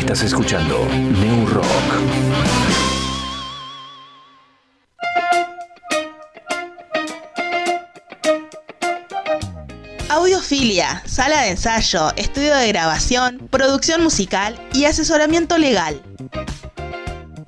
Estás 0.00 0.22
escuchando 0.22 0.86
New 0.86 1.46
Rock. 1.46 1.66
Audiofilia, 10.08 11.02
sala 11.06 11.42
de 11.42 11.50
ensayo, 11.50 12.12
estudio 12.16 12.56
de 12.56 12.68
grabación, 12.68 13.46
producción 13.50 14.02
musical 14.02 14.58
y 14.72 14.86
asesoramiento 14.86 15.58
legal. 15.58 16.02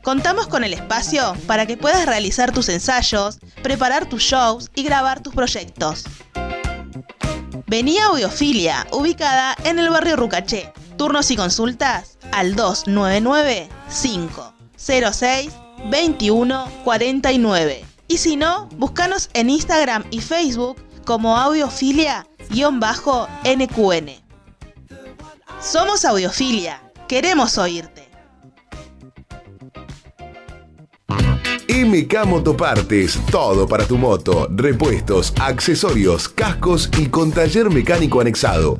Contamos 0.02 0.46
con 0.46 0.62
el 0.62 0.74
espacio 0.74 1.34
para 1.46 1.64
que 1.64 1.78
puedas 1.78 2.04
realizar 2.04 2.52
tus 2.52 2.68
ensayos, 2.68 3.38
preparar 3.62 4.06
tus 4.10 4.22
shows 4.22 4.70
y 4.74 4.82
grabar 4.84 5.20
tus 5.20 5.34
proyectos. 5.34 6.04
Vení 7.66 7.98
a 7.98 8.08
Audiofilia, 8.08 8.86
ubicada 8.92 9.56
en 9.64 9.78
el 9.78 9.88
barrio 9.88 10.16
Rucaché. 10.16 10.70
Turnos 10.98 11.30
y 11.30 11.36
consultas 11.36 12.11
al 12.32 12.56
299 12.56 13.68
506 14.02 15.52
2149. 15.90 17.84
Y 18.08 18.18
si 18.18 18.36
no, 18.36 18.68
búscanos 18.76 19.30
en 19.32 19.48
Instagram 19.50 20.04
y 20.10 20.20
Facebook 20.20 20.76
como 21.04 21.36
audiofilia-nqn. 21.36 24.22
Somos 25.60 26.04
Audiofilia, 26.04 26.82
queremos 27.06 27.56
oírte. 27.56 28.02
MK 31.68 32.26
Motopartes, 32.26 33.18
todo 33.30 33.66
para 33.66 33.86
tu 33.86 33.96
moto, 33.96 34.46
repuestos, 34.50 35.32
accesorios, 35.40 36.28
cascos 36.28 36.90
y 36.98 37.06
con 37.06 37.32
taller 37.32 37.70
mecánico 37.70 38.20
anexado. 38.20 38.78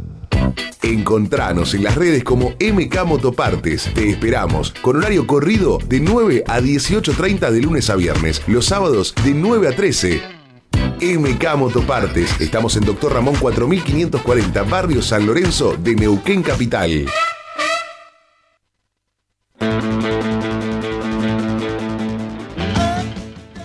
Encontranos 0.83 1.75
en 1.75 1.85
las 1.85 1.95
redes 1.95 2.25
como 2.25 2.55
MK 2.59 3.05
Motopartes. 3.07 3.89
Te 3.95 4.11
esperamos 4.11 4.75
con 4.83 4.97
horario 4.97 5.29
corrido 5.29 5.79
de 5.87 6.01
9 6.01 6.43
a 6.49 6.61
18.30 6.61 7.51
de 7.53 7.61
lunes 7.61 7.89
a 7.89 7.95
viernes, 7.95 8.43
los 8.49 8.67
sábados 8.67 9.15
de 9.25 9.33
9 9.33 9.69
a 9.69 9.77
13. 9.77 10.21
MK 11.01 11.57
Motopartes. 11.57 12.41
Estamos 12.41 12.77
en 12.77 12.85
Doctor 12.85 13.15
Ramón 13.15 13.37
4540, 13.37 14.63
Barrio 14.65 15.03
San 15.03 15.25
Lorenzo 15.25 15.77
de 15.77 15.95
Neuquén 15.95 16.43
Capital. 16.43 17.07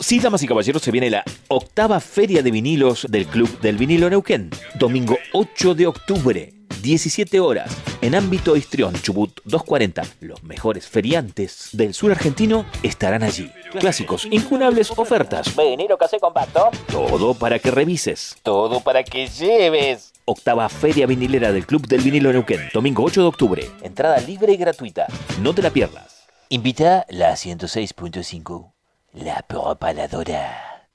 Sí, 0.00 0.18
damas 0.18 0.42
y 0.42 0.48
caballeros, 0.48 0.82
se 0.82 0.90
viene 0.90 1.08
la 1.08 1.22
octava 1.46 2.00
Feria 2.00 2.42
de 2.42 2.50
Vinilos 2.50 3.06
del 3.08 3.26
Club 3.26 3.60
del 3.60 3.76
Vinilo 3.76 4.10
Neuquén. 4.10 4.50
Domingo 4.76 5.16
8 5.32 5.74
de 5.76 5.86
octubre, 5.86 6.52
17 6.82 7.40
horas, 7.40 7.70
en 8.00 8.14
ámbito 8.14 8.56
Histrión, 8.56 8.94
Chubut 8.94 9.40
240. 9.44 10.02
Los 10.20 10.42
mejores 10.42 10.86
feriantes 10.86 11.70
del 11.72 11.94
sur 11.94 12.10
argentino 12.10 12.66
estarán 12.82 13.22
allí. 13.22 13.50
Clásicos, 13.78 14.26
incunables 14.30 14.90
ofertas. 14.90 15.54
Vinilo 15.56 15.98
casé 15.98 16.18
compacto. 16.18 16.70
Todo 16.90 17.34
para 17.34 17.58
que 17.58 17.70
revises. 17.70 18.36
Todo 18.42 18.80
para 18.80 19.02
que 19.02 19.28
lleves. 19.28 20.12
Octava 20.24 20.68
Feria 20.68 21.06
Vinilera 21.06 21.52
del 21.52 21.66
Club 21.66 21.86
del 21.86 22.00
Vinilo 22.00 22.32
Neuquén. 22.32 22.68
Domingo 22.72 23.04
8 23.04 23.20
de 23.22 23.26
octubre. 23.26 23.70
Entrada 23.82 24.18
libre 24.18 24.52
y 24.52 24.56
gratuita. 24.56 25.06
No 25.40 25.54
te 25.54 25.62
la 25.62 25.70
pierdas. 25.70 26.26
Invita 26.48 27.06
la 27.08 27.32
106.5. 27.32 28.72
La 29.12 29.42
propaladora. 29.42 30.88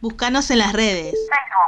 Búscanos 0.00 0.50
en 0.50 0.60
las 0.60 0.72
redes. 0.72 1.14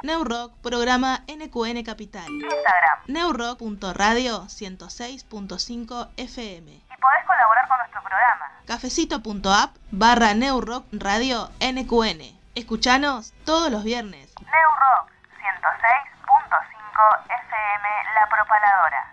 Neurock, 0.02 0.54
programa 0.62 1.22
NQN 1.28 1.82
Capital. 1.84 2.26
Instagram. 2.30 3.00
Neurock.radio 3.06 4.44
106.5 4.44 6.08
FM. 6.16 6.72
Y 6.72 6.96
podés 6.96 7.26
colaborar 7.26 7.68
con 7.68 7.76
nuestro 7.76 8.02
programa. 8.02 8.50
Cafecito.app 8.66 9.76
barra 9.90 10.32
Neurock 10.32 10.86
Radio 10.92 11.50
NQN. 11.60 12.40
Escuchanos 12.54 13.34
todos 13.44 13.70
los 13.70 13.84
viernes. 13.84 14.32
Neurock 14.40 15.10
106.5 15.36 17.20
FM 17.28 17.88
La 18.14 18.28
Propaladora. 18.30 19.12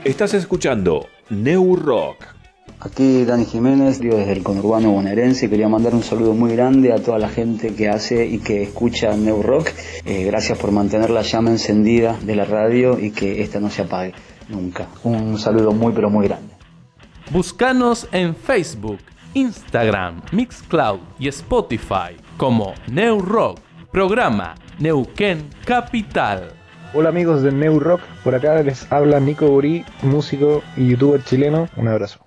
Estás 0.04 0.36
escuchando 0.36 1.08
New 1.30 1.76
Rock. 1.76 2.37
Aquí 2.80 3.26
Dani 3.26 3.46
Jiménez, 3.46 4.00
digo 4.00 4.18
desde 4.18 4.34
el 4.34 4.44
conurbano 4.44 4.92
bonaerense, 4.92 5.50
quería 5.50 5.68
mandar 5.68 5.96
un 5.96 6.04
saludo 6.04 6.34
muy 6.34 6.56
grande 6.56 6.94
a 6.94 6.98
toda 6.98 7.18
la 7.18 7.28
gente 7.28 7.74
que 7.74 7.90
hace 7.90 8.28
y 8.28 8.38
que 8.38 8.62
escucha 8.62 9.18
New 9.18 9.42
Rock. 9.42 9.70
Eh, 10.06 10.26
gracias 10.26 10.60
por 10.60 10.72
mantener 10.72 11.10
la 11.10 11.24
llama 11.24 11.50
encendida 11.50 12.16
de 12.22 12.36
la 12.36 12.46
radio 12.46 13.00
y 13.00 13.10
que 13.10 13.42
esta 13.42 13.60
no 13.60 13.72
se 13.72 13.82
apague 13.82 14.14
nunca. 14.48 14.88
Un 15.04 15.40
saludo 15.40 15.72
muy 15.72 15.92
pero 15.92 16.12
muy 16.12 16.28
grande. 16.28 16.54
Búscanos 17.32 18.08
en 18.12 18.36
Facebook, 18.36 19.00
Instagram, 19.34 20.22
Mixcloud 20.32 21.00
y 21.18 21.30
Spotify 21.30 22.16
como 22.38 22.76
New 22.92 23.22
Rock, 23.22 23.60
programa 23.92 24.54
Neuquén 24.78 25.50
Capital. 25.66 26.52
Hola 26.94 27.10
amigos 27.10 27.42
de 27.42 27.52
New 27.52 27.80
Rock, 27.80 28.02
por 28.24 28.36
acá 28.36 28.62
les 28.62 28.90
habla 28.92 29.20
Nico 29.20 29.48
Burí, 29.48 29.84
músico 30.04 30.62
y 30.78 30.90
youtuber 30.90 31.24
chileno. 31.24 31.68
Un 31.76 31.88
abrazo. 31.88 32.27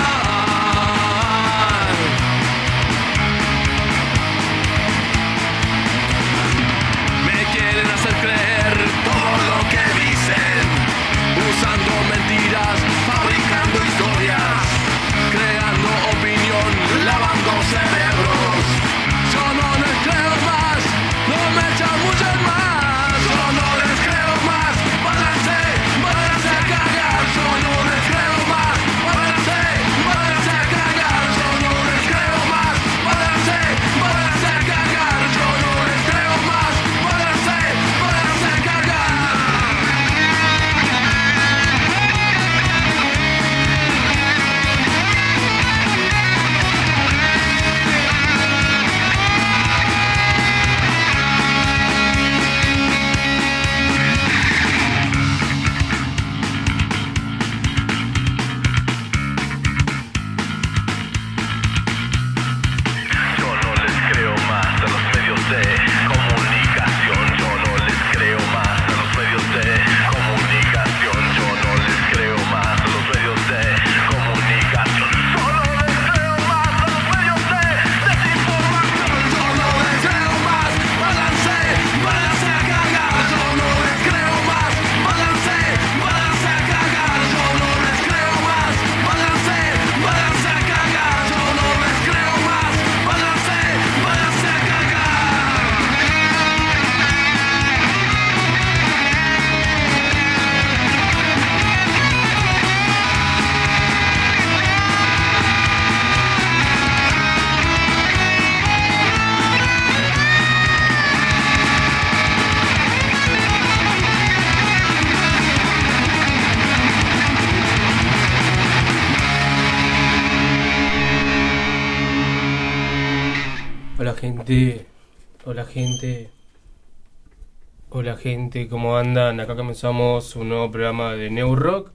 Gente, 128.21 128.67
¿cómo 128.67 128.97
andan? 128.97 129.39
Acá 129.39 129.55
comenzamos 129.55 130.35
un 130.35 130.49
nuevo 130.49 130.69
programa 130.69 131.15
de 131.15 131.31
New 131.31 131.55
Rock. 131.55 131.89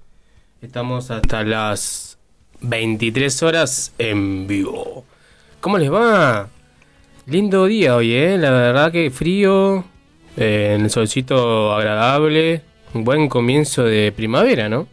Estamos 0.60 1.12
hasta 1.12 1.44
las 1.44 2.18
23 2.62 3.44
horas 3.44 3.94
en 3.96 4.48
vivo. 4.48 5.04
¿Cómo 5.60 5.78
les 5.78 5.92
va? 5.92 6.48
Lindo 7.26 7.66
día 7.66 7.94
hoy, 7.94 8.12
¿eh? 8.12 8.36
La 8.38 8.50
verdad 8.50 8.90
que 8.90 9.08
frío, 9.12 9.84
eh, 10.36 10.76
el 10.80 10.90
solcito 10.90 11.72
agradable, 11.72 12.62
un 12.92 13.04
buen 13.04 13.28
comienzo 13.28 13.84
de 13.84 14.10
primavera, 14.10 14.68
¿no? 14.68 14.88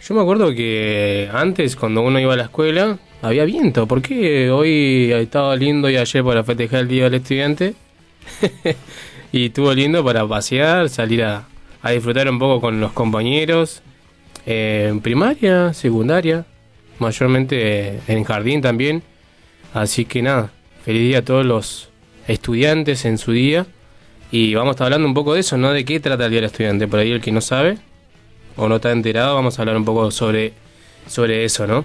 Yo 0.00 0.14
me 0.14 0.20
acuerdo 0.20 0.54
que 0.54 1.28
antes, 1.32 1.74
cuando 1.74 2.02
uno 2.02 2.20
iba 2.20 2.34
a 2.34 2.36
la 2.36 2.44
escuela, 2.44 2.96
había 3.22 3.44
viento. 3.44 3.88
¿Por 3.88 4.02
qué 4.02 4.52
hoy 4.52 5.10
estaba 5.10 5.56
lindo 5.56 5.90
y 5.90 5.96
ayer 5.96 6.22
para 6.22 6.44
festejar 6.44 6.82
el 6.82 6.88
Día 6.88 7.04
del 7.04 7.14
Estudiante? 7.14 7.74
y 9.32 9.46
estuvo 9.46 9.72
lindo 9.74 10.04
para 10.04 10.26
pasear, 10.26 10.88
salir 10.88 11.22
a, 11.24 11.46
a 11.82 11.90
disfrutar 11.90 12.28
un 12.30 12.38
poco 12.38 12.60
con 12.60 12.80
los 12.80 12.92
compañeros. 12.92 13.82
eh, 14.46 14.86
en 14.88 15.00
primaria, 15.00 15.74
secundaria, 15.74 16.46
mayormente 16.98 17.56
eh, 17.96 18.00
en 18.08 18.24
jardín 18.24 18.62
también. 18.62 19.02
Así 19.74 20.06
que 20.06 20.22
nada, 20.22 20.50
feliz 20.84 21.02
día 21.02 21.18
a 21.18 21.22
todos 21.22 21.44
los 21.44 21.90
estudiantes 22.26 23.04
en 23.04 23.18
su 23.18 23.32
día. 23.32 23.66
Y 24.30 24.54
vamos 24.54 24.70
a 24.70 24.72
estar 24.72 24.84
hablando 24.86 25.06
un 25.06 25.14
poco 25.14 25.34
de 25.34 25.40
eso, 25.40 25.56
¿no? 25.58 25.72
De 25.72 25.84
qué 25.84 26.00
trata 26.00 26.24
el 26.24 26.30
Día 26.30 26.40
del 26.40 26.50
Estudiante. 26.50 26.88
Por 26.88 27.00
ahí 27.00 27.10
el 27.10 27.20
que 27.20 27.32
no 27.32 27.40
sabe 27.40 27.78
o 28.56 28.68
no 28.68 28.76
está 28.76 28.90
enterado, 28.90 29.34
vamos 29.34 29.58
a 29.58 29.62
hablar 29.62 29.76
un 29.76 29.84
poco 29.84 30.10
sobre, 30.10 30.52
sobre 31.06 31.44
eso, 31.44 31.66
¿no? 31.66 31.84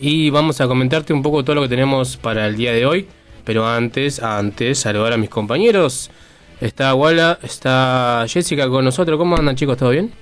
Y 0.00 0.30
vamos 0.30 0.60
a 0.60 0.68
comentarte 0.68 1.12
un 1.12 1.22
poco 1.22 1.44
todo 1.44 1.56
lo 1.56 1.62
que 1.62 1.68
tenemos 1.68 2.16
para 2.16 2.46
el 2.46 2.56
día 2.56 2.72
de 2.72 2.86
hoy. 2.86 3.08
Pero 3.44 3.66
antes, 3.66 4.22
antes, 4.22 4.78
saludar 4.78 5.12
a 5.12 5.16
mis 5.16 5.30
compañeros. 5.30 6.10
Está 6.60 6.92
Wala, 6.94 7.38
está 7.42 8.24
Jessica 8.28 8.68
con 8.68 8.84
nosotros. 8.84 9.16
¿Cómo 9.16 9.36
andan 9.36 9.54
chicos? 9.54 9.76
¿Todo 9.76 9.90
bien? 9.90 10.12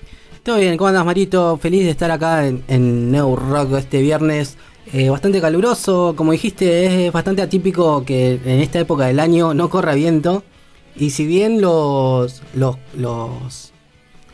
Todo 0.42 0.58
bien, 0.58 0.76
¿cómo 0.76 0.88
andas 0.88 1.06
Marito? 1.06 1.56
Feliz 1.56 1.84
de 1.84 1.90
estar 1.90 2.10
acá 2.10 2.46
en, 2.46 3.10
New 3.10 3.36
Rock 3.36 3.72
este 3.78 4.02
viernes. 4.02 4.58
Eh, 4.92 5.08
bastante 5.08 5.40
caluroso, 5.40 6.14
como 6.14 6.32
dijiste, 6.32 7.06
es 7.06 7.12
bastante 7.12 7.40
atípico 7.40 8.04
que 8.04 8.34
en 8.44 8.60
esta 8.60 8.78
época 8.78 9.06
del 9.06 9.18
año 9.18 9.54
no 9.54 9.70
corra 9.70 9.94
viento. 9.94 10.44
Y 10.94 11.10
si 11.10 11.26
bien 11.26 11.62
los, 11.62 12.42
los, 12.54 12.76
los, 12.94 13.72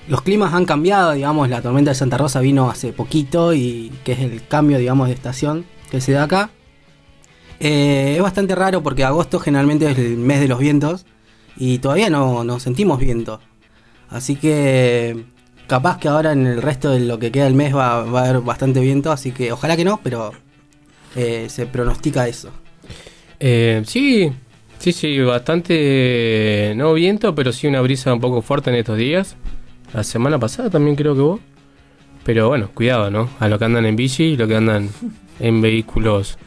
los 0.09 0.23
climas 0.23 0.55
han 0.55 0.65
cambiado, 0.65 1.13
digamos, 1.13 1.49
la 1.49 1.63
tormenta 1.63 1.93
de 1.93 1.95
Santa 1.95 2.19
Rosa 2.19 2.41
vino 2.41 2.69
hace 2.69 2.93
poquito 2.93 3.55
y 3.55 3.93
que 4.05 4.13
es 4.13 4.19
el 4.19 4.45
cambio, 4.47 4.79
digamos, 4.79 5.07
de 5.07 5.15
estación 5.15 5.67
que 5.89 6.01
se 6.01 6.13
da 6.13 6.25
acá. 6.25 6.51
Eh, 7.61 8.15
es 8.17 8.23
bastante 8.23 8.57
raro 8.57 8.83
porque 8.83 9.05
agosto 9.05 9.39
generalmente 9.39 9.89
es 9.89 9.97
el 9.97 10.17
mes 10.17 10.41
de 10.41 10.49
los 10.49 10.59
vientos 10.59 11.07
y 11.57 11.79
todavía 11.79 12.11
no, 12.11 12.45
no 12.45 12.61
sentimos 12.61 12.99
viento. 12.99 13.41
Así 14.09 14.37
que 14.37 15.25
capaz 15.67 15.99
que 15.99 16.09
ahora 16.09 16.33
en 16.33 16.47
el 16.47 16.61
resto 16.61 16.91
de 16.91 17.01
lo 17.01 17.19
que 17.19 17.33
queda 17.33 17.45
del 17.45 17.55
mes 17.55 17.75
va, 17.75 18.05
va 18.05 18.21
a 18.21 18.29
haber 18.29 18.43
bastante 18.43 18.81
viento, 18.81 19.11
así 19.11 19.33
que 19.33 19.53
ojalá 19.53 19.77
que 19.77 19.85
no, 19.85 20.01
pero 20.03 20.33
eh, 21.17 21.47
se 21.49 21.67
pronostica 21.67 22.29
eso. 22.29 22.51
Eh, 23.41 23.83
sí, 23.87 24.33
sí, 24.79 24.93
sí, 24.93 25.19
bastante, 25.21 26.73
no 26.77 26.93
viento, 26.95 27.35
pero 27.35 27.53
sí 27.53 27.67
una 27.67 27.81
brisa 27.81 28.13
un 28.13 28.21
poco 28.21 28.43
fuerte 28.43 28.71
en 28.71 28.77
estos 28.77 28.99
días. 28.99 29.37
La 29.93 30.05
semana 30.05 30.39
pasada 30.39 30.71
también 30.71 30.97
creo 30.97 31.15
que 31.15 31.21
vos. 31.21 31.41
Pero 32.25 32.49
bueno, 32.49 32.71
cuidado, 32.73 33.11
¿no? 33.11 33.31
A 33.41 33.49
los 33.49 33.59
que 33.59 33.65
andan 33.65 33.85
en 33.85 33.97
bici 33.97 34.25
y 34.25 34.37
los 34.37 34.47
que 34.49 34.57
andan 34.57 34.91
en 35.41 35.61
vehículos 35.61 36.39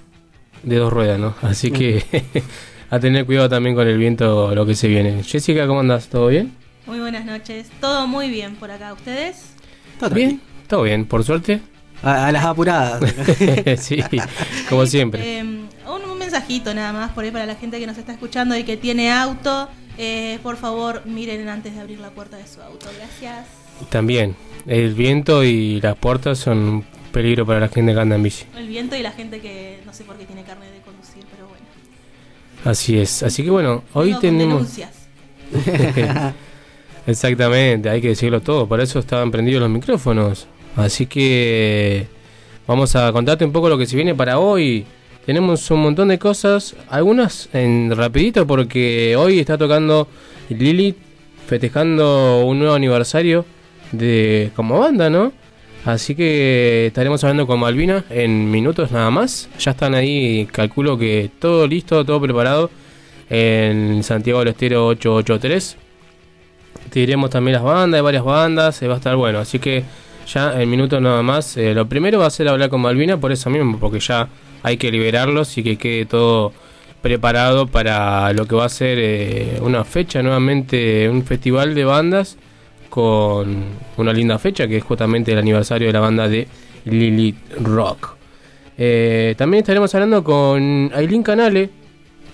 de 0.63 0.77
dos 0.77 0.91
ruedas, 0.91 1.19
¿no? 1.19 1.35
Así 1.41 1.69
que 1.69 2.03
a 2.89 2.99
tener 2.99 3.25
cuidado 3.25 3.49
también 3.49 3.75
con 3.75 3.87
el 3.87 3.97
viento, 3.97 4.53
lo 4.53 4.65
que 4.65 4.75
se 4.75 4.87
viene. 4.87 5.23
Jessica, 5.23 5.67
¿cómo 5.67 5.79
andas? 5.81 6.07
¿Todo 6.07 6.27
bien? 6.27 6.53
Muy 6.85 6.99
buenas 6.99 7.25
noches. 7.25 7.69
Todo 7.81 8.07
muy 8.07 8.29
bien 8.29 8.55
por 8.55 8.71
acá. 8.71 8.93
¿Ustedes? 8.93 9.51
¿Todo 9.99 10.11
bien? 10.11 10.41
Todo 10.67 10.83
bien, 10.83 11.05
por 11.05 11.23
suerte. 11.23 11.61
A, 12.03 12.27
a 12.27 12.31
las 12.31 12.45
apuradas. 12.45 13.01
sí, 13.79 13.97
como 14.69 14.85
siempre. 14.85 15.39
Eh, 15.39 15.41
un, 15.41 15.69
un 16.11 16.17
mensajito 16.17 16.73
nada 16.73 16.93
más 16.93 17.11
por 17.11 17.23
ahí 17.23 17.31
para 17.31 17.45
la 17.45 17.55
gente 17.55 17.79
que 17.79 17.87
nos 17.87 17.97
está 17.97 18.11
escuchando 18.11 18.57
y 18.57 18.63
que 18.63 18.77
tiene 18.77 19.11
auto. 19.11 19.69
Eh, 19.97 20.39
por 20.43 20.57
favor, 20.57 21.01
miren 21.05 21.47
antes 21.47 21.73
de 21.73 21.81
abrir 21.81 21.99
la 21.99 22.09
puerta 22.11 22.37
de 22.37 22.45
su 22.47 22.61
auto. 22.61 22.87
Gracias. 22.97 23.47
También, 23.89 24.35
el 24.67 24.93
viento 24.93 25.43
y 25.43 25.81
las 25.81 25.95
puertas 25.95 26.37
son 26.37 26.57
un 26.57 26.85
peligro 27.11 27.45
para 27.45 27.59
la 27.61 27.67
gente 27.69 27.93
que 27.93 27.99
anda 27.99 28.15
en 28.15 28.23
bici. 28.23 28.45
El 28.57 28.67
viento 28.67 28.95
y 28.95 29.01
la 29.01 29.11
gente 29.11 29.39
que 29.39 29.79
no 29.85 29.93
sé 29.93 30.03
por 30.03 30.17
qué 30.17 30.25
tiene 30.25 30.43
carne 30.43 30.69
de 30.69 30.79
conducir, 30.81 31.25
pero 31.31 31.47
bueno. 31.47 31.54
Así 32.65 32.97
es. 32.97 33.23
Así 33.23 33.43
que 33.43 33.49
bueno, 33.49 33.83
hoy 33.93 34.11
con 34.11 34.21
tenemos. 34.21 34.75
denuncias. 34.75 35.07
Exactamente, 37.07 37.89
hay 37.89 38.01
que 38.01 38.09
decirlo 38.09 38.41
todo. 38.41 38.67
Por 38.67 38.81
eso 38.81 38.99
estaban 38.99 39.31
prendidos 39.31 39.61
los 39.61 39.69
micrófonos. 39.69 40.47
Así 40.75 41.05
que 41.05 42.07
vamos 42.67 42.95
a 42.95 43.11
contarte 43.11 43.45
un 43.45 43.51
poco 43.51 43.69
lo 43.69 43.77
que 43.77 43.85
se 43.85 43.95
viene 43.95 44.15
para 44.15 44.39
hoy. 44.39 44.85
Tenemos 45.25 45.69
un 45.71 45.81
montón 45.81 46.09
de 46.09 46.19
cosas, 46.19 46.75
algunas 46.89 47.49
en 47.53 47.95
rapidito 47.95 48.45
porque 48.45 49.15
hoy 49.17 49.39
está 49.39 49.57
tocando 49.57 50.07
Lilith 50.49 50.97
festejando 51.47 52.45
un 52.45 52.59
nuevo 52.59 52.75
aniversario 52.75 53.45
de 53.91 54.51
como 54.55 54.79
banda, 54.79 55.09
¿no? 55.09 55.31
Así 55.85 56.15
que 56.15 56.87
estaremos 56.87 57.23
hablando 57.23 57.45
con 57.45 57.59
Malvina 57.59 58.03
en 58.09 58.49
minutos 58.49 58.91
nada 58.91 59.11
más. 59.11 59.47
Ya 59.59 59.71
están 59.71 59.93
ahí, 59.93 60.47
calculo 60.51 60.97
que 60.97 61.29
todo 61.37 61.67
listo, 61.67 62.03
todo 62.03 62.19
preparado 62.19 62.71
en 63.29 64.01
Santiago 64.03 64.39
del 64.39 64.49
Estero 64.49 64.87
883. 64.87 65.77
Te 66.89 66.99
diremos 66.99 67.29
también 67.29 67.53
las 67.53 67.63
bandas, 67.63 67.99
hay 67.99 68.03
varias 68.03 68.23
bandas, 68.23 68.81
eh, 68.81 68.87
va 68.87 68.95
a 68.95 68.97
estar 68.97 69.15
bueno. 69.15 69.37
Así 69.37 69.59
que 69.59 69.83
ya 70.25 70.59
en 70.59 70.67
minutos 70.71 70.99
nada 70.99 71.21
más. 71.21 71.55
eh, 71.55 71.75
lo 71.75 71.87
primero 71.87 72.17
va 72.17 72.25
a 72.25 72.31
ser 72.31 72.47
hablar 72.47 72.71
con 72.71 72.81
Malvina 72.81 73.17
por 73.17 73.31
eso 73.31 73.51
mismo, 73.51 73.77
porque 73.79 73.99
ya 73.99 74.27
hay 74.63 74.77
que 74.77 74.89
liberarlos 74.89 75.55
y 75.59 75.63
que 75.63 75.77
quede 75.77 76.07
todo 76.07 76.51
preparado 77.03 77.67
para 77.67 78.33
lo 78.33 78.47
que 78.47 78.55
va 78.55 78.65
a 78.65 78.69
ser 78.69 78.97
eh, 78.99 79.59
una 79.61 79.83
fecha 79.83 80.23
nuevamente, 80.23 81.07
un 81.09 81.23
festival 81.23 81.75
de 81.75 81.85
bandas 81.85 82.37
con 82.89 83.63
una 83.97 84.13
linda 84.13 84.37
fecha 84.39 84.67
que 84.67 84.77
es 84.77 84.83
justamente 84.83 85.31
el 85.31 85.37
aniversario 85.37 85.87
de 85.87 85.93
la 85.93 85.99
banda 85.99 86.27
de 86.27 86.47
Lilith 86.85 87.37
Rock. 87.61 88.15
Eh, 88.77 89.35
también 89.37 89.61
estaremos 89.61 89.93
hablando 89.95 90.23
con 90.23 90.91
Aileen 90.93 91.23
Canale. 91.23 91.69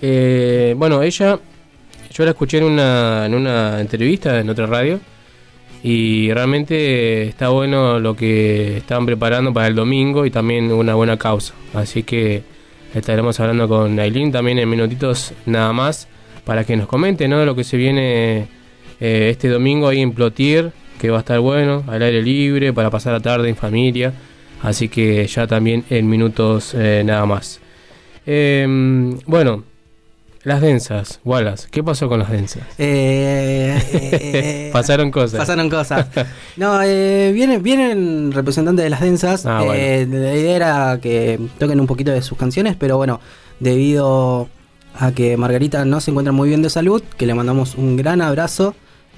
Eh, 0.02 0.74
bueno, 0.78 1.02
ella, 1.04 1.40
yo 2.12 2.26
la 2.26 2.32
escuché 2.32 2.58
en 2.58 2.64
una, 2.66 3.26
en 3.26 3.36
una 3.36 3.80
entrevista 3.80 4.40
en 4.40 4.50
otra 4.50 4.66
radio 4.66 5.00
y 5.84 6.32
realmente 6.32 7.24
está 7.24 7.50
bueno 7.50 8.00
lo 8.00 8.16
que 8.16 8.78
están 8.78 9.06
preparando 9.06 9.52
para 9.54 9.68
el 9.68 9.76
domingo 9.76 10.26
y 10.26 10.32
también 10.32 10.72
una 10.72 10.96
buena 10.96 11.18
causa. 11.18 11.54
Así 11.74 12.04
que 12.04 12.44
estaremos 12.94 13.40
hablando 13.40 13.68
con 13.68 14.00
Aileen 14.00 14.32
también 14.32 14.60
en 14.60 14.70
minutitos 14.70 15.34
nada 15.46 15.74
más 15.74 16.08
para 16.46 16.64
que 16.64 16.76
nos 16.76 16.88
comente 16.88 17.28
¿no? 17.28 17.46
lo 17.46 17.56
que 17.56 17.64
se 17.64 17.78
viene 17.78 18.48
eh, 19.02 19.30
este 19.32 19.50
domingo 19.50 19.88
ahí 19.90 20.00
en 20.00 20.14
Plotier, 20.14 20.72
que 21.00 21.10
va 21.10 21.18
a 21.18 21.20
estar 21.22 21.40
bueno, 21.40 21.84
al 21.88 22.02
aire 22.02 22.22
libre, 22.22 22.72
para 22.72 22.90
pasar 22.90 23.12
la 23.14 23.20
tarde 23.20 23.50
en 23.50 23.56
familia. 23.58 24.14
Así 24.62 24.88
que 24.90 25.26
ya 25.28 25.48
también 25.48 25.84
en 25.90 26.08
minutos 26.08 26.74
eh, 26.78 27.02
nada 27.04 27.26
más. 27.26 27.60
Em, 28.26 29.18
bueno, 29.26 29.64
las 30.44 30.62
densas, 30.62 31.20
Wallace, 31.26 31.68
¿qué 31.72 31.84
pasó 31.84 32.08
con 32.08 32.20
las 32.20 32.30
densas? 32.32 32.64
Eh, 32.78 33.80
eh, 33.94 34.70
Pasaron 34.74 35.10
cosas. 35.12 35.40
Pasaron 35.40 35.70
cosas. 35.70 36.08
No, 36.58 36.80
vienen, 36.80 37.64
vienen 37.64 38.32
representantes 38.32 38.84
de 38.84 38.90
las 38.90 39.02
densas. 39.02 39.46
Ah, 39.46 39.64
Eh, 39.74 40.08
La 40.10 40.36
idea 40.36 40.56
era 40.56 41.00
que 41.02 41.40
toquen 41.58 41.80
un 41.80 41.88
poquito 41.88 42.12
de 42.12 42.22
sus 42.22 42.38
canciones, 42.38 42.76
pero 42.78 42.98
bueno, 42.98 43.20
debido 43.60 44.50
a 44.94 45.12
que 45.12 45.38
Margarita 45.38 45.86
no 45.86 46.02
se 46.02 46.12
encuentra 46.12 46.32
muy 46.32 46.50
bien 46.50 46.62
de 46.62 46.70
salud, 46.70 47.02
que 47.18 47.26
le 47.26 47.34
mandamos 47.34 47.76
un 47.76 47.96
gran 47.98 48.22
abrazo. 48.22 48.76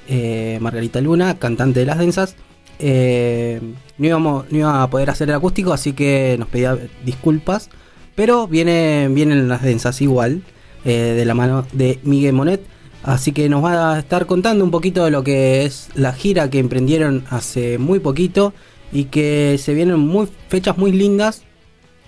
Eh, 0.08 0.58
Margarita 0.62 1.02
Luna, 1.02 1.38
cantante 1.40 1.82
de 1.82 1.86
las 1.86 1.98
densas. 1.98 2.36
eh, 2.80 3.60
no, 3.98 4.08
íbamos, 4.08 4.52
no 4.52 4.58
iba 4.58 4.84
a 4.84 4.90
poder 4.90 5.10
hacer 5.10 5.30
el 5.30 5.36
acústico, 5.36 5.74
así 5.74 5.94
que 5.94 6.36
nos 6.40 6.48
pedía 6.50 6.78
disculpas. 7.06 7.70
Pero 8.16 8.48
vienen, 8.48 9.14
vienen 9.16 9.48
las 9.48 9.64
densas 9.64 10.02
igual, 10.02 10.42
eh, 10.86 11.14
de 11.16 11.26
la 11.26 11.34
mano 11.34 11.66
de 11.72 12.00
Miguel 12.04 12.34
Monet. 12.34 12.62
Así 13.04 13.32
que 13.34 13.50
nos 13.50 13.64
va 13.64 13.96
a 13.96 14.00
estar 14.00 14.26
contando 14.26 14.64
un 14.64 14.72
poquito 14.72 15.04
de 15.04 15.12
lo 15.12 15.24
que 15.24 15.66
es 15.66 15.90
la 15.94 16.14
gira 16.14 16.50
que 16.50 16.60
emprendieron 16.60 17.26
hace 17.30 17.78
muy 17.78 18.00
poquito 18.00 18.54
y 18.94 19.06
que 19.06 19.58
se 19.60 19.74
vienen 19.74 20.00
muy, 20.00 20.30
fechas 20.48 20.78
muy 20.78 20.92
lindas 20.92 21.42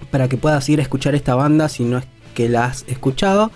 para 0.09 0.29
que 0.29 0.37
puedas 0.37 0.69
ir 0.69 0.79
a 0.79 0.83
escuchar 0.83 1.15
esta 1.15 1.35
banda 1.35 1.67
si 1.67 1.83
no 1.83 1.97
es 1.97 2.05
que 2.33 2.47
la 2.47 2.65
has 2.65 2.85
escuchado. 2.87 3.51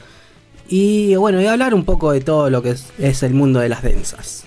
Y 0.69 1.15
bueno, 1.15 1.41
y 1.41 1.47
hablar 1.47 1.73
un 1.73 1.83
poco 1.83 2.11
de 2.11 2.21
todo 2.21 2.49
lo 2.49 2.61
que 2.61 2.69
es, 2.71 2.91
es 2.99 3.23
el 3.23 3.33
mundo 3.33 3.59
de 3.59 3.69
las 3.69 3.81
densas. 3.81 4.45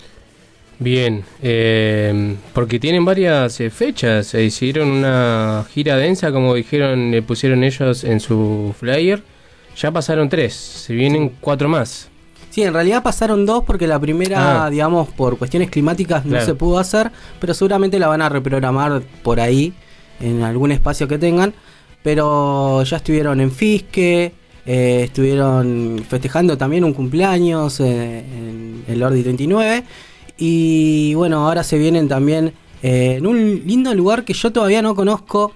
Bien, 0.79 1.25
eh, 1.43 2.37
porque 2.55 2.79
tienen 2.81 3.05
varias 3.05 3.61
eh, 3.61 3.71
fechas. 3.71 4.29
Se 4.29 4.43
hicieron 4.43 4.91
una 4.91 5.65
gira 5.73 5.97
densa, 5.97 6.33
como 6.33 6.55
dijeron, 6.55 7.11
le 7.11 7.23
pusieron 7.23 7.63
ellos 7.65 8.05
en 8.05 8.21
su 8.21 8.75
flyer. 8.79 9.23
Ya 9.77 9.91
pasaron 9.91 10.29
tres, 10.29 10.55
se 10.55 10.93
vienen 10.95 11.33
cuatro 11.41 11.69
más. 11.69 12.09
Sí, 12.51 12.63
en 12.63 12.75
realidad 12.75 13.03
pasaron 13.03 13.47
dos 13.47 13.65
porque 13.65 13.87
la 13.87 13.99
primera, 13.99 14.67
Ah. 14.67 14.71
digamos, 14.71 15.09
por 15.09 15.39
cuestiones 15.39 15.71
climáticas 15.71 16.25
no 16.25 16.33
Claro. 16.33 16.47
se 16.47 16.55
pudo 16.55 16.79
hacer, 16.79 17.11
pero 17.41 17.55
seguramente 17.55 17.99
la 17.99 18.09
van 18.09 18.21
a 18.23 18.29
reprogramar 18.29 19.03
por 19.23 19.41
ahí, 19.41 19.73
en 20.21 20.43
algún 20.43 20.71
espacio 20.73 21.09
que 21.09 21.19
tengan. 21.19 21.55
Pero 22.03 22.83
ya 22.83 22.97
estuvieron 22.99 23.41
en 23.41 23.51
Fisque, 23.53 24.35
eh, 24.67 25.03
estuvieron 25.05 26.05
festejando 26.09 26.57
también 26.57 26.85
un 26.85 26.93
cumpleaños 26.93 27.81
eh, 27.81 28.19
en 28.21 28.85
el 28.89 29.03
Ordi 29.03 29.23
39. 29.23 29.85
Y 30.39 31.15
bueno, 31.15 31.47
ahora 31.47 31.63
se 31.63 31.79
vienen 31.79 32.09
también 32.09 32.53
eh, 32.83 33.17
en 33.19 33.27
un 33.27 33.63
lindo 33.65 33.95
lugar 33.95 34.25
que 34.25 34.33
yo 34.33 34.51
todavía 34.53 34.83
no 34.83 34.95
conozco. 34.95 35.53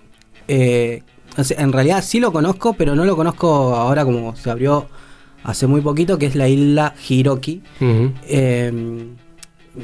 eh, 0.48 1.02
en 1.36 1.72
realidad 1.72 2.02
sí 2.02 2.18
lo 2.18 2.32
conozco, 2.32 2.72
pero 2.74 2.94
no 2.94 3.04
lo 3.04 3.14
conozco 3.14 3.74
ahora 3.74 4.04
como 4.04 4.34
se 4.36 4.50
abrió 4.50 4.86
hace 5.44 5.66
muy 5.66 5.82
poquito, 5.82 6.16
que 6.18 6.26
es 6.26 6.34
la 6.34 6.48
isla 6.48 6.94
Hiroki. 7.08 7.62
Eh, 7.80 8.72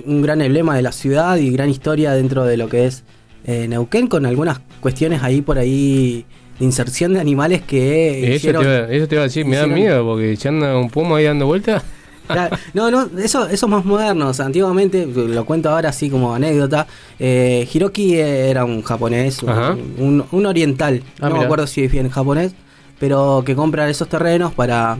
un 0.06 0.22
gran 0.22 0.40
emblema 0.40 0.74
de 0.74 0.80
la 0.82 0.92
ciudad 0.92 1.36
y 1.36 1.50
gran 1.50 1.68
historia 1.68 2.12
dentro 2.12 2.44
de 2.44 2.56
lo 2.56 2.68
que 2.70 2.86
es 2.86 3.04
Neuquén, 3.46 4.06
con 4.06 4.24
algunas 4.24 4.60
cuestiones 4.80 5.22
ahí 5.22 5.42
por 5.42 5.58
ahí 5.58 6.24
de 6.62 6.66
inserción 6.66 7.12
de 7.14 7.20
animales 7.20 7.60
que 7.62 8.24
Eso 8.36 8.36
hicieron- 8.36 8.62
te, 8.62 8.68
iba, 8.68 8.92
eso 8.92 9.08
te 9.08 9.14
iba 9.16 9.22
a 9.22 9.26
decir, 9.26 9.44
me 9.44 9.56
da 9.56 9.66
miedo 9.66 10.04
porque 10.04 10.36
si 10.36 10.46
anda 10.46 10.78
un 10.78 10.88
puma 10.90 11.16
ahí 11.16 11.24
dando 11.24 11.46
vuelta. 11.46 11.82
Claro, 12.28 12.56
no, 12.72 12.88
no, 12.90 13.10
eso, 13.18 13.48
eso 13.48 13.66
es 13.66 13.70
más 13.70 13.84
modernos. 13.84 14.38
Antiguamente, 14.38 15.06
lo 15.06 15.44
cuento 15.44 15.70
ahora 15.70 15.88
así 15.88 16.08
como 16.08 16.32
anécdota, 16.32 16.86
eh, 17.18 17.68
Hiroki 17.72 18.14
era 18.14 18.64
un 18.64 18.82
japonés, 18.82 19.42
un, 19.42 20.24
un- 20.30 20.46
oriental, 20.46 21.02
Ah, 21.20 21.28
no 21.28 21.36
me 21.38 21.44
acuerdo 21.44 21.66
si 21.66 21.82
es 21.84 21.90
bien 21.90 22.08
japonés, 22.08 22.54
pero 23.00 23.42
que 23.44 23.56
compra 23.56 23.90
esos 23.90 24.08
terrenos 24.08 24.52
para 24.54 24.96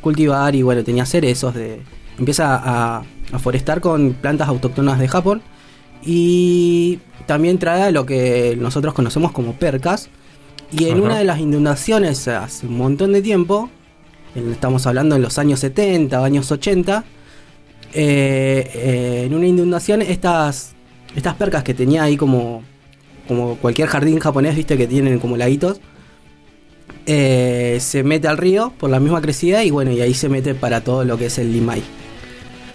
cultivar 0.00 0.54
y 0.56 0.62
bueno, 0.62 0.82
tenía 0.82 1.06
cerezos 1.06 1.54
de... 1.54 1.80
Empieza 2.18 2.56
a, 2.56 3.02
a 3.32 3.38
forestar 3.38 3.80
con 3.80 4.12
plantas 4.14 4.48
autóctonas 4.48 4.98
de 4.98 5.06
Japón 5.08 5.42
y 6.04 6.98
también 7.26 7.58
trae 7.58 7.92
lo 7.92 8.04
que 8.04 8.56
nosotros 8.60 8.94
conocemos 8.94 9.32
como 9.32 9.52
percas. 9.54 10.08
Y 10.76 10.86
en 10.86 10.94
Ajá. 10.94 11.02
una 11.02 11.18
de 11.18 11.24
las 11.24 11.38
inundaciones 11.40 12.26
hace 12.28 12.66
un 12.66 12.76
montón 12.78 13.12
de 13.12 13.22
tiempo, 13.22 13.70
en- 14.34 14.52
estamos 14.52 14.86
hablando 14.86 15.14
en 15.16 15.22
los 15.22 15.38
años 15.38 15.60
70 15.60 16.20
o 16.20 16.24
años 16.24 16.50
80, 16.50 17.04
eh, 17.92 18.70
eh, 18.74 19.22
en 19.26 19.34
una 19.34 19.46
inundación 19.46 20.02
estas, 20.02 20.72
estas 21.14 21.34
percas 21.34 21.62
que 21.62 21.74
tenía 21.74 22.02
ahí 22.02 22.16
como, 22.16 22.62
como 23.28 23.56
cualquier 23.56 23.88
jardín 23.88 24.18
japonés, 24.18 24.56
viste, 24.56 24.76
que 24.76 24.86
tienen 24.88 25.18
como 25.20 25.36
laguitos, 25.36 25.80
eh, 27.06 27.78
se 27.80 28.02
mete 28.02 28.26
al 28.28 28.38
río 28.38 28.72
por 28.78 28.90
la 28.90 28.98
misma 28.98 29.20
crecida 29.20 29.62
y 29.62 29.70
bueno, 29.70 29.92
y 29.92 30.00
ahí 30.00 30.14
se 30.14 30.28
mete 30.28 30.54
para 30.54 30.80
todo 30.82 31.04
lo 31.04 31.16
que 31.18 31.26
es 31.26 31.38
el 31.38 31.52
limay. 31.52 31.82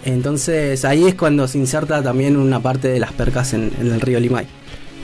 Entonces 0.04 0.84
ahí 0.86 1.06
es 1.06 1.14
cuando 1.14 1.46
se 1.46 1.58
inserta 1.58 2.02
también 2.02 2.36
una 2.38 2.60
parte 2.60 2.88
de 2.88 2.98
las 2.98 3.12
percas 3.12 3.52
en, 3.52 3.70
en 3.78 3.88
el 3.92 4.00
río 4.00 4.18
Limay. 4.18 4.46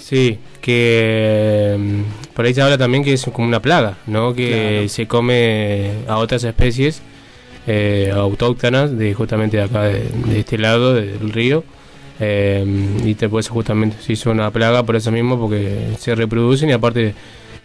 Sí, 0.00 0.38
que 0.66 1.76
mm, 1.78 2.34
por 2.34 2.44
ahí 2.44 2.52
se 2.52 2.60
habla 2.60 2.76
también 2.76 3.04
que 3.04 3.12
es 3.12 3.24
como 3.32 3.46
una 3.46 3.62
plaga, 3.62 3.98
¿no? 4.08 4.34
Que 4.34 4.48
Claro. 4.48 4.88
se 4.88 5.06
come 5.06 5.90
a 6.08 6.18
otras 6.18 6.42
especies 6.44 7.00
eh, 7.68 8.10
autóctonas 8.12 8.96
de 8.98 9.14
justamente 9.14 9.56
de 9.58 9.62
acá, 9.62 9.84
de, 9.84 10.04
de 10.26 10.40
este 10.40 10.58
lado 10.58 10.92
del 10.94 11.30
río. 11.32 11.62
Eh, 12.18 12.64
y 13.04 13.14
te 13.14 13.28
puede 13.28 13.46
justamente 13.48 13.96
se 14.00 14.14
hizo 14.14 14.30
una 14.30 14.50
plaga 14.50 14.82
por 14.82 14.96
eso 14.96 15.12
mismo, 15.12 15.38
porque 15.38 15.90
se 15.98 16.14
reproducen 16.14 16.70
y 16.70 16.72
aparte, 16.72 17.14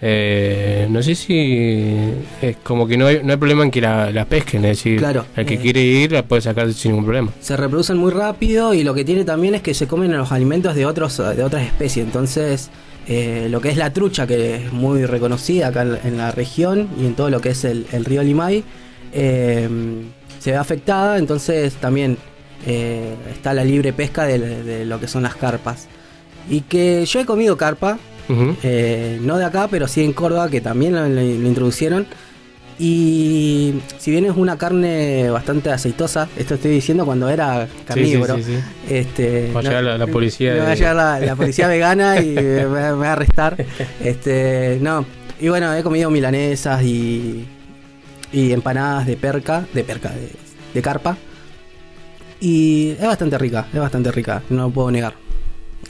eh, 0.02 0.88
no 0.90 1.02
sé 1.02 1.16
si 1.16 1.96
es 2.42 2.58
como 2.64 2.86
que 2.86 2.98
no 2.98 3.08
hay, 3.08 3.22
no 3.24 3.32
hay 3.32 3.38
problema 3.38 3.64
en 3.64 3.72
que 3.72 3.80
la, 3.82 4.12
la 4.12 4.26
pesquen, 4.26 4.66
es 4.66 4.78
decir, 4.78 5.00
Claro, 5.00 5.26
el 5.38 5.46
que 5.46 5.54
eh. 5.54 5.60
quiere 5.60 5.82
ir 5.82 6.12
la 6.12 6.24
puede 6.24 6.42
sacar 6.42 6.72
sin 6.74 6.92
ningún 6.92 7.06
problema. 7.06 7.32
Se 7.40 7.56
reproducen 7.56 7.98
muy 7.98 8.12
rápido 8.12 8.74
y 8.74 8.84
lo 8.84 8.94
que 8.94 9.06
tiene 9.06 9.24
también 9.24 9.56
es 9.56 9.62
que 9.62 9.74
se 9.74 9.88
comen 9.88 10.16
los 10.16 10.32
alimentos 10.34 10.76
de 10.76 10.86
otros 10.86 11.18
de 11.18 11.44
otras 11.44 11.64
especies. 11.66 12.06
Entonces, 12.06 12.70
eh, 13.08 13.48
lo 13.50 13.62
que 13.62 13.70
es 13.70 13.78
la 13.78 13.92
trucha, 13.94 14.28
que 14.28 14.56
es 14.56 14.72
muy 14.74 15.06
reconocida 15.06 15.68
acá 15.68 15.82
en, 15.84 15.98
en 16.04 16.18
la 16.18 16.32
región 16.32 16.88
y 17.00 17.06
en 17.06 17.16
todo 17.16 17.30
lo 17.30 17.40
que 17.42 17.50
es 17.50 17.64
el, 17.66 17.86
el 17.92 18.06
río 18.06 18.24
Limay, 18.24 18.64
eh, 19.14 19.70
se 20.40 20.52
ve 20.52 20.58
afectada. 20.58 21.18
Entonces, 21.18 21.74
también 21.76 22.18
eh, 22.66 23.14
está 23.32 23.54
la 23.54 23.64
libre 23.64 23.94
pesca 23.94 24.24
de, 24.26 24.40
de 24.64 24.86
lo 24.86 25.00
que 25.00 25.08
son 25.08 25.24
las 25.24 25.36
carpas. 25.36 25.88
Y 26.50 26.62
que 26.62 27.06
yo 27.06 27.20
he 27.20 27.26
comido 27.26 27.58
carpa, 27.58 27.98
no 29.22 29.38
de 29.38 29.46
acá, 29.46 29.68
pero 29.70 29.88
sí 29.88 30.04
en 30.04 30.14
Córdoba, 30.14 30.50
que 30.50 30.62
también 30.62 30.94
lo, 30.96 31.02
lo- 31.08 31.16
lo 31.22 31.48
introducieron. 31.48 32.06
Y 32.84 33.76
si 34.00 34.10
bien 34.10 34.26
es 34.26 34.36
una 34.36 34.58
carne 34.58 35.30
bastante 35.30 35.70
aceitosa, 35.70 36.28
esto 36.36 36.56
estoy 36.56 36.72
diciendo 36.72 37.06
cuando 37.06 37.30
era 37.30 37.68
carnívoro. 37.86 38.38
sí, 38.38 38.44
sí. 38.44 38.60
Este, 38.90 39.52
Va 39.56 39.60
a 39.60 39.64
llegar 39.64 39.84
la- 39.84 39.98
la 40.00 40.08
policía 40.08 40.54
me 40.54 40.60
va 40.60 40.66
a 40.66 40.70
de- 40.70 40.76
llegar 40.78 40.96
la, 40.96 41.20
la 41.20 41.36
policía 41.36 41.68
vegana 41.68 42.20
y 42.20 42.26
me, 42.34 42.66
me 42.66 42.92
va 42.92 43.10
a 43.10 43.14
arrestar. 43.14 43.64
Este, 44.04 44.80
no. 44.82 45.06
Y 45.40 45.50
bueno, 45.50 45.72
he 45.76 45.84
comido 45.84 46.10
milanesas 46.10 46.82
y, 46.84 47.46
y 48.34 48.52
empanadas 48.52 49.06
de 49.06 49.16
perca, 49.16 49.64
de 49.74 49.84
perca, 49.84 50.10
de, 50.10 50.30
de 50.74 50.82
carpa. 50.82 51.18
Y 52.40 52.96
es 53.00 53.06
bastante 53.06 53.38
rica, 53.38 53.68
es 53.72 53.80
bastante 53.80 54.12
rica, 54.12 54.42
no 54.50 54.64
lo 54.64 54.70
puedo 54.72 54.90
negar. 54.90 55.14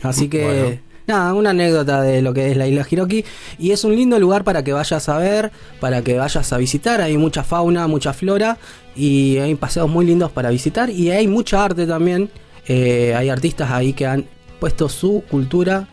Así 0.04 0.28
que, 0.28 0.44
Bueno. 0.44 0.91
Nada, 1.08 1.34
una 1.34 1.52
anécdota 1.52 2.02
de 2.02 2.22
lo 2.22 2.34
que 2.34 2.52
es 2.52 2.58
la 2.58 2.68
isla 2.68 2.86
Hiroki. 2.90 3.24
Y 3.60 3.72
es 3.72 3.84
un 3.84 3.96
lindo 3.96 4.20
lugar 4.20 4.44
para 4.44 4.64
que 4.64 4.74
vayas 4.74 5.08
a 5.10 5.18
ver, 5.18 5.52
para 5.80 6.02
que 6.02 6.18
vayas 6.18 6.52
a 6.54 6.58
visitar. 6.58 7.02
Hay 7.02 7.18
mucha 7.18 7.44
fauna, 7.44 7.88
mucha 7.88 8.14
flora 8.14 8.58
y 8.96 9.38
hay 9.38 9.56
paseos 9.56 9.90
muy 9.90 10.06
lindos 10.06 10.32
para 10.32 10.50
visitar. 10.50 10.90
Y 10.90 11.12
hay 11.12 11.28
mucha 11.28 11.64
arte 11.64 11.86
también. 11.88 12.30
Eh, 12.68 13.14
hay 13.16 13.30
artistas 13.30 13.72
ahí 13.72 13.94
que 13.94 14.06
han 14.06 14.26
puesto 14.60 14.88
su 14.90 15.24
cultura 15.30 15.88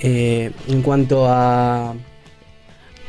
eh, 0.00 0.50
en 0.68 0.82
cuanto 0.82 1.26
a, 1.26 1.94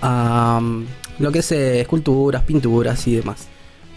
a 0.01 0.57
um, 0.61 0.85
lo 1.19 1.31
que 1.31 1.39
es 1.39 1.51
eh, 1.51 1.81
esculturas, 1.81 2.43
pinturas 2.43 3.05
y 3.07 3.15
demás. 3.17 3.47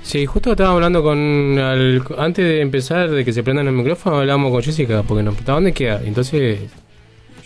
Sí, 0.03 0.27
justo 0.27 0.51
estaba 0.51 0.73
hablando 0.75 1.03
con. 1.03 1.59
al- 1.59 2.03
antes 2.19 2.45
de 2.45 2.61
empezar, 2.61 3.11
de 3.11 3.25
que 3.25 3.33
se 3.33 3.43
prendan 3.43 3.69
el 3.69 3.73
micrófono, 3.73 4.19
hablábamos 4.19 4.53
con 4.53 4.63
Jessica, 4.63 5.03
porque 5.03 5.23
nos 5.23 5.33
preguntaba 5.35 5.57
dónde 5.57 5.73
queda. 5.73 6.03
Entonces, 6.05 6.59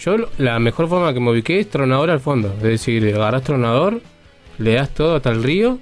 yo 0.00 0.16
la 0.38 0.58
mejor 0.58 0.88
forma 0.88 1.12
que 1.12 1.20
me 1.20 1.30
ubiqué 1.30 1.60
es 1.60 1.68
tronador 1.70 2.10
al 2.10 2.20
fondo. 2.20 2.52
Es 2.58 2.62
decir, 2.62 3.04
agarrás 3.14 3.42
tronador, 3.42 4.00
le 4.58 4.74
das 4.74 4.90
todo 4.90 5.16
hasta 5.16 5.30
el 5.30 5.42
río, 5.42 5.78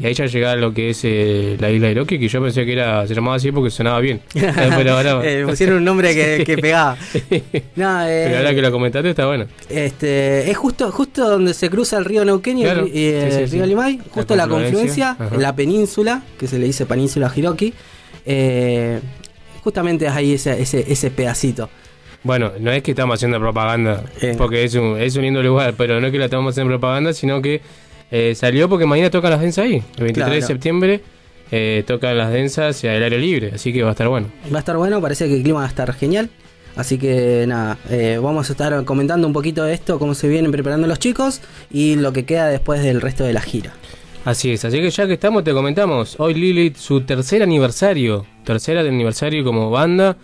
y 0.00 0.06
ahí 0.06 0.14
ya 0.14 0.26
llega 0.26 0.54
lo 0.54 0.72
que 0.72 0.90
es 0.90 1.00
eh, 1.02 1.56
la 1.58 1.70
isla 1.72 1.88
de 1.88 1.96
Loki, 1.96 2.20
que 2.20 2.28
yo 2.28 2.40
pensé 2.40 2.64
que 2.64 2.72
era 2.72 3.04
se 3.06 3.14
llamaba 3.16 3.34
así 3.36 3.50
porque 3.50 3.68
sonaba 3.70 3.98
bien. 3.98 4.20
Pero 4.32 4.92
ahora, 4.92 5.20
Eh, 5.24 5.44
pusieron 5.44 5.78
un 5.78 5.84
nombre 5.84 6.14
que, 6.14 6.44
que 6.44 6.56
pegaba. 6.56 6.96
No, 7.74 8.02
eh, 8.06 8.24
Pero 8.26 8.36
ahora 8.38 8.54
que 8.54 8.62
lo 8.62 8.70
comentaste 8.70 9.10
está 9.10 9.26
bueno. 9.26 9.46
Este, 9.68 10.48
es 10.48 10.56
justo, 10.56 10.90
justo 10.92 11.28
donde 11.28 11.52
se 11.52 11.68
cruza 11.68 11.98
el 11.98 12.04
río 12.04 12.24
Neuquén 12.24 12.58
y 12.58 12.62
Claro, 12.62 12.86
el, 12.86 12.92
sí, 12.92 13.46
río 13.56 13.64
sí. 13.64 13.68
Limay, 13.70 14.00
justo 14.10 14.36
la 14.36 14.46
La 14.46 14.52
confluencia, 14.52 15.10
ajá. 15.18 15.30
en 15.34 15.42
la 15.42 15.56
península, 15.56 16.22
que 16.38 16.46
se 16.46 16.58
le 16.60 16.66
dice 16.66 16.86
península 16.86 17.32
Hiroki. 17.34 17.74
eh, 18.24 19.00
justamente 19.64 20.06
ahí 20.08 20.34
ese, 20.34 20.62
ese, 20.62 20.84
ese 20.90 21.10
pedacito. 21.10 21.68
Bueno, 22.24 22.52
no 22.58 22.70
es 22.72 22.82
que 22.82 22.90
estamos 22.92 23.14
haciendo 23.14 23.38
propaganda, 23.38 24.02
Eh. 24.20 24.34
porque 24.36 24.64
es 24.64 24.74
un, 24.74 24.98
es 24.98 25.14
un 25.16 25.22
lindo 25.22 25.42
lugar, 25.42 25.74
pero 25.76 26.00
no 26.00 26.06
es 26.06 26.12
que 26.12 26.18
la 26.18 26.24
estamos 26.26 26.52
haciendo 26.52 26.70
propaganda, 26.72 27.12
sino 27.12 27.40
que 27.40 27.60
eh, 28.10 28.34
salió 28.34 28.68
porque 28.68 28.86
mañana 28.86 29.10
tocan 29.10 29.30
las 29.30 29.40
densas 29.40 29.64
ahí. 29.64 29.82
El 29.96 30.04
23 30.04 30.34
de 30.34 30.42
septiembre 30.42 31.00
eh, 31.50 31.84
tocan 31.86 32.16
las 32.18 32.32
densas 32.32 32.82
al 32.84 33.02
aire 33.02 33.18
libre, 33.18 33.52
así 33.54 33.72
que 33.72 33.82
va 33.82 33.90
a 33.90 33.92
estar 33.92 34.08
bueno. 34.08 34.28
Va 34.52 34.56
a 34.56 34.60
estar 34.60 34.76
bueno, 34.76 35.00
parece 35.00 35.28
que 35.28 35.36
el 35.36 35.42
clima 35.42 35.60
va 35.60 35.66
a 35.66 35.68
estar 35.68 35.92
genial. 35.94 36.28
Así 36.76 36.96
que 36.98 37.44
nada, 37.48 37.76
eh, 37.90 38.20
vamos 38.22 38.48
a 38.50 38.52
estar 38.52 38.84
comentando 38.84 39.26
un 39.26 39.32
poquito 39.32 39.64
de 39.64 39.74
esto, 39.74 39.98
cómo 39.98 40.14
se 40.14 40.28
vienen 40.28 40.52
preparando 40.52 40.86
los 40.86 40.98
chicos 41.00 41.40
y 41.72 41.96
lo 41.96 42.12
que 42.12 42.24
queda 42.24 42.46
después 42.48 42.82
del 42.82 43.00
resto 43.00 43.24
de 43.24 43.32
la 43.32 43.40
gira. 43.40 43.72
Así 44.24 44.52
es, 44.52 44.64
así 44.64 44.78
que 44.80 44.90
ya 44.90 45.06
que 45.06 45.14
estamos 45.14 45.42
te 45.42 45.52
comentamos, 45.52 46.16
hoy 46.18 46.34
Lilith 46.34 46.76
su 46.76 47.00
tercer 47.00 47.42
aniversario, 47.42 48.26
tercera 48.44 48.82
de 48.82 48.90
aniversario 48.90 49.42
como 49.42 49.70
banda, 49.70 50.16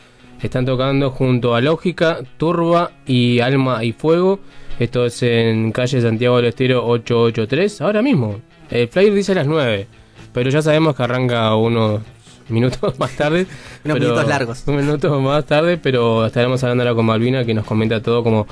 están 0.45 0.65
tocando 0.67 1.11
junto 1.11 1.55
a 1.55 1.61
Lógica, 1.61 2.19
Turba 2.37 2.93
y 3.07 3.41
Alma 3.41 3.83
y 3.85 3.93
Fuego, 3.93 4.41
esto 4.79 5.07
es 5.07 5.23
en 5.23 5.73
calle 5.73 6.01
Santiago 6.01 6.37
del 6.37 6.47
Estero 6.47 6.87
883, 6.87 7.81
ahora 7.81 8.03
mismo, 8.03 8.41
el 8.71 8.89
flyer 8.89 9.15
dice 9.15 9.33
a 9.33 9.37
las 9.37 9.47
9, 9.47 9.87
pero 10.33 10.51
ya 10.51 10.63
sabemos 10.63 10.95
que 10.97 11.03
arranca 11.03 11.55
unos 11.55 12.01
minutos 12.49 12.99
más 12.99 13.13
tarde. 13.17 13.47
Unos 13.85 13.99
pero- 13.99 14.11
minutos 14.11 14.29
largos. 14.29 14.65
Unos 14.67 14.83
minutos 14.85 15.23
más 15.23 15.45
tarde, 15.47 15.79
pero 15.79 16.27
estaremos 16.27 16.63
hablando 16.63 16.83
ahora 16.83 16.95
con 16.95 17.07
Malvina 17.07 17.45
que 17.45 17.55
nos 17.55 17.65
comenta 17.65 18.03
todo 18.03 18.23
cómo, 18.23 18.47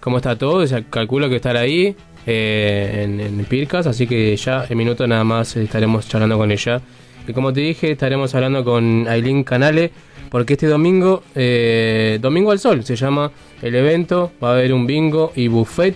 cómo 0.00 0.18
está 0.18 0.36
todo, 0.36 0.64
ya 0.64 0.82
calculo 0.84 1.28
que 1.28 1.36
estar 1.36 1.56
ahí 1.56 1.96
eh, 2.26 3.00
en, 3.04 3.18
en 3.20 3.44
Pircas, 3.46 3.86
así 3.88 4.06
que 4.06 4.36
ya 4.36 4.64
en 4.68 4.78
minutos 4.78 5.08
nada 5.08 5.24
más 5.24 5.56
estaremos 5.56 6.08
charlando 6.08 6.38
con 6.38 6.50
ella. 6.52 6.80
Y 7.26 7.32
como 7.32 7.52
te 7.52 7.60
dije, 7.60 7.92
estaremos 7.92 8.34
hablando 8.34 8.64
con 8.64 9.06
Aileen 9.08 9.44
Canale, 9.44 9.90
porque 10.32 10.54
este 10.54 10.66
domingo, 10.66 11.22
eh, 11.34 12.18
Domingo 12.18 12.52
al 12.52 12.58
Sol 12.58 12.82
se 12.84 12.96
llama 12.96 13.30
el 13.60 13.74
evento, 13.74 14.32
va 14.42 14.48
a 14.48 14.52
haber 14.54 14.72
un 14.72 14.86
bingo 14.86 15.30
y 15.36 15.48
buffet, 15.48 15.94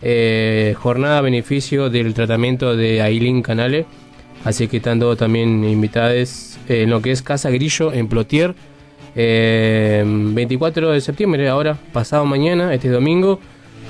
eh, 0.00 0.76
jornada 0.78 1.18
a 1.18 1.20
beneficio 1.20 1.90
del 1.90 2.14
tratamiento 2.14 2.76
de 2.76 3.02
Aileen 3.02 3.42
Canale, 3.42 3.86
así 4.44 4.68
que 4.68 4.76
están 4.76 5.00
todos 5.00 5.18
también 5.18 5.64
invitados 5.64 6.60
en 6.68 6.90
lo 6.90 7.02
que 7.02 7.10
es 7.10 7.22
Casa 7.22 7.50
Grillo 7.50 7.92
en 7.92 8.06
Plotier. 8.06 8.54
Eh, 9.16 10.04
24 10.06 10.92
de 10.92 11.00
septiembre, 11.00 11.48
ahora, 11.48 11.76
pasado 11.92 12.24
mañana, 12.24 12.72
este 12.72 12.88
domingo. 12.88 13.40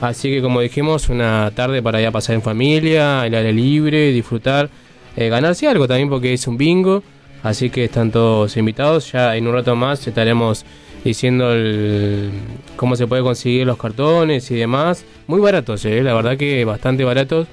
Así 0.01 0.31
que 0.31 0.41
como 0.41 0.63
dijimos, 0.63 1.11
una 1.11 1.53
tarde 1.55 1.83
para 1.83 2.01
ya 2.01 2.11
pasar 2.11 2.35
en 2.35 2.43
familia, 2.43 3.27
el 3.27 3.35
aire 3.35 3.53
libre, 3.53 4.11
disfrutar, 4.11 4.71
eh, 5.19 5.29
ganarse 5.29 5.69
algo 5.69 5.87
también 5.87 6.09
porque 6.09 6.33
es 6.33 6.49
un 6.49 6.57
bingo. 6.57 7.03
Así 7.43 7.71
que 7.71 7.85
están 7.85 8.11
todos 8.11 8.57
invitados. 8.57 9.11
Ya 9.13 9.37
en 9.37 9.47
un 9.47 9.55
rato 9.55 9.75
más 9.77 10.07
estaremos 10.07 10.65
diciendo 11.05 11.53
el- 11.53 12.31
cómo 12.77 12.95
se 12.97 13.07
puede 13.07 13.23
conseguir 13.23 13.67
los 13.67 13.77
cartones 13.77 14.51
y 14.51 14.55
demás. 14.55 15.05
Muy 15.27 15.41
baratos, 15.41 15.85
eh, 15.85 16.03
la 16.03 16.15
verdad 16.15 16.37
que 16.37 16.65
bastante 16.65 17.05
baratos. 17.05 17.47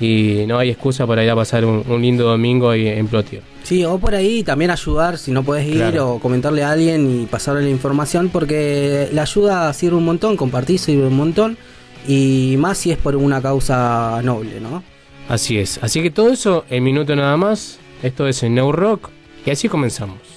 Y 0.00 0.44
no 0.48 0.58
hay 0.58 0.70
excusa 0.70 1.06
para 1.06 1.22
ir 1.22 1.30
a 1.30 1.36
pasar 1.36 1.64
un, 1.64 1.84
un 1.88 2.02
lindo 2.02 2.24
domingo 2.24 2.70
ahí 2.70 2.88
en 2.88 3.06
Plotier. 3.06 3.42
Sí, 3.62 3.84
o 3.84 3.98
por 3.98 4.14
ahí 4.14 4.42
también 4.42 4.70
ayudar 4.72 5.16
si 5.18 5.30
no 5.30 5.44
puedes 5.44 5.66
ir 5.66 5.76
Claro. 5.76 6.12
o 6.14 6.18
comentarle 6.18 6.64
a 6.64 6.72
alguien 6.72 7.22
y 7.22 7.26
pasarle 7.26 7.62
la 7.62 7.68
información 7.70 8.28
porque 8.28 9.08
la 9.12 9.22
ayuda 9.22 9.72
sirve 9.72 9.96
un 9.96 10.04
montón, 10.04 10.36
compartir 10.36 10.78
sirve 10.80 11.06
un 11.06 11.16
montón 11.16 11.56
y 12.08 12.56
más 12.58 12.78
si 12.78 12.90
es 12.90 12.98
por 12.98 13.14
una 13.14 13.40
causa 13.40 14.20
noble, 14.24 14.60
¿no? 14.60 14.82
Así 15.28 15.58
es. 15.58 15.78
Así 15.82 16.02
que 16.02 16.10
todo 16.10 16.32
eso 16.32 16.64
en 16.68 16.82
minuto 16.82 17.14
nada 17.14 17.36
más. 17.36 17.78
Esto 18.02 18.26
es 18.26 18.42
en 18.42 18.56
New 18.56 18.72
Rock. 18.72 19.10
Y 19.44 19.50
así 19.50 19.68
comenzamos. 19.68 20.31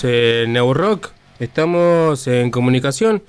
Seguimos 0.00 0.04
en 0.04 0.52
New 0.54 0.72
Rock. 0.74 1.10
Estamos 1.38 2.26
en 2.26 2.50
comunicación 2.50 3.22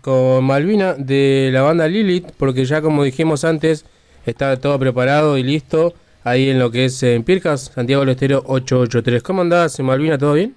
con 0.00 0.44
Malvina 0.44 0.94
de 0.94 1.50
la 1.52 1.62
banda 1.62 1.86
Lilith, 1.86 2.32
porque 2.36 2.64
ya 2.64 2.82
como 2.82 3.04
dijimos 3.04 3.44
antes, 3.44 3.84
está 4.26 4.58
todo 4.58 4.78
preparado 4.80 5.38
y 5.38 5.42
listo 5.44 5.94
ahí 6.24 6.50
en 6.50 6.58
lo 6.58 6.70
que 6.72 6.86
es 6.86 7.02
en 7.04 7.22
Pircas, 7.22 7.70
Santiago 7.74 8.00
del 8.00 8.10
Estero 8.10 8.42
883. 8.46 9.22
¿Cómo 9.22 9.42
andás, 9.42 9.78
Malvina? 9.80 10.18
¿Todo 10.18 10.32
bien? 10.34 10.56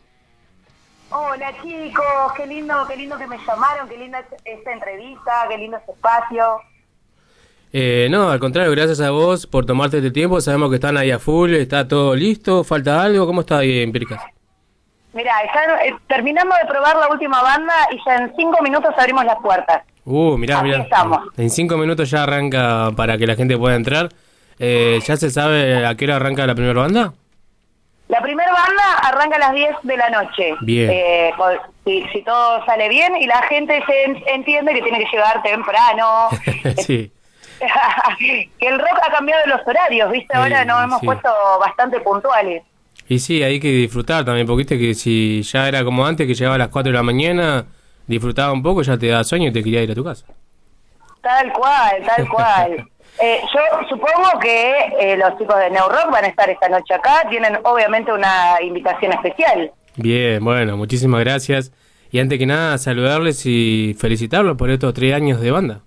Hola 1.11 1.51
chicos, 1.61 2.05
qué 2.37 2.47
lindo, 2.47 2.73
qué 2.87 2.95
lindo 2.95 3.17
que 3.17 3.27
me 3.27 3.37
llamaron, 3.37 3.87
qué 3.87 3.97
linda 3.97 4.19
es- 4.19 4.41
esta 4.45 4.73
entrevista, 4.73 5.31
qué 5.49 5.57
lindo 5.57 5.77
este 5.77 5.91
espacio. 5.91 6.43
Eh, 7.73 8.07
no, 8.09 8.29
al 8.31 8.39
contrario, 8.39 8.71
gracias 8.71 8.99
a 9.01 9.11
vos 9.11 9.45
por 9.45 9.65
tomarte 9.65 9.97
este 9.97 10.11
tiempo. 10.11 10.41
Sabemos 10.41 10.69
que 10.69 10.75
están 10.75 10.97
ahí 10.97 11.11
a 11.11 11.19
full, 11.19 11.53
está 11.53 11.87
todo 11.87 12.15
listo, 12.15 12.63
falta 12.63 13.01
algo. 13.03 13.25
¿Cómo 13.27 13.41
está 13.41 13.59
ahí 13.59 13.79
en 13.81 13.91
Pircas? 13.91 14.21
Mira, 15.13 15.33
terminamos 16.07 16.55
de 16.61 16.67
probar 16.67 16.95
la 16.95 17.09
última 17.09 17.41
banda 17.41 17.73
y 17.91 17.97
ya 18.05 18.15
en 18.15 18.33
cinco 18.35 18.61
minutos 18.61 18.93
abrimos 18.97 19.25
las 19.25 19.37
puertas. 19.39 19.83
Uh, 20.05 20.37
mirá, 20.37 20.59
Aquí 20.59 20.69
mirá. 20.69 20.83
estamos. 20.83 21.19
En 21.37 21.49
cinco 21.49 21.77
minutos 21.77 22.09
ya 22.09 22.23
arranca 22.23 22.91
para 22.95 23.17
que 23.17 23.27
la 23.27 23.35
gente 23.35 23.57
pueda 23.57 23.75
entrar. 23.75 24.09
Eh, 24.59 24.99
¿Ya 25.05 25.17
se 25.17 25.29
sabe 25.29 25.85
a 25.85 25.95
qué 25.95 26.05
hora 26.05 26.15
arranca 26.17 26.45
la 26.47 26.55
primera 26.55 26.79
banda? 26.81 27.13
La 28.07 28.21
primera 28.21 28.51
banda 28.51 28.83
arranca 29.03 29.37
a 29.37 29.39
las 29.39 29.53
10 29.53 29.69
de 29.83 29.97
la 29.97 30.09
noche. 30.09 30.55
Bien. 30.61 30.89
Eh, 30.91 31.33
si, 31.85 32.03
si 32.11 32.21
todo 32.23 32.63
sale 32.65 32.89
bien 32.89 33.15
y 33.15 33.25
la 33.25 33.41
gente 33.43 33.81
se 33.85 34.03
en- 34.03 34.23
entiende 34.27 34.73
que 34.73 34.81
tiene 34.81 34.99
que 34.99 35.05
llegar 35.11 35.41
temprano. 35.43 36.29
sí. 36.85 37.11
que 38.59 38.67
el 38.67 38.79
rock 38.79 38.99
ha 39.07 39.11
cambiado 39.11 39.41
los 39.47 39.61
horarios, 39.67 40.11
¿viste? 40.11 40.35
Ahora 40.35 40.63
Eh, 40.63 40.65
nos 40.65 40.83
hemos 40.83 40.99
sí. 40.99 41.05
puesto 41.05 41.29
bastante 41.59 41.99
puntuales. 42.01 42.63
Y 43.11 43.19
sí, 43.19 43.43
hay 43.43 43.59
que 43.59 43.67
disfrutar 43.67 44.23
también, 44.23 44.47
porque 44.47 44.59
viste 44.59 44.79
que 44.79 44.93
si 44.93 45.41
ya 45.41 45.67
era 45.67 45.83
como 45.83 46.05
antes, 46.05 46.25
que 46.25 46.33
llegaba 46.33 46.55
a 46.55 46.59
las 46.59 46.69
4 46.69 46.93
de 46.93 46.97
la 46.97 47.03
mañana, 47.03 47.65
disfrutaba 48.07 48.53
un 48.53 48.63
poco, 48.63 48.83
ya 48.83 48.97
te 48.97 49.07
da 49.07 49.21
sueño 49.25 49.49
y 49.49 49.51
te 49.51 49.61
quería 49.61 49.83
ir 49.83 49.91
a 49.91 49.95
tu 49.95 50.01
casa. 50.01 50.25
Tal 51.19 51.51
cual, 51.51 52.03
tal 52.07 52.29
cual. 52.29 52.87
Eh, 53.21 53.41
yo 53.53 53.59
supongo 53.89 54.39
que 54.39 54.73
eh, 54.97 55.17
los 55.17 55.37
chicos 55.37 55.55
de 55.57 55.69
New 55.69 55.83
Rock 55.89 56.11
van 56.11 56.23
a 56.23 56.27
estar 56.27 56.49
esta 56.49 56.69
noche 56.69 56.93
acá. 56.93 57.27
Tienen 57.29 57.59
obviamente 57.63 58.11
una 58.11 58.59
invitación 58.61 59.11
especial. 59.11 59.69
Bien, 59.97 60.43
bueno, 60.43 60.77
muchísimas 60.77 61.19
gracias. 61.19 61.73
Y 62.09 62.19
antes 62.19 62.39
que 62.39 62.45
nada, 62.45 62.77
saludarles 62.77 63.45
y 63.45 63.95
felicitarlos 63.99 64.55
por 64.57 64.71
estos 64.71 64.93
tres 64.93 65.13
años 65.13 65.41
de 65.41 65.51
banda. 65.51 65.81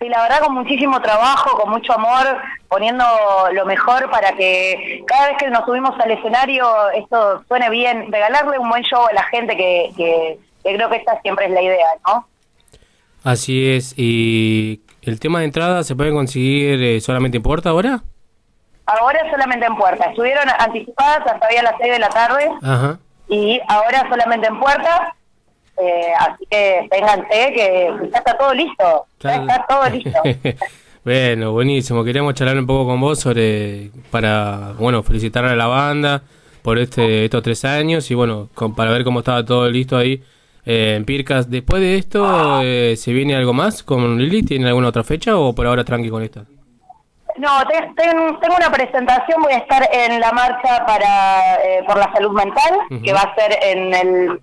Sí, 0.00 0.08
la 0.08 0.22
verdad 0.22 0.38
con 0.40 0.54
muchísimo 0.54 1.02
trabajo, 1.02 1.58
con 1.58 1.70
mucho 1.70 1.92
amor, 1.92 2.38
poniendo 2.68 3.04
lo 3.52 3.64
mejor 3.66 4.10
para 4.10 4.32
que 4.32 5.02
cada 5.06 5.28
vez 5.28 5.36
que 5.38 5.50
nos 5.50 5.64
subimos 5.64 5.98
al 6.00 6.10
escenario 6.10 6.66
esto 6.90 7.44
suene 7.48 7.70
bien, 7.70 8.10
regalarle 8.10 8.58
un 8.58 8.68
buen 8.68 8.82
show 8.82 9.06
a 9.08 9.12
la 9.12 9.24
gente 9.24 9.56
que, 9.56 9.90
que, 9.96 10.38
que 10.62 10.74
creo 10.74 10.88
que 10.88 10.96
esta 10.96 11.20
siempre 11.22 11.46
es 11.46 11.52
la 11.52 11.62
idea, 11.62 11.86
¿no? 12.06 12.26
Así 13.24 13.70
es, 13.74 13.94
y 13.96 14.82
el 15.02 15.18
tema 15.18 15.40
de 15.40 15.46
entrada 15.46 15.82
se 15.82 15.96
puede 15.96 16.12
conseguir 16.12 16.82
eh, 16.82 17.00
solamente 17.00 17.38
en 17.38 17.42
puerta 17.42 17.70
ahora. 17.70 18.02
Ahora 18.86 19.28
solamente 19.30 19.66
en 19.66 19.76
puerta, 19.76 20.04
estuvieron 20.04 20.44
anticipadas 20.58 21.26
hasta 21.26 21.48
hoy 21.48 21.56
a 21.56 21.62
las 21.64 21.74
6 21.80 21.92
de 21.92 21.98
la 21.98 22.08
tarde 22.08 22.48
Ajá. 22.62 22.98
y 23.28 23.60
ahora 23.66 24.08
solamente 24.08 24.46
en 24.46 24.60
puerta, 24.60 25.16
eh, 25.76 26.12
así 26.20 26.46
que 26.48 26.86
ténganse 26.88 27.52
que 27.52 27.90
ya 28.12 28.18
está 28.18 28.38
todo 28.38 28.54
listo, 28.54 29.06
ya 29.20 29.34
está 29.36 29.66
todo 29.68 29.88
listo. 29.90 30.22
bueno, 31.06 31.52
buenísimo. 31.52 32.02
Queríamos 32.02 32.34
charlar 32.34 32.58
un 32.58 32.66
poco 32.66 32.86
con 32.90 33.00
vos 33.00 33.20
sobre, 33.20 33.90
para, 34.10 34.72
bueno, 34.78 35.02
felicitar 35.04 35.44
a 35.44 35.54
la 35.54 35.66
banda 35.68 36.22
por 36.62 36.78
este 36.78 37.24
estos 37.26 37.44
tres 37.44 37.64
años 37.64 38.10
y 38.10 38.14
bueno, 38.14 38.48
con- 38.54 38.74
para 38.74 38.90
ver 38.90 39.04
cómo 39.04 39.20
estaba 39.20 39.44
todo 39.44 39.70
listo 39.70 39.96
ahí 39.96 40.20
eh, 40.64 40.94
en 40.96 41.04
Pircas. 41.04 41.48
Después 41.48 41.80
de 41.80 41.96
esto, 41.96 42.60
eh, 42.60 42.96
¿se 42.96 43.12
viene 43.12 43.36
algo 43.36 43.52
más 43.52 43.84
con 43.84 44.18
Lili? 44.18 44.42
¿Tiene 44.42 44.66
alguna 44.66 44.88
otra 44.88 45.04
fecha 45.04 45.36
o 45.38 45.54
por 45.54 45.64
ahora 45.68 45.84
tranqui 45.84 46.10
con 46.10 46.24
esta? 46.24 46.44
No, 47.38 47.50
te- 47.68 47.92
ten- 48.02 48.40
tengo 48.40 48.56
una 48.56 48.72
presentación, 48.72 49.42
voy 49.42 49.52
a 49.52 49.58
estar 49.58 49.88
en 49.92 50.18
la 50.18 50.32
marcha 50.32 50.84
para 50.86 51.54
eh, 51.64 51.84
por 51.86 51.98
la 51.98 52.10
salud 52.12 52.32
mental, 52.32 52.78
que 53.04 53.12
va 53.12 53.20
a 53.20 53.34
ser 53.36 53.56
en 53.62 53.94
el, 53.94 54.40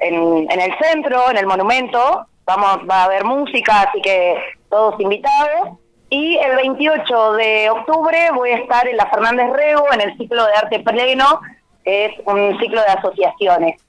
en, 0.00 0.50
en 0.50 0.60
el 0.60 0.72
centro, 0.82 1.30
en 1.30 1.38
el 1.38 1.46
monumento. 1.46 2.26
Vamos, 2.44 2.80
va 2.90 3.02
a 3.02 3.04
haber 3.04 3.24
música, 3.24 3.82
así 3.88 4.02
que 4.02 4.34
todos 4.68 5.00
invitados. 5.00 5.78
Y 6.14 6.36
el 6.36 6.54
28 6.56 7.32
de 7.32 7.70
octubre 7.70 8.18
voy 8.34 8.50
a 8.50 8.56
estar 8.58 8.86
en 8.86 8.96
la 8.96 9.06
Fernández 9.06 9.46
Rego, 9.52 9.86
en 9.92 10.00
el 10.00 10.16
ciclo 10.16 10.44
de 10.46 10.52
arte 10.54 10.78
pleno, 10.80 11.40
que 11.84 12.06
es 12.06 12.12
un 12.26 12.56
ciclo 12.60 12.80
de 12.82 12.86
asociaciones. 12.86 13.82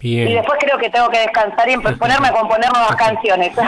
Bien. 0.00 0.28
Y 0.28 0.34
después 0.34 0.58
creo 0.60 0.76
que 0.78 0.90
tengo 0.90 1.08
que 1.08 1.20
descansar 1.20 1.68
y 1.68 1.72
empe- 1.74 1.96
ponerme 1.96 2.28
a 2.28 2.32
componer 2.32 2.70
nuevas 2.72 2.96
canciones. 2.96 3.52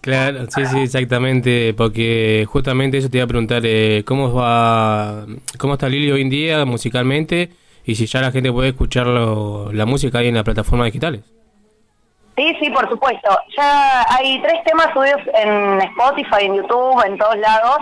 Claro, 0.00 0.46
sí, 0.48 0.64
sí, 0.64 0.78
exactamente, 0.82 1.74
porque 1.76 2.46
justamente 2.48 2.96
eso 2.98 3.10
te 3.10 3.18
iba 3.18 3.24
a 3.24 3.26
preguntar, 3.26 3.62
eh, 3.64 4.04
¿cómo 4.06 4.32
va, 4.32 5.26
cómo 5.58 5.72
está 5.74 5.88
Lili 5.88 6.10
hoy 6.12 6.22
en 6.22 6.30
día 6.30 6.64
musicalmente 6.64 7.50
y 7.84 7.96
si 7.96 8.06
ya 8.06 8.20
la 8.20 8.30
gente 8.30 8.50
puede 8.52 8.68
escuchar 8.68 9.08
lo- 9.08 9.72
la 9.72 9.86
música 9.86 10.20
ahí 10.20 10.28
en 10.28 10.36
las 10.36 10.44
plataformas 10.44 10.86
digitales? 10.86 11.22
Sí, 12.38 12.56
sí, 12.60 12.70
por 12.70 12.88
supuesto. 12.88 13.28
Ya 13.56 14.06
hay 14.14 14.40
tres 14.40 14.62
temas 14.64 14.86
subidos 14.94 15.20
en 15.34 15.80
Spotify, 15.82 16.44
en 16.46 16.54
YouTube, 16.54 17.04
en 17.04 17.18
todos 17.18 17.36
lados. 17.36 17.78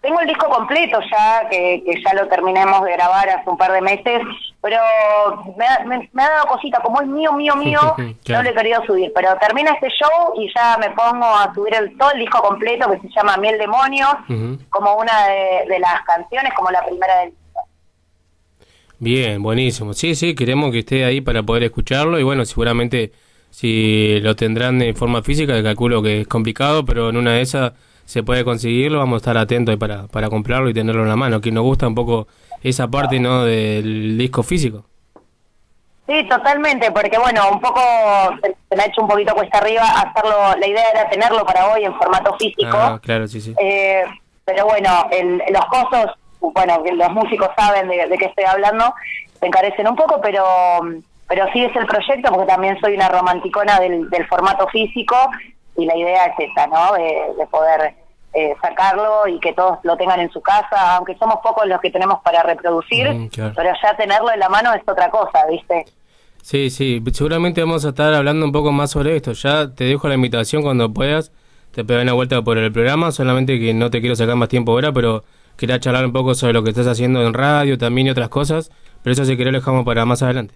Tengo 0.00 0.20
el 0.20 0.28
disco 0.28 0.48
completo 0.48 1.00
ya, 1.10 1.48
que, 1.50 1.82
que 1.84 2.00
ya 2.00 2.14
lo 2.14 2.28
terminamos 2.28 2.84
de 2.84 2.92
grabar 2.92 3.28
hace 3.28 3.50
un 3.50 3.56
par 3.56 3.72
de 3.72 3.80
meses, 3.80 4.22
pero 4.62 4.76
me, 5.56 5.66
ha- 5.66 5.82
me- 5.84 6.08
me 6.12 6.22
ha 6.22 6.28
dado 6.30 6.46
cosita, 6.46 6.78
como 6.80 7.00
es 7.00 7.08
mío, 7.08 7.32
mío, 7.32 7.56
mío, 7.56 7.80
no 7.98 8.14
Claro. 8.22 8.44
lo 8.44 8.50
he 8.50 8.54
querido 8.54 8.84
subir. 8.86 9.10
Pero 9.12 9.36
termina 9.40 9.72
este 9.72 9.88
show 9.88 10.34
y 10.40 10.48
ya 10.54 10.78
me 10.78 10.90
pongo 10.90 11.24
a 11.26 11.52
subir 11.52 11.74
el, 11.74 11.98
todo 11.98 12.12
el 12.12 12.20
disco 12.20 12.40
completo, 12.40 12.88
que 12.92 13.00
se 13.00 13.08
llama 13.16 13.36
Miel 13.38 13.58
Demonios, 13.58 14.14
como 14.70 14.94
una 14.94 15.26
de, 15.26 15.64
de 15.68 15.78
las 15.80 16.02
canciones, 16.02 16.52
como 16.54 16.70
la 16.70 16.84
primera 16.84 17.16
del 17.22 17.32
Bien, 18.98 19.42
buenísimo. 19.42 19.92
Sí, 19.92 20.14
sí, 20.14 20.34
queremos 20.34 20.70
que 20.70 20.78
esté 20.80 21.04
ahí 21.04 21.20
para 21.20 21.42
poder 21.42 21.64
escucharlo 21.64 22.18
y 22.18 22.22
bueno, 22.22 22.44
seguramente 22.46 23.12
si 23.56 24.20
lo 24.20 24.36
tendrán 24.36 24.78
de 24.78 24.92
forma 24.92 25.22
física, 25.22 25.62
calculo 25.62 26.02
que 26.02 26.20
es 26.20 26.28
complicado, 26.28 26.84
pero 26.84 27.08
en 27.08 27.16
una 27.16 27.32
de 27.32 27.40
esas 27.40 27.72
se 28.04 28.22
puede 28.22 28.44
conseguirlo, 28.44 28.98
vamos 28.98 29.14
a 29.14 29.22
estar 29.22 29.38
atentos 29.38 29.72
ahí 29.72 29.78
para, 29.78 30.08
para 30.08 30.28
comprarlo 30.28 30.68
y 30.68 30.74
tenerlo 30.74 31.04
en 31.04 31.08
la 31.08 31.16
mano, 31.16 31.40
que 31.40 31.50
nos 31.50 31.64
gusta 31.64 31.88
un 31.88 31.94
poco 31.94 32.28
esa 32.62 32.86
parte, 32.88 33.18
¿no?, 33.18 33.44
del 33.46 34.18
disco 34.18 34.42
físico. 34.42 34.84
Sí, 36.06 36.28
totalmente, 36.28 36.90
porque 36.92 37.18
bueno, 37.18 37.48
un 37.50 37.58
poco 37.62 37.80
se, 38.42 38.54
se 38.68 38.76
me 38.76 38.82
ha 38.82 38.86
hecho 38.88 39.00
un 39.00 39.08
poquito 39.08 39.34
cuesta 39.34 39.56
arriba 39.56 39.84
hacerlo, 39.84 40.36
la 40.60 40.66
idea 40.66 40.90
era 40.92 41.08
tenerlo 41.08 41.42
para 41.46 41.72
hoy 41.72 41.84
en 41.84 41.94
formato 41.96 42.36
físico. 42.36 42.76
Ah, 42.76 43.00
claro, 43.02 43.26
sí, 43.26 43.40
sí. 43.40 43.54
Eh, 43.58 44.04
pero 44.44 44.66
bueno, 44.66 45.08
el- 45.10 45.42
los 45.50 45.64
costos, 45.64 46.12
bueno, 46.40 46.82
los 46.94 47.10
músicos 47.12 47.48
saben 47.56 47.88
de, 47.88 48.06
de 48.06 48.18
qué 48.18 48.26
estoy 48.26 48.44
hablando, 48.44 48.92
se 49.40 49.46
encarecen 49.46 49.88
un 49.88 49.96
poco, 49.96 50.20
pero 50.20 50.44
pero 51.28 51.46
sí 51.52 51.64
es 51.64 51.74
el 51.76 51.86
proyecto, 51.86 52.30
porque 52.32 52.46
también 52.46 52.78
soy 52.80 52.94
una 52.94 53.08
romanticona 53.08 53.78
del, 53.80 54.08
del 54.10 54.26
formato 54.26 54.66
físico 54.68 55.16
y 55.76 55.84
la 55.86 55.96
idea 55.96 56.26
es 56.26 56.34
esa, 56.50 56.66
¿no? 56.68 56.92
De, 56.94 57.34
de 57.38 57.46
poder 57.46 57.94
eh, 58.32 58.54
sacarlo 58.62 59.26
y 59.28 59.40
que 59.40 59.52
todos 59.52 59.78
lo 59.82 59.96
tengan 59.96 60.20
en 60.20 60.30
su 60.30 60.40
casa, 60.40 60.96
aunque 60.96 61.16
somos 61.16 61.36
pocos 61.42 61.66
los 61.66 61.80
que 61.80 61.90
tenemos 61.90 62.20
para 62.22 62.42
reproducir, 62.42 63.08
Mm, 63.10 63.28
claro. 63.28 63.52
pero 63.56 63.70
ya 63.82 63.96
tenerlo 63.96 64.30
en 64.32 64.40
la 64.40 64.48
mano 64.48 64.72
es 64.74 64.82
otra 64.86 65.10
cosa, 65.10 65.46
¿viste? 65.50 65.84
Sí, 66.42 66.70
sí, 66.70 67.02
seguramente 67.12 67.60
vamos 67.60 67.84
a 67.84 67.88
estar 67.88 68.14
hablando 68.14 68.46
un 68.46 68.52
poco 68.52 68.70
más 68.72 68.90
sobre 68.92 69.16
esto. 69.16 69.32
Ya 69.32 69.74
te 69.74 69.84
dejo 69.84 70.06
la 70.08 70.14
invitación 70.14 70.62
cuando 70.62 70.92
puedas, 70.92 71.32
te 71.74 71.84
pegas 71.84 72.04
una 72.04 72.12
vuelta 72.12 72.40
por 72.42 72.56
el 72.58 72.70
programa, 72.72 73.10
solamente 73.10 73.58
que 73.58 73.74
no 73.74 73.90
te 73.90 74.00
quiero 74.00 74.14
sacar 74.14 74.36
más 74.36 74.48
tiempo 74.48 74.70
ahora, 74.72 74.92
pero 74.92 75.24
quería 75.56 75.80
charlar 75.80 76.04
un 76.06 76.12
poco 76.12 76.34
sobre 76.34 76.52
lo 76.52 76.62
que 76.62 76.70
estás 76.70 76.86
haciendo 76.86 77.26
en 77.26 77.34
radio 77.34 77.78
también 77.78 78.06
y 78.06 78.10
otras 78.10 78.28
cosas, 78.28 78.70
pero 79.02 79.12
eso 79.14 79.24
si 79.24 79.36
querés 79.36 79.52
lo 79.54 79.58
dejamos 79.58 79.84
para 79.84 80.04
más 80.04 80.22
adelante. 80.22 80.54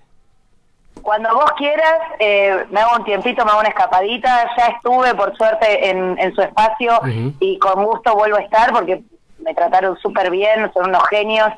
Cuando 1.10 1.34
vos 1.34 1.50
quieras, 1.58 1.92
eh, 2.20 2.66
me 2.70 2.78
hago 2.78 2.94
un 2.98 3.04
tiempito, 3.04 3.44
me 3.44 3.50
hago 3.50 3.58
una 3.58 3.70
escapadita. 3.70 4.48
Ya 4.56 4.66
estuve, 4.68 5.12
por 5.16 5.36
suerte, 5.36 5.90
en, 5.90 6.16
en 6.20 6.32
su 6.36 6.40
espacio 6.40 7.00
y 7.40 7.58
con 7.58 7.84
gusto 7.84 8.14
vuelvo 8.14 8.36
a 8.36 8.42
estar 8.42 8.72
porque 8.72 9.02
me 9.44 9.52
trataron 9.52 9.98
súper 9.98 10.30
bien, 10.30 10.70
son 10.72 10.88
unos 10.90 11.02
genios. 11.08 11.48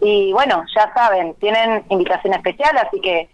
Y 0.00 0.32
bueno, 0.32 0.64
ya 0.74 0.92
saben, 0.92 1.34
tienen 1.34 1.84
invitación 1.88 2.34
especial, 2.34 2.76
así 2.78 3.00
que 3.00 3.28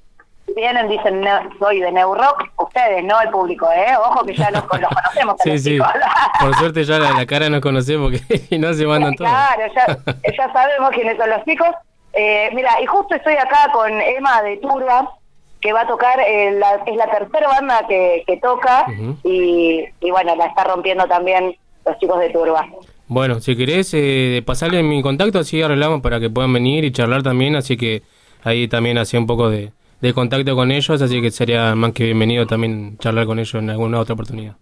vienen, 0.55 0.89
dicen, 0.91 1.23
"Ne- 1.23 1.49
soy 1.59 1.81
de 1.81 1.91
Neurock, 1.91 2.51
ustedes, 2.59 3.03
no 3.05 3.19
el 3.23 3.31
público, 3.31 3.67
¿eh? 3.75 3.97
Ojo 3.99 4.27
que 4.27 4.35
ya 4.35 4.51
los, 4.51 4.65
los 4.65 4.91
conocemos. 4.91 5.37
Sí, 5.43 5.51
los 5.53 5.63
sí. 5.63 5.79
Por 6.41 6.55
suerte 6.57 6.85
ya 6.85 6.99
la, 6.99 7.13
la 7.13 7.25
cara 7.25 7.49
nos 7.49 7.63
conocemos 7.63 8.13
porque 8.13 8.59
no 8.59 8.75
se 8.75 8.85
mandan 8.87 9.15
todos. 9.15 9.31
Claro, 9.31 9.73
ya, 9.75 9.87
ya 10.37 10.53
sabemos 10.53 10.91
quiénes 10.91 11.17
son 11.17 11.31
los 11.31 11.43
chicos. 11.47 11.69
Eh, 12.13 12.51
mira, 12.53 12.79
y 12.83 12.85
justo 12.85 13.15
estoy 13.15 13.37
acá 13.37 13.71
con 13.73 13.91
Emma 14.03 14.43
de 14.43 14.59
Turba, 14.59 15.09
que 15.63 15.73
va 15.73 15.83
a 15.83 15.87
tocar, 15.87 16.19
eh, 16.21 16.51
la- 16.59 16.83
es 16.87 16.97
la 16.97 17.07
tercera 17.11 17.49
banda 17.49 17.87
que, 17.89 18.25
que 18.27 18.37
toca, 18.37 18.85
y, 19.25 19.85
y 20.01 20.11
bueno, 20.11 20.35
la 20.37 20.47
está 20.47 20.65
rompiendo 20.65 21.05
también 21.07 21.57
los 21.87 21.99
chicos 21.99 22.19
de 22.21 22.31
Turba. 22.31 22.67
Bueno, 23.07 23.41
si 23.41 23.57
querés 23.57 23.93
eh, 23.95 24.43
pasarle 24.45 24.83
mi 24.83 25.03
contacto, 25.03 25.39
así 25.39 25.63
arreglamos 25.63 26.01
para 26.01 26.19
que 26.21 26.29
puedan 26.31 26.53
venir 26.53 26.85
y 26.85 26.93
charlar 26.93 27.23
también, 27.23 27.57
así 27.57 27.77
que 27.77 28.03
ahí 28.43 28.69
también 28.69 28.99
hacía 28.99 29.21
un 29.21 29.27
poco 29.27 29.49
de, 29.51 29.71
de 30.01 30.13
contacto 30.15 30.55
con 30.57 30.71
ellos, 30.73 31.01
así 31.01 31.23
que 31.23 31.31
sería 31.31 31.75
más 31.75 31.93
que 31.93 32.05
bienvenido 32.05 32.47
también 32.47 32.99
charlar 32.99 33.27
con 33.27 33.39
ellos 33.39 33.55
en 33.55 33.71
alguna 33.71 34.01
otra 34.01 34.15
oportunidad. 34.15 34.57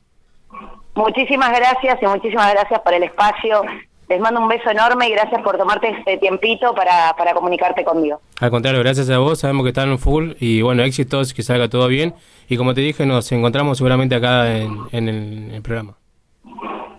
Muchísimas 0.94 1.50
gracias 1.56 1.98
y 2.02 2.06
muchísimas 2.06 2.52
gracias 2.52 2.80
por 2.80 2.92
el 2.92 3.04
espacio. 3.04 3.62
Les 4.10 4.18
mando 4.18 4.40
un 4.40 4.48
beso 4.48 4.68
enorme 4.68 5.06
y 5.06 5.12
gracias 5.12 5.40
por 5.40 5.56
tomarte 5.56 5.88
este 5.88 6.18
tiempito 6.18 6.74
para, 6.74 7.14
para 7.16 7.32
comunicarte 7.32 7.84
conmigo. 7.84 8.20
Al 8.40 8.50
contrario, 8.50 8.80
gracias 8.80 9.08
a 9.08 9.18
vos, 9.18 9.38
sabemos 9.38 9.62
que 9.62 9.68
están 9.68 9.88
en 9.88 10.00
full 10.00 10.32
y 10.40 10.62
bueno, 10.62 10.82
éxitos, 10.82 11.32
que 11.32 11.44
salga 11.44 11.68
todo 11.68 11.86
bien. 11.86 12.16
Y 12.48 12.56
como 12.56 12.74
te 12.74 12.80
dije, 12.80 13.06
nos 13.06 13.30
encontramos 13.30 13.78
seguramente 13.78 14.16
acá 14.16 14.50
en, 14.50 14.78
en 14.90 15.08
el, 15.08 15.16
en 15.44 15.50
el 15.52 15.62
programa. 15.62 15.94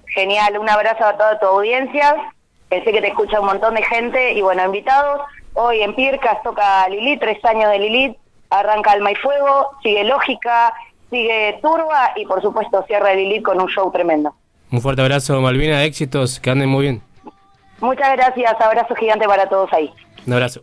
Genial, 0.08 0.58
un 0.58 0.69
abrazo 0.69 1.04
a 1.04 1.17
toda 1.17 1.38
tu 1.38 1.47
audiencia. 1.47 2.15
Pensé 2.69 2.93
que 2.93 3.02
te 3.02 3.10
escucha 3.10 3.41
un 3.41 3.47
montón 3.47 3.76
de 3.76 3.84
gente 3.84 4.32
y 4.32 4.41
bueno, 4.41 4.63
invitados. 4.63 5.19
Hoy 5.54 5.82
en 5.82 5.93
Pircas 5.93 6.41
toca 6.43 6.88
Lilith, 6.88 7.19
tres 7.19 7.43
años 7.43 7.69
de 7.71 7.80
Lilith, 7.80 8.17
arranca 8.50 8.93
Alma 8.93 9.12
y 9.12 9.15
Fuego, 9.15 9.71
sigue 9.84 10.06
Lógica, 10.06 10.74
sigue 11.10 11.60
Turba 11.62 12.13
y 12.15 12.26
por 12.26 12.41
supuesto 12.41 12.86
cierra 12.88 13.13
Lilith 13.13 13.43
con 13.43 13.60
un 13.60 13.67
show 13.67 13.91
tremendo. 13.91 14.34
Un 14.72 14.82
fuerte 14.82 15.02
abrazo, 15.02 15.40
Malvina, 15.42 15.84
éxitos, 15.84 16.40
que 16.40 16.50
anden 16.50 16.70
muy 16.70 16.84
bien. 16.84 17.02
Muchas 17.82 18.14
gracias, 18.16 18.56
abrazo 18.60 18.96
gigante 18.96 19.26
para 19.26 19.48
todos 19.50 19.72
ahí. 19.74 19.92
Un 20.26 20.34
abrazo. 20.34 20.62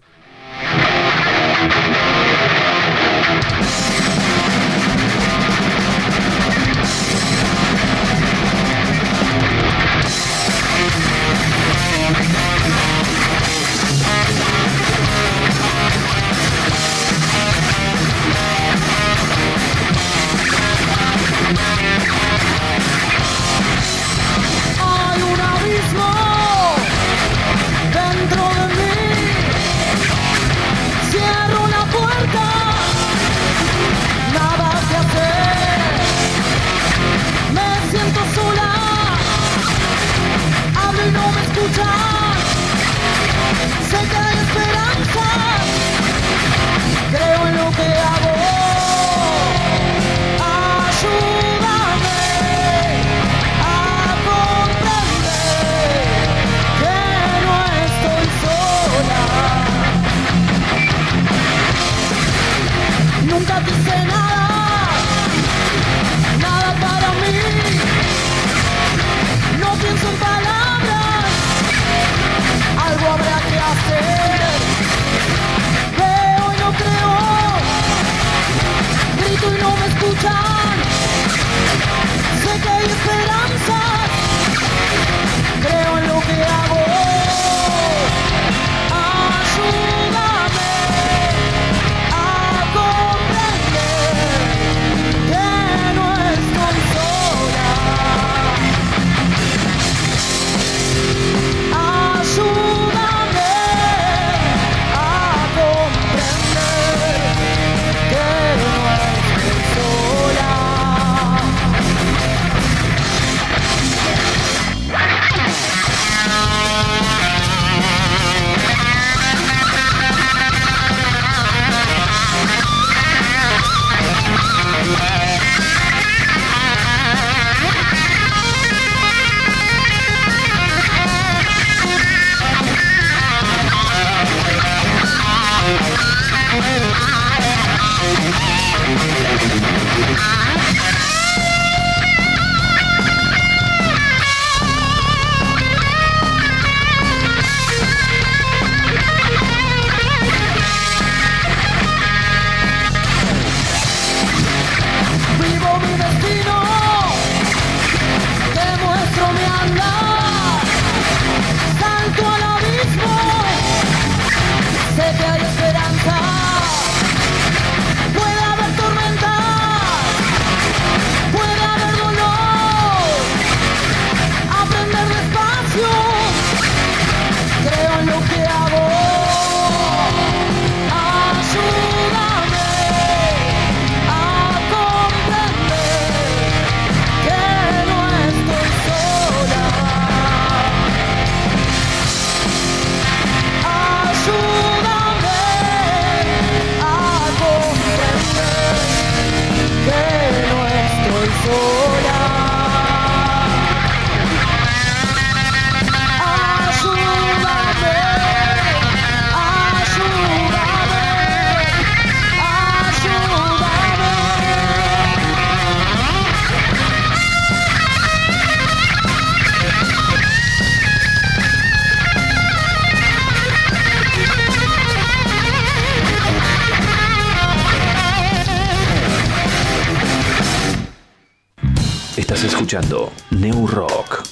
Escuchando 232.78 233.12
New 233.30 233.66
Rock. 233.66 234.24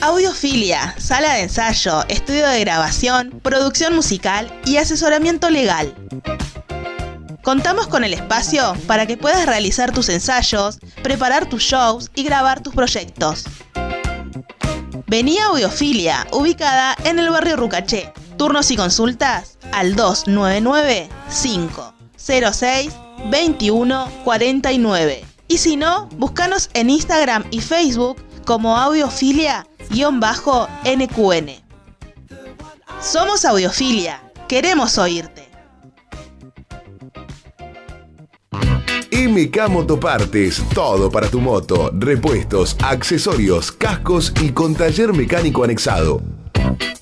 Audiofilia, 0.00 0.94
sala 0.98 1.34
de 1.34 1.42
ensayo, 1.42 2.04
estudio 2.08 2.46
de 2.48 2.60
grabación, 2.60 3.40
producción 3.42 3.94
musical 3.94 4.52
y 4.64 4.76
asesoramiento 4.76 5.50
legal. 5.50 5.94
Contamos 7.42 7.88
con 7.88 8.04
el 8.04 8.14
espacio 8.14 8.74
para 8.86 9.06
que 9.06 9.16
puedas 9.16 9.46
realizar 9.46 9.92
tus 9.92 10.08
ensayos, 10.08 10.78
preparar 11.02 11.48
tus 11.48 11.62
shows 11.62 12.10
y 12.14 12.22
grabar 12.22 12.62
tus 12.62 12.74
proyectos. 12.74 13.44
Vení 15.12 15.36
a 15.36 15.48
Audiofilia, 15.48 16.26
ubicada 16.32 16.96
en 17.04 17.18
el 17.18 17.28
barrio 17.28 17.56
Rucaché. 17.56 18.10
Turnos 18.38 18.70
y 18.70 18.76
consultas 18.76 19.58
al 19.70 19.94
299 19.94 21.10
506 21.42 22.94
2149. 23.30 25.24
Y 25.48 25.58
si 25.58 25.76
no, 25.76 26.06
búscanos 26.16 26.70
en 26.72 26.88
Instagram 26.88 27.44
y 27.50 27.60
Facebook 27.60 28.24
como 28.46 28.78
audiofilia-nqn. 28.78 31.62
Somos 33.02 33.44
Audiofilia, 33.44 34.22
queremos 34.48 34.96
oírte. 34.96 35.41
MK 39.32 39.70
Motopartes, 39.70 40.62
todo 40.74 41.10
para 41.10 41.26
tu 41.26 41.40
moto, 41.40 41.90
repuestos, 41.94 42.76
accesorios, 42.82 43.72
cascos 43.72 44.30
y 44.42 44.50
con 44.50 44.74
taller 44.74 45.14
mecánico 45.14 45.64
anexado. 45.64 46.20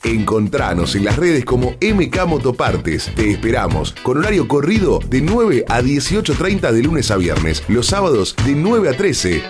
Encontranos 0.05 0.95
en 0.95 1.07
las 1.07 1.17
redes 1.17 1.45
como 1.45 1.75
MK 1.81 2.27
Motopartes. 2.29 3.13
Te 3.17 3.33
esperamos 3.33 3.97
con 4.05 4.19
horario 4.19 4.47
corrido 4.47 5.01
de 5.09 5.23
9 5.23 5.65
a 5.67 5.83
18.30 5.83 6.71
de 6.71 6.83
lunes 6.85 7.11
a 7.11 7.17
viernes, 7.17 7.65
los 7.67 7.89
sábados 7.89 8.37
de 8.47 8.55
9 8.55 8.91
a 8.91 8.97
13. 8.97 9.43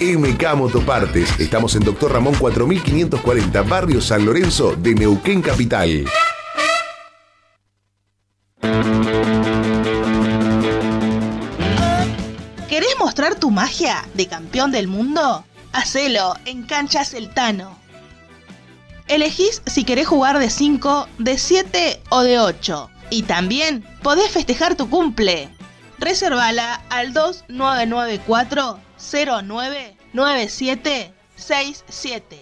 MK 0.00 0.54
Motopartes. 0.56 1.38
Estamos 1.38 1.76
en 1.76 1.84
Doctor 1.84 2.12
Ramón 2.12 2.36
4540, 2.36 3.62
Barrio 3.64 4.00
San 4.00 4.24
Lorenzo 4.24 4.74
de 4.76 4.94
Neuquén 4.94 5.42
Capital. 5.42 6.06
Mostrar 13.18 13.40
tu 13.40 13.50
magia 13.50 14.06
de 14.14 14.28
campeón 14.28 14.70
del 14.70 14.86
mundo? 14.86 15.44
Hacelo 15.72 16.36
en 16.44 16.62
Canchas 16.62 17.14
El 17.14 17.34
Tano. 17.34 17.76
Elegís 19.08 19.60
si 19.66 19.82
querés 19.82 20.06
jugar 20.06 20.38
de 20.38 20.48
5, 20.48 21.08
de 21.18 21.36
7 21.36 22.00
o 22.10 22.22
de 22.22 22.38
8. 22.38 22.88
Y 23.10 23.24
también 23.24 23.84
podés 24.04 24.30
festejar 24.30 24.76
tu 24.76 24.88
cumple. 24.88 25.48
Reservala 25.98 26.80
al 26.90 27.12
2994 27.12 28.78
099767. 30.12 32.38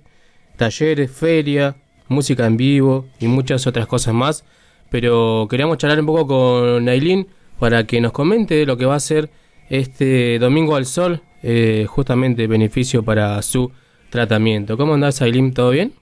talleres, 0.57 1.11
feria, 1.11 1.75
música 2.07 2.45
en 2.45 2.57
vivo 2.57 3.05
y 3.19 3.27
muchas 3.27 3.67
otras 3.67 3.87
cosas 3.87 4.13
más. 4.13 4.45
Pero 4.89 5.47
queríamos 5.49 5.77
charlar 5.77 5.99
un 5.99 6.05
poco 6.05 6.27
con 6.27 6.87
Ailín 6.87 7.27
para 7.59 7.85
que 7.85 8.01
nos 8.01 8.11
comente 8.11 8.65
lo 8.65 8.77
que 8.77 8.85
va 8.85 8.95
a 8.95 8.99
ser 8.99 9.29
este 9.69 10.37
Domingo 10.39 10.75
al 10.75 10.85
Sol, 10.85 11.21
eh, 11.41 11.85
justamente 11.87 12.47
beneficio 12.47 13.03
para 13.03 13.41
su 13.41 13.71
tratamiento. 14.09 14.77
¿Cómo 14.77 14.93
andás, 14.93 15.21
Ailín? 15.21 15.53
¿Todo 15.53 15.71
bien? 15.71 15.93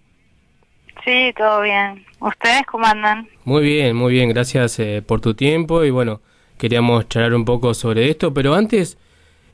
Sí, 1.04 1.34
todo 1.36 1.62
bien. 1.62 2.06
¿Ustedes 2.20 2.64
cómo 2.68 2.86
andan? 2.86 3.28
Muy 3.44 3.64
bien, 3.64 3.96
muy 3.96 4.14
bien, 4.14 4.30
gracias 4.30 4.78
eh, 4.80 5.02
por 5.06 5.20
tu 5.22 5.34
tiempo 5.34 5.84
y 5.84 5.90
bueno, 5.90 6.22
queríamos 6.58 7.10
charlar 7.10 7.34
un 7.34 7.46
poco 7.46 7.74
sobre 7.74 8.10
esto, 8.10 8.34
pero 8.34 8.54
antes 8.54 8.98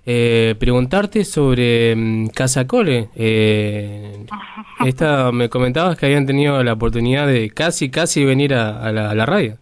eh, 0.06 0.56
preguntarte 0.60 1.24
sobre 1.24 1.96
mm, 1.96 2.28
Casa 2.30 2.68
Cole. 2.68 3.10
Eh, 3.16 4.26
esta, 4.86 5.32
me 5.32 5.50
comentabas 5.50 5.98
que 5.98 6.06
habían 6.08 6.26
tenido 6.26 6.62
la 6.64 6.74
oportunidad 6.74 7.28
de 7.28 7.50
casi, 7.52 7.90
casi 7.90 8.26
venir 8.26 8.54
a, 8.54 8.82
a 8.84 8.92
la, 8.92 9.10
a 9.10 9.16
la 9.16 9.26
radio. 9.26 9.58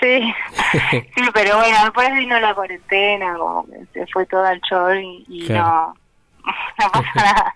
Sí, 0.00 0.20
sí, 0.92 1.22
pero 1.32 1.58
bueno, 1.58 1.76
después 1.84 2.12
vino 2.18 2.40
la 2.40 2.54
cuarentena, 2.54 3.36
como 3.38 3.66
que 3.66 3.84
se 3.92 4.06
fue 4.08 4.26
todo 4.26 4.44
al 4.44 4.60
chol 4.62 4.98
y, 5.00 5.24
y 5.28 5.46
Claro. 5.46 5.94
no, 5.94 5.96
no 6.46 6.90
pasa 6.92 7.08
nada. 7.16 7.54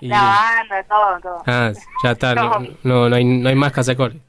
Y- 0.00 0.08
La 0.08 0.22
banda, 0.22 0.82
todo, 0.84 1.20
todo. 1.20 1.42
ah, 1.46 1.72
ya 2.04 2.10
está, 2.12 2.34
no, 2.82 3.08
No. 3.08 3.14
hay, 3.14 3.24
no 3.24 3.48
hay 3.48 3.54
más 3.54 3.72
Casa 3.72 3.94
Cole. 3.96 4.20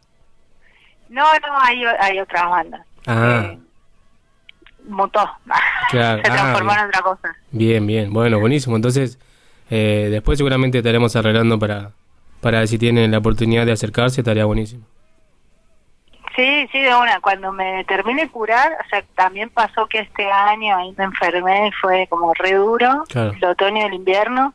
No, 1.10 1.24
no, 1.24 1.60
hay, 1.62 1.84
hay 2.00 2.20
otras 2.20 2.50
bandas. 2.50 2.82
Ah, 3.08 3.56
Mutó. 4.88 5.30
Claro, 5.92 6.22
se 6.24 6.32
ah, 6.32 6.34
transformó 6.34 6.72
en 6.72 6.80
otra 6.86 7.02
cosa. 7.02 7.36
bien, 7.52 7.86
bien, 7.86 8.14
bueno, 8.14 8.40
buenísimo. 8.40 8.78
Entonces, 8.78 9.20
eh, 9.70 10.08
después 10.10 10.38
seguramente 10.38 10.78
estaremos 10.78 11.14
arreglando 11.18 11.60
para, 11.60 11.92
para 12.40 12.60
ver 12.60 12.68
si 12.70 12.78
tienen 12.78 13.12
la 13.12 13.18
oportunidad 13.18 13.66
de 13.66 13.74
acercarse, 13.74 14.22
estaría 14.22 14.46
buenísimo. 14.46 14.86
Sí, 16.36 16.68
sí, 16.72 16.80
de 16.80 16.96
una. 16.96 17.20
Cuando 17.20 17.52
me 17.52 17.84
terminé 17.86 18.24
de 18.24 18.30
curar, 18.30 18.72
o 18.86 18.90
sea, 18.90 19.04
también 19.16 19.50
pasó 19.50 19.88
que 19.88 20.00
este 20.00 20.32
año 20.32 20.78
ahí 20.78 20.94
me 20.98 21.04
enfermé 21.06 21.68
y 21.68 21.72
fue 21.74 22.08
como 22.08 22.34
re 22.34 22.54
duro, 22.54 23.04
Claro. 23.10 23.32
el 23.34 23.44
otoño 23.46 23.78
y 23.82 23.88
el 23.88 23.94
invierno. 23.94 24.54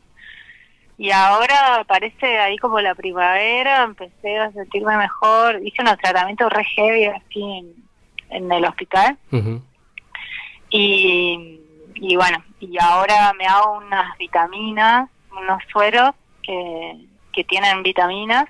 Y 0.97 1.11
ahora 1.11 1.83
parece 1.87 2.39
ahí 2.39 2.57
como 2.57 2.79
la 2.81 2.95
primavera, 2.95 3.83
empecé 3.83 4.39
a 4.39 4.51
sentirme 4.51 4.97
mejor. 4.97 5.59
Hice 5.63 5.83
unos 5.83 5.97
tratamientos 5.99 6.51
re 6.51 6.63
heavy 6.63 7.05
así 7.05 7.43
en, 7.43 7.73
en 8.29 8.51
el 8.51 8.65
hospital. 8.65 9.15
Y, 10.69 11.61
y 11.95 12.15
bueno, 12.15 12.43
y 12.59 12.77
ahora 12.81 13.33
me 13.37 13.45
hago 13.45 13.77
unas 13.77 14.17
vitaminas, 14.17 15.09
unos 15.31 15.61
sueros 15.71 16.11
que, 16.41 16.97
que 17.31 17.43
tienen 17.43 17.83
vitaminas 17.83 18.45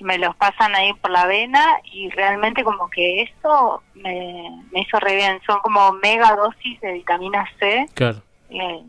me 0.00 0.18
los 0.18 0.34
pasan 0.36 0.74
ahí 0.74 0.92
por 0.94 1.10
la 1.10 1.26
vena 1.26 1.64
y 1.84 2.10
realmente 2.10 2.64
como 2.64 2.88
que 2.90 3.22
eso 3.22 3.82
me, 3.94 4.62
me 4.72 4.80
hizo 4.80 4.98
re 4.98 5.14
bien. 5.16 5.40
Son 5.46 5.60
como 5.60 5.92
mega 5.92 6.34
dosis 6.34 6.80
de 6.80 6.92
vitamina 6.94 7.48
C 7.58 7.86
Claro. 7.94 8.20
eh, 8.50 8.82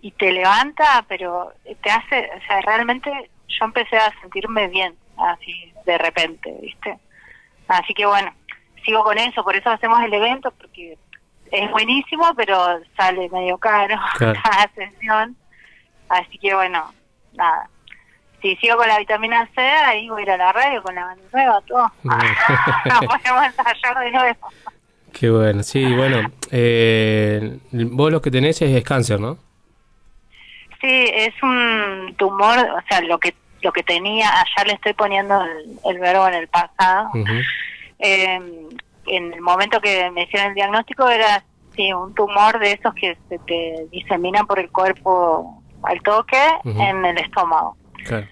y 0.00 0.10
te 0.12 0.32
levanta, 0.32 1.04
pero 1.08 1.52
te 1.82 1.90
hace, 1.90 2.30
o 2.36 2.46
sea, 2.46 2.60
realmente 2.62 3.30
yo 3.48 3.64
empecé 3.66 3.96
a 3.96 4.12
sentirme 4.20 4.66
bien, 4.68 4.96
así 5.16 5.72
de 5.86 5.98
repente, 5.98 6.52
¿viste? 6.60 6.98
Así 7.68 7.94
que 7.94 8.06
bueno, 8.06 8.32
sigo 8.84 9.04
con 9.04 9.16
eso, 9.18 9.44
por 9.44 9.54
eso 9.54 9.70
hacemos 9.70 10.02
el 10.02 10.12
evento, 10.14 10.50
porque 10.52 10.98
es 11.52 11.70
buenísimo, 11.70 12.32
pero 12.34 12.80
sale 12.96 13.28
medio 13.28 13.58
caro 13.58 13.96
Claro. 14.16 14.40
cada 14.44 14.68
sesión. 14.74 15.36
Así 16.08 16.36
que 16.38 16.54
bueno, 16.54 16.92
nada. 17.34 17.68
Si 18.42 18.56
sigo 18.56 18.76
con 18.76 18.88
la 18.88 18.98
vitamina 18.98 19.48
C, 19.54 19.60
ahí 19.60 20.08
voy 20.08 20.20
a 20.20 20.24
ir 20.24 20.30
a 20.32 20.36
la 20.36 20.52
radio 20.52 20.82
con 20.82 20.94
la 20.94 21.04
banda 21.04 21.22
nueva, 21.32 21.60
todo. 21.66 21.92
Podemos 22.02 23.44
ensayar 23.44 23.98
de 24.00 24.10
nuevo. 24.10 24.48
Qué 25.12 25.30
bueno, 25.30 25.62
sí, 25.62 25.94
bueno. 25.94 26.28
Eh, 26.50 27.58
vos 27.70 28.10
lo 28.10 28.20
que 28.20 28.30
tenés 28.30 28.60
es 28.60 28.84
cáncer, 28.84 29.20
¿no? 29.20 29.38
Sí, 30.80 31.10
es 31.14 31.34
un 31.42 32.14
tumor, 32.18 32.58
o 32.58 32.82
sea, 32.88 33.00
lo 33.02 33.18
que 33.18 33.34
lo 33.62 33.72
que 33.72 33.84
tenía, 33.84 34.28
allá 34.28 34.66
le 34.66 34.72
estoy 34.74 34.92
poniendo 34.92 35.40
el, 35.40 35.78
el 35.84 35.98
verbo 36.00 36.26
en 36.26 36.34
el 36.34 36.48
pasado. 36.48 37.10
Eh, 38.00 38.40
en 39.06 39.32
el 39.32 39.40
momento 39.40 39.80
que 39.80 40.10
me 40.10 40.24
hicieron 40.24 40.48
el 40.48 40.54
diagnóstico 40.54 41.08
era 41.08 41.44
sí, 41.76 41.92
un 41.92 42.14
tumor 42.14 42.58
de 42.58 42.72
esos 42.72 42.92
que 42.94 43.16
se 43.28 43.38
te 43.38 43.86
diseminan 43.90 44.46
por 44.46 44.58
el 44.58 44.70
cuerpo 44.70 45.62
al 45.82 46.00
toque 46.02 46.42
en 46.64 47.04
el 47.04 47.18
estómago. 47.18 47.76
Claro. 48.04 48.26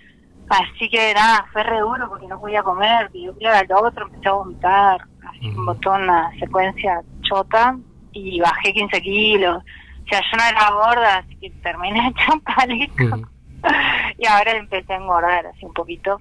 Así 0.51 0.89
que 0.91 1.15
nada, 1.15 1.47
fue 1.53 1.63
re 1.63 1.79
duro 1.79 2.09
porque 2.09 2.27
no 2.27 2.41
podía 2.41 2.63
comer, 2.63 3.09
y 3.13 3.29
un 3.29 3.39
día 3.39 3.59
al 3.59 3.71
otro 3.73 4.07
empecé 4.07 4.29
a 4.29 4.33
vomitar, 4.33 5.01
así 5.29 5.49
un 5.49 5.65
montón, 5.65 6.03
una 6.03 6.31
secuencia 6.41 7.03
chota, 7.23 7.79
y 8.13 8.41
bajé 8.41 8.73
15 8.73 9.01
kilos. 9.01 9.63
O 9.63 10.09
sea, 10.09 10.21
yo 10.21 10.37
no 10.37 10.43
era 10.43 10.71
gorda, 10.71 11.17
así 11.19 11.37
que 11.37 11.51
terminé 11.63 12.09
hecha 12.17 12.33
un 12.33 12.41
palito. 12.41 13.29
y 14.19 14.27
ahora 14.27 14.53
empecé 14.57 14.93
a 14.93 14.97
engordar 14.97 15.47
así 15.47 15.65
un 15.65 15.73
poquito. 15.73 16.21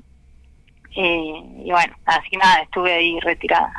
Y, 0.92 1.64
y 1.66 1.72
bueno, 1.72 1.96
así 2.06 2.30
que 2.30 2.38
nada, 2.38 2.62
estuve 2.62 2.94
ahí 2.94 3.20
retirada. 3.22 3.74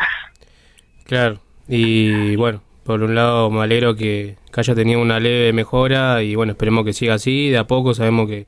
Claro. 1.04 1.38
Y 1.68 2.34
bueno, 2.34 2.60
por 2.84 3.02
un 3.02 3.14
lado 3.14 3.50
me 3.50 3.62
alegro 3.62 3.94
que, 3.94 4.36
que 4.52 4.60
haya 4.60 4.74
tenido 4.74 5.00
una 5.00 5.20
leve 5.20 5.52
mejora 5.52 6.22
y 6.22 6.34
bueno, 6.34 6.52
esperemos 6.52 6.84
que 6.84 6.92
siga 6.92 7.14
así. 7.14 7.50
De 7.50 7.58
a 7.58 7.68
poco 7.68 7.94
sabemos 7.94 8.28
que, 8.28 8.46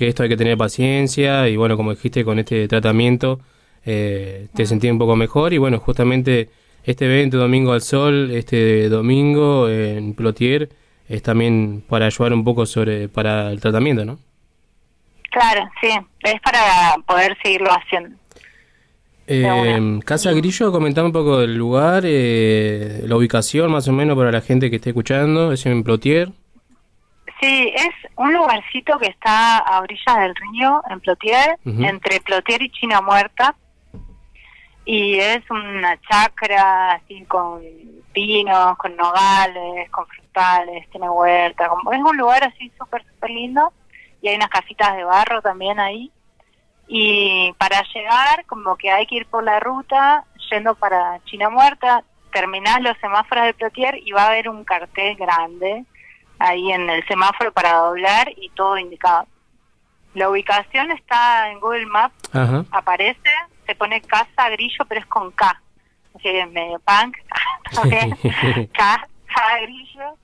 que 0.00 0.08
esto 0.08 0.22
hay 0.22 0.30
que 0.30 0.36
tener 0.38 0.56
paciencia 0.56 1.46
y 1.50 1.58
bueno, 1.58 1.76
como 1.76 1.90
dijiste, 1.90 2.24
con 2.24 2.38
este 2.38 2.66
tratamiento 2.68 3.38
eh, 3.84 4.48
te 4.54 4.64
sentí 4.64 4.88
un 4.88 4.96
poco 4.96 5.14
mejor 5.14 5.52
y 5.52 5.58
bueno, 5.58 5.78
justamente 5.78 6.48
este 6.84 7.04
evento 7.04 7.36
Domingo 7.36 7.74
al 7.74 7.82
Sol, 7.82 8.30
este 8.30 8.88
domingo 8.88 9.68
en 9.68 10.14
Plotier, 10.14 10.70
es 11.06 11.22
también 11.22 11.84
para 11.86 12.06
ayudar 12.06 12.32
un 12.32 12.44
poco 12.44 12.64
sobre 12.64 13.10
para 13.10 13.50
el 13.50 13.60
tratamiento, 13.60 14.06
¿no? 14.06 14.18
Claro, 15.30 15.68
sí, 15.82 15.90
es 16.20 16.40
para 16.40 16.94
poder 17.06 17.36
seguirlo 17.42 17.68
haciendo. 17.70 18.16
Eh, 19.26 20.00
Casa 20.06 20.32
Grillo, 20.32 20.72
comentame 20.72 21.08
un 21.08 21.12
poco 21.12 21.40
del 21.40 21.56
lugar, 21.56 22.04
eh, 22.06 23.02
la 23.04 23.16
ubicación 23.16 23.70
más 23.70 23.86
o 23.86 23.92
menos 23.92 24.16
para 24.16 24.32
la 24.32 24.40
gente 24.40 24.70
que 24.70 24.76
esté 24.76 24.90
escuchando, 24.90 25.52
es 25.52 25.66
en 25.66 25.84
Plotier. 25.84 26.32
Sí, 27.40 27.72
es 27.74 28.10
un 28.16 28.34
lugarcito 28.34 28.98
que 28.98 29.06
está 29.06 29.58
a 29.58 29.80
orillas 29.80 30.16
del 30.18 30.34
río, 30.34 30.82
en 30.90 31.00
Plotier, 31.00 31.58
entre 31.64 32.20
Plotier 32.20 32.60
y 32.60 32.70
China 32.70 33.00
Muerta. 33.00 33.54
Y 34.84 35.18
es 35.18 35.42
una 35.50 35.98
chacra 36.02 36.92
así 36.92 37.24
con 37.24 37.62
pinos, 38.12 38.76
con 38.76 38.94
nogales, 38.94 39.90
con 39.90 40.06
frutales, 40.06 40.88
tiene 40.90 41.08
huerta. 41.08 41.68
Como, 41.68 41.92
es 41.92 42.00
un 42.00 42.16
lugar 42.18 42.44
así 42.44 42.70
súper, 42.78 43.06
súper 43.06 43.30
lindo. 43.30 43.72
Y 44.20 44.28
hay 44.28 44.36
unas 44.36 44.50
casitas 44.50 44.94
de 44.94 45.04
barro 45.04 45.40
también 45.40 45.80
ahí. 45.80 46.10
Y 46.88 47.54
para 47.56 47.82
llegar, 47.94 48.44
como 48.46 48.76
que 48.76 48.90
hay 48.90 49.06
que 49.06 49.14
ir 49.14 49.26
por 49.26 49.44
la 49.44 49.60
ruta, 49.60 50.24
yendo 50.50 50.74
para 50.74 51.20
China 51.24 51.48
Muerta, 51.48 52.04
terminás 52.32 52.82
los 52.82 52.98
semáforos 52.98 53.44
de 53.44 53.54
Plotier 53.54 53.98
y 54.04 54.12
va 54.12 54.24
a 54.24 54.28
haber 54.28 54.50
un 54.50 54.64
cartel 54.64 55.16
grande 55.16 55.86
ahí 56.40 56.72
en 56.72 56.90
el 56.90 57.06
semáforo 57.06 57.52
para 57.52 57.74
doblar 57.74 58.28
y 58.36 58.48
todo 58.50 58.76
indicado. 58.76 59.26
La 60.14 60.28
ubicación 60.28 60.90
está 60.90 61.50
en 61.52 61.60
Google 61.60 61.86
Maps, 61.86 62.14
Ajá. 62.32 62.64
aparece, 62.72 63.20
se 63.66 63.74
pone 63.76 64.00
Casa 64.02 64.48
Grillo, 64.50 64.84
pero 64.88 65.00
es 65.00 65.06
con 65.06 65.30
K. 65.30 65.62
Así 66.14 66.22
que 66.24 66.40
es 66.40 66.50
medio 66.50 66.80
punk, 66.80 67.16
también. 67.72 68.16
Casa 68.72 69.06
Grillo. 69.62 70.16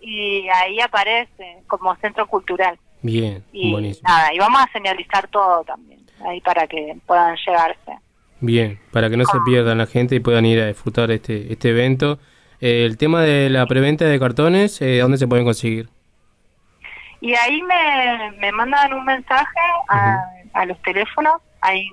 Y 0.00 0.48
ahí 0.48 0.80
aparece 0.80 1.58
como 1.66 1.94
centro 1.96 2.26
cultural. 2.28 2.78
Bien, 3.02 3.44
Y 3.52 3.70
buenísimo. 3.72 4.08
nada, 4.08 4.32
y 4.32 4.38
vamos 4.38 4.60
a 4.62 4.72
señalizar 4.72 5.28
todo 5.28 5.62
también, 5.64 6.00
ahí 6.26 6.40
para 6.40 6.66
que 6.66 6.96
puedan 7.06 7.36
llegarse. 7.46 7.98
Bien, 8.40 8.80
para 8.92 9.10
que 9.10 9.16
no 9.16 9.24
se 9.24 9.38
pierdan 9.44 9.78
la 9.78 9.86
gente 9.86 10.14
y 10.14 10.20
puedan 10.20 10.46
ir 10.46 10.60
a 10.60 10.66
disfrutar 10.68 11.10
este, 11.10 11.52
este 11.52 11.70
evento. 11.70 12.18
Eh, 12.60 12.84
el 12.84 12.96
tema 12.98 13.22
de 13.22 13.50
la 13.50 13.66
preventa 13.66 14.04
de 14.04 14.18
cartones, 14.18 14.80
eh, 14.82 14.98
¿dónde 14.98 15.18
se 15.18 15.28
pueden 15.28 15.44
conseguir? 15.44 15.88
Y 17.20 17.34
ahí 17.34 17.62
me, 17.62 18.32
me 18.38 18.52
mandan 18.52 18.92
un 18.92 19.04
mensaje 19.04 19.58
a, 19.88 20.18
a 20.54 20.66
los 20.66 20.80
teléfonos. 20.82 21.34
Hay, 21.60 21.88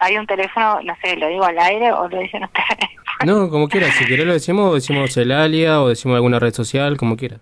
hay 0.00 0.16
un 0.16 0.26
teléfono, 0.26 0.80
no 0.82 0.96
sé, 1.02 1.16
lo 1.16 1.28
digo 1.28 1.44
al 1.44 1.58
aire 1.58 1.92
o 1.92 2.08
lo 2.08 2.18
dicen 2.20 2.44
ustedes. 2.44 2.90
No, 3.26 3.50
como 3.50 3.68
quieras, 3.68 3.96
si 3.96 4.06
querés 4.06 4.26
lo 4.26 4.32
decimos, 4.32 4.70
o 4.70 4.74
decimos 4.74 5.16
el 5.16 5.32
alia 5.32 5.82
o 5.82 5.88
decimos 5.88 6.14
alguna 6.14 6.38
red 6.38 6.54
social, 6.54 6.96
como 6.96 7.16
quieras. 7.16 7.40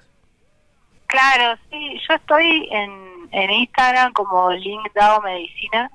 Claro, 1.06 1.58
sí, 1.70 2.00
yo 2.08 2.14
estoy 2.14 2.66
en, 2.72 2.90
en 3.30 3.50
Instagram 3.50 4.14
como 4.14 4.50
Link 4.52 4.90
Dao 4.94 5.20
Medicina 5.20 5.90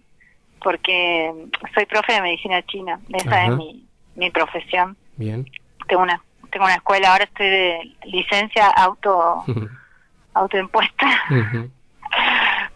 porque 0.62 1.34
soy 1.74 1.88
profe 1.88 2.14
de 2.14 2.22
medicina 2.22 2.62
china. 2.68 2.99
Esa 3.12 3.30
Ajá. 3.32 3.45
es 3.45 3.58
mi, 3.58 3.84
mi 4.16 4.30
profesión. 4.30 4.95
Bien. 5.18 5.49
Tengo 5.88 6.04
una 6.04 6.22
tengo 6.52 6.66
una 6.66 6.76
escuela, 6.76 7.12
ahora 7.12 7.24
estoy 7.24 7.49
de 7.49 7.95
licencia 8.06 8.68
auto 8.68 9.43
autoimpuesta. 10.34 11.08
Ujú. 11.30 11.72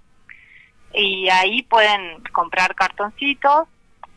y 0.95 1.29
ahí 1.29 1.63
pueden 1.63 2.23
comprar 2.33 2.75
cartoncitos 2.75 3.69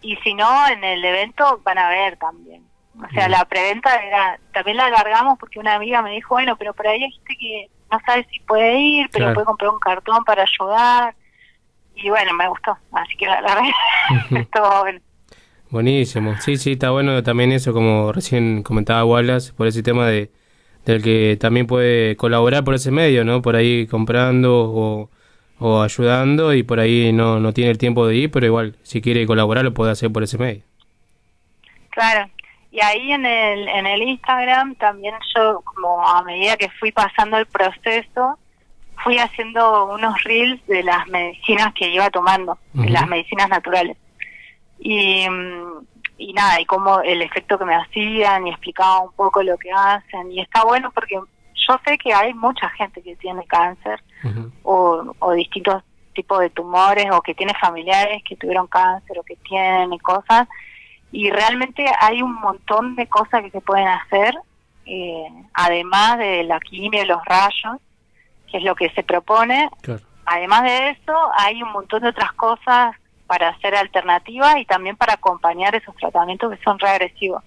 y 0.02 0.16
si 0.18 0.34
no 0.34 0.68
en 0.68 0.84
el 0.84 1.04
evento 1.04 1.62
van 1.64 1.78
a 1.78 1.90
ver 1.90 2.18
también. 2.18 2.64
O 2.96 3.10
sea, 3.14 3.28
la 3.28 3.44
preventa 3.46 3.96
era, 3.96 4.40
también 4.54 4.78
la 4.78 4.86
alargamos 4.86 5.40
porque 5.40 5.60
una 5.60 5.76
amiga 5.76 6.02
me 6.02 6.12
dijo, 6.12 6.36
bueno, 6.36 6.56
pero 6.58 6.74
por 6.74 6.88
ahí 6.88 7.00
gente 7.00 7.36
que 7.40 7.70
no 7.94 8.00
sabe 8.06 8.28
si 8.32 8.40
puede 8.42 8.80
ir, 8.80 9.10
pero 9.12 9.26
Claro. 9.26 9.34
puede 9.34 9.46
comprar 9.46 9.72
un 9.72 9.80
cartón 9.80 10.24
para 10.26 10.44
ayudar. 10.44 11.16
Y 11.96 12.10
bueno, 12.10 12.34
me 12.34 12.48
gustó, 12.50 12.78
así 12.92 13.16
que 13.18 13.26
la 13.28 13.36
alargué. 13.36 13.72
Estuvo 14.36 14.82
bueno. 14.82 15.00
Buenísimo. 15.70 16.36
Sí, 16.40 16.58
sí, 16.58 16.74
está 16.74 16.92
bueno 16.92 17.24
también 17.24 17.52
eso, 17.52 17.74
como 17.74 18.12
recién 18.12 18.64
comentaba 18.64 19.06
Wallace, 19.06 19.54
por 19.54 19.68
ese 19.68 19.84
tema 19.84 20.08
de 20.08 20.32
del 20.86 21.02
que 21.02 21.38
también 21.40 21.66
puede 21.66 22.18
colaborar 22.18 22.66
por 22.66 22.74
ese 22.76 22.92
medio, 22.92 23.24
¿no? 23.24 23.42
Por 23.42 23.56
ahí 23.56 23.88
comprando 23.88 24.66
o, 24.70 25.10
o 25.60 25.82
ayudando 25.82 26.54
y 26.54 26.64
por 26.64 26.80
ahí 26.82 27.14
no, 27.14 27.40
no 27.40 27.54
tiene 27.54 27.72
el 27.72 27.78
tiempo 27.78 28.06
de 28.06 28.16
ir, 28.18 28.32
pero 28.32 28.46
igual, 28.48 28.76
si 28.84 29.02
quiere 29.02 29.26
colaborar 29.26 29.64
lo 29.64 29.74
puede 29.74 29.92
hacer 29.94 30.12
por 30.12 30.24
ese 30.24 30.38
medio. 30.38 30.64
Claro. 31.92 32.30
Y 32.74 32.82
ahí 32.82 33.12
en 33.12 33.24
el, 33.24 33.68
en 33.68 33.86
el 33.86 34.02
Instagram 34.02 34.74
también 34.74 35.14
yo, 35.36 35.62
como 35.62 36.08
a 36.08 36.24
medida 36.24 36.58
que 36.58 36.72
fui 36.72 36.92
pasando 36.92 37.38
el 37.38 37.46
proceso, 37.46 38.40
fui 39.04 39.20
haciendo 39.20 39.86
unos 39.94 40.24
reels 40.24 40.66
de 40.66 40.82
las 40.82 41.08
medicinas 41.08 41.72
que 41.76 41.90
iba 41.90 42.10
tomando, 42.10 42.58
las 42.74 43.08
medicinas 43.08 43.48
naturales. 43.48 43.96
Y, 44.80 45.28
y 46.18 46.34
nada, 46.34 46.60
y 46.60 46.66
como 46.66 47.00
el 47.02 47.22
efecto 47.22 47.60
que 47.60 47.66
me 47.66 47.76
hacían 47.76 48.48
y 48.48 48.50
explicaba 48.50 49.02
un 49.02 49.14
poco 49.14 49.44
lo 49.44 49.56
que 49.60 49.72
hacen. 49.72 50.32
Y 50.32 50.42
está 50.42 50.64
bueno 50.64 50.90
porque 50.90 51.14
yo 51.54 51.80
sé 51.86 52.00
que 52.00 52.12
hay 52.12 52.34
mucha 52.34 52.70
gente 52.70 53.04
que 53.04 53.16
tiene 53.18 53.46
cáncer 53.46 54.02
o, 54.64 55.14
o 55.20 55.32
distintos 55.34 55.84
tipos 56.16 56.40
de 56.40 56.50
tumores 56.50 57.06
o 57.12 57.22
que 57.22 57.36
tiene 57.36 57.54
familiares 57.62 58.24
que 58.28 58.36
tuvieron 58.36 58.66
cáncer 58.66 59.20
o 59.20 59.24
que 59.24 59.36
tienen 59.36 59.94
y 59.94 60.00
cosas 60.00 60.48
y 61.14 61.30
realmente 61.30 61.86
hay 62.02 62.22
un 62.22 62.34
montón 62.34 62.96
de 62.96 63.08
cosas 63.08 63.42
que 63.44 63.52
se 63.52 63.62
pueden 63.62 63.88
hacer 63.88 64.36
eh, 64.86 65.24
además 65.54 66.18
de 66.18 66.44
la 66.44 66.60
quimio 66.60 67.04
y 67.04 67.06
los 67.06 67.24
rayos 67.24 67.78
que 68.52 68.58
es 68.58 68.64
lo 68.64 68.76
que 68.76 68.90
se 68.90 69.04
propone 69.04 69.70
además 70.26 70.64
de 70.64 70.90
eso 70.90 71.16
hay 71.38 71.64
un 71.64 71.72
montón 71.72 72.02
de 72.02 72.10
otras 72.10 72.34
cosas 72.34 72.96
para 73.28 73.50
hacer 73.50 73.74
alternativas 73.76 74.58
y 74.58 74.66
también 74.66 74.98
para 74.98 75.14
acompañar 75.14 75.74
esos 75.74 75.96
tratamientos 75.96 76.52
que 76.52 76.64
son 76.64 76.78
regresivos 76.78 77.42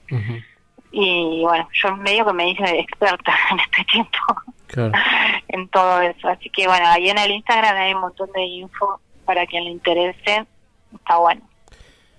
y 0.91 1.43
bueno 1.43 1.69
yo 1.75 1.95
medio 1.97 2.25
que 2.25 2.33
me 2.33 2.51
hice 2.51 2.81
experta 2.81 3.35
en 3.51 3.61
este 3.61 3.85
tiempo 3.85 4.19
Claro. 4.67 4.93
en 5.49 5.69
todo 5.69 6.01
eso. 6.03 6.29
Así 6.29 6.51
que 6.51 6.67
bueno, 6.67 6.87
ahí 6.89 7.09
en 7.09 7.19
el 7.19 7.31
Instagram 7.31 7.77
hay 7.77 7.95
un 7.95 8.01
montón 8.01 8.31
de 8.33 8.43
info 8.43 9.01
para 9.25 9.47
quien 9.47 9.65
le 9.65 9.71
interese. 9.71 10.47
Está 10.95 11.17
bueno. 11.19 11.43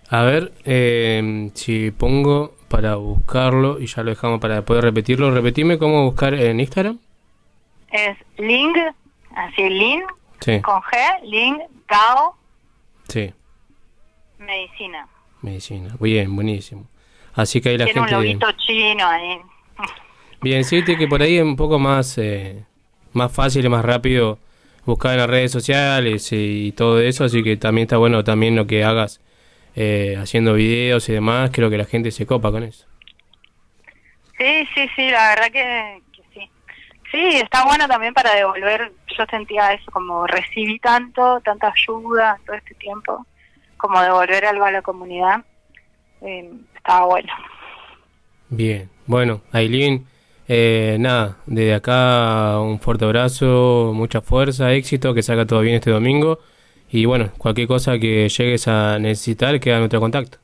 A 0.09 0.23
ver, 0.23 0.53
eh, 0.65 1.49
si 1.53 1.91
pongo 1.91 2.55
para 2.69 2.95
buscarlo 2.95 3.79
y 3.79 3.87
ya 3.87 4.03
lo 4.03 4.11
dejamos 4.11 4.39
para 4.39 4.63
poder 4.63 4.83
repetirlo. 4.85 5.31
Repetime 5.31 5.77
cómo 5.77 6.05
buscar 6.05 6.33
en 6.33 6.59
Instagram. 6.59 6.99
Es 7.91 8.17
Ling, 8.37 8.73
así 9.35 9.69
Ling, 9.69 10.03
Sí, 10.39 10.61
con 10.61 10.81
G, 10.81 11.21
Ling, 11.23 11.57
Gao, 11.87 12.35
sí, 13.07 13.33
Medicina. 14.39 15.07
medicina. 15.41 15.95
Bien, 15.99 16.33
buenísimo. 16.35 16.85
Así 17.33 17.59
que 17.61 17.69
ahí 17.69 17.77
la 17.77 17.85
Tiene 17.85 18.01
un 18.01 18.07
gente... 18.07 18.21
loguito 18.23 18.51
chino 18.65 19.07
ahí. 19.07 19.39
Bien, 20.41 20.63
sí, 20.63 20.83
te- 20.83 20.97
que 20.97 21.07
por 21.07 21.21
ahí 21.21 21.37
es 21.37 21.43
un 21.43 21.55
poco 21.55 21.79
más, 21.79 22.17
eh, 22.17 22.63
más 23.13 23.31
fácil 23.31 23.65
y 23.65 23.69
más 23.69 23.83
rápido 23.83 24.37
buscar 24.85 25.13
en 25.13 25.17
las 25.19 25.29
redes 25.29 25.51
sociales 25.51 26.29
y, 26.31 26.71
todo 26.73 26.99
eso, 27.01 27.23
así 27.23 27.43
que 27.43 27.57
también 27.57 27.85
está 27.85 27.97
bueno 27.97 28.23
también 28.23 28.55
lo 28.55 28.67
que 28.67 28.83
hagas 28.83 29.19
eh, 29.80 30.15
haciendo 30.17 30.55
videos 30.55 31.07
y 31.07 31.13
demás, 31.13 31.51
creo 31.53 31.69
que 31.69 31.78
la 31.78 31.86
gente 31.86 32.09
se 32.09 32.25
copa 32.25 32.49
con 32.49 32.63
eso. 32.63 32.88
Sí, 34.36 34.67
sí, 34.73 34.89
sí, 34.95 35.11
la 35.11 35.30
verdad 35.30 35.51
que, 35.51 36.01
que 36.11 36.23
sí. 36.34 36.49
Sí, 37.11 37.36
está 37.36 37.63
bueno 37.63 37.88
también 37.88 38.11
para 38.11 38.34
devolver, 38.34 38.91
yo 39.15 39.25
sentía 39.30 39.73
eso, 39.73 39.91
como 39.91 40.25
recibí 40.25 40.80
tanto, 40.80 41.41
tanta 41.41 41.71
ayuda 41.71 42.39
todo 42.43 42.55
este 42.55 42.73
tiempo, 42.73 43.28
como 43.78 44.01
devolver 44.01 44.45
algo 44.45 44.65
a 44.65 44.71
la 44.71 44.82
comunidad, 44.82 45.45
eh, 46.21 46.51
estaba 46.75 47.05
bueno. 47.05 47.32
Bien, 48.49 48.89
bueno, 49.05 49.41
Aileen, 49.51 50.07
eh, 50.47 50.97
nada, 50.99 51.38
desde 51.45 51.75
acá 51.75 52.59
un 52.61 52.80
fuerte 52.80 53.05
abrazo, 53.05 53.91
mucha 53.93 54.21
fuerza, 54.21 54.73
éxito, 54.73 55.13
que 55.13 55.21
salga 55.21 55.45
todo 55.45 55.59
bien 55.59 55.75
este 55.75 55.91
domingo 55.91 56.39
y 56.89 57.05
bueno, 57.05 57.29
cualquier 57.38 57.67
cosa 57.67 57.99
que 57.99 58.27
llegues 58.29 58.67
a 58.67 58.97
necesitar, 58.99 59.59
queda 59.59 59.79
nuestro 59.79 59.99
contacto. 59.99 60.38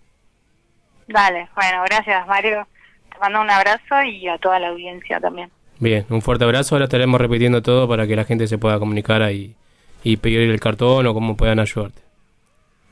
Dale, 1.07 1.49
bueno, 1.55 1.83
gracias 1.85 2.25
Mario, 2.27 2.67
te 3.11 3.19
mando 3.19 3.41
un 3.41 3.49
abrazo 3.49 4.01
y 4.03 4.27
a 4.27 4.37
toda 4.37 4.59
la 4.59 4.69
audiencia 4.69 5.19
también. 5.19 5.49
Bien, 5.79 6.05
un 6.09 6.21
fuerte 6.21 6.45
abrazo. 6.45 6.75
Ahora 6.75 6.85
estaremos 6.85 7.19
repitiendo 7.19 7.61
todo 7.61 7.87
para 7.87 8.07
que 8.07 8.15
la 8.15 8.23
gente 8.23 8.47
se 8.47 8.57
pueda 8.57 8.79
comunicar 8.79 9.21
ahí 9.21 9.55
y 10.03 10.17
pedir 10.17 10.49
el 10.49 10.59
cartón 10.59 11.05
o 11.07 11.13
cómo 11.13 11.35
puedan 11.35 11.59
ayudarte. 11.59 12.01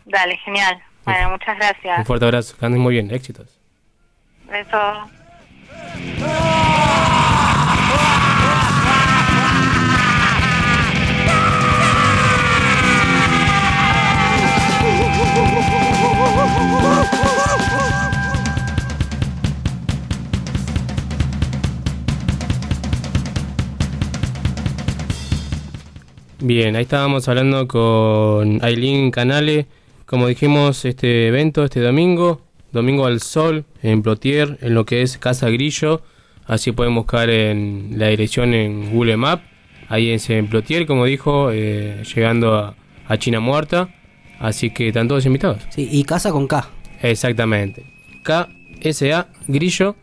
Dale, 0.06 0.36
genial. 0.38 0.82
Bueno, 1.06 1.32
muchas 1.32 1.54
Un 1.54 1.60
gracias. 1.60 2.08
fuerte 2.08 2.26
abrazo. 2.26 2.58
Que 2.60 2.66
andes 2.66 2.82
muy 2.82 2.94
bien. 2.94 3.12
Éxitos. 3.12 3.58
Besos. 4.50 4.98
Bien, 26.44 26.76
ahí 26.76 26.82
estábamos 26.82 27.30
hablando 27.30 27.68
con 27.68 28.64
Aileen 28.64 29.12
Canale. 29.12 29.68
Como 30.06 30.28
dijimos, 30.28 30.86
este 30.86 31.28
evento 31.28 31.64
este 31.64 31.82
domingo, 31.82 32.42
Domingo 32.72 33.06
al 33.06 33.22
Sol, 33.22 33.64
en 33.84 34.02
Plotier, 34.02 34.58
en 34.62 34.74
lo 34.74 34.84
que 34.86 35.04
es 35.04 35.18
Casa 35.18 35.50
Grillo. 35.50 36.02
Así 36.48 36.72
pueden 36.72 36.96
buscar 36.96 37.30
en 37.30 37.94
la 37.96 38.08
dirección 38.08 38.54
en 38.54 38.92
Google 38.92 39.18
Map. 39.18 39.44
Ahí 39.88 40.10
es 40.10 40.30
en 40.30 40.48
Plotier, 40.48 40.86
como 40.88 41.06
dijo, 41.06 41.52
eh, 41.52 42.04
llegando 42.16 42.56
a, 42.56 42.76
a 43.08 43.18
China 43.18 43.40
Muerta. 43.40 43.90
Así 44.42 44.72
que 44.72 44.88
están 44.88 45.08
todos 45.08 45.26
invitados. 45.28 45.62
Sí, 45.70 45.88
y 45.92 46.04
casa 46.04 46.32
con 46.32 46.48
K. 46.48 46.68
Exactamente. 47.04 47.84
KSA 48.24 49.28
Grillo, 49.48 49.96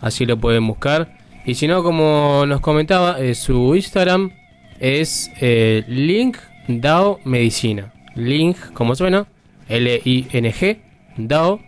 así 0.00 0.26
lo 0.26 0.38
pueden 0.38 0.66
buscar. 0.66 1.18
Y 1.44 1.56
si 1.56 1.66
no, 1.66 1.82
como 1.82 2.44
nos 2.46 2.60
comentaba, 2.60 3.20
eh, 3.20 3.34
su 3.34 3.74
Instagram 3.74 4.30
es 4.78 5.32
eh, 5.40 5.82
Link 5.88 6.36
Dao 6.68 7.18
Medicina. 7.24 7.92
Link, 8.14 8.56
como 8.74 8.94
suena, 8.94 9.26
L-I-N-G, 9.68 10.78
Dao 11.16 11.60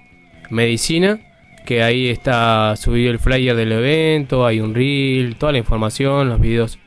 Medicina. 0.51 1.19
Que 1.67 1.83
ahí 1.83 2.09
está 2.09 2.75
subido 2.77 3.11
el 3.11 3.19
flyer 3.19 3.55
del 3.55 3.71
evento, 3.71 4.47
hay 4.47 4.61
un 4.61 4.75
reel, 4.75 5.37
toda 5.37 5.53
la 5.53 5.59
información, 5.59 6.29
los 6.29 6.41
videos 6.41 6.79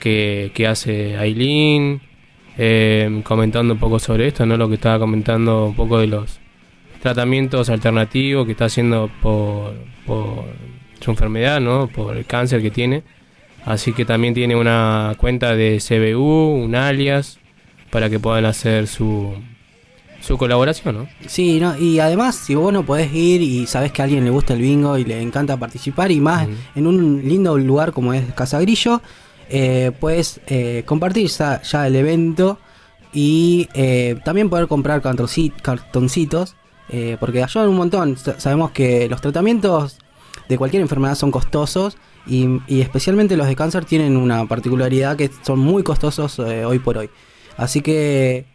que, 0.00 0.50
que 0.54 0.66
hace 0.66 1.18
Aileen, 1.18 2.00
eh, 2.56 3.20
comentando 3.24 3.74
un 3.74 3.80
poco 3.80 3.98
sobre 3.98 4.28
esto, 4.28 4.46
¿no? 4.46 4.56
Lo 4.56 4.68
que 4.68 4.74
estaba 4.74 4.98
comentando 4.98 5.66
un 5.66 5.74
poco 5.74 5.98
de 5.98 6.06
los 6.06 6.38
tratamientos 7.00 7.68
alternativos 7.68 8.46
que 8.46 8.52
está 8.52 8.66
haciendo 8.66 9.10
por, 9.20 9.74
por 10.06 10.44
su 11.00 11.10
enfermedad, 11.10 11.60
¿no? 11.60 11.88
Por 11.88 12.16
el 12.16 12.24
cáncer 12.24 12.62
que 12.62 12.70
tiene. 12.70 13.02
Así 13.64 13.92
que 13.92 14.04
también 14.04 14.34
tiene 14.34 14.56
una 14.56 15.14
cuenta 15.18 15.54
de 15.54 15.80
CBU, 15.80 16.64
un 16.64 16.74
alias, 16.74 17.38
para 17.90 18.10
que 18.10 18.18
puedan 18.18 18.44
hacer 18.44 18.86
su, 18.86 19.34
su 20.20 20.36
colaboración, 20.36 20.96
¿no? 20.96 21.08
Sí, 21.26 21.60
no, 21.60 21.76
y 21.78 21.98
además, 21.98 22.34
si 22.34 22.54
vos 22.54 22.72
no 22.72 22.84
podés 22.84 23.12
ir 23.14 23.40
y 23.42 23.66
sabés 23.66 23.92
que 23.92 24.02
a 24.02 24.04
alguien 24.04 24.24
le 24.24 24.30
gusta 24.30 24.54
el 24.54 24.60
bingo 24.60 24.98
y 24.98 25.04
le 25.04 25.20
encanta 25.20 25.56
participar, 25.56 26.10
y 26.10 26.20
más 26.20 26.48
en 26.74 26.86
un 26.86 27.22
lindo 27.26 27.56
lugar 27.58 27.92
como 27.92 28.12
es 28.12 28.32
Casa 28.34 28.60
Grillo, 28.60 29.00
eh, 29.50 29.92
puedes 29.98 30.40
eh, 30.46 30.82
compartir 30.86 31.28
ya, 31.28 31.60
el 31.86 31.96
evento 31.96 32.58
y 33.12 33.68
eh, 33.74 34.16
también 34.24 34.50
poder 34.50 34.66
comprar 34.68 35.00
cartonci- 35.02 35.52
cartoncitos, 35.62 36.56
porque 37.18 37.42
ayudan 37.42 37.68
un 37.68 37.76
montón. 37.76 38.16
Sa- 38.16 38.38
Sabemos 38.38 38.70
que 38.70 39.08
los 39.08 39.20
tratamientos 39.20 39.98
de 40.48 40.58
cualquier 40.58 40.82
enfermedad 40.82 41.14
son 41.14 41.30
costosos 41.30 41.96
y, 42.26 42.60
especialmente 42.68 43.36
los 43.36 43.46
de 43.46 43.56
cáncer 43.56 43.84
tienen 43.84 44.16
una 44.16 44.46
particularidad 44.46 45.16
que 45.16 45.30
son 45.42 45.58
muy 45.58 45.82
costosos 45.82 46.38
hoy 46.38 46.78
por 46.78 46.98
hoy. 46.98 47.10
Así 47.56 47.80
que 47.80 48.46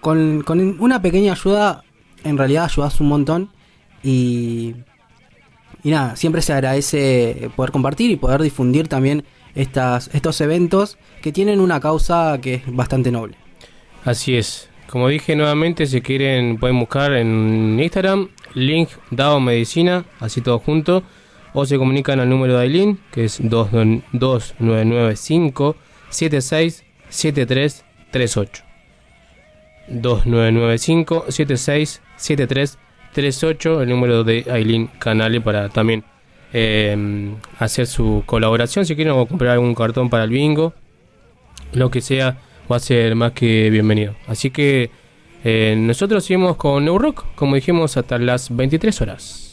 con, 0.00 0.42
con 0.42 0.80
una 0.80 1.02
pequeña 1.02 1.32
ayuda, 1.32 1.82
en 2.24 2.38
realidad 2.38 2.64
ayudas 2.64 3.00
un 3.00 3.08
montón 3.08 3.50
y, 4.02 4.74
y 5.82 5.90
nada, 5.90 6.16
siempre 6.16 6.42
se 6.42 6.52
agradece 6.52 7.50
poder 7.56 7.70
compartir 7.72 8.10
y 8.10 8.16
poder 8.16 8.40
difundir 8.42 8.88
también 8.88 9.24
estas, 9.54 10.10
estos 10.14 10.40
eventos 10.40 10.96
que 11.22 11.32
tienen 11.32 11.60
una 11.60 11.80
causa 11.80 12.38
que 12.40 12.54
es 12.54 12.62
bastante 12.66 13.10
noble. 13.10 13.36
Así 14.04 14.36
es. 14.36 14.68
Como 14.88 15.08
dije 15.08 15.36
nuevamente, 15.36 15.86
si 15.86 16.00
quieren 16.00 16.56
pueden 16.58 16.80
buscar 16.80 17.12
en 17.12 17.78
Instagram, 17.80 18.30
link 18.54 18.88
Dao 19.10 19.38
Medicina, 19.38 20.04
así 20.18 20.40
todo 20.40 20.58
junto, 20.58 21.04
o 21.52 21.64
se 21.64 21.78
comunican 21.78 22.18
al 22.18 22.28
número 22.28 22.56
de 22.56 22.62
Aileen, 22.62 22.98
que 23.12 23.24
es 23.24 23.38
2995 23.40 25.76
76 26.08 26.82
7338. 27.08 28.64
2995 29.88 31.26
76 31.28 32.02
7338, 32.16 33.82
el 33.82 33.88
número 33.88 34.24
de 34.24 34.44
Aileen 34.50 34.88
Canale 34.98 35.40
para 35.40 35.68
también 35.68 36.02
eh, 36.52 37.34
hacer 37.58 37.86
su 37.86 38.22
colaboración. 38.26 38.86
Si 38.86 38.94
quieren 38.94 39.14
o 39.14 39.26
comprar 39.26 39.52
algún 39.52 39.74
cartón 39.74 40.10
para 40.10 40.24
el 40.24 40.30
bingo, 40.30 40.74
lo 41.72 41.90
que 41.90 42.00
sea, 42.00 42.38
va 42.70 42.76
a 42.76 42.80
ser 42.80 43.14
más 43.14 43.32
que 43.32 43.70
bienvenido. 43.70 44.14
Así 44.26 44.50
que 44.50 44.90
eh, 45.44 45.74
nosotros 45.78 46.24
seguimos 46.24 46.56
con 46.56 46.84
New 46.84 46.98
Rock, 46.98 47.24
como 47.34 47.54
dijimos, 47.54 47.96
hasta 47.96 48.18
las 48.18 48.54
23 48.54 49.00
horas. 49.00 49.49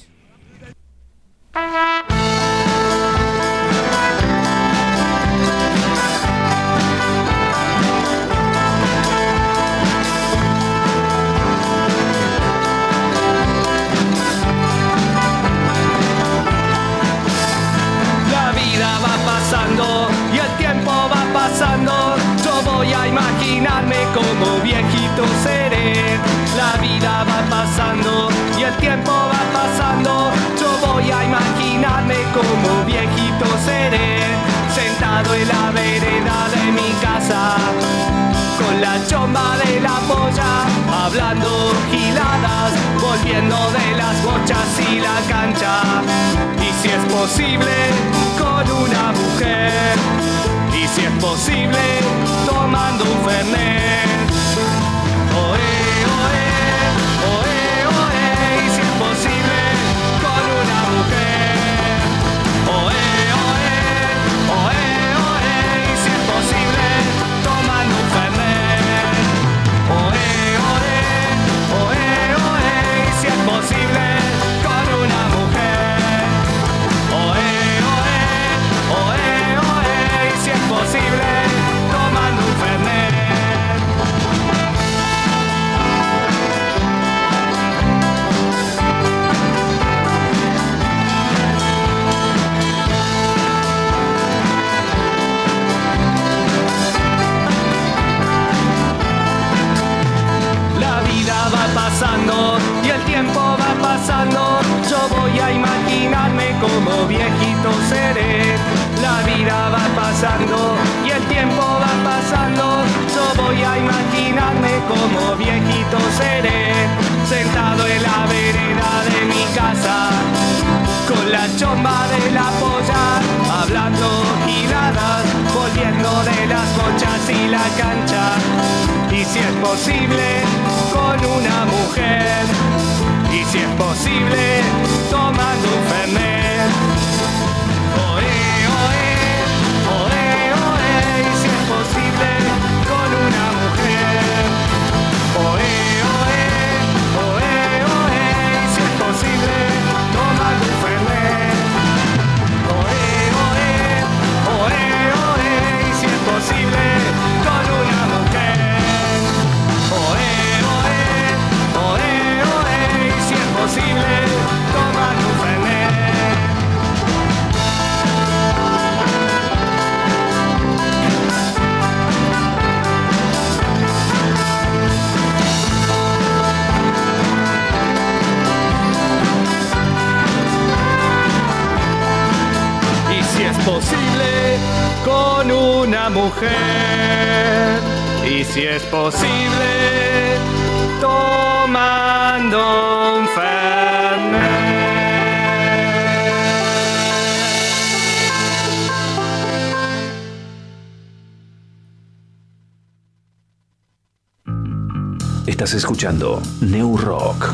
Escuchando 205.73 206.41
New 206.61 206.95
Rock. 206.97 207.53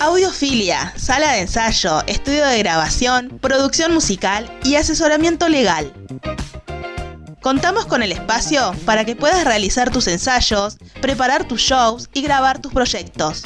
Audiofilia, 0.00 0.92
sala 0.96 1.32
de 1.32 1.40
ensayo, 1.40 2.02
estudio 2.06 2.44
de 2.44 2.58
grabación, 2.58 3.38
producción 3.40 3.94
musical 3.94 4.50
y 4.64 4.74
asesoramiento 4.74 5.48
legal. 5.48 5.94
Contamos 7.40 7.86
con 7.86 8.02
el 8.02 8.12
espacio 8.12 8.74
para 8.84 9.06
que 9.06 9.16
puedas 9.16 9.44
realizar 9.44 9.90
tus 9.90 10.06
ensayos, 10.08 10.76
preparar 11.00 11.48
tus 11.48 11.62
shows 11.62 12.10
y 12.12 12.20
grabar 12.20 12.58
tus 12.58 12.74
proyectos. 12.74 13.44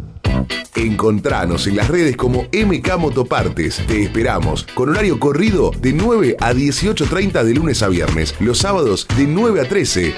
Encontranos 0.76 1.66
en 1.66 1.76
las 1.76 1.88
redes 1.88 2.16
como 2.16 2.46
MK 2.52 2.98
Motopartes. 2.98 3.84
Te 3.88 4.04
esperamos 4.04 4.64
con 4.74 4.90
horario 4.90 5.18
corrido 5.18 5.72
de 5.80 5.92
9 5.92 6.36
a 6.38 6.52
18.30 6.52 7.42
de 7.42 7.54
lunes 7.54 7.82
a 7.82 7.88
viernes, 7.88 8.36
los 8.38 8.58
sábados 8.58 9.08
de 9.16 9.26
9 9.26 9.60
a 9.60 9.68
13. 9.68 10.14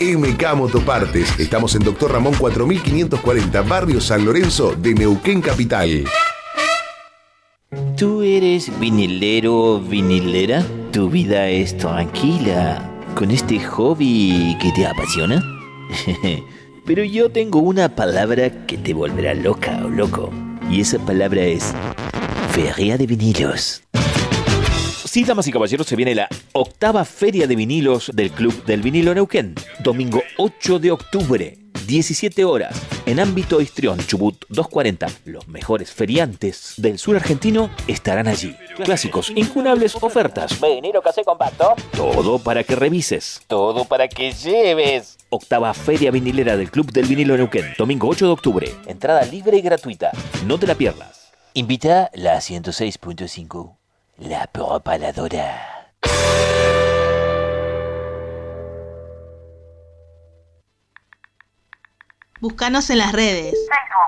MK 0.00 0.54
Motopartes. 0.56 1.38
Estamos 1.38 1.74
en 1.74 1.84
Doctor 1.84 2.12
Ramón 2.12 2.34
4540, 2.34 3.60
Barrio 3.62 4.00
San 4.00 4.24
Lorenzo 4.24 4.74
de 4.74 4.94
Neuquén 4.94 5.42
Capital. 5.42 6.06
¿Tú 7.98 8.22
eres 8.22 8.70
vinilero, 8.80 9.80
vinilera? 9.80 10.64
¿Tu 10.96 11.10
vida 11.10 11.46
es 11.50 11.76
tranquila 11.76 12.82
con 13.14 13.30
este 13.30 13.60
hobby 13.60 14.56
que 14.58 14.72
te 14.72 14.86
apasiona? 14.86 15.44
Pero 16.86 17.04
yo 17.04 17.30
tengo 17.30 17.58
una 17.58 17.94
palabra 17.94 18.64
que 18.64 18.78
te 18.78 18.94
volverá 18.94 19.34
loca 19.34 19.78
o 19.84 19.90
loco. 19.90 20.32
Y 20.70 20.80
esa 20.80 20.98
palabra 20.98 21.42
es 21.42 21.74
feria 22.52 22.96
de 22.96 23.06
vinilos. 23.06 23.82
Sí, 25.04 25.22
damas 25.24 25.46
y 25.46 25.52
caballeros, 25.52 25.86
se 25.86 25.96
viene 25.96 26.14
la 26.14 26.28
octava 26.52 27.04
feria 27.04 27.46
de 27.46 27.56
vinilos 27.56 28.10
del 28.14 28.30
Club 28.30 28.64
del 28.64 28.80
Vinilo 28.80 29.14
Neuquén. 29.14 29.54
Domingo 29.84 30.22
8 30.38 30.78
de 30.78 30.92
octubre, 30.92 31.58
17 31.86 32.44
horas, 32.44 32.80
en 33.06 33.20
ámbito 33.20 33.60
Histrión, 33.60 33.98
Chubut 33.98 34.44
240. 34.48 35.06
Los 35.24 35.46
mejores 35.48 35.92
feriantes 35.92 36.74
del 36.76 36.98
sur 36.98 37.16
argentino 37.16 37.70
estarán 37.86 38.28
allí. 38.28 38.56
Clásicos, 38.84 39.30
incunables 39.34 39.94
ofertas. 40.00 40.60
Vinilo 40.60 41.00
casé 41.00 41.24
compacto. 41.24 41.74
Todo 41.92 42.38
para 42.38 42.64
que 42.64 42.74
revises. 42.74 43.40
Todo 43.46 43.84
para 43.84 44.08
que 44.08 44.32
lleves. 44.32 45.16
Octava 45.30 45.72
Feria 45.74 46.10
Vinilera 46.10 46.56
del 46.56 46.70
Club 46.70 46.92
del 46.92 47.06
Vinilo 47.06 47.36
Neuquén, 47.36 47.74
domingo 47.78 48.08
8 48.08 48.26
de 48.26 48.32
octubre. 48.32 48.74
Entrada 48.86 49.24
libre 49.24 49.56
y 49.56 49.62
gratuita. 49.62 50.10
No 50.46 50.58
te 50.58 50.66
la 50.66 50.74
pierdas. 50.74 51.32
Invita 51.54 52.10
la 52.14 52.36
106.5, 52.38 53.76
la 54.18 54.46
propaladora. 54.48 55.92
Búscanos 62.38 62.90
en 62.90 62.98
las 62.98 63.12
redes. 63.12 63.54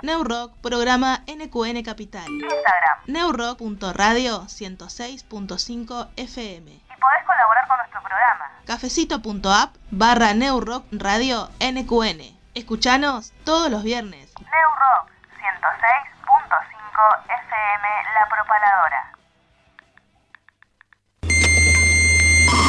Neurock, 0.02 0.52
programa 0.60 1.22
NQN 1.26 1.82
Capital. 1.82 2.28
Instagram. 2.28 2.98
Neurock.radio 3.06 4.42
106.5 4.42 6.08
FM. 6.16 6.70
Y 6.70 7.00
podés 7.00 7.24
colaborar 7.26 7.66
con 7.66 7.78
nuestro 7.78 8.02
programa. 8.02 8.52
Cafecito.app 8.66 9.76
barra 9.90 10.34
Neurock 10.34 10.84
Radio 10.92 11.48
NQN. 11.58 12.38
Escuchanos 12.54 13.32
todos 13.44 13.70
los 13.70 13.82
viernes. 13.82 14.30
Neurock 14.38 15.08
106.5 15.40 17.24
FM 17.46 17.88
La 18.12 18.28
Propaladora. 18.28 19.12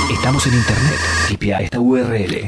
Estamos 0.09 0.47
en 0.47 0.53
internet. 0.53 0.99
Tipea 1.27 1.59
esta 1.59 1.79
URL 1.81 2.47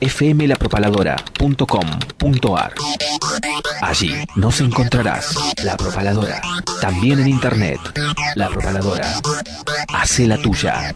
fmlapropaladora.com.ar. 0.00 2.72
Allí 3.82 4.14
nos 4.36 4.60
encontrarás 4.60 5.34
La 5.64 5.76
Propaladora, 5.76 6.40
también 6.80 7.18
en 7.20 7.28
internet. 7.28 7.80
La 8.34 8.48
Propaladora. 8.48 9.12
Hace 9.94 10.26
la 10.26 10.38
tuya. 10.38 10.92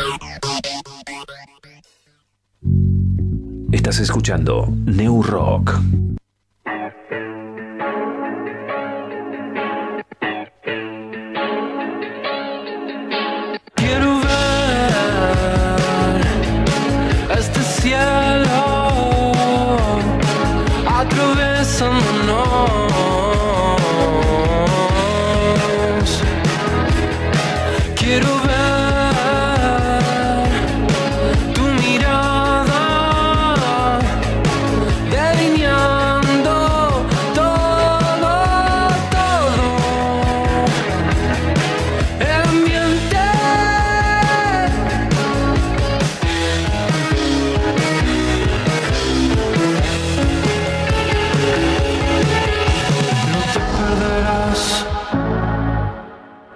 Estás 3.73 3.99
escuchando 3.99 4.69
New 4.87 5.23
Rock. 5.23 5.79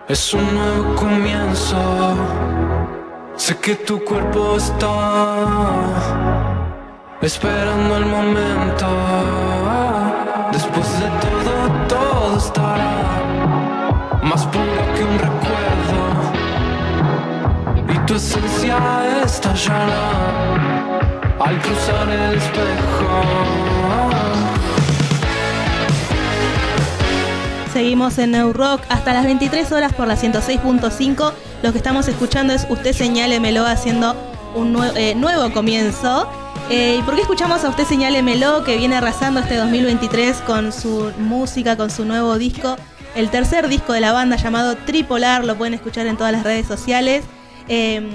Es 0.09 0.33
un 0.33 0.55
nuevo 0.55 0.95
comienzo. 0.95 1.77
Sé 3.37 3.59
que 3.59 3.75
tu 3.75 4.03
cuerpo 4.03 4.57
está 4.57 4.89
esperando 7.21 7.99
el 7.99 8.07
momento. 8.07 8.87
Después 10.51 11.01
de 11.01 11.09
todo, 11.21 11.71
todo 11.89 12.39
estará 12.39 12.95
más 14.23 14.47
puro 14.47 14.83
que 14.95 15.05
un 15.05 15.19
recuerdo. 15.29 16.01
Y 17.93 17.99
tu 18.07 18.15
esencia 18.15 18.79
estallará 19.27 20.09
al 21.39 21.61
cruzar 21.61 22.09
el 22.09 22.35
espejo. 22.35 24.18
Seguimos 27.79 28.19
en 28.19 28.33
New 28.33 28.53
Rock 28.55 28.81
hasta 28.89 29.13
las 29.15 29.25
23 29.25 29.71
horas 29.71 29.93
por 29.93 30.09
la 30.09 30.17
106.5. 30.17 31.33
Lo 31.63 31.71
que 31.71 31.79
estamos 31.79 32.09
escuchando 32.09 32.53
es 32.53 32.67
Usted 32.69 32.93
Señálemelo 32.93 33.65
haciendo 33.65 34.17
un 34.57 34.75
nue- 34.75 34.91
eh, 34.97 35.15
nuevo 35.15 35.53
comienzo. 35.53 36.29
Eh, 36.71 36.97
¿Y 36.99 37.03
por 37.03 37.15
qué 37.15 37.21
escuchamos 37.21 37.63
a 37.63 37.69
Usted 37.69 37.85
Señálemelo 37.85 38.65
que 38.65 38.77
viene 38.79 38.97
arrasando 38.97 39.39
este 39.39 39.55
2023 39.55 40.39
con 40.39 40.73
su 40.73 41.13
música, 41.21 41.77
con 41.77 41.89
su 41.89 42.05
nuevo 42.05 42.37
disco? 42.37 42.75
El 43.15 43.31
tercer 43.31 43.69
disco 43.69 43.93
de 43.93 44.01
la 44.01 44.11
banda 44.11 44.35
llamado 44.35 44.77
Tripolar, 44.79 45.45
lo 45.45 45.55
pueden 45.57 45.75
escuchar 45.75 46.09
en 46.09 46.17
todas 46.17 46.33
las 46.33 46.43
redes 46.43 46.67
sociales. 46.67 47.23
Eh, 47.69 48.11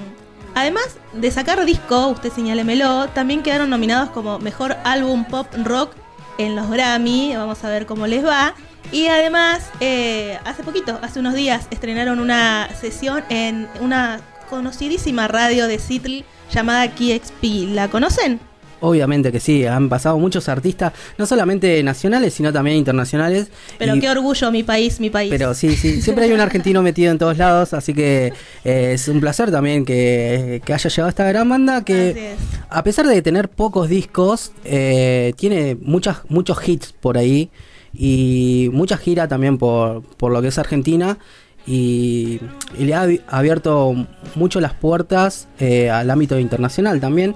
además 0.55 0.84
de 1.14 1.32
sacar 1.32 1.64
disco, 1.64 2.09
Usted 2.09 2.34
Señálemelo, 2.34 3.07
también 3.14 3.41
quedaron 3.41 3.70
nominados 3.70 4.09
como 4.09 4.39
Mejor 4.39 4.76
Álbum 4.84 5.24
Pop 5.24 5.47
Rock 5.64 5.91
en 6.38 6.55
los 6.55 6.69
Grammy. 6.69 7.36
Vamos 7.36 7.63
a 7.63 7.69
ver 7.69 7.86
cómo 7.86 8.07
les 8.07 8.25
va. 8.25 8.53
Y 8.91 9.07
además, 9.07 9.69
eh, 9.79 10.38
hace 10.45 10.63
poquito, 10.63 10.99
hace 11.01 11.19
unos 11.19 11.34
días, 11.34 11.67
estrenaron 11.71 12.19
una 12.19 12.69
sesión 12.79 13.23
en 13.29 13.67
una 13.79 14.19
conocidísima 14.49 15.27
radio 15.27 15.67
de 15.67 15.79
Seattle 15.79 16.25
llamada 16.51 16.88
KXP. 16.91 17.73
¿La 17.73 17.88
conocen? 17.88 18.39
Obviamente 18.86 19.31
que 19.31 19.39
sí, 19.39 19.65
han 19.65 19.88
pasado 19.88 20.19
muchos 20.19 20.49
artistas, 20.49 20.91
no 21.17 21.25
solamente 21.25 21.81
nacionales, 21.84 22.34
sino 22.34 22.51
también 22.51 22.75
internacionales. 22.75 23.47
Pero 23.79 23.95
Y- 23.95 24.01
qué 24.01 24.09
orgullo, 24.09 24.51
mi 24.51 24.61
país, 24.63 24.99
mi 24.99 25.09
país. 25.09 25.29
Pero 25.29 25.53
sí, 25.53 25.77
sí, 25.77 26.01
siempre 26.01 26.25
hay 26.25 26.34
un 26.34 26.41
argentino 26.41 26.81
metido 26.89 27.09
en 27.09 27.17
todos 27.17 27.38
lados, 27.38 27.73
así 27.73 27.93
que 27.93 28.34
eh, 28.65 28.91
es 28.93 29.07
un 29.07 29.21
placer 29.21 29.51
también 29.51 29.86
que, 29.86 30.61
que 30.65 30.73
haya 30.73 30.89
llegado 30.89 31.07
esta 31.07 31.23
gran 31.25 31.47
banda 31.47 31.86
que, 31.86 32.36
a 32.69 32.84
pesar 32.84 33.07
de 33.07 33.21
tener 33.21 33.47
pocos 33.47 33.88
discos, 33.88 34.51
eh, 34.65 35.31
tiene 35.38 35.77
muchas, 35.81 36.17
muchos 36.27 36.57
hits 36.67 36.91
por 36.91 37.17
ahí 37.17 37.49
y 37.93 38.69
mucha 38.73 38.97
gira 38.97 39.29
también 39.29 39.57
por, 39.57 40.03
por 40.17 40.34
lo 40.34 40.41
que 40.41 40.49
es 40.49 40.57
Argentina 40.57 41.17
y, 41.65 42.41
y 42.77 42.84
le 42.84 42.93
ha 42.95 43.03
abi- 43.05 43.21
abierto 43.29 43.95
mucho 44.36 44.59
las 44.59 44.73
puertas 44.73 45.47
eh, 45.59 45.89
al 45.89 46.09
ámbito 46.09 46.38
internacional 46.38 46.99
también. 46.99 47.34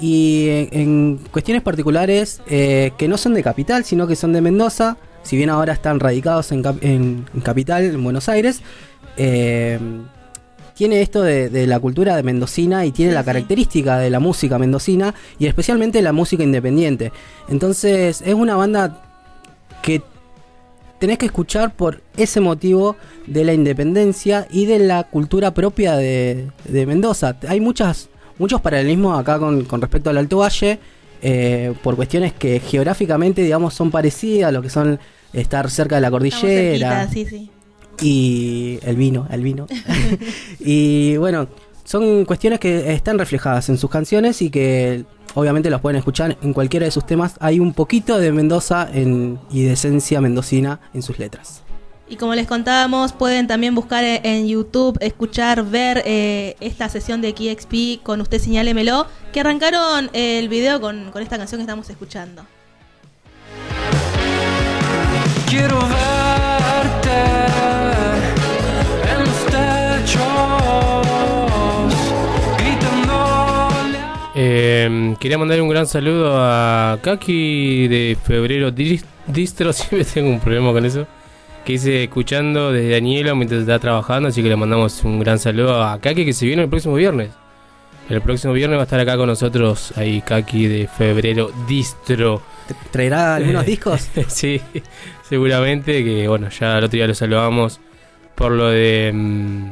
Y 0.00 0.48
en, 0.48 0.68
en 0.72 1.20
cuestiones 1.30 1.62
particulares 1.62 2.40
eh, 2.48 2.92
que 2.98 3.08
no 3.08 3.16
son 3.16 3.34
de 3.34 3.42
capital, 3.42 3.84
sino 3.84 4.06
que 4.06 4.16
son 4.16 4.32
de 4.32 4.40
Mendoza, 4.40 4.96
si 5.22 5.36
bien 5.36 5.50
ahora 5.50 5.72
están 5.72 6.00
radicados 6.00 6.52
en, 6.52 6.62
cap- 6.62 6.82
en- 6.82 7.24
capital, 7.42 7.84
en 7.84 8.02
Buenos 8.02 8.28
Aires, 8.28 8.60
eh, 9.16 9.78
tiene 10.74 11.00
esto 11.00 11.22
de, 11.22 11.48
de 11.48 11.68
la 11.68 11.78
cultura 11.78 12.16
de 12.16 12.24
mendocina 12.24 12.84
y 12.84 12.90
tiene 12.90 13.12
la 13.12 13.22
característica 13.22 13.98
de 13.98 14.10
la 14.10 14.18
música 14.18 14.58
mendocina 14.58 15.14
y 15.38 15.46
especialmente 15.46 16.02
la 16.02 16.12
música 16.12 16.42
independiente. 16.42 17.12
Entonces 17.48 18.20
es 18.26 18.34
una 18.34 18.56
banda 18.56 19.00
que 19.82 20.02
tenés 20.98 21.18
que 21.18 21.26
escuchar 21.26 21.74
por 21.74 22.02
ese 22.16 22.40
motivo 22.40 22.96
de 23.26 23.44
la 23.44 23.52
independencia 23.52 24.48
y 24.50 24.66
de 24.66 24.80
la 24.80 25.04
cultura 25.04 25.54
propia 25.54 25.96
de, 25.96 26.48
de 26.64 26.86
Mendoza. 26.86 27.36
Hay 27.46 27.60
muchas, 27.60 28.08
muchos 28.38 28.60
paralelismos 28.60 29.18
acá 29.18 29.38
con, 29.38 29.64
con 29.64 29.80
respecto 29.80 30.10
al 30.10 30.18
Alto 30.18 30.38
Valle, 30.38 30.78
eh, 31.22 31.72
por 31.82 31.96
cuestiones 31.96 32.32
que 32.32 32.60
geográficamente, 32.60 33.42
digamos, 33.42 33.74
son 33.74 33.90
parecidas 33.90 34.48
a 34.48 34.52
lo 34.52 34.62
que 34.62 34.70
son 34.70 34.98
estar 35.32 35.70
cerca 35.70 35.96
de 35.96 36.00
la 36.00 36.10
cordillera 36.10 37.06
cerquita, 37.08 37.08
sí, 37.10 37.26
sí. 37.26 37.50
y 38.02 38.78
el 38.82 38.96
vino, 38.96 39.26
el 39.30 39.42
vino. 39.42 39.66
y 40.60 41.16
bueno, 41.16 41.48
son 41.84 42.24
cuestiones 42.24 42.60
que 42.60 42.92
están 42.92 43.18
reflejadas 43.18 43.68
en 43.68 43.78
sus 43.78 43.90
canciones 43.90 44.40
y 44.42 44.50
que 44.50 45.04
obviamente 45.34 45.70
los 45.70 45.80
pueden 45.80 45.98
escuchar 45.98 46.36
en 46.42 46.52
cualquiera 46.52 46.84
de 46.86 46.92
sus 46.92 47.06
temas. 47.06 47.34
Hay 47.40 47.58
un 47.58 47.72
poquito 47.72 48.18
de 48.18 48.30
Mendoza 48.32 48.88
en- 48.92 49.38
y 49.50 49.64
de 49.64 49.72
esencia 49.72 50.20
mendocina 50.20 50.80
en 50.94 51.02
sus 51.02 51.18
letras. 51.18 51.63
Y 52.14 52.16
como 52.16 52.32
les 52.36 52.46
contábamos, 52.46 53.12
pueden 53.12 53.48
también 53.48 53.74
buscar 53.74 54.04
e- 54.04 54.20
en 54.22 54.46
YouTube, 54.46 54.96
escuchar, 55.00 55.64
ver 55.64 56.00
eh, 56.06 56.54
esta 56.60 56.88
sesión 56.88 57.20
de 57.20 57.34
KXP 57.34 58.04
con 58.04 58.20
Usted 58.20 58.38
Señálemelo, 58.40 59.08
que 59.32 59.40
arrancaron 59.40 60.10
el 60.12 60.48
video 60.48 60.80
con, 60.80 61.10
con 61.10 61.24
esta 61.24 61.38
canción 61.38 61.58
que 61.58 61.62
estamos 61.64 61.90
escuchando. 61.90 62.46
Quiero 65.48 65.76
verte 65.80 67.20
en 69.10 69.18
los 69.24 69.46
techos, 69.46 70.22
gritándole. 72.58 73.98
Eh, 74.36 75.16
quería 75.18 75.36
mandar 75.38 75.60
un 75.60 75.68
gran 75.68 75.88
saludo 75.88 76.36
a 76.38 76.96
Kaki 77.02 77.88
de 77.88 78.16
Febrero 78.24 78.70
Dis- 78.70 79.04
Distro. 79.26 79.72
Siempre 79.72 80.04
tengo 80.04 80.30
un 80.30 80.38
problema 80.38 80.72
con 80.72 80.84
eso. 80.84 81.08
Que 81.64 81.74
dice 81.74 82.04
escuchando 82.04 82.72
desde 82.72 82.90
Daniela 82.90 83.34
mientras 83.34 83.62
está 83.62 83.78
trabajando. 83.78 84.28
Así 84.28 84.42
que 84.42 84.48
le 84.48 84.56
mandamos 84.56 85.02
un 85.04 85.18
gran 85.18 85.38
saludo 85.38 85.82
a 85.82 85.98
Kaki 85.98 86.24
que 86.24 86.32
se 86.32 86.46
viene 86.46 86.62
el 86.62 86.68
próximo 86.68 86.94
viernes. 86.94 87.30
El 88.10 88.20
próximo 88.20 88.52
viernes 88.52 88.76
va 88.76 88.82
a 88.82 88.84
estar 88.84 89.00
acá 89.00 89.16
con 89.16 89.28
nosotros 89.28 89.96
ahí 89.96 90.20
Kaki 90.20 90.66
de 90.66 90.88
Febrero 90.88 91.50
Distro. 91.66 92.42
¿Traerá 92.90 93.36
algunos 93.36 93.64
discos? 93.64 94.10
sí, 94.28 94.60
seguramente. 95.26 96.04
Que 96.04 96.28
bueno, 96.28 96.50
ya 96.50 96.78
el 96.78 96.84
otro 96.84 96.96
día 96.96 97.06
lo 97.06 97.14
saludamos 97.14 97.80
por 98.34 98.52
lo 98.52 98.68
de 98.68 99.10
mm, 99.14 99.70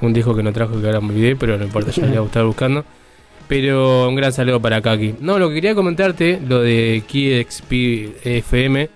un 0.00 0.12
disco 0.12 0.34
que 0.34 0.42
no 0.42 0.52
trajo 0.52 0.80
que 0.80 0.86
ahora 0.86 1.00
me 1.00 1.08
olvidé, 1.08 1.36
pero 1.36 1.58
no 1.58 1.64
importa, 1.64 1.90
ya 1.90 2.06
le 2.06 2.12
voy 2.12 2.24
a 2.24 2.26
estar 2.26 2.44
buscando. 2.44 2.84
Pero 3.48 4.08
un 4.08 4.14
gran 4.14 4.32
saludo 4.32 4.60
para 4.60 4.80
Kaki. 4.80 5.16
No, 5.20 5.38
lo 5.38 5.48
que 5.48 5.56
quería 5.56 5.74
comentarte, 5.74 6.40
lo 6.46 6.60
de 6.60 7.02
KXP 7.06 8.26
FM, 8.26 8.88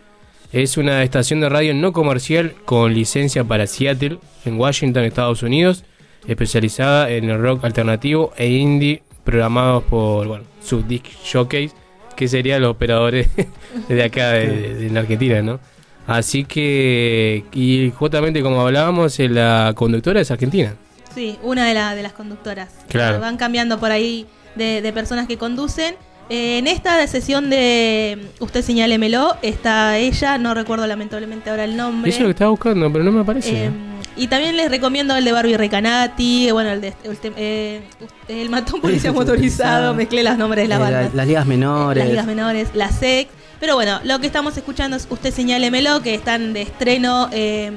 es 0.53 0.77
una 0.77 1.03
estación 1.03 1.41
de 1.41 1.49
radio 1.49 1.75
no 1.75 1.93
comercial 1.93 2.55
con 2.65 2.95
licencia 2.95 3.45
para 3.45 3.67
Seattle, 3.67 4.19
en 4.45 4.59
Washington, 4.59 5.05
Estados 5.05 5.43
Unidos, 5.43 5.85
especializada 6.27 7.11
en 7.11 7.31
el 7.31 7.41
rock 7.41 7.65
alternativo 7.65 8.33
e 8.37 8.49
indie, 8.49 9.03
programados 9.25 9.85
por, 9.85 10.27
bueno, 10.27 10.45
su 10.63 10.83
disc 10.83 11.05
showcase, 11.25 11.71
que 12.17 12.29
serían 12.29 12.63
los 12.63 12.71
operadores 12.71 13.29
de 13.89 14.03
acá 14.03 14.31
de, 14.33 14.75
de 14.75 14.91
la 14.91 15.01
Argentina, 15.01 15.43
¿no? 15.43 15.61
Así 16.07 16.45
que, 16.45 17.45
y 17.53 17.91
justamente 17.97 18.41
como 18.43 18.61
hablábamos, 18.61 19.19
eh, 19.19 19.29
la 19.29 19.73
conductora 19.75 20.21
es 20.21 20.31
argentina. 20.31 20.75
Sí, 21.15 21.37
una 21.43 21.67
de, 21.67 21.75
la- 21.75 21.95
de 21.95 22.03
las 22.03 22.13
conductoras. 22.13 22.71
Claro. 22.89 23.19
Van 23.21 23.37
cambiando 23.37 23.79
por 23.81 23.91
ahí 23.91 24.27
de, 24.55 24.83
de 24.83 24.93
personas 24.93 25.27
que 25.27 25.37
conducen, 25.37 25.97
en 26.29 26.67
esta 26.67 27.07
sesión 27.07 27.51
de 27.51 28.27
Usted 28.41 28.63
señálemelo 28.63 29.37
está 29.43 29.97
ella, 29.99 30.39
no 30.39 30.55
recuerdo 30.55 30.87
lamentablemente 30.87 31.51
ahora 31.51 31.65
el 31.65 31.77
nombre. 31.77 32.09
Eso 32.11 32.19
es 32.19 32.23
lo 32.23 32.27
que 32.29 32.33
estaba 32.33 32.51
buscando, 32.51 32.91
pero 32.93 33.05
no 33.05 33.13
me 33.13 33.21
aparece. 33.21 33.67
Eh, 33.67 33.71
y 34.17 34.29
también 34.29 34.57
les 34.57 34.71
recomiendo 34.71 35.15
el 35.17 35.25
de 35.25 35.33
Barbie 35.33 35.57
Recanati, 35.57 36.51
bueno, 36.51 36.71
el 36.71 36.81
de 36.81 36.95
el, 37.05 37.19
eh, 37.37 38.49
matón 38.49 38.81
policía 38.81 39.13
motorizado, 39.13 39.95
mezclé 39.95 40.23
los 40.23 40.37
nombres 40.39 40.65
de 40.65 40.69
la 40.69 40.77
Eh, 40.77 40.79
banda. 40.79 41.03
la- 41.03 41.11
las 41.15 41.27
ligas 41.27 41.47
menores. 41.47 42.03
Las 42.03 42.11
ligas 42.11 42.27
menores, 42.27 42.69
la 42.75 42.91
SEC. 42.91 43.29
Pero 43.61 43.75
bueno, 43.75 44.01
lo 44.05 44.19
que 44.19 44.27
estamos 44.27 44.57
escuchando 44.57 44.97
es 44.97 45.07
Usted 45.11 45.33
señálemelo, 45.33 46.03
que 46.03 46.15
están 46.15 46.53
de 46.53 46.63
estreno 46.63 47.29
eh, 47.33 47.73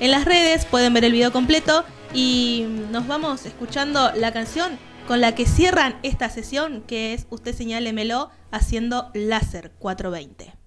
en 0.00 0.10
las 0.10 0.24
redes, 0.24 0.64
pueden 0.64 0.94
ver 0.94 1.04
el 1.04 1.12
video 1.12 1.30
completo 1.32 1.84
y 2.14 2.64
nos 2.90 3.06
vamos 3.06 3.44
escuchando 3.46 4.10
la 4.16 4.32
canción 4.32 4.70
con 5.06 5.20
la 5.20 5.34
que 5.34 5.46
cierran 5.46 5.98
esta 6.02 6.30
sesión, 6.30 6.82
que 6.82 7.14
es 7.14 7.26
Usted 7.30 7.54
señálemelo 7.54 8.30
haciendo 8.50 9.10
Láser 9.14 9.72
420. 9.78 10.61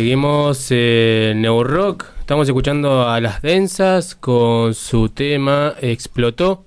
Seguimos 0.00 0.70
en 0.72 1.40
New 1.40 1.64
Rock. 1.64 2.04
Estamos 2.20 2.46
escuchando 2.46 3.08
a 3.08 3.18
las 3.18 3.40
densas 3.40 4.14
con 4.14 4.74
su 4.74 5.08
tema 5.08 5.72
Explotó. 5.80 6.64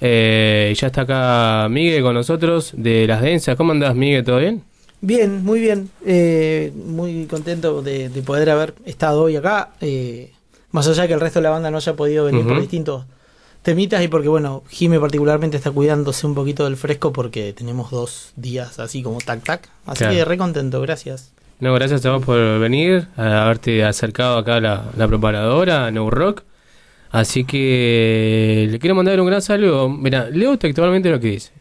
Eh, 0.00 0.70
y 0.72 0.74
ya 0.80 0.86
está 0.86 1.02
acá 1.02 1.68
Miguel 1.68 2.02
con 2.02 2.14
nosotros 2.14 2.70
de 2.74 3.06
las 3.06 3.20
densas. 3.20 3.56
¿Cómo 3.56 3.72
andás, 3.72 3.94
Miguel? 3.94 4.24
¿Todo 4.24 4.38
bien? 4.38 4.62
Bien, 5.02 5.44
muy 5.44 5.60
bien. 5.60 5.90
Eh, 6.06 6.72
muy 6.86 7.26
contento 7.26 7.82
de, 7.82 8.08
de 8.08 8.22
poder 8.22 8.48
haber 8.48 8.72
estado 8.86 9.20
hoy 9.24 9.36
acá. 9.36 9.72
eh, 9.82 10.32
más 10.70 10.88
allá 10.88 11.06
que 11.06 11.12
el 11.12 11.20
resto 11.20 11.40
de 11.40 11.42
la 11.42 11.50
banda 11.50 11.70
no 11.70 11.76
haya 11.76 11.94
podido 11.94 12.24
venir 12.24 12.46
por 12.46 12.58
distintos 12.58 13.04
temitas 13.60 14.02
y 14.02 14.08
porque, 14.08 14.28
bueno, 14.28 14.62
Jime 14.70 14.98
particularmente 14.98 15.58
está 15.58 15.70
cuidándose 15.72 16.26
un 16.26 16.34
poquito 16.34 16.64
del 16.64 16.78
fresco 16.78 17.12
porque 17.12 17.52
tenemos 17.52 17.90
dos 17.90 18.32
días 18.36 18.78
así 18.78 19.02
como 19.02 19.18
tac-tac. 19.18 19.68
Así 19.84 19.98
Claro. 19.98 20.14
que 20.14 20.24
re 20.24 20.38
contento, 20.38 20.80
gracias. 20.80 21.32
No, 21.62 21.72
gracias 21.74 22.04
a 22.06 22.10
vos 22.10 22.24
por 22.24 22.58
venir, 22.58 23.06
a 23.16 23.44
haberte 23.44 23.84
acercado 23.84 24.36
acá 24.36 24.56
a 24.56 24.60
la, 24.60 24.84
la 24.96 25.06
preparadora, 25.06 25.92
New 25.92 26.10
Rock. 26.10 26.42
Así 27.12 27.44
que 27.44 28.66
le 28.68 28.80
quiero 28.80 28.96
mandar 28.96 29.20
un 29.20 29.28
gran 29.28 29.40
saludo. 29.40 29.88
Mira, 29.88 30.28
leo 30.28 30.58
textualmente 30.58 31.08
lo 31.08 31.20
que 31.20 31.28
dice. 31.28 31.52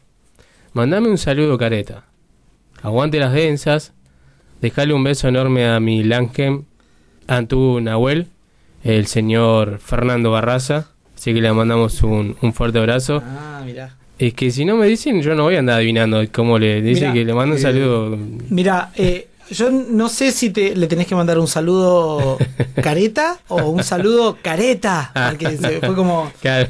Mandame 0.73 1.07
un 1.07 1.19
saludo, 1.19 1.55
careta. 1.55 2.05
Aguante 2.81 3.19
las 3.19 3.31
densas. 3.31 3.93
Dejale 4.59 4.95
un 4.95 5.03
beso 5.03 5.27
enorme 5.27 5.67
a 5.67 5.79
mi 5.79 6.03
Langen, 6.03 6.65
Antú 7.27 7.79
Nahuel, 7.79 8.25
el 8.83 9.05
señor 9.05 9.77
Fernando 9.77 10.31
Barraza. 10.31 10.87
Así 11.15 11.31
que 11.31 11.41
le 11.41 11.53
mandamos 11.53 12.01
un, 12.01 12.37
un 12.41 12.53
fuerte 12.53 12.79
abrazo. 12.79 13.21
Ah, 13.23 13.61
mirá. 13.63 13.97
Es 14.17 14.33
que 14.33 14.49
si 14.49 14.65
no 14.65 14.77
me 14.77 14.87
dicen, 14.87 15.21
yo 15.21 15.35
no 15.35 15.43
voy 15.43 15.57
a 15.57 15.59
andar 15.59 15.75
adivinando 15.77 16.23
cómo 16.31 16.57
le 16.57 16.81
dice 16.81 17.01
Mirá, 17.01 17.13
que 17.13 17.25
le 17.25 17.33
mando 17.35 17.53
un 17.53 17.59
eh, 17.59 17.61
saludo. 17.61 18.17
Mira, 18.49 18.91
eh, 18.95 19.27
yo 19.51 19.69
no 19.71 20.09
sé 20.09 20.31
si 20.31 20.49
te, 20.49 20.75
le 20.75 20.87
tenés 20.87 21.07
que 21.07 21.15
mandar 21.15 21.37
un 21.39 21.47
saludo 21.47 22.37
careta 22.81 23.39
o 23.47 23.69
un 23.69 23.83
saludo 23.83 24.37
careta. 24.41 25.11
Porque 25.29 25.57
se- 25.57 25.79
fue 25.79 25.95
como. 25.95 26.31
Claro. 26.41 26.69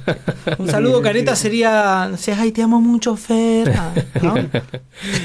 Un 0.57 0.67
saludo 0.69 1.01
careta 1.01 1.35
sería. 1.35 2.07
No 2.11 2.17
sé, 2.17 2.33
ay, 2.33 2.51
te 2.51 2.61
amo 2.61 2.81
mucho, 2.81 3.15
Fer. 3.15 3.73
Ah, 3.77 3.93
¿no? 4.21 4.35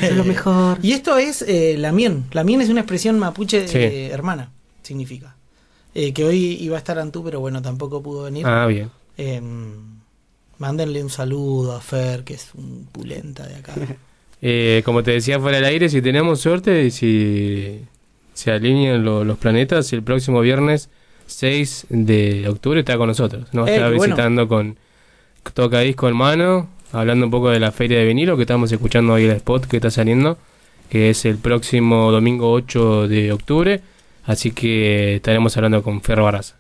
es 0.03 0.13
lo 0.15 0.25
mejor. 0.25 0.79
Y 0.83 0.93
esto 0.93 1.17
es 1.19 1.43
eh, 1.43 1.77
la 1.79 1.93
mien. 1.93 2.25
La 2.33 2.45
mien 2.45 2.61
es 2.61 2.69
una 2.69 2.81
expresión 2.81 3.19
mapuche 3.19 3.67
Sí. 3.69 3.79
eh, 3.79 4.09
hermana, 4.13 4.51
significa. 4.83 5.35
Eh, 5.95 6.13
que 6.13 6.25
hoy 6.25 6.59
iba 6.61 6.77
a 6.77 6.79
estar 6.79 6.99
Antú, 6.99 7.25
pero 7.25 7.41
bueno, 7.41 7.63
tampoco 7.63 8.03
pudo 8.03 8.25
venir. 8.25 8.47
Ah, 8.47 8.67
bien. 8.67 8.91
Eh, 9.17 9.41
mándenle 10.59 11.03
un 11.03 11.11
saludo 11.11 11.75
a 11.75 11.81
Fer, 11.81 12.23
que 12.25 12.35
es 12.35 12.49
un 12.55 12.87
pulenta 12.93 13.47
de 13.47 13.57
acá. 13.57 13.73
Eh, 14.43 14.83
como 14.85 15.03
te 15.03 15.13
decía 15.13 15.41
fuera 15.41 15.57
del 15.57 15.67
aire, 15.67 15.89
si 15.89 16.03
tenemos 16.03 16.41
suerte 16.41 16.85
y 16.85 16.91
si 16.91 17.81
se 18.35 18.51
alinean 18.53 19.05
lo- 19.05 19.25
los 19.25 19.39
planetas, 19.39 19.93
el 19.93 20.03
próximo 20.03 20.41
viernes 20.41 20.91
6 21.27 21.87
de 21.89 22.47
octubre 22.49 22.81
está 22.81 22.97
con 22.99 23.09
nosotros. 23.09 23.49
Nos 23.53 23.69
Eh, 23.69 23.77
está 23.77 23.89
qué 23.91 23.97
bueno. 23.97 24.15
visitando 24.15 24.47
con 24.49 24.77
Toca 25.55 25.81
Disco 25.81 26.09
en 26.09 26.17
mano, 26.17 26.69
hablando 26.93 27.25
un 27.27 27.31
poco 27.31 27.51
de 27.51 27.61
la 27.61 27.73
feria 27.73 27.99
de 27.99 28.05
vinilo 28.07 28.37
que 28.37 28.43
estamos 28.43 28.71
escuchando 28.73 29.15
hoy 29.15 29.25
el 29.25 29.31
spot 29.33 29.67
que 29.67 29.77
está 29.77 29.91
saliendo, 29.91 30.39
que 30.91 31.11
es 31.11 31.25
el 31.25 31.39
próximo 31.39 32.11
domingo 32.13 32.51
8 32.53 33.09
de 33.09 33.33
octubre. 33.33 33.81
Así 34.25 34.51
que 34.51 35.17
estaremos 35.17 35.57
hablando 35.57 35.83
con 35.83 36.03
Fer 36.03 36.21
Barraza. 36.21 36.57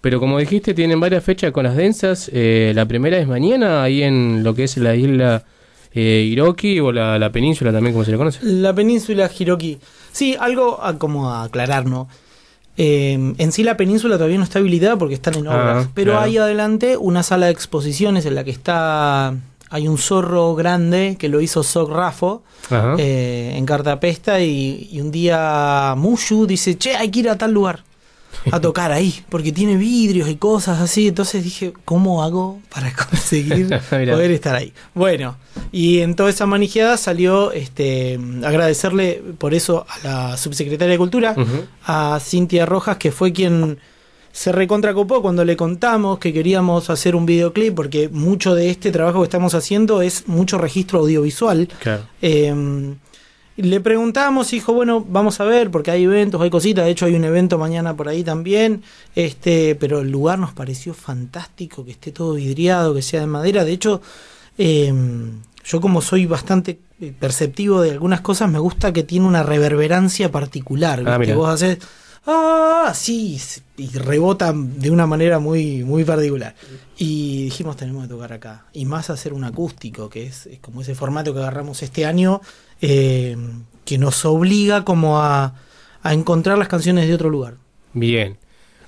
Pero 0.00 0.20
como 0.20 0.38
dijiste, 0.38 0.72
tienen 0.74 0.98
varias 1.00 1.22
fechas 1.24 1.52
con 1.52 1.64
las 1.64 1.76
densas. 1.76 2.30
Eh, 2.32 2.72
la 2.74 2.86
primera 2.86 3.18
es 3.18 3.26
mañana, 3.28 3.82
ahí 3.82 4.02
en 4.02 4.42
lo 4.42 4.54
que 4.54 4.64
es 4.64 4.76
la 4.78 4.94
isla 4.96 5.44
eh, 5.92 6.26
Hiroki 6.30 6.80
o 6.80 6.92
la, 6.92 7.18
la 7.18 7.30
península 7.32 7.72
también, 7.72 7.92
como 7.92 8.04
se 8.04 8.10
le 8.12 8.16
conoce. 8.16 8.38
La 8.42 8.74
península 8.74 9.30
Hiroki. 9.36 9.78
Sí, 10.12 10.36
algo 10.38 10.82
a, 10.82 10.98
como 10.98 11.30
a 11.32 11.44
aclarar, 11.44 11.86
¿no? 11.86 12.08
Eh, 12.76 13.34
en 13.36 13.52
sí 13.52 13.62
la 13.62 13.76
península 13.76 14.16
todavía 14.16 14.38
no 14.38 14.44
está 14.44 14.58
habilitada 14.60 14.96
porque 14.96 15.14
están 15.14 15.34
en 15.34 15.48
obras, 15.48 15.86
Ah, 15.86 15.90
pero 15.94 16.12
claro. 16.12 16.24
hay 16.26 16.38
adelante 16.38 16.96
una 16.96 17.22
sala 17.22 17.46
de 17.46 17.52
exposiciones 17.52 18.24
en 18.26 18.34
la 18.34 18.44
que 18.44 18.50
está 18.52 19.34
hay 19.72 19.86
un 19.86 19.98
zorro 19.98 20.54
grande 20.54 21.16
que 21.18 21.28
lo 21.28 21.40
hizo 21.40 21.62
Soc 21.62 21.90
Rafo 21.90 22.42
eh, 22.98 23.52
en 23.56 23.66
Cartapesta 23.66 24.40
y, 24.40 24.88
y 24.90 25.00
un 25.00 25.10
día 25.12 25.94
Mushu 25.96 26.46
dice, 26.46 26.76
che, 26.78 26.96
hay 26.96 27.08
que 27.10 27.20
ir 27.20 27.28
a 27.28 27.36
tal 27.38 27.52
lugar 27.52 27.84
a 28.50 28.60
tocar 28.60 28.92
ahí, 28.92 29.22
porque 29.28 29.52
tiene 29.52 29.76
vidrios 29.76 30.28
y 30.28 30.36
cosas 30.36 30.80
así, 30.80 31.08
entonces 31.08 31.44
dije, 31.44 31.72
¿cómo 31.84 32.22
hago 32.22 32.60
para 32.72 32.92
conseguir 33.10 33.68
poder 33.90 34.30
estar 34.30 34.54
ahí? 34.54 34.72
Bueno, 34.94 35.36
y 35.72 36.00
en 36.00 36.14
toda 36.14 36.30
esa 36.30 36.46
manijeada 36.46 36.96
salió 36.96 37.52
este 37.52 38.18
agradecerle 38.44 39.22
por 39.38 39.54
eso 39.54 39.86
a 39.88 40.08
la 40.08 40.36
subsecretaria 40.36 40.92
de 40.92 40.98
Cultura, 40.98 41.34
a 41.84 42.18
Cintia 42.20 42.66
Rojas, 42.66 42.96
que 42.96 43.12
fue 43.12 43.32
quien 43.32 43.78
se 44.32 44.52
recontracopó 44.52 45.22
cuando 45.22 45.44
le 45.44 45.56
contamos 45.56 46.18
que 46.18 46.32
queríamos 46.32 46.88
hacer 46.88 47.16
un 47.16 47.26
videoclip, 47.26 47.74
porque 47.74 48.08
mucho 48.08 48.54
de 48.54 48.70
este 48.70 48.92
trabajo 48.92 49.20
que 49.20 49.24
estamos 49.24 49.54
haciendo 49.54 50.02
es 50.02 50.28
mucho 50.28 50.56
registro 50.56 51.00
audiovisual. 51.00 51.68
Claro. 51.80 52.04
Eh, 52.22 52.94
le 53.62 53.80
preguntamos 53.80 54.52
y 54.52 54.56
dijo, 54.56 54.72
bueno, 54.72 55.04
vamos 55.08 55.40
a 55.40 55.44
ver, 55.44 55.70
porque 55.70 55.90
hay 55.90 56.04
eventos, 56.04 56.40
hay 56.40 56.50
cositas, 56.50 56.84
de 56.84 56.90
hecho 56.90 57.06
hay 57.06 57.14
un 57.14 57.24
evento 57.24 57.58
mañana 57.58 57.96
por 57.96 58.08
ahí 58.08 58.22
también, 58.22 58.82
este, 59.14 59.74
pero 59.74 60.00
el 60.00 60.10
lugar 60.10 60.38
nos 60.38 60.52
pareció 60.52 60.94
fantástico, 60.94 61.84
que 61.84 61.92
esté 61.92 62.12
todo 62.12 62.34
vidriado, 62.34 62.94
que 62.94 63.02
sea 63.02 63.20
de 63.20 63.26
madera, 63.26 63.64
de 63.64 63.72
hecho, 63.72 64.02
eh, 64.58 64.92
yo 65.64 65.80
como 65.80 66.00
soy 66.00 66.26
bastante 66.26 66.78
eh, 67.00 67.14
perceptivo 67.18 67.80
de 67.80 67.92
algunas 67.92 68.20
cosas, 68.20 68.50
me 68.50 68.58
gusta 68.58 68.92
que 68.92 69.02
tiene 69.02 69.26
una 69.26 69.42
reverberancia 69.42 70.30
particular, 70.30 71.02
Ah, 71.06 71.18
que 71.18 71.34
vos 71.34 71.48
haces, 71.48 71.78
ah, 72.26 72.92
sí, 72.94 73.40
y 73.76 73.88
rebota 73.88 74.52
de 74.54 74.90
una 74.90 75.06
manera 75.06 75.38
muy, 75.38 75.84
muy 75.84 76.04
particular. 76.04 76.54
Y 76.98 77.44
dijimos, 77.44 77.76
tenemos 77.76 78.02
que 78.02 78.08
tocar 78.10 78.32
acá. 78.32 78.66
Y 78.72 78.84
más 78.84 79.08
hacer 79.08 79.32
un 79.32 79.44
acústico, 79.44 80.10
que 80.10 80.26
es, 80.26 80.46
es 80.46 80.58
como 80.58 80.82
ese 80.82 80.94
formato 80.94 81.32
que 81.32 81.40
agarramos 81.40 81.82
este 81.82 82.04
año, 82.04 82.42
eh, 82.80 83.36
que 83.84 83.98
nos 83.98 84.24
obliga 84.24 84.84
como 84.84 85.20
a, 85.20 85.54
a 86.02 86.14
encontrar 86.14 86.58
las 86.58 86.68
canciones 86.68 87.08
de 87.08 87.14
otro 87.14 87.30
lugar. 87.30 87.54
Bien. 87.92 88.36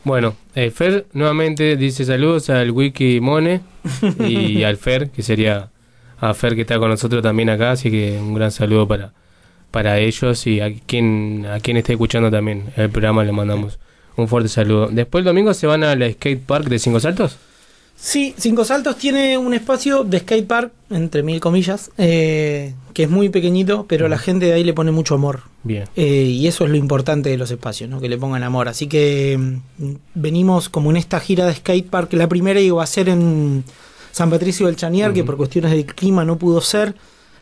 Bueno, 0.04 0.34
eh, 0.54 0.70
Fer 0.70 1.06
nuevamente 1.12 1.76
dice 1.76 2.04
saludos 2.04 2.50
al 2.50 2.72
Wiki 2.72 3.20
Mone 3.20 3.60
y 4.18 4.64
al 4.64 4.76
Fer, 4.76 5.10
que 5.10 5.22
sería 5.22 5.70
a 6.18 6.34
Fer 6.34 6.54
que 6.54 6.62
está 6.62 6.78
con 6.78 6.88
nosotros 6.88 7.22
también 7.22 7.50
acá, 7.50 7.72
así 7.72 7.90
que 7.90 8.18
un 8.20 8.34
gran 8.34 8.50
saludo 8.50 8.88
para, 8.88 9.12
para 9.70 9.98
ellos 9.98 10.46
y 10.46 10.60
a 10.60 10.72
quien, 10.86 11.46
a 11.46 11.60
quien 11.60 11.76
esté 11.76 11.92
escuchando 11.92 12.30
también 12.30 12.64
el 12.76 12.90
programa 12.90 13.22
le 13.24 13.32
mandamos 13.32 13.78
un 14.16 14.28
fuerte 14.28 14.48
saludo. 14.48 14.88
Después 14.90 15.22
el 15.22 15.26
domingo 15.26 15.54
se 15.54 15.66
van 15.66 15.84
al 15.84 16.12
skate 16.12 16.44
park 16.44 16.66
de 16.66 16.78
Cinco 16.78 17.00
Saltos. 17.00 17.38
Sí, 18.04 18.34
Cinco 18.36 18.64
Saltos 18.64 18.96
tiene 18.96 19.38
un 19.38 19.54
espacio 19.54 20.02
de 20.02 20.18
skate 20.18 20.48
park, 20.48 20.72
entre 20.90 21.22
mil 21.22 21.38
comillas, 21.38 21.92
eh, 21.98 22.74
que 22.94 23.04
es 23.04 23.08
muy 23.08 23.28
pequeñito, 23.28 23.86
pero 23.88 24.08
la 24.08 24.18
gente 24.18 24.46
de 24.46 24.54
ahí 24.54 24.64
le 24.64 24.74
pone 24.74 24.90
mucho 24.90 25.14
amor. 25.14 25.42
Bien. 25.62 25.84
Eh, 25.94 26.24
y 26.24 26.48
eso 26.48 26.64
es 26.64 26.70
lo 26.70 26.76
importante 26.76 27.30
de 27.30 27.36
los 27.36 27.52
espacios, 27.52 27.88
¿no? 27.88 28.00
que 28.00 28.08
le 28.08 28.18
pongan 28.18 28.42
amor. 28.42 28.66
Así 28.66 28.88
que 28.88 29.38
mm, 29.38 29.94
venimos 30.16 30.68
como 30.68 30.90
en 30.90 30.96
esta 30.96 31.20
gira 31.20 31.46
de 31.46 31.54
skate 31.54 31.88
park. 31.88 32.12
La 32.14 32.28
primera 32.28 32.60
iba 32.60 32.82
a 32.82 32.86
ser 32.86 33.08
en 33.08 33.62
San 34.10 34.30
Patricio 34.30 34.66
del 34.66 34.74
Chaniar, 34.74 35.12
que 35.12 35.22
por 35.22 35.36
cuestiones 35.36 35.70
del 35.70 35.86
clima 35.86 36.24
no 36.24 36.38
pudo 36.38 36.60
ser. 36.60 36.96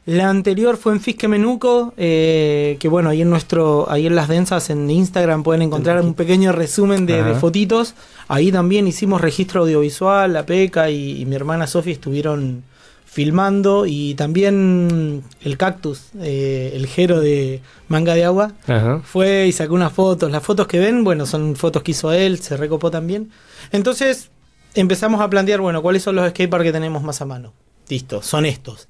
La 0.06 0.28
anterior 0.28 0.77
fue 0.77 0.93
en 0.93 1.01
Fisque 1.01 1.28
Menuco, 1.28 1.93
eh, 1.97 2.77
que 2.81 2.89
bueno, 2.89 3.10
ahí 3.10 3.22
en 3.22 3.31
nuestro, 3.31 3.90
ahí 3.90 4.06
en 4.06 4.16
las 4.16 4.28
densas 4.28 4.70
en 4.70 4.90
Instagram 4.90 5.43
pueden 5.43 5.62
encontrar 5.62 6.01
un 6.01 6.14
pequeño 6.14 6.52
resumen 6.52 7.06
de, 7.06 7.35
fotitos. 7.35 7.94
Ahí 8.27 8.51
también 8.51 8.89
hicimos 8.89 9.20
registro 9.20 9.62
audiovisual, 9.62 10.32
la 10.32 10.47
Peca 10.47 10.90
y, 10.90 11.20
y 11.20 11.27
mi 11.27 11.36
hermana 11.36 11.66
Sofía 11.66 11.93
estuvieron 11.93 12.64
filmando 13.10 13.86
y 13.86 14.14
también 14.14 15.24
el 15.43 15.56
cactus, 15.56 16.10
eh, 16.20 16.70
el 16.74 16.86
jero 16.86 17.20
de 17.20 17.60
manga 17.89 18.14
de 18.14 18.24
agua, 18.24 18.52
Ajá. 18.68 19.01
fue 19.02 19.48
y 19.48 19.52
sacó 19.52 19.74
unas 19.74 19.93
fotos. 19.93 20.31
Las 20.31 20.44
fotos 20.44 20.68
que 20.68 20.78
ven, 20.78 21.02
bueno, 21.02 21.27
son 21.27 21.56
fotos 21.56 21.82
que 21.82 21.90
hizo 21.90 22.12
él, 22.12 22.39
se 22.39 22.56
recopó 22.56 22.89
también. 22.89 23.32
Entonces 23.72 24.31
empezamos 24.74 25.20
a 25.20 25.28
plantear, 25.28 25.60
bueno, 25.60 25.82
cuáles 25.82 26.05
son 26.05 26.14
los 26.14 26.28
skateparks 26.31 26.66
que 26.66 26.72
tenemos 26.72 27.02
más 27.02 27.20
a 27.20 27.27
mano. 27.27 27.52
listo, 27.89 28.22
son 28.22 28.47
estos. 28.47 28.86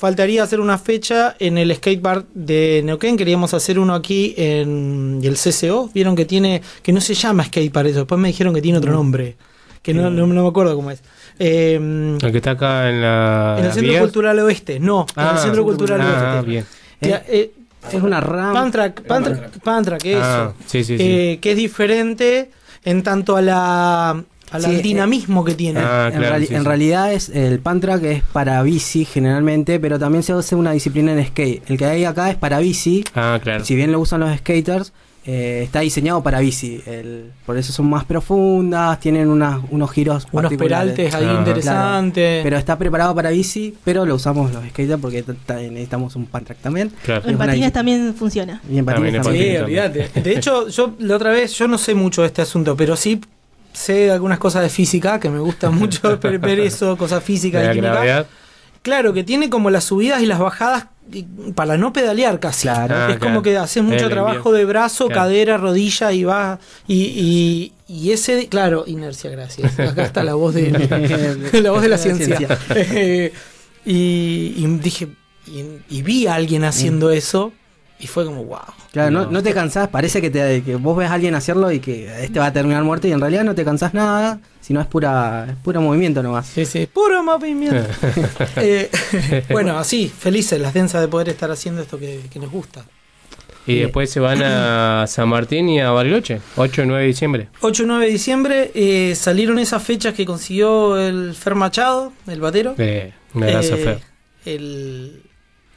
Faltaría 0.00 0.42
hacer 0.42 0.60
una 0.60 0.78
fecha 0.78 1.36
en 1.38 1.58
el 1.58 1.74
skatepark 1.76 2.24
de 2.32 2.80
Neuquén. 2.82 3.18
Queríamos 3.18 3.52
hacer 3.52 3.78
uno 3.78 3.94
aquí 3.94 4.32
en 4.38 5.20
el 5.22 5.36
CCO. 5.36 5.90
Vieron 5.92 6.16
que 6.16 6.24
tiene, 6.24 6.62
que 6.82 6.90
no 6.90 7.02
se 7.02 7.12
llama 7.12 7.44
skatepark 7.44 7.88
eso. 7.88 7.98
Después 7.98 8.18
me 8.18 8.28
dijeron 8.28 8.54
que 8.54 8.62
tiene 8.62 8.78
otro 8.78 8.92
nombre, 8.92 9.36
que 9.82 9.92
no, 9.92 10.08
no, 10.08 10.26
no 10.26 10.42
me 10.42 10.48
acuerdo 10.48 10.74
cómo 10.74 10.90
es. 10.90 11.02
Eh, 11.38 11.74
en 11.74 12.16
El 12.22 12.32
que 12.32 12.38
está 12.38 12.52
acá 12.52 12.88
en 12.88 13.02
la. 13.02 13.56
el 13.58 13.72
Centro 13.72 13.90
vía. 13.92 14.00
Cultural 14.00 14.38
Oeste, 14.38 14.80
no, 14.80 15.04
en 15.14 15.22
el 15.22 15.28
Ah, 15.28 15.36
Centro 15.36 15.64
Cultural 15.64 16.00
ah, 16.00 16.32
Oeste. 16.36 16.50
bien. 16.50 16.64
Que, 16.98 17.20
eh, 17.28 17.52
Es 17.92 18.02
una 18.02 18.22
RAM. 18.22 18.54
Pantrack, 18.54 19.02
Pantrack, 19.02 19.60
Pantrack, 19.60 20.04
eso. 20.06 20.20
Ah, 20.22 20.52
sí, 20.66 20.82
sí, 20.82 20.96
sí. 20.96 21.04
Eh, 21.06 21.38
que 21.42 21.50
es 21.50 21.56
diferente 21.58 22.50
en 22.86 23.02
tanto 23.02 23.36
a 23.36 23.42
la 23.42 24.24
al 24.50 24.62
Sí, 24.62 24.82
dinamismo 24.82 25.44
que 25.44 25.54
tiene. 25.54 25.80
Ah, 25.80 26.10
en, 26.12 26.20
reali- 26.22 26.50
en 26.50 26.64
realidad 26.64 27.12
es 27.12 27.28
el 27.28 27.60
Pantrack 27.60 28.02
es 28.04 28.22
para 28.22 28.62
bici 28.62 29.04
generalmente, 29.04 29.78
pero 29.80 29.98
también 29.98 30.22
se 30.22 30.32
hace 30.32 30.54
una 30.56 30.72
disciplina 30.72 31.12
en 31.12 31.24
skate. 31.26 31.62
El 31.70 31.78
que 31.78 31.84
hay 31.84 32.04
acá 32.04 32.30
es 32.30 32.36
para 32.36 32.58
bici. 32.58 33.04
Ah, 33.14 33.38
claro. 33.42 33.64
Si 33.64 33.74
bien 33.76 33.92
lo 33.92 34.00
usan 34.00 34.20
los 34.20 34.36
skaters, 34.38 34.92
eh, 35.26 35.60
está 35.64 35.80
diseñado 35.80 36.22
para 36.22 36.40
bici. 36.40 36.80
El- 36.86 37.30
por 37.44 37.56
eso 37.58 37.72
son 37.72 37.90
más 37.90 38.04
profundas, 38.04 38.98
tienen 39.00 39.28
unas- 39.28 39.60
unos 39.70 39.90
giros 39.92 40.26
Unos 40.32 40.52
peraltes 40.54 41.14
ahí 41.14 41.22
Claro. 41.24 41.38
interesantes. 41.40 42.42
Pero 42.42 42.56
está 42.56 42.78
preparado 42.78 43.14
para 43.14 43.30
bici, 43.30 43.74
pero 43.84 44.06
lo 44.06 44.14
usamos 44.14 44.52
los 44.52 44.64
skaters 44.70 45.00
porque 45.00 45.22
necesitamos 45.70 46.16
un 46.16 46.26
Pantrack 46.26 46.58
también. 46.58 46.90
Claro. 47.04 47.28
En 47.28 47.36
patines 47.38 47.72
también 47.72 48.14
funciona. 48.14 48.60
y 48.70 48.78
en 48.78 48.84
patines 48.84 49.22
también. 49.22 49.56
Sí, 49.58 49.62
olvídate. 49.62 50.08
De 50.22 50.32
hecho, 50.32 50.68
yo 50.68 50.94
la 50.98 51.16
otra 51.16 51.30
vez, 51.30 51.52
yo 51.52 51.68
no 51.68 51.76
sé 51.78 51.94
mucho 51.94 52.22
de 52.22 52.28
este 52.28 52.42
asunto, 52.42 52.74
pero 52.76 52.96
sí 52.96 53.20
sé 53.72 54.10
algunas 54.10 54.38
cosas 54.38 54.62
de 54.62 54.68
física, 54.68 55.20
que 55.20 55.30
me 55.30 55.38
gusta 55.40 55.70
mucho 55.70 56.18
ver 56.40 56.60
eso, 56.60 56.96
cosas 56.96 57.22
físicas 57.22 57.76
y. 57.76 57.80
Claro, 58.82 59.12
que 59.12 59.24
tiene 59.24 59.50
como 59.50 59.68
las 59.70 59.84
subidas 59.84 60.22
y 60.22 60.26
las 60.26 60.38
bajadas 60.38 60.86
para 61.54 61.76
no 61.76 61.92
pedalear 61.92 62.40
casi. 62.40 62.68
Ah, 62.68 63.08
es 63.10 63.18
como 63.18 63.42
claro. 63.42 63.42
que 63.42 63.56
haces 63.58 63.82
mucho 63.82 64.06
El 64.06 64.10
trabajo 64.10 64.36
envío. 64.36 64.52
de 64.52 64.64
brazo, 64.64 65.06
Claro. 65.06 65.20
cadera, 65.22 65.58
rodilla 65.58 66.12
y 66.12 66.24
va. 66.24 66.58
Y, 66.86 67.02
y, 67.04 67.72
y 67.88 68.12
ese, 68.12 68.48
claro, 68.48 68.84
inercia, 68.86 69.30
gracias. 69.30 69.78
Acá 69.78 70.04
está 70.04 70.22
la 70.24 70.34
voz 70.34 70.54
de, 70.54 70.70
la, 71.62 71.70
voz 71.72 71.82
de 71.82 71.88
la 71.88 71.98
ciencia. 71.98 72.38
Eh, 72.74 73.32
y, 73.84 74.54
y 74.56 74.66
dije, 74.80 75.08
y, 75.46 75.64
y 75.98 76.02
vi 76.02 76.26
a 76.26 76.34
alguien 76.34 76.64
haciendo 76.64 77.10
eso 77.10 77.52
y 78.00 78.06
fue 78.06 78.24
como, 78.24 78.44
wow. 78.44 78.58
Claro, 78.92 79.10
no, 79.10 79.26
no 79.30 79.42
te 79.42 79.52
cansás, 79.52 79.88
parece 79.88 80.20
que, 80.20 80.30
te, 80.30 80.62
que 80.62 80.76
vos 80.76 80.96
ves 80.96 81.10
a 81.10 81.14
alguien 81.14 81.34
hacerlo 81.34 81.70
y 81.70 81.80
que 81.80 82.24
este 82.24 82.38
va 82.38 82.46
a 82.46 82.52
terminar 82.52 82.82
muerto 82.82 83.06
y 83.06 83.12
en 83.12 83.20
realidad 83.20 83.44
no 83.44 83.54
te 83.54 83.64
cansás 83.64 83.92
nada, 83.94 84.40
sino 84.60 84.80
es 84.80 84.86
pura 84.86 85.46
es 85.50 85.56
puro 85.56 85.80
movimiento 85.80 86.22
nomás. 86.22 86.46
Sí, 86.46 86.64
sí, 86.64 86.86
puro 86.86 87.22
movimiento. 87.22 87.84
Eh, 88.56 88.90
bueno, 89.50 89.78
así, 89.78 90.08
felices 90.08 90.60
las 90.60 90.72
densas 90.74 91.00
de 91.00 91.08
poder 91.08 91.28
estar 91.28 91.50
haciendo 91.50 91.82
esto 91.82 91.98
que, 91.98 92.20
que 92.32 92.38
nos 92.38 92.50
gusta. 92.50 92.84
Y 93.66 93.80
después 93.80 94.10
se 94.10 94.18
van 94.20 94.42
a 94.42 95.04
San 95.08 95.28
Martín 95.28 95.68
y 95.68 95.80
a 95.80 95.90
Bariloche, 95.90 96.40
8 96.56 96.82
y 96.82 96.86
9 96.86 97.02
de 97.02 97.06
diciembre. 97.06 97.48
8 97.60 97.82
y 97.82 97.86
9 97.86 98.06
de 98.06 98.10
diciembre 98.12 98.70
eh, 98.74 99.14
salieron 99.14 99.58
esas 99.58 99.82
fechas 99.82 100.14
que 100.14 100.24
consiguió 100.24 100.96
el 100.98 101.34
Fer 101.34 101.54
Machado, 101.54 102.12
el 102.26 102.40
batero. 102.40 102.74
Eh, 102.78 103.12
un 103.34 103.44
abrazo, 103.44 103.74
Eh, 103.74 103.84
Fer. 103.84 104.00
el- 104.46 105.22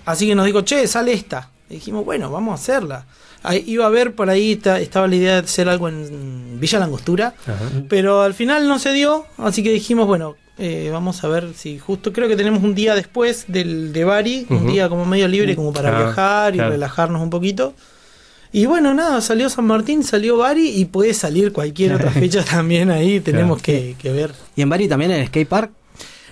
Así 0.06 0.28
que 0.28 0.36
nos 0.36 0.46
dijo, 0.46 0.62
che, 0.62 0.86
sale 0.88 1.14
esta. 1.14 1.50
Y 1.74 1.78
dijimos, 1.78 2.06
bueno, 2.06 2.30
vamos 2.32 2.52
a 2.52 2.56
hacerla. 2.56 3.06
Ahí, 3.42 3.64
iba 3.68 3.84
a 3.84 3.88
haber 3.88 4.14
por 4.16 4.30
ahí, 4.30 4.56
ta- 4.56 4.80
estaba 4.80 5.08
la 5.08 5.16
idea 5.16 5.34
de 5.34 5.40
hacer 5.40 5.68
algo 5.68 5.90
en 5.90 6.60
Villa 6.60 6.80
Langostura, 6.80 7.34
pero 7.90 8.22
al 8.22 8.34
final 8.34 8.68
no 8.68 8.80
se 8.80 8.94
dio, 8.94 9.26
así 9.38 9.64
que 9.64 9.72
dijimos, 9.74 10.08
bueno, 10.08 10.36
eh, 10.58 10.90
vamos 10.94 11.24
a 11.24 11.28
ver 11.28 11.54
si 11.56 11.80
justo, 11.80 12.14
creo 12.14 12.28
que 12.30 12.36
tenemos 12.38 12.64
un 12.64 12.76
día 12.76 12.96
después 12.96 13.46
del 13.48 13.92
de 13.92 14.04
Bari, 14.06 14.46
un 14.50 14.68
día 14.68 14.88
como 14.88 15.04
medio 15.06 15.28
libre 15.28 15.56
como 15.56 15.74
para 15.74 15.90
Ah, 15.98 16.04
viajar 16.04 16.54
y 16.54 16.58
claro. 16.60 16.72
relajarnos 16.72 17.22
un 17.22 17.30
poquito. 17.30 17.74
Y 18.52 18.68
bueno, 18.68 18.94
nada, 18.94 19.20
salió 19.20 19.50
San 19.50 19.66
Martín, 19.66 20.04
salió 20.04 20.38
Bari 20.38 20.70
y 20.70 20.86
puede 20.86 21.14
salir 21.16 21.52
cualquier 21.52 21.96
otra 21.96 22.12
fecha 22.12 22.46
también 22.46 22.92
ahí, 22.92 23.20
tenemos 23.20 23.62
que, 23.64 23.96
que 23.98 24.12
ver. 24.12 24.32
¿Y 24.56 24.62
en 24.62 24.70
Bari 24.70 24.88
también 24.88 25.10
en 25.12 25.22
el 25.22 25.28
skatepark? 25.28 25.72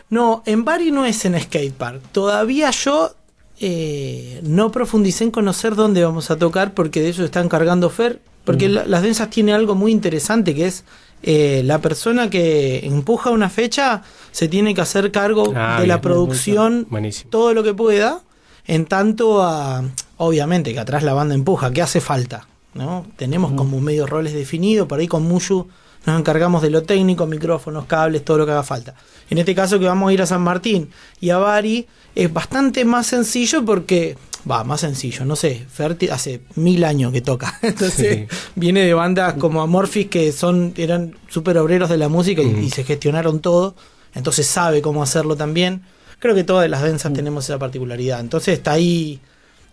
No, 0.10 0.44
en 0.46 0.64
Bari 0.66 0.92
no 0.92 1.06
es 1.06 1.26
en 1.26 1.40
skatepark. 1.42 2.02
Todavía 2.12 2.70
yo 2.72 3.16
eh, 3.64 4.40
no 4.44 4.72
profundicé 4.72 5.24
en 5.24 5.32
conocer 5.32 5.76
dónde 5.76 6.04
vamos 6.04 6.32
a 6.32 6.38
tocar 6.38 6.74
porque 6.74 7.00
de 7.02 7.10
eso 7.10 7.24
está 7.24 7.40
encargando 7.42 7.90
Fer. 7.92 8.20
Porque 8.44 8.68
Mm. 8.68 8.72
la- 8.74 8.86
las 8.88 9.04
densas 9.04 9.30
tiene 9.30 9.54
algo 9.54 9.76
muy 9.76 9.92
interesante 9.92 10.56
que 10.56 10.66
es 10.66 10.84
eh, 11.24 11.62
la 11.64 11.78
persona 11.80 12.32
que 12.32 12.80
empuja 12.88 13.30
una 13.30 13.48
fecha 13.52 14.02
se 14.32 14.48
tiene 14.48 14.74
que 14.74 14.82
hacer 14.82 15.12
cargo 15.12 15.54
Ah, 15.56 15.78
de 15.80 15.86
la 15.86 16.02
producción 16.02 16.88
todo 17.30 17.54
lo 17.54 17.62
que 17.64 17.76
pueda. 17.76 18.22
En 18.66 18.86
tanto 18.86 19.42
a, 19.44 19.84
obviamente 20.18 20.74
que 20.74 20.80
atrás 20.80 21.04
la 21.04 21.14
banda 21.14 21.36
empuja, 21.36 21.70
¿qué 21.72 21.84
hace 21.84 22.02
falta? 22.02 22.48
¿no? 22.74 23.06
Tenemos 23.18 23.52
como 23.54 23.80
medio 23.82 24.08
roles 24.08 24.34
definidos, 24.34 24.88
por 24.88 25.00
ahí 25.00 25.08
con 25.08 25.22
Muyu 25.24 25.68
nos 26.06 26.20
encargamos 26.20 26.62
de 26.62 26.70
lo 26.70 26.84
técnico, 26.84 27.28
micrófonos, 27.28 27.86
cables, 27.86 28.26
todo 28.26 28.40
lo 28.40 28.46
que 28.46 28.52
haga 28.52 28.64
falta. 28.64 28.96
En 29.30 29.38
este 29.38 29.54
caso 29.54 29.80
que 29.80 29.86
vamos 29.86 30.10
a 30.10 30.14
ir 30.14 30.22
a 30.22 30.26
San 30.26 30.42
Martín 30.42 30.90
y 31.20 31.30
a 31.30 31.38
Bari 31.38 31.88
es 32.16 32.32
bastante 32.34 32.86
más 32.86 33.08
sencillo 33.08 33.64
porque, 33.64 34.18
va, 34.50 34.64
más 34.64 34.82
sencillo, 34.82 35.26
no 35.26 35.36
sé, 35.36 35.66
Ferti 35.72 36.10
hace 36.10 36.42
mil 36.56 36.84
años 36.84 37.14
que 37.14 37.22
toca, 37.22 37.60
entonces 37.62 38.28
viene 38.56 38.82
de 38.82 38.94
bandas 38.94 39.36
como 39.36 39.62
Amorphis 39.62 40.08
que 40.08 40.32
son 40.32 40.74
eran 40.76 41.16
súper 41.30 41.58
obreros 41.60 41.90
de 41.90 41.98
la 41.98 42.10
música 42.10 42.42
y, 42.42 42.48
y 42.48 42.70
se 42.72 42.84
gestionaron 42.84 43.40
todo, 43.40 43.76
entonces 44.14 44.48
sabe 44.48 44.82
cómo 44.82 45.04
hacerlo 45.04 45.36
también. 45.36 45.84
Creo 46.20 46.36
que 46.36 46.44
todas 46.44 46.70
las 46.70 46.84
densas 46.84 47.14
tenemos 47.14 47.46
esa 47.46 47.58
particularidad, 47.58 48.20
entonces 48.20 48.56
está 48.56 48.74
ahí 48.74 49.22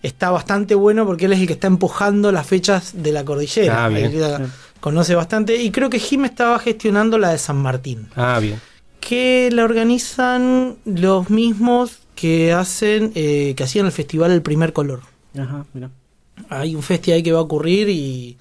está 0.03 0.31
bastante 0.31 0.75
bueno 0.75 1.07
porque 1.07 1.27
él 1.27 1.33
es 1.33 1.41
el 1.41 1.47
que 1.47 1.55
está 1.55 1.67
empujando 1.67 2.31
las 2.33 2.47
fechas 2.47 2.93
de 2.95 3.13
la 3.13 3.25
cordillera. 3.25 3.85
Ah, 3.85 3.89
bien. 3.89 4.13
Conoce 4.81 5.15
bastante. 5.15 5.57
Y 5.63 5.71
creo 5.71 5.91
que 5.91 5.99
Jim 5.99 6.25
estaba 6.25 6.59
gestionando 6.59 7.19
la 7.19 7.31
de 7.31 7.39
San 7.39 7.57
Martín. 7.57 8.09
Ah, 8.17 8.39
bien. 8.41 8.61
Que 9.01 9.49
la 9.53 9.65
organizan 9.65 10.77
los 10.85 11.31
mismos 11.31 11.99
que 12.15 12.53
hacen, 12.53 13.13
eh, 13.15 13.55
que 13.57 13.65
hacían 13.65 13.87
el 13.87 13.93
festival 13.93 14.31
El 14.33 14.43
Primer 14.43 14.73
Color. 14.73 15.01
Ajá, 15.39 15.65
mira. 15.73 15.91
Hay 16.49 16.75
un 16.75 16.83
festival 16.83 17.17
ahí 17.17 17.23
que 17.23 17.33
va 17.33 17.39
a 17.39 17.43
ocurrir 17.43 17.89
y 17.89 18.37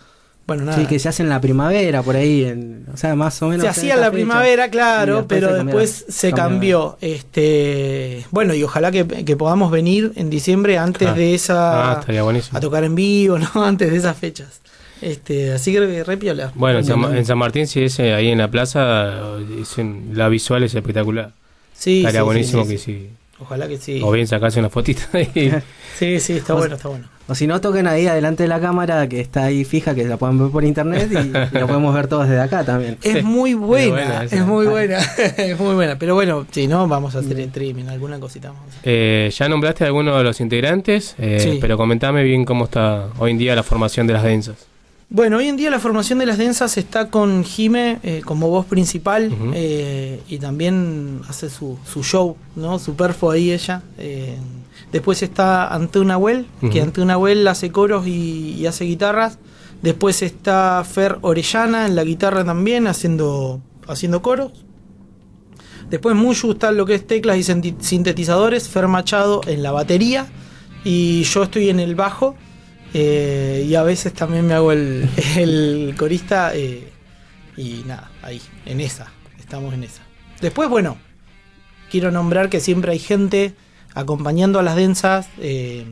bueno, 0.45 0.63
nada. 0.63 0.77
Sí, 0.77 0.85
que 0.85 0.97
se 0.99 1.09
hace 1.09 1.23
en 1.23 1.29
la 1.29 1.41
primavera, 1.41 2.01
por 2.03 2.15
ahí, 2.15 2.45
en- 2.45 2.85
o 2.93 2.95
sea, 2.97 3.15
más 3.15 3.41
o 3.41 3.49
menos. 3.49 3.63
se 3.63 3.67
hacía 3.69 3.95
en 3.95 3.99
la 3.99 4.05
fecha. 4.07 4.13
primavera, 4.13 4.69
claro, 4.69 5.25
pero 5.27 5.49
se 5.49 5.63
después 5.63 6.05
se 6.07 6.31
cambió. 6.31 6.97
Este, 7.01 8.25
bueno, 8.31 8.53
y 8.53 8.63
ojalá 8.63 8.91
que, 8.91 9.05
que 9.05 9.35
podamos 9.35 9.71
venir 9.71 10.13
en 10.15 10.29
diciembre 10.29 10.77
antes 10.77 11.15
de 11.15 11.35
esa 11.35 11.91
Ah, 11.91 11.99
estaría 11.99 12.23
buenísimo. 12.23 12.57
a 12.57 12.61
tocar 12.61 12.83
en 12.83 12.95
vivo, 12.95 13.37
¿no? 13.55 13.63
Antes 13.63 13.91
de 13.91 13.97
esas 13.97 14.17
fechas. 14.17 14.61
Este, 15.01 15.51
así 15.53 15.71
que 15.71 16.03
re 16.03 16.17
piola. 16.17 16.51
Bueno, 16.55 16.79
en 16.79 16.85
San, 16.85 17.01
Bueno, 17.01 17.15
en 17.15 17.25
San 17.25 17.37
Martín, 17.37 17.67
si 17.67 17.83
es 17.83 17.99
eh, 17.99 18.13
ahí 18.13 18.29
en 18.29 18.37
la 18.39 18.49
plaza, 18.49 19.37
es 19.61 19.77
en- 19.77 20.11
la 20.13 20.29
visual 20.29 20.63
es 20.63 20.73
espectacular. 20.75 21.31
Sí, 21.73 21.99
Estaría 21.99 22.21
sí, 22.21 22.25
buenísimo 22.25 22.63
sí, 22.65 22.69
sí, 22.69 22.75
que 22.75 22.81
sí. 22.99 23.09
Ojalá 23.39 23.67
que 23.67 23.77
sí. 23.77 24.01
O 24.03 24.11
bien 24.11 24.25
sacarse 24.25 24.59
una 24.59 24.69
fotita 24.69 25.07
y 25.21 25.51
Sí, 25.99 26.19
sí, 26.19 26.33
está 26.33 26.55
O- 26.55 26.57
bueno, 26.57 26.75
está 26.75 26.89
bueno. 26.89 27.05
O 27.29 27.35
si 27.35 27.45
no, 27.45 27.59
toquen 27.59 27.87
ahí 27.87 28.07
adelante 28.07 28.43
de 28.43 28.47
la 28.49 28.61
cámara 28.61 29.07
que 29.09 29.19
está 29.19 29.43
ahí 29.43 29.65
fija, 29.65 29.93
que 29.93 30.05
la 30.05 30.15
pueden 30.15 30.39
ver 30.39 30.49
por 30.49 30.63
internet 30.63 31.09
y, 31.11 31.17
y 31.17 31.29
la 31.59 31.67
podemos 31.67 31.93
ver 31.93 32.07
todos 32.07 32.27
desde 32.29 32.41
acá 32.41 32.63
también. 32.63 32.97
Es 33.03 33.21
muy 33.21 33.53
buena, 33.53 34.23
es 34.23 34.45
muy 34.45 34.65
buena, 34.65 34.99
es 35.37 35.59
muy 35.59 35.75
buena. 35.75 35.99
Pero 35.99 36.15
bueno, 36.15 36.47
si 36.51 36.67
no, 36.67 36.87
vamos 36.87 37.15
a 37.15 37.19
hacer 37.19 37.37
streaming, 37.41 37.83
alguna 37.87 38.17
cosita 38.17 38.47
vamos 38.51 38.63
a 38.63 38.79
hacer. 38.79 38.79
Eh, 38.85 39.29
ya 39.37 39.49
nombraste 39.49 39.83
a 39.83 39.87
algunos 39.87 40.17
de 40.17 40.23
los 40.23 40.39
integrantes, 40.39 41.15
eh, 41.19 41.37
Sí. 41.41 41.57
pero 41.59 41.75
comentame 41.75 42.23
bien 42.23 42.45
cómo 42.45 42.63
está 42.63 43.07
hoy 43.19 43.31
en 43.31 43.37
día 43.39 43.55
la 43.55 43.63
formación 43.63 44.07
de 44.07 44.13
las 44.13 44.23
densas. 44.23 44.65
Bueno, 45.09 45.37
hoy 45.37 45.47
en 45.47 45.55
día 45.55 45.69
la 45.69 45.79
formación 45.79 46.19
de 46.19 46.25
las 46.25 46.37
densas 46.37 46.77
está 46.77 47.09
con 47.09 47.45
Jime 47.45 47.99
eh, 48.03 48.21
como 48.25 48.49
voz 48.49 48.65
principal 48.65 49.33
eh, 49.53 50.19
y 50.27 50.37
también 50.37 51.21
hace 51.29 51.49
su, 51.49 51.77
su 51.85 52.03
show, 52.03 52.35
¿no? 52.57 52.77
Su 52.77 52.95
perfo 52.95 53.31
ahí 53.31 53.51
ella. 53.51 53.83
eh. 53.97 54.35
después 54.91 55.23
está 55.23 55.73
Ante 55.73 56.03
Nahuel, 56.03 56.45
que 56.59 56.67
Ujú. 56.67 56.81
Ante 56.81 57.05
Nahuel 57.05 57.47
hace 57.47 57.71
coros 57.71 58.05
y, 58.05 58.55
y 58.59 58.65
hace 58.65 58.83
guitarras. 58.83 59.39
Después 59.81 60.21
está 60.23 60.83
Fer 60.83 61.19
Orellana 61.21 61.85
en 61.85 61.95
la 61.95 62.03
guitarra 62.03 62.43
también, 62.43 62.87
haciendo, 62.87 63.61
haciendo 63.87 64.21
coros. 64.21 64.51
Después 65.89 66.15
Muyu 66.17 66.51
está 66.51 66.69
en 66.69 66.77
lo 66.77 66.85
que 66.85 66.95
es 66.95 67.07
teclas 67.07 67.37
y 67.37 67.43
sintetizadores, 67.79 68.67
Fer 68.67 68.89
Machado 68.89 69.39
en 69.47 69.63
la 69.63 69.71
batería 69.71 70.27
y 70.83 71.23
yo 71.23 71.43
estoy 71.43 71.69
en 71.69 71.79
el 71.79 71.95
bajo 71.95 72.35
eh, 72.93 73.65
y 73.67 73.75
a 73.75 73.83
veces 73.83 74.13
también 74.13 74.47
me 74.47 74.53
hago 74.53 74.71
el, 74.71 75.09
el 75.37 75.95
corista 75.97 76.55
eh, 76.55 76.87
y 77.57 77.83
nada, 77.85 78.11
ahí, 78.21 78.41
en 78.65 78.79
esa, 78.79 79.11
estamos 79.39 79.73
en 79.73 79.83
esa. 79.83 80.03
Después, 80.41 80.69
bueno, 80.69 80.97
quiero 81.89 82.11
nombrar 82.11 82.49
que 82.49 82.59
siempre 82.59 82.91
hay 82.91 82.99
gente 82.99 83.53
acompañando 83.93 84.59
a 84.59 84.63
las 84.63 84.75
densas. 84.75 85.27
eh, 85.39 85.85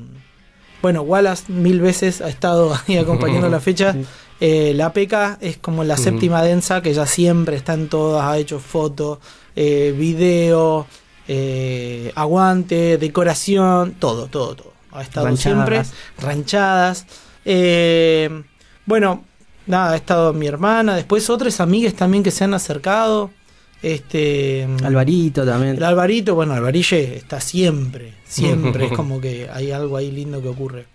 bueno, 0.82 1.02
Wallace 1.02 1.52
mil 1.52 1.82
veces 1.82 2.22
ha 2.22 2.30
estado 2.30 2.78
ahí 2.88 2.98
acompañando 2.98 3.50
la 3.50 3.60
fecha. 3.60 3.96
Eh, 4.42 4.74
la 4.76 4.92
PECA 4.92 5.38
es 5.40 5.56
como 5.56 5.86
la 5.86 5.96
séptima 5.96 6.44
densa 6.44 6.82
que 6.82 6.94
ya 6.94 7.06
siempre 7.06 7.56
está 7.56 7.74
en 7.74 7.88
todas, 7.88 8.26
ha 8.26 8.38
hecho 8.38 8.60
fotos, 8.60 9.20
eh, 9.56 9.96
video, 9.98 10.86
aguante, 12.16 12.98
decoración, 12.98 13.94
todo, 13.94 14.28
todo, 14.28 14.56
todo. 14.58 14.75
Ha 14.96 15.02
estado 15.02 15.28
Ranchadas. 15.28 15.88
siempre 15.88 16.26
ranchadas. 16.28 17.06
Eh, 17.46 18.44
bueno, 18.86 19.24
nada, 19.68 19.92
ha 19.94 19.96
estado 19.96 20.34
mi 20.34 20.48
hermana, 20.48 20.96
después 20.96 21.30
otras 21.30 21.60
amigas 21.60 21.94
también 21.94 22.24
que 22.24 22.32
se 22.32 22.44
han 22.44 22.54
acercado. 22.54 23.32
Este 23.84 24.68
Alvarito 24.84 25.46
también. 25.46 25.76
el 25.76 25.84
Alvarito, 25.84 26.34
bueno, 26.34 26.54
Alvarille 26.54 27.18
está 27.18 27.40
siempre, 27.40 28.14
siempre, 28.26 28.86
es 28.88 28.92
como 28.96 29.22
que 29.22 29.48
hay 29.54 29.72
algo 29.72 29.98
ahí 29.98 30.12
lindo 30.12 30.42
que 30.42 30.48
ocurre. 30.48 30.86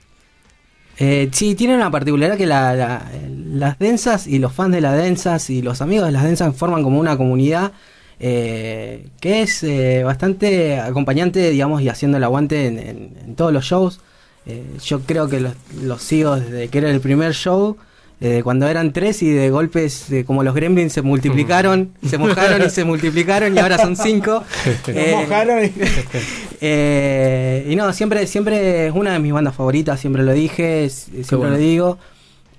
Eh, 0.98 1.28
sí, 1.32 1.55
tiene 1.55 1.77
una 1.77 1.90
particularidad 1.90 2.36
que 2.36 2.47
la- 2.47 2.74
la- 2.74 3.10
las 3.52 3.78
densas 3.78 4.27
y 4.27 4.39
los 4.39 4.52
fans 4.52 4.72
de 4.74 4.81
las 4.81 4.97
densas 4.97 5.48
y 5.51 5.62
los 5.62 5.81
amigos 5.81 6.06
de 6.06 6.12
las 6.12 6.24
densas 6.24 6.55
forman 6.56 6.82
como 6.82 6.98
una 6.98 7.16
comunidad 7.16 7.72
eh, 8.20 9.06
que 9.20 9.42
es 9.42 9.62
eh, 9.62 10.02
bastante 10.05 10.78
acompañante, 10.78 11.51
digamos, 11.51 11.80
y 11.82 11.88
haciendo 11.88 12.18
el 12.18 12.24
aguante 12.24 12.66
en, 12.66 12.78
en- 12.78 13.14
en 13.24 13.34
todos 13.34 13.52
los 13.52 13.64
shows. 13.64 14.01
Eh, 14.47 14.62
yo 14.84 15.01
creo 15.01 15.28
que 15.28 15.40
los, 15.40 15.52
los 15.82 16.02
sigo 16.02 16.36
desde 16.38 16.68
que 16.68 16.78
era 16.78 16.90
el 16.90 17.01
primer 17.01 17.32
show, 17.34 17.76
eh, 18.22 18.42
cuando 18.44 18.68
eran 18.68 18.92
tres 18.92 19.22
y 19.22 19.30
de 19.30 19.48
golpes, 19.51 20.10
eh, 20.10 20.24
como 20.24 20.42
los 20.42 20.55
gremlins, 20.55 20.92
se 20.92 21.01
multiplicaron, 21.02 21.92
se 22.06 22.18
mojaron 22.18 22.66
y 22.66 22.70
se 22.70 22.84
multiplicaron 22.84 23.55
y 23.55 23.59
ahora 23.59 23.78
son 23.78 23.97
cinco. 23.97 24.44
Eh, 24.88 25.14
mojaron 25.16 25.64
y- 25.64 25.72
eh, 26.60 27.66
y 27.70 27.76
no, 27.76 27.92
siempre, 27.92 28.26
siempre 28.26 28.86
es 28.88 28.94
una 28.94 29.12
de 29.12 29.18
mis 29.18 29.32
bandas 29.32 29.55
favoritas, 29.55 30.01
siempre 30.01 30.22
lo 30.22 30.32
dije, 30.32 30.88
siempre 30.90 31.36
bueno. 31.36 31.52
lo 31.55 31.59
digo. 31.59 31.98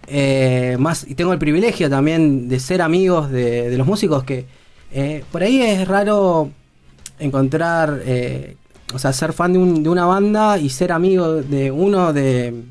Eh, 0.08 0.76
más, 0.80 1.06
y 1.08 1.16
tengo 1.16 1.32
el 1.34 1.40
privilegio 1.40 1.90
también 1.90 2.50
de 2.50 2.60
ser 2.60 2.82
amigos 2.82 3.30
de, 3.32 3.70
de 3.70 3.78
los 3.78 3.86
músicos 3.88 4.24
que 4.24 4.46
eh, 4.94 5.24
por 5.32 5.44
ahí 5.44 5.62
es 5.62 5.88
raro 5.88 6.50
encontrar, 7.20 8.02
eh, 8.06 8.56
o 8.94 9.00
sea, 9.00 9.14
ser 9.14 9.34
fan 9.34 9.54
de, 9.54 9.60
un- 9.60 9.84
de 9.84 9.90
una 9.90 10.06
banda 10.06 10.58
y 10.58 10.70
ser 10.70 10.92
amigo 10.92 11.36
de 11.36 11.72
uno 11.72 12.14
de 12.14 12.64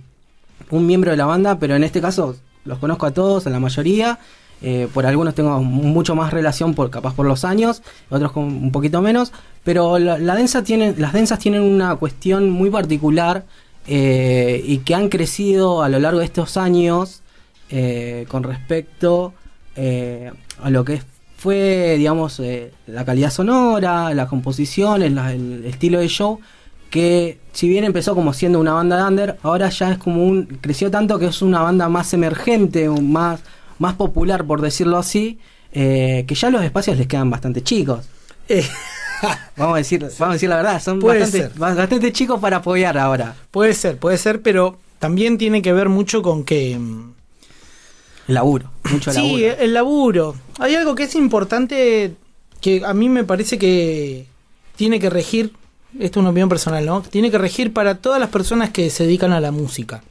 un 0.70 0.86
miembro 0.86 1.10
de 1.10 1.16
la 1.16 1.26
banda, 1.26 1.58
pero 1.58 1.74
en 1.76 1.84
este 1.84 2.00
caso 2.00 2.36
los 2.64 2.78
conozco 2.78 3.06
a 3.06 3.10
todos, 3.12 3.46
a 3.46 3.50
la 3.50 3.60
mayoría. 3.60 4.18
eh, 4.62 4.88
por 4.92 5.06
algunos 5.06 5.34
tengo 5.34 5.62
mucho 5.62 6.14
más 6.14 6.32
relación, 6.34 6.74
por 6.74 6.90
capaz 6.90 7.14
por 7.14 7.24
los 7.26 7.46
años, 7.46 7.82
otros 8.10 8.32
con 8.32 8.44
un 8.44 8.70
poquito 8.72 9.00
menos. 9.00 9.32
Pero 9.64 9.98
la, 9.98 10.18
la 10.18 10.34
densa 10.34 10.62
tiene, 10.62 10.94
las 10.98 11.14
densas 11.14 11.38
tienen 11.38 11.62
una 11.62 11.96
cuestión 11.96 12.50
muy 12.50 12.68
particular 12.70 13.44
y 13.86 14.78
que 14.84 14.94
han 14.94 15.08
crecido 15.08 15.82
a 15.82 15.88
lo 15.88 15.98
largo 15.98 16.18
de 16.20 16.26
estos 16.26 16.56
años 16.58 17.22
con 18.28 18.42
respecto 18.42 19.32
a 20.62 20.70
lo 20.70 20.84
que 20.84 21.00
fue, 21.40 21.94
digamos, 21.96 22.38
eh, 22.40 22.70
la 22.86 23.04
calidad 23.06 23.30
sonora, 23.30 24.12
las 24.12 24.28
composiciones, 24.28 25.10
la- 25.12 25.32
el 25.32 25.64
estilo 25.64 25.98
de 25.98 26.08
show, 26.08 26.38
que 26.90 27.38
si 27.52 27.66
bien 27.66 27.84
empezó 27.84 28.14
como 28.14 28.34
siendo 28.34 28.60
una 28.60 28.74
banda 28.74 28.98
de 28.98 29.04
under, 29.04 29.38
ahora 29.42 29.70
ya 29.70 29.92
es 29.92 29.98
como 29.98 30.22
un, 30.24 30.44
creció 30.60 30.90
tanto 30.90 31.18
que 31.18 31.26
es 31.26 31.40
una 31.40 31.62
banda 31.62 31.88
más 31.88 32.12
emergente, 32.12 32.88
más, 32.90 33.40
más 33.78 33.94
popular, 33.94 34.44
por 34.44 34.60
decirlo 34.60 34.98
así, 34.98 35.38
eh, 35.72 36.24
que 36.28 36.34
ya 36.34 36.50
los 36.50 36.62
espacios 36.62 36.98
les 36.98 37.06
quedan 37.06 37.30
bastante 37.30 37.62
chicos. 37.62 38.04
vamos 39.56 39.74
a 39.74 39.78
decir, 39.78 40.00
vamos 40.02 40.20
a 40.20 40.32
decir 40.34 40.48
la 40.50 40.56
verdad, 40.56 40.82
son 40.82 40.98
bastante, 41.20 41.58
bastante 41.58 42.12
chicos 42.12 42.38
para 42.38 42.58
apoyar 42.58 42.98
ahora. 42.98 43.34
Puede 43.50 43.72
ser, 43.72 43.96
puede 43.96 44.18
ser, 44.18 44.42
pero 44.42 44.78
también 44.98 45.38
tiene 45.38 45.62
que 45.62 45.72
ver 45.72 45.88
mucho 45.88 46.20
con 46.20 46.44
que... 46.44 46.76
mm, 46.78 47.12
El 48.28 48.34
laburo, 48.34 48.70
mucho 48.92 49.12
sí, 49.12 49.18
laburo. 49.18 49.56
el 49.60 49.74
laburo. 49.74 50.34
Hay 50.58 50.74
algo 50.74 50.94
que 50.94 51.04
es 51.04 51.14
importante 51.14 52.14
que 52.60 52.82
a 52.84 52.92
mí 52.94 53.08
me 53.08 53.24
parece 53.24 53.58
que 53.58 54.26
tiene 54.76 55.00
que 55.00 55.10
regir, 55.10 55.52
esto 55.98 56.18
es 56.20 56.22
una 56.22 56.30
opinión 56.30 56.48
personal, 56.48 56.84
¿no? 56.86 57.02
Tiene 57.02 57.30
que 57.30 57.38
regir 57.38 57.72
para 57.72 57.96
todas 57.96 58.20
las 58.20 58.28
personas 58.30 58.70
que 58.70 58.90
se 58.90 59.04
dedican 59.04 59.32
a 59.32 59.40
la 59.40 59.50
música. 59.50 60.02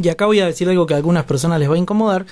Y 0.00 0.08
acá 0.08 0.26
voy 0.26 0.40
a 0.40 0.46
decir 0.46 0.68
algo 0.68 0.86
que 0.86 0.94
a 0.94 0.98
algunas 0.98 1.24
personas 1.24 1.58
les 1.60 1.70
va 1.70 1.74
a 1.74 1.78
incomodar, 1.78 2.26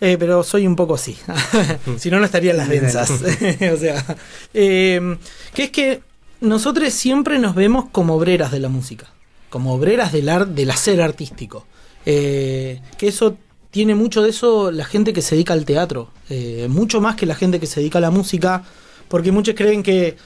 eh, 0.00 0.16
pero 0.18 0.42
soy 0.42 0.66
un 0.66 0.76
poco 0.76 0.94
así. 0.94 1.16
si 1.98 2.10
no, 2.10 2.18
no 2.18 2.24
estarían 2.24 2.56
las 2.56 2.68
densas. 2.68 3.10
o 3.72 3.76
sea, 3.76 4.04
eh, 4.52 5.16
que 5.54 5.64
es 5.64 5.70
que 5.70 6.02
nosotros 6.40 6.92
siempre 6.92 7.38
nos 7.38 7.54
vemos 7.54 7.86
como 7.90 8.14
obreras 8.16 8.50
de 8.52 8.60
la 8.60 8.68
música, 8.68 9.06
como 9.48 9.72
obreras 9.74 10.12
del, 10.12 10.28
ar- 10.28 10.48
del 10.48 10.70
hacer 10.70 11.00
artístico. 11.00 11.66
Eh, 12.06 12.82
que 12.98 13.08
eso 13.08 13.38
tiene 13.74 13.96
mucho 13.96 14.22
de 14.22 14.30
eso 14.30 14.70
la 14.70 14.84
gente 14.84 15.12
que 15.12 15.20
se 15.20 15.34
dedica 15.34 15.52
al 15.52 15.64
teatro, 15.64 16.08
eh, 16.30 16.68
mucho 16.70 17.00
más 17.00 17.16
que 17.16 17.26
la 17.26 17.34
gente 17.34 17.58
que 17.58 17.66
se 17.66 17.80
dedica 17.80 17.98
a 17.98 18.02
la 18.02 18.12
música, 18.12 18.62
porque 19.08 19.32
muchos 19.32 19.56
creen 19.56 19.82
que 19.82 20.16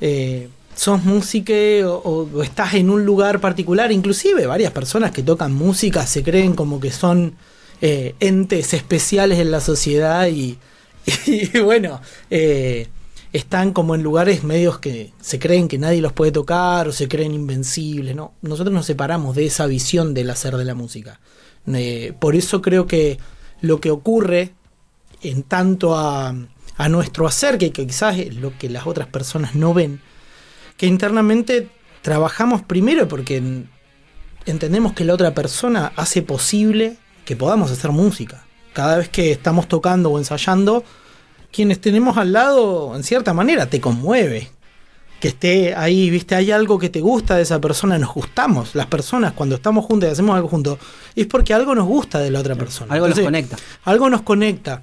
eh, 0.00 0.48
sos 0.74 1.04
músico 1.04 1.52
o, 2.02 2.42
estás 2.42 2.72
en 2.72 2.88
un 2.88 3.04
lugar 3.04 3.42
particular, 3.42 3.92
inclusive 3.92 4.46
varias 4.46 4.72
personas 4.72 5.10
que 5.10 5.22
tocan 5.22 5.52
música 5.52 6.06
se 6.06 6.22
creen 6.22 6.54
como 6.54 6.80
que 6.80 6.90
son 6.90 7.34
eh, 7.82 8.14
entes 8.20 8.72
especiales 8.72 9.38
en 9.38 9.50
la 9.50 9.60
sociedad 9.60 10.26
y, 10.28 10.58
y 11.26 11.58
bueno, 11.58 12.00
eh, 12.30 12.88
están 13.34 13.74
como 13.74 13.94
en 13.94 14.02
lugares 14.02 14.44
medios 14.44 14.78
que 14.78 15.12
se 15.20 15.38
creen 15.38 15.68
que 15.68 15.76
nadie 15.76 16.00
los 16.00 16.14
puede 16.14 16.32
tocar 16.32 16.88
o 16.88 16.92
se 16.92 17.06
creen 17.06 17.34
invencibles, 17.34 18.16
¿no? 18.16 18.32
Nosotros 18.40 18.72
nos 18.72 18.86
separamos 18.86 19.36
de 19.36 19.44
esa 19.44 19.66
visión 19.66 20.14
del 20.14 20.30
hacer 20.30 20.56
de 20.56 20.64
la 20.64 20.74
música. 20.74 21.20
Eh, 21.72 22.12
por 22.18 22.36
eso 22.36 22.60
creo 22.60 22.86
que 22.86 23.18
lo 23.60 23.80
que 23.80 23.90
ocurre 23.90 24.52
en 25.22 25.42
tanto 25.42 25.96
a, 25.96 26.34
nuestro 26.88 27.26
hacer, 27.26 27.56
que, 27.56 27.72
que 27.72 27.86
quizás 27.86 28.18
es 28.18 28.34
lo 28.36 28.56
que 28.58 28.68
las 28.68 28.86
otras 28.86 29.08
personas 29.08 29.54
no 29.54 29.72
ven, 29.72 30.00
que 30.76 30.86
internamente 30.86 31.68
trabajamos 32.02 32.62
primero 32.62 33.08
porque 33.08 33.36
en- 33.38 33.70
entendemos 34.44 34.92
que 34.92 35.04
la 35.04 35.14
otra 35.14 35.32
persona 35.34 35.92
hace 35.96 36.20
posible 36.20 36.96
que 37.24 37.36
podamos 37.36 37.70
hacer 37.70 37.90
música. 37.92 38.44
Cada 38.74 38.98
vez 38.98 39.08
que 39.08 39.30
estamos 39.32 39.68
tocando 39.68 40.10
o 40.10 40.18
ensayando, 40.18 40.84
quienes 41.52 41.80
tenemos 41.80 42.18
al 42.18 42.32
lado, 42.32 42.94
en 42.96 43.04
cierta 43.04 43.32
manera, 43.32 43.70
te 43.70 43.80
conmueve. 43.80 44.50
Que 45.24 45.28
esté 45.28 45.74
ahí, 45.74 46.10
viste, 46.10 46.34
hay 46.34 46.50
algo 46.50 46.78
que 46.78 46.90
te 46.90 47.00
gusta 47.00 47.36
de 47.36 47.44
esa 47.44 47.58
persona, 47.58 47.98
nos 47.98 48.12
gustamos. 48.12 48.74
Las 48.74 48.88
personas, 48.88 49.32
cuando 49.32 49.54
estamos 49.54 49.86
juntas 49.86 50.10
y 50.10 50.12
hacemos 50.12 50.36
algo 50.36 50.48
juntos, 50.48 50.78
es 51.16 51.26
porque 51.26 51.54
algo 51.54 51.74
nos 51.74 51.86
gusta 51.86 52.18
de 52.18 52.30
la 52.30 52.40
otra 52.40 52.54
persona. 52.56 52.92
Algo 52.92 53.08
nos 53.08 53.18
conecta. 53.18 53.56
Algo 53.84 54.10
nos 54.10 54.20
conecta. 54.20 54.82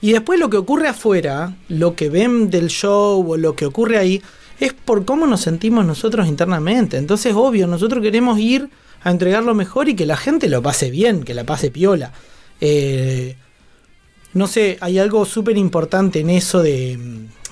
Y 0.00 0.12
después 0.12 0.38
lo 0.38 0.48
que 0.48 0.56
ocurre 0.56 0.86
afuera, 0.86 1.52
lo 1.68 1.96
que 1.96 2.10
ven 2.10 2.48
del 2.48 2.68
show 2.68 3.28
o 3.28 3.36
lo 3.36 3.56
que 3.56 3.66
ocurre 3.66 3.98
ahí, 3.98 4.22
es 4.60 4.72
por 4.72 5.04
cómo 5.04 5.26
nos 5.26 5.40
sentimos 5.40 5.84
nosotros 5.84 6.28
internamente. 6.28 6.96
Entonces, 6.96 7.34
obvio, 7.34 7.66
nosotros 7.66 8.00
queremos 8.00 8.38
ir 8.38 8.70
a 9.02 9.10
entregar 9.10 9.42
lo 9.42 9.56
mejor 9.56 9.88
y 9.88 9.96
que 9.96 10.06
la 10.06 10.16
gente 10.16 10.48
lo 10.48 10.62
pase 10.62 10.92
bien, 10.92 11.24
que 11.24 11.34
la 11.34 11.42
pase 11.42 11.72
piola. 11.72 12.12
Eh, 12.60 13.34
no 14.32 14.46
sé, 14.46 14.78
hay 14.80 15.00
algo 15.00 15.24
súper 15.24 15.56
importante 15.56 16.20
en 16.20 16.30
eso 16.30 16.62
de, 16.62 16.96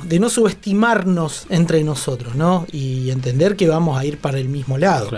de 0.03 0.19
no 0.19 0.29
subestimarnos 0.29 1.47
entre 1.49 1.83
nosotros, 1.85 2.35
¿no? 2.35 2.67
Y 2.73 3.11
entender 3.11 3.57
que 3.57 3.69
vamos 3.69 3.99
a 3.99 4.05
ir 4.05 4.19
para 4.19 4.39
el 4.39 4.49
mismo 4.49 4.79
lado. 4.79 5.11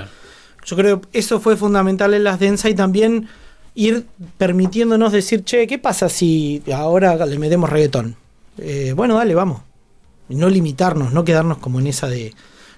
Yo 0.64 0.76
creo 0.76 1.00
que 1.00 1.18
eso 1.18 1.40
fue 1.40 1.56
fundamental 1.56 2.14
en 2.14 2.24
las 2.24 2.38
densas 2.38 2.70
y 2.70 2.74
también 2.74 3.28
ir 3.74 4.06
permitiéndonos 4.36 5.12
decir, 5.12 5.44
che, 5.44 5.66
¿qué 5.66 5.78
pasa 5.78 6.08
si 6.08 6.62
ahora 6.74 7.14
le 7.26 7.38
metemos 7.38 7.70
reggaetón? 7.70 8.16
Eh, 8.58 8.92
bueno, 8.94 9.16
dale, 9.16 9.34
vamos. 9.34 9.62
No 10.28 10.48
limitarnos, 10.48 11.12
no 11.12 11.24
quedarnos 11.24 11.58
como 11.58 11.80
en 11.80 11.86
esa 11.86 12.08
de, 12.08 12.34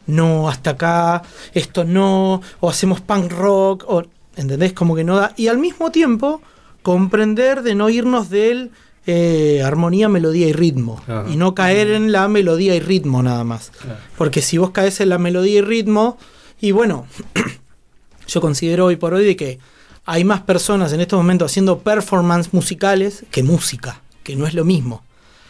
no, 0.07 0.49
hasta 0.49 0.71
acá, 0.71 1.23
esto 1.53 1.85
no, 1.85 2.43
o 2.61 2.71
hacemos 2.71 3.01
punk 3.01 3.33
rock, 3.33 3.85
o, 3.89 4.05
¿entendés? 4.37 4.73
Como 4.73 4.95
que 4.95 5.05
no 5.05 5.17
da. 5.17 5.33
Y 5.37 5.49
al 5.49 5.59
mismo 5.59 5.91
tiempo, 5.91 6.43
comprender 6.83 7.63
de 7.63 7.75
no 7.75 7.89
irnos 7.89 8.31
del 8.31 8.71
eh, 9.11 9.63
armonía, 9.63 10.09
melodía 10.09 10.49
y 10.49 10.53
ritmo. 10.53 11.01
Ajá. 11.03 11.27
Y 11.31 11.37
no 11.37 11.55
caer 11.55 11.89
en 11.91 12.13
la 12.13 12.29
melodía 12.29 12.75
y 12.75 12.81
ritmo 12.81 13.23
nada 13.23 13.45
más. 13.45 13.73
Porque 14.17 14.43
si 14.43 14.59
vos 14.59 14.71
caes 14.71 15.01
en 15.01 15.09
la 15.09 15.19
melodía 15.19 15.59
y 15.59 15.61
ritmo, 15.61 16.19
y 16.61 16.73
bueno, 16.73 17.07
yo 18.27 18.41
considero 18.41 18.87
hoy 18.87 18.97
por 18.97 19.15
hoy 19.15 19.25
de 19.25 19.37
que 19.37 19.59
hay 20.07 20.25
más 20.25 20.41
personas 20.43 20.93
en 20.93 21.01
estos 21.01 21.17
momentos 21.17 21.51
haciendo 21.51 21.81
performance 21.81 22.53
musicales 22.53 23.25
que 23.31 23.43
música, 23.43 24.01
que 24.23 24.37
no 24.37 24.47
es 24.47 24.55
lo 24.55 24.65
mismo. 24.65 25.03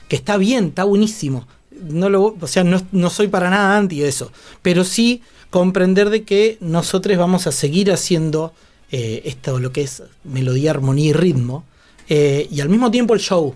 Que 0.08 0.16
está 0.16 0.36
bien, 0.36 0.66
está 0.66 0.84
buenísimo. 0.84 1.46
No 1.70 2.08
lo, 2.08 2.36
o 2.40 2.46
sea, 2.46 2.64
no, 2.64 2.80
no 2.92 3.10
soy 3.10 3.28
para 3.28 3.48
nada 3.48 3.76
anti 3.76 4.02
eso. 4.02 4.32
Pero 4.62 4.84
sí 4.84 5.22
comprender 5.50 6.10
de 6.10 6.24
que 6.24 6.58
nosotros 6.60 7.16
vamos 7.18 7.46
a 7.46 7.52
seguir 7.52 7.92
haciendo 7.92 8.52
eh, 8.92 9.22
esto, 9.24 9.60
lo 9.60 9.72
que 9.72 9.82
es 9.82 10.02
melodía, 10.24 10.70
armonía 10.70 11.10
y 11.10 11.12
ritmo. 11.12 11.64
Eh, 12.10 12.48
y 12.50 12.60
al 12.60 12.68
mismo 12.68 12.90
tiempo 12.90 13.14
el 13.14 13.20
show. 13.20 13.54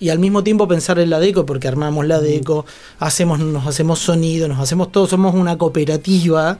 Y 0.00 0.08
al 0.10 0.18
mismo 0.18 0.42
tiempo 0.42 0.66
pensar 0.66 0.98
en 0.98 1.10
la 1.10 1.20
deco, 1.20 1.46
porque 1.46 1.68
armamos 1.68 2.04
la 2.06 2.20
deco, 2.20 2.66
hacemos, 2.98 3.38
nos 3.38 3.64
hacemos 3.68 4.00
sonido, 4.00 4.48
nos 4.48 4.58
hacemos 4.58 4.90
todo, 4.90 5.06
somos 5.06 5.32
una 5.32 5.56
cooperativa 5.56 6.58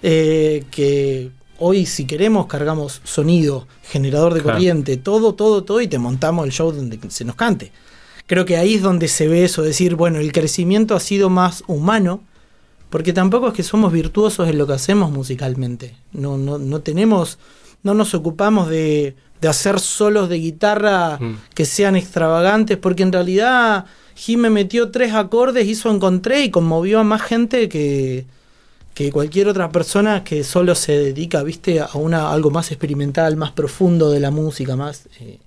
eh, 0.00 0.62
que 0.70 1.30
hoy 1.58 1.86
si 1.86 2.04
queremos 2.06 2.46
cargamos 2.46 3.00
sonido, 3.02 3.66
generador 3.82 4.32
de 4.34 4.42
Claro. 4.42 4.54
corriente, 4.56 4.96
todo, 4.96 5.34
todo, 5.34 5.64
todo 5.64 5.80
y 5.80 5.88
te 5.88 5.98
montamos 5.98 6.46
el 6.46 6.52
show 6.52 6.70
donde 6.70 7.00
se 7.08 7.24
nos 7.24 7.34
cante. 7.34 7.72
creo 8.26 8.44
que 8.44 8.56
ahí 8.56 8.74
es 8.74 8.82
donde 8.82 9.08
se 9.08 9.26
ve 9.26 9.44
eso, 9.44 9.62
decir, 9.62 9.96
bueno, 9.96 10.20
el 10.20 10.30
crecimiento 10.32 10.94
ha 10.94 11.00
sido 11.00 11.28
más 11.30 11.64
humano, 11.66 12.20
porque 12.90 13.12
tampoco 13.12 13.48
es 13.48 13.54
que 13.54 13.64
somos 13.64 13.92
virtuosos 13.92 14.48
en 14.48 14.56
lo 14.56 14.68
que 14.68 14.74
hacemos 14.74 15.10
musicalmente. 15.10 15.96
No, 16.12 16.38
no, 16.38 16.58
no 16.58 16.80
tenemos, 16.80 17.38
no 17.82 17.92
nos 17.92 18.14
ocupamos 18.14 18.68
de, 18.68 19.16
de 19.40 19.48
hacer 19.48 19.78
solos 19.80 20.28
de 20.28 20.38
guitarra 20.38 21.18
Mm. 21.20 21.36
que 21.54 21.64
sean 21.64 21.96
extravagantes, 21.96 22.76
porque 22.78 23.02
en 23.02 23.12
realidad 23.12 23.84
Jime 24.16 24.48
metió 24.48 24.90
tres 24.90 25.12
acordes, 25.12 25.66
hizo 25.66 25.90
encontré 25.90 26.44
y 26.44 26.50
conmovió 26.50 27.00
a 27.00 27.04
más 27.04 27.20
gente 27.22 27.68
que, 27.68 28.26
que 28.94 29.10
cualquier 29.10 29.48
otra 29.48 29.70
persona 29.70 30.22
que 30.24 30.44
solo 30.44 30.74
se 30.76 30.92
dedica, 30.92 31.42
viste, 31.42 31.80
a 31.80 31.90
una 31.94 32.30
algo 32.30 32.50
más 32.50 32.70
experimental, 32.70 33.36
más 33.36 33.50
profundo 33.52 34.10
de 34.10 34.20
la 34.20 34.30
música, 34.30 34.76
más 34.76 35.08
eh, 35.20 35.38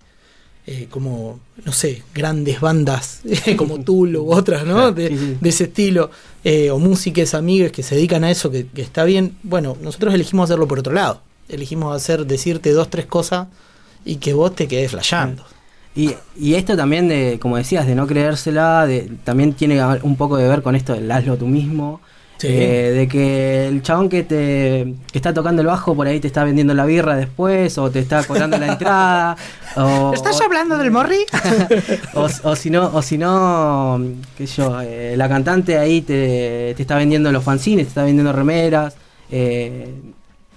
eh, 0.67 0.87
como, 0.91 1.39
no 1.63 1.71
sé, 1.71 2.03
grandes 2.13 2.59
bandas 2.59 3.21
como 3.57 3.79
Tool 3.79 4.17
u 4.17 4.33
otras, 4.33 4.65
¿no? 4.65 4.91
De, 4.91 5.09
de 5.39 5.49
ese 5.49 5.63
estilo, 5.63 6.11
eh, 6.43 6.69
o 6.69 6.77
músicas 6.77 7.33
amigas 7.33 7.71
que 7.71 7.83
se 7.83 7.95
dedican 7.95 8.25
a 8.25 8.31
eso, 8.31 8.51
que, 8.51 8.67
que 8.67 8.81
está 8.81 9.05
bien. 9.05 9.37
Bueno, 9.43 9.77
nosotros 9.81 10.13
elegimos 10.13 10.49
hacerlo 10.49 10.67
por 10.67 10.79
otro 10.79 10.91
lado. 10.91 11.21
Elegimos 11.47 11.95
hacer, 11.95 12.25
decirte 12.25 12.71
dos, 12.73 12.89
tres 12.89 13.05
cosas 13.05 13.47
y 14.07 14.15
que 14.15 14.33
vos 14.33 14.55
te 14.55 14.67
quedes 14.67 14.91
flasheando. 14.91 15.43
Y, 15.95 16.13
y 16.39 16.55
esto 16.55 16.77
también 16.77 17.07
de, 17.07 17.39
como 17.41 17.57
decías, 17.57 17.85
de 17.87 17.95
no 17.95 18.07
creérsela, 18.07 18.85
de, 18.85 19.11
también 19.23 19.53
tiene 19.53 19.83
un 20.03 20.15
poco 20.15 20.37
de 20.37 20.47
ver 20.47 20.61
con 20.61 20.75
esto 20.75 20.93
del 20.93 21.11
hazlo 21.11 21.37
tú 21.37 21.47
mismo. 21.47 21.99
Sí. 22.37 22.49
Eh, 22.51 22.91
de 22.91 23.07
que 23.07 23.67
el 23.67 23.81
chabón 23.81 24.09
que 24.09 24.21
te 24.21 24.93
que 25.11 25.17
está 25.17 25.33
tocando 25.33 25.63
el 25.63 25.67
bajo 25.67 25.95
por 25.95 26.05
ahí 26.05 26.19
te 26.19 26.27
está 26.27 26.43
vendiendo 26.43 26.75
la 26.75 26.85
birra 26.85 27.15
después 27.15 27.79
o 27.79 27.89
te 27.89 27.97
está 27.97 28.23
cobrando 28.25 28.59
la 28.59 28.67
entrada 28.67 29.35
o, 29.75 30.13
¿Estás 30.13 30.39
hablando 30.41 30.77
del 30.77 30.91
Morri? 30.91 31.25
o, 32.13 32.27
o 32.43 32.55
si 32.55 32.69
no 32.69 32.91
o 32.93 33.01
si 33.01 33.17
no 33.17 33.99
qué 34.37 34.45
sé 34.45 34.61
yo 34.61 34.79
eh, 34.81 35.15
la 35.17 35.27
cantante 35.27 35.79
ahí 35.79 36.01
te, 36.01 36.75
te 36.77 36.81
está 36.83 36.95
vendiendo 36.95 37.31
los 37.31 37.43
fanzines 37.43 37.87
te 37.87 37.89
está 37.89 38.03
vendiendo 38.03 38.31
remeras 38.31 38.93
eh, 39.31 39.95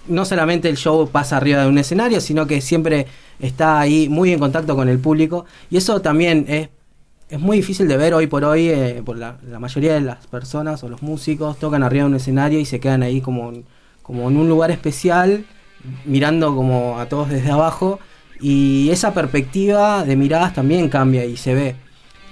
no 0.06 0.24
solamente 0.24 0.68
el 0.68 0.76
show 0.76 1.08
pasa 1.08 1.36
arriba 1.36 1.62
de 1.62 1.68
un 1.68 1.78
escenario 1.78 2.20
sino 2.20 2.46
que 2.46 2.60
siempre 2.60 3.06
está 3.38 3.80
ahí 3.80 4.08
muy 4.08 4.32
en 4.32 4.38
contacto 4.38 4.76
con 4.76 4.88
el 4.88 4.98
público. 4.98 5.44
Y 5.70 5.76
eso 5.76 6.00
también 6.00 6.44
es 6.48 6.68
es 7.30 7.38
muy 7.38 7.58
difícil 7.58 7.86
de 7.86 7.96
ver 7.96 8.12
hoy 8.12 8.26
por 8.26 8.44
hoy, 8.44 8.68
eh, 8.68 9.02
por 9.04 9.16
la, 9.16 9.38
mayoría 9.60 9.94
de 9.94 10.00
las 10.00 10.26
personas 10.26 10.82
o 10.82 10.88
los 10.88 11.00
músicos 11.00 11.58
tocan 11.58 11.82
arriba 11.84 12.02
de 12.04 12.10
un 12.10 12.16
escenario 12.16 12.58
y 12.58 12.64
se 12.64 12.80
quedan 12.80 13.04
ahí 13.04 13.20
como, 13.20 13.52
como 14.02 14.28
en 14.28 14.36
un 14.36 14.48
lugar 14.48 14.72
especial, 14.72 15.44
mirando 16.04 16.54
como 16.56 16.98
a 16.98 17.06
todos 17.06 17.28
desde 17.28 17.50
abajo, 17.52 18.00
y 18.40 18.90
esa 18.90 19.14
perspectiva 19.14 20.04
de 20.04 20.16
miradas 20.16 20.54
también 20.54 20.88
cambia 20.88 21.24
y 21.24 21.36
se 21.36 21.54
ve. 21.54 21.76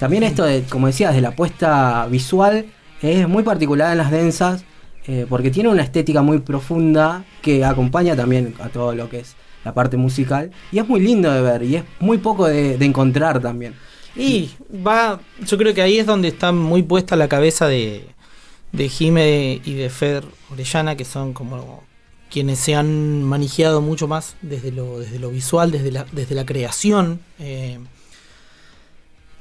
También 0.01 0.25
esto 0.25 0.45
de, 0.45 0.63
como 0.65 0.89
decías, 0.89 1.15
de 1.15 1.21
la 1.21 1.31
puesta 1.31 2.07
visual 2.07 2.67
es 3.01 3.29
muy 3.29 3.45
particular 3.45 3.93
en 3.93 3.99
las 3.99 4.11
densas, 4.11 4.65
eh, 5.09 5.25
porque 5.27 5.51
tiene 5.51 5.71
una 5.71 5.83
estética 5.83 6.21
muy 6.21 6.41
profunda 6.41 7.25
que 7.41 7.65
acompaña 7.65 8.15
también 8.15 8.55
a 8.61 8.69
todo 8.69 8.95
lo 8.95 9.09
que 9.09 9.21
es 9.21 9.37
la 9.65 9.73
parte 9.73 9.97
musical, 9.97 10.51
y 10.71 10.79
es 10.79 10.87
muy 10.87 11.01
lindo 11.01 11.33
de 11.33 11.41
ver, 11.41 11.63
y 11.63 11.77
es 11.77 11.85
muy 11.99 12.19
poco 12.19 12.47
de, 12.47 12.75
encontrar 12.75 13.41
también. 13.41 13.75
Y 14.15 14.51
va, 14.87 15.19
yo 15.47 15.57
creo 15.57 15.73
que 15.73 15.81
ahí 15.81 15.99
es 15.99 16.05
donde 16.05 16.29
está 16.29 16.53
muy 16.53 16.83
puesta 16.83 17.17
la 17.17 17.27
cabeza 17.27 17.67
de, 17.67 18.05
de 18.73 18.89
Jime 18.91 19.63
y 19.65 19.75
de 19.75 19.89
Fer 19.89 20.25
Orellana, 20.53 20.95
que 20.95 21.07
son 21.07 21.33
como 21.33 21.85
quienes 22.31 22.59
se 22.59 22.75
han 22.75 23.23
manejado 23.23 23.81
mucho 23.81 24.09
más 24.09 24.37
desde 24.43 24.73
lo, 24.73 24.99
desde 24.99 25.19
lo 25.19 25.31
visual, 25.31 25.71
desde 25.71 25.91
la, 25.91 26.05
desde 26.13 26.35
la 26.35 26.45
creación. 26.45 27.21
eh, 27.39 27.79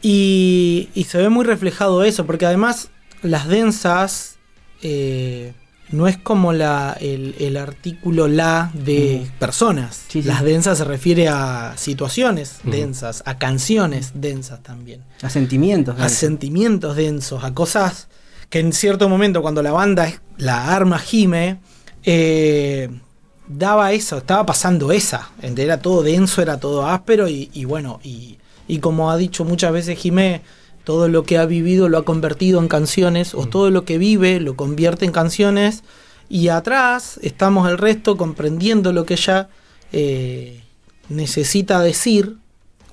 y, 0.02 0.90
y 0.94 1.04
se 1.06 1.18
ve 1.18 1.28
muy 1.28 1.44
reflejado 1.44 2.06
eso, 2.06 2.26
porque 2.26 2.46
además 2.46 2.90
las 3.22 3.50
densas 3.50 4.37
eh, 4.82 5.54
no 5.90 6.08
es 6.08 6.18
como 6.18 6.52
la, 6.52 6.98
el, 7.00 7.36
el 7.40 7.56
artículo 7.56 8.28
la 8.28 8.72
de 8.74 9.22
Ujú. 9.24 9.32
personas. 9.40 10.04
Sí, 10.10 10.22
sí. 10.22 10.28
Las 10.28 10.44
densas 10.44 10.78
se 10.80 10.84
refiere 10.84 11.30
a 11.30 11.74
situaciones 11.78 12.58
Ujú. 12.62 12.72
densas, 12.72 13.24
a 13.26 13.38
canciones 13.38 14.12
densas 14.16 14.62
también 14.64 15.04
A 15.22 15.30
sentimientos. 15.30 15.96
a 15.98 16.04
¿no? 16.04 16.10
sentimientos 16.10 16.96
densos, 16.98 17.44
a 17.44 17.54
cosas 17.54 18.10
que 18.50 18.60
en 18.60 18.74
cierto 18.74 19.08
momento 19.10 19.42
cuando 19.42 19.62
la 19.64 19.72
banda, 19.72 20.08
es- 20.08 20.20
la 20.38 20.76
arma 20.76 21.00
Jime, 21.00 21.60
eh, 22.04 22.90
daba 23.48 23.92
eso, 23.94 24.18
estaba 24.18 24.46
pasando 24.46 24.92
esa, 24.92 25.30
era 25.42 25.82
todo 25.82 26.04
denso, 26.04 26.42
era 26.42 26.60
todo 26.60 26.86
áspero 26.86 27.28
y, 27.30 27.50
y 27.54 27.66
bueno, 27.66 28.00
y, 28.04 28.38
y 28.68 28.80
como 28.80 29.10
ha 29.12 29.18
dicho 29.18 29.46
muchas 29.46 29.72
veces 29.72 29.98
Jime, 29.98 30.42
todo 30.88 31.10
lo 31.10 31.26
que 31.26 31.38
ha 31.38 31.46
vivido 31.46 31.90
lo 31.90 31.98
ha 31.98 32.06
convertido 32.06 32.62
en 32.62 32.70
canciones, 32.70 33.34
o 33.34 33.46
todo 33.46 33.72
lo 33.72 33.84
que 33.84 33.98
vive 33.98 34.40
lo 34.40 34.56
convierte 34.56 35.04
en 35.04 35.12
canciones, 35.12 35.84
y 36.30 36.48
atrás 36.48 37.20
estamos 37.24 37.70
el 37.70 37.78
resto 37.78 38.16
comprendiendo 38.16 38.94
lo 38.94 39.06
que 39.06 39.16
ella 39.16 39.50
eh, 39.92 40.64
necesita 41.10 41.82
decir, 41.82 42.38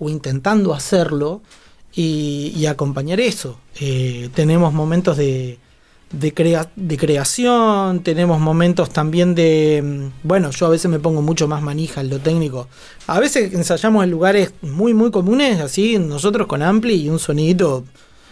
o 0.00 0.10
intentando 0.10 0.74
hacerlo, 0.74 1.40
y, 1.94 2.52
y 2.56 2.66
acompañar 2.66 3.20
eso. 3.20 3.60
Eh, 3.78 4.28
tenemos 4.34 4.72
momentos 4.72 5.16
de, 5.16 5.60
de, 6.12 6.32
crea- 6.32 6.70
de 6.76 6.96
creación, 6.96 8.00
tenemos 8.02 8.38
momentos 8.40 8.90
también 8.90 9.34
de... 9.34 9.82
mm, 9.84 10.26
Bueno, 10.26 10.50
yo 10.50 10.66
a 10.66 10.70
veces 10.70 10.90
me 10.90 10.98
pongo 11.00 11.22
mucho 11.22 11.48
más 11.48 11.62
manija 11.62 12.00
en 12.00 12.10
lo 12.10 12.18
técnico. 12.20 12.68
A 13.06 13.18
veces 13.20 13.52
ensayamos 13.52 14.04
en 14.04 14.10
lugares 14.10 14.52
muy, 14.62 14.94
muy 14.94 15.10
comunes, 15.10 15.60
así, 15.60 15.98
nosotros 15.98 16.46
con 16.46 16.62
Ampli 16.62 16.94
y 16.94 17.08
un 17.10 17.18
sonidito 17.18 17.84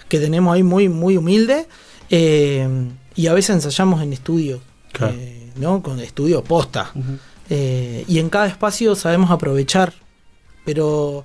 que 0.09 0.19
tenemos 0.21 0.55
ahí 0.55 0.63
muy, 0.63 0.89
muy 0.89 1.17
humilde. 1.17 1.67
eh, 2.11 2.69
y 3.15 3.27
a 3.27 3.35
veces 3.35 3.57
ensayamos 3.57 4.03
en 4.03 4.13
estudios, 4.13 4.61
Claro. 4.93 5.15
eh, 5.19 5.51
¿no? 5.57 5.83
Con 5.83 6.01
estudios 6.01 6.43
posta. 6.43 6.93
Eh, 7.51 8.05
y 8.09 8.19
en 8.21 8.31
cada 8.31 8.47
espacio 8.47 8.95
sabemos 8.95 9.31
aprovechar. 9.31 9.93
Pero 10.65 11.25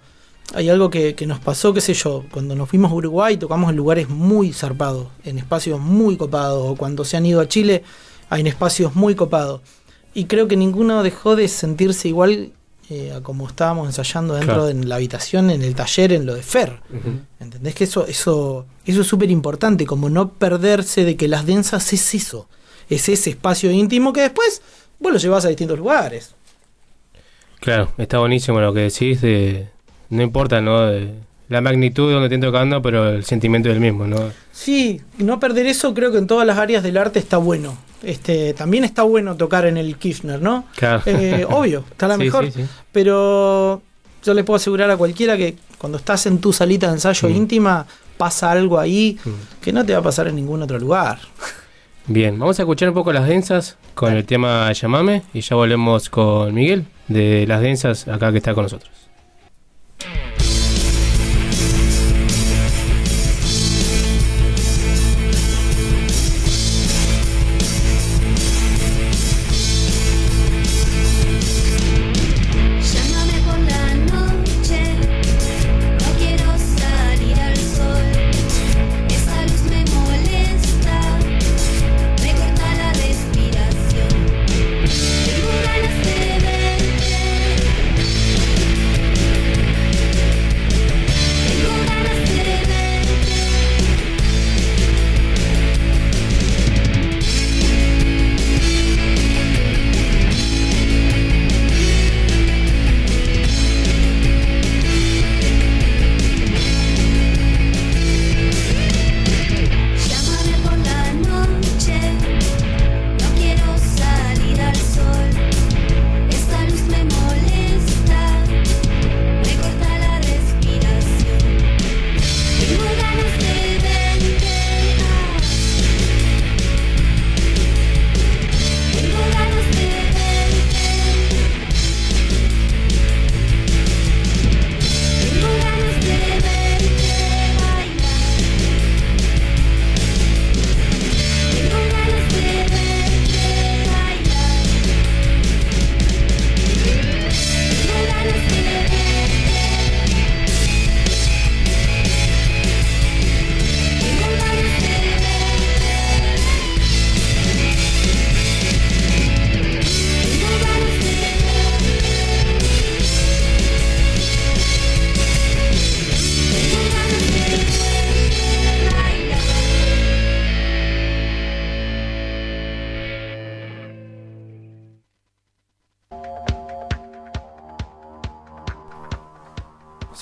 hay 0.53 0.69
algo 0.69 0.89
que, 0.89 1.13
que 1.15 1.25
nos 1.27 1.39
pasó, 1.39 1.73
qué 1.73 1.81
sé 1.81 1.93
yo, 1.93 2.23
cuando 2.31 2.55
nos 2.55 2.69
fuimos 2.69 2.91
a 2.91 2.95
Uruguay 2.95 3.37
tocamos 3.37 3.69
en 3.69 3.75
lugares 3.75 4.09
muy 4.09 4.53
zarpados, 4.53 5.07
en 5.23 5.37
espacios 5.37 5.79
muy 5.79 6.15
copados, 6.17 6.63
o 6.71 6.75
cuando 6.75 7.03
se 7.05 7.17
han 7.17 7.25
ido 7.25 7.41
a 7.41 7.47
Chile, 7.47 7.83
hay 8.29 8.41
en 8.41 8.47
espacios 8.47 8.95
muy 8.95 9.15
copados. 9.15 9.61
Y 10.13 10.25
creo 10.25 10.47
que 10.47 10.55
ninguno 10.57 11.03
dejó 11.03 11.35
de 11.35 11.47
sentirse 11.47 12.07
igual 12.07 12.51
eh, 12.89 13.11
a 13.13 13.21
como 13.21 13.45
estábamos 13.47 13.87
ensayando 13.87 14.33
dentro 14.35 14.53
Claro. 14.55 14.67
de 14.67 14.73
la 14.85 14.95
habitación, 14.95 15.49
en 15.51 15.61
el 15.61 15.75
taller, 15.75 16.13
en 16.13 16.25
lo 16.25 16.33
de 16.33 16.41
Fer. 16.41 16.79
Ujú. 16.89 17.19
¿Entendés? 17.41 17.75
Que 17.75 17.83
eso, 17.83 18.07
eso, 18.07 18.65
eso 18.85 19.01
es 19.01 19.07
súper 19.07 19.29
importante, 19.29 19.85
como 19.85 20.09
no 20.09 20.29
perderse 20.29 21.03
de 21.03 21.17
que 21.17 21.27
las 21.27 21.45
densas 21.45 21.91
es 21.91 22.15
eso, 22.15 22.47
es 22.89 23.09
ese 23.09 23.31
espacio 23.31 23.69
íntimo 23.71 24.13
que 24.13 24.21
después 24.21 24.61
vos 24.99 25.11
lo 25.11 25.19
llevas 25.19 25.43
a 25.43 25.49
distintos 25.49 25.77
lugares. 25.77 26.33
Claro, 27.59 27.91
está 27.97 28.19
buenísimo 28.19 28.61
lo 28.61 28.73
que 28.73 28.81
decís. 28.81 29.19
De, 29.21 29.67
no 30.09 30.21
importa, 30.23 30.61
¿no? 30.61 30.81
De 30.87 31.13
la 31.49 31.61
magnitud 31.61 32.07
de 32.07 32.13
donde 32.13 32.27
estén 32.27 32.41
tocando, 32.41 32.81
pero 32.81 33.09
el 33.09 33.23
sentimiento 33.23 33.69
del 33.69 33.79
mismo, 33.79 34.05
¿no? 34.05 34.31
Sí, 34.51 35.01
no 35.17 35.39
perder 35.39 35.65
eso 35.65 35.93
creo 35.93 36.11
que 36.11 36.17
en 36.17 36.27
todas 36.27 36.45
las 36.45 36.57
áreas 36.57 36.83
del 36.83 36.97
arte 36.97 37.19
está 37.19 37.37
bueno. 37.37 37.77
Este, 38.03 38.53
también 38.53 38.83
está 38.83 39.03
bueno 39.03 39.35
tocar 39.37 39.65
en 39.65 39.77
el 39.77 39.97
Kirchner, 39.97 40.41
¿no? 40.41 40.65
Claro. 40.75 41.01
Eh, 41.05 41.45
obvio, 41.49 41.83
está 41.89 42.07
la 42.07 42.15
Sí, 42.15 42.19
mejor. 42.23 42.45
sí, 42.45 42.51
sí. 42.51 42.65
Pero 42.91 43.81
yo 44.23 44.33
le 44.33 44.43
puedo 44.43 44.57
asegurar 44.57 44.91
a 44.91 44.97
cualquiera 44.97 45.37
que 45.37 45.55
cuando 45.77 45.97
estás 45.97 46.25
en 46.25 46.39
tu 46.39 46.51
salita 46.53 46.87
de 46.87 46.93
ensayo 46.93 47.29
Mm. 47.29 47.35
íntima, 47.35 47.85
pasa 48.17 48.51
algo 48.51 48.77
ahí 48.79 49.17
que 49.61 49.71
no 49.71 49.85
te 49.85 49.93
va 49.93 49.99
a 49.99 50.01
pasar 50.03 50.27
en 50.27 50.35
ningún 50.35 50.61
otro 50.63 50.77
lugar. 50.79 51.19
Bien, 52.07 52.37
vamos 52.39 52.57
a 52.59 52.63
escuchar 52.63 52.89
un 52.89 52.95
poco 52.95 53.11
las 53.13 53.27
densas 53.27 53.77
con 53.93 54.13
el 54.13 54.25
tema 54.25 54.71
Llamame 54.73 55.23
y 55.33 55.41
ya 55.41 55.55
volvemos 55.55 56.09
con 56.09 56.53
Miguel 56.53 56.85
de 57.07 57.45
las 57.47 57.61
densas 57.61 58.07
acá 58.07 58.31
que 58.31 58.37
está 58.37 58.53
con 58.53 58.63
nosotros. 58.63 58.91
Mm. 59.99 60.36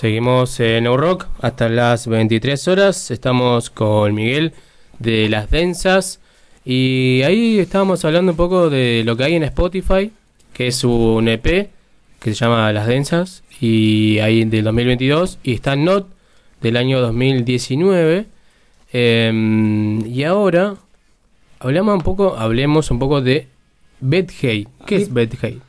Seguimos 0.06 0.60
en 0.60 0.84
New 0.84 0.98
Rock 0.98 1.26
hasta 1.42 1.68
las 1.68 2.06
23 2.06 2.68
horas. 2.68 3.10
Estamos 3.10 3.72
con 3.72 4.14
Miguel 4.14 4.54
de 5.00 5.28
Las 5.30 5.50
Densas. 5.50 6.20
Y 6.64 7.24
ahí 7.24 7.58
estábamos 7.58 8.06
hablando 8.06 8.34
un 8.34 8.38
poco 8.38 8.70
de 8.70 9.02
lo 9.04 9.18
que 9.18 9.24
hay 9.24 9.34
en 9.34 9.42
Spotify, 9.42 10.12
que 10.54 10.68
es 10.68 10.84
un 10.84 11.28
EP 11.28 11.72
que 12.20 12.36
se 12.36 12.36
llama 12.36 12.72
Las 12.72 12.86
Densas. 12.86 13.42
Y 13.60 14.20
ahí 14.20 14.46
del 14.46 14.66
2022. 14.66 15.40
Y 15.42 15.56
está 15.56 15.76
Not 15.76 16.08
del 16.62 16.78
año 16.78 17.02
2019. 17.02 18.28
Em, 18.94 20.06
y 20.06 20.24
ahora 20.24 20.76
hablamos 21.58 21.96
un 21.96 22.02
poco, 22.02 22.36
hablemos 22.38 22.92
un 22.92 23.00
poco 23.00 23.22
de 23.24 23.48
BetHey. 24.02 24.68
¿Qué 24.86 24.98
es 24.98 25.12
BetHey? 25.12 25.62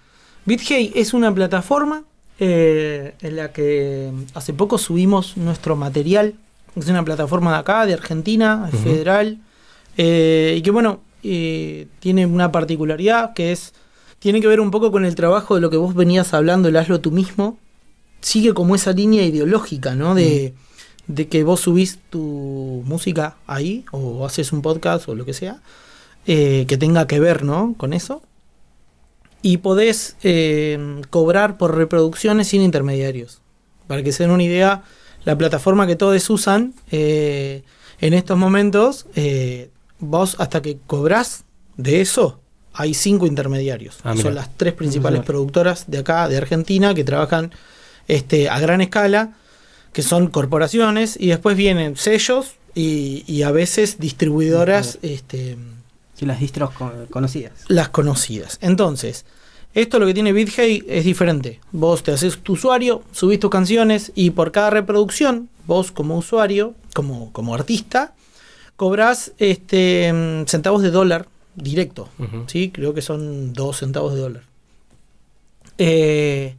BitHey 0.44 0.92
es 0.94 1.14
una 1.14 1.34
plataforma 1.34 2.04
eh, 2.38 3.14
en 3.20 3.36
la 3.36 3.52
que 3.52 4.10
hace 4.34 4.52
poco 4.52 4.78
subimos 4.78 5.36
nuestro 5.36 5.76
material. 5.76 6.34
Es 6.74 6.88
una 6.88 7.04
plataforma 7.04 7.52
de 7.52 7.58
acá, 7.58 7.86
de 7.86 7.94
Argentina, 7.94 8.68
federal. 8.82 9.38
eh, 9.96 10.54
y 10.58 10.62
que 10.62 10.70
bueno, 10.70 11.00
eh, 11.22 11.86
tiene 12.00 12.26
una 12.26 12.52
particularidad 12.52 13.32
que 13.32 13.52
es, 13.52 13.72
tiene 14.18 14.40
que 14.42 14.48
ver 14.48 14.60
un 14.60 14.70
poco 14.70 14.92
con 14.92 15.06
el 15.06 15.14
trabajo 15.14 15.54
de 15.54 15.62
lo 15.62 15.70
que 15.70 15.78
vos 15.78 15.94
venías 15.94 16.34
hablando, 16.34 16.68
el 16.68 16.76
hazlo 16.76 17.00
tú 17.00 17.10
mismo. 17.10 17.58
Sigue 18.20 18.52
como 18.52 18.74
esa 18.74 18.92
línea 18.92 19.22
ideológica, 19.24 19.94
¿no? 19.94 20.14
De, 20.14 20.52
de 21.06 21.28
que 21.28 21.44
vos 21.44 21.60
subís 21.60 21.98
tu 22.10 22.82
música 22.84 23.36
ahí, 23.46 23.84
o 23.92 24.26
haces 24.26 24.52
un 24.52 24.62
podcast 24.62 25.08
o 25.08 25.14
lo 25.14 25.24
que 25.24 25.32
sea, 25.32 25.60
que 26.24 26.76
tenga 26.78 27.06
que 27.06 27.20
ver, 27.20 27.44
¿no? 27.44 27.74
Con 27.76 27.92
eso 27.92 28.22
y 29.48 29.58
podés 29.58 30.16
eh, 30.24 31.02
cobrar 31.10 31.56
por 31.56 31.76
reproducciones 31.76 32.48
sin 32.48 32.62
intermediarios. 32.62 33.38
Para 33.86 34.02
que 34.02 34.10
se 34.10 34.24
den 34.24 34.32
una 34.32 34.42
idea, 34.42 34.82
la 35.24 35.38
plataforma 35.38 35.86
que 35.86 35.94
todos 35.94 36.28
usan 36.30 36.74
eh, 36.90 37.62
en 38.00 38.12
estos 38.12 38.36
momentos, 38.36 39.06
eh, 39.14 39.70
vos 40.00 40.34
hasta 40.40 40.60
que 40.62 40.78
cobrás 40.88 41.44
de 41.76 42.00
eso, 42.00 42.40
hay 42.72 42.92
cinco 42.94 43.26
intermediarios. 43.26 43.98
Ah. 44.02 44.16
Son 44.16 44.34
las 44.34 44.48
tres 44.56 44.72
principales 44.74 45.22
productoras 45.22 45.84
de 45.86 45.98
acá, 45.98 46.28
de 46.28 46.36
Argentina, 46.38 46.92
que 46.92 47.04
trabajan 47.04 47.52
este, 48.08 48.48
a 48.50 48.58
gran 48.58 48.80
escala, 48.80 49.34
que 49.92 50.02
son 50.02 50.26
corporaciones, 50.26 51.16
y 51.20 51.28
después 51.28 51.56
vienen 51.56 51.96
sellos 51.96 52.54
y, 52.74 53.22
y 53.28 53.42
a 53.44 53.52
veces 53.52 53.98
distribuidoras. 54.00 54.98
este, 55.02 55.56
Sí, 56.18 56.24
las 56.24 56.40
distros 56.40 56.70
co- 56.72 56.90
conocidas. 57.10 57.52
las 57.68 57.90
conocidas. 57.90 58.58
Entonces, 58.62 59.24
esto 59.76 59.98
lo 59.98 60.06
que 60.06 60.14
tiene 60.14 60.32
BitHey 60.32 60.84
es 60.88 61.04
diferente. 61.04 61.60
Vos 61.70 62.02
te 62.02 62.10
haces 62.10 62.38
tu 62.38 62.54
usuario, 62.54 63.02
subís 63.12 63.38
tus 63.38 63.50
canciones 63.50 64.10
y 64.14 64.30
por 64.30 64.50
cada 64.50 64.70
reproducción, 64.70 65.50
vos 65.66 65.92
como 65.92 66.16
usuario, 66.16 66.74
como, 66.94 67.30
como 67.34 67.54
artista, 67.54 68.14
cobrás 68.76 69.32
este, 69.36 70.10
mm, 70.14 70.46
centavos 70.46 70.80
de 70.80 70.90
dólar 70.90 71.26
directo. 71.56 72.08
¿sí? 72.46 72.70
Creo 72.70 72.94
que 72.94 73.02
son 73.02 73.52
dos 73.52 73.80
centavos 73.80 74.14
de 74.14 74.20
dólar. 74.20 74.42
Eh, 75.76 76.54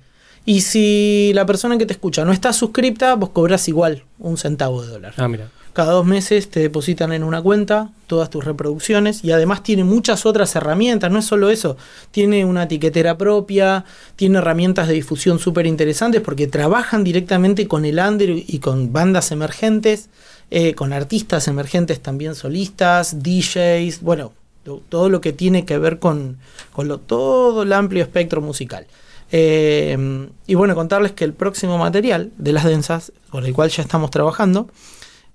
y 0.45 0.61
si 0.61 1.31
la 1.33 1.47
persona 1.47 1.79
que 1.79 1.87
te 1.87 1.93
escucha 1.93 2.23
no 2.23 2.31
está 2.31 2.53
suscripta, 2.53 3.15
vos 3.15 3.29
cobras 3.29 3.67
igual 3.67 4.03
un 4.19 4.37
centavo 4.37 4.83
de 4.83 4.89
dólar. 4.89 5.15
Ah, 5.17 5.27
mira. 5.27 5.49
Cada 5.77 5.91
dos 5.91 6.07
meses 6.07 6.49
te 6.49 6.59
depositan 6.59 7.13
en 7.13 7.23
una 7.23 7.39
cuenta 7.39 7.91
todas 8.07 8.31
tus 8.31 8.43
reproducciones 8.43 9.23
y 9.23 9.31
además 9.31 9.61
tiene 9.61 9.83
muchas 9.83 10.25
otras 10.25 10.55
herramientas, 10.55 11.11
no 11.11 11.19
es 11.19 11.25
solo 11.25 11.51
eso, 11.51 11.77
tiene 12.09 12.45
una 12.45 12.63
etiquetera 12.63 13.15
propia, 13.15 13.85
tiene 14.15 14.39
herramientas 14.39 14.87
de 14.87 14.95
difusión 14.95 15.37
súper 15.37 15.67
interesantes 15.67 16.21
porque 16.21 16.47
trabajan 16.47 17.03
directamente 17.03 17.67
con 17.67 17.85
el 17.85 17.99
under 17.99 18.31
y 18.31 18.57
con 18.57 18.91
bandas 18.91 19.31
emergentes, 19.31 20.09
eh, 20.49 20.73
con 20.73 20.93
artistas 20.93 21.47
emergentes 21.47 22.01
también 22.01 22.33
solistas, 22.33 23.21
DJs, 23.21 24.01
bueno, 24.01 24.33
todo 24.89 25.09
lo 25.09 25.21
que 25.21 25.31
tiene 25.31 25.63
que 25.63 25.77
ver 25.77 25.99
con, 25.99 26.39
con 26.73 26.87
lo, 26.87 26.97
todo 26.97 27.61
el 27.61 27.71
amplio 27.71 28.01
espectro 28.01 28.41
musical. 28.41 28.87
Eh, 29.31 30.27
y 30.47 30.55
bueno, 30.55 30.73
contarles 30.73 31.11
que 31.11 31.23
el 31.23 31.33
próximo 31.33 31.77
material 31.77 32.31
de 32.39 32.53
las 32.53 32.63
densas, 32.63 33.11
con 33.29 33.45
el 33.45 33.53
cual 33.53 33.69
ya 33.69 33.83
estamos 33.83 34.09
trabajando, 34.09 34.69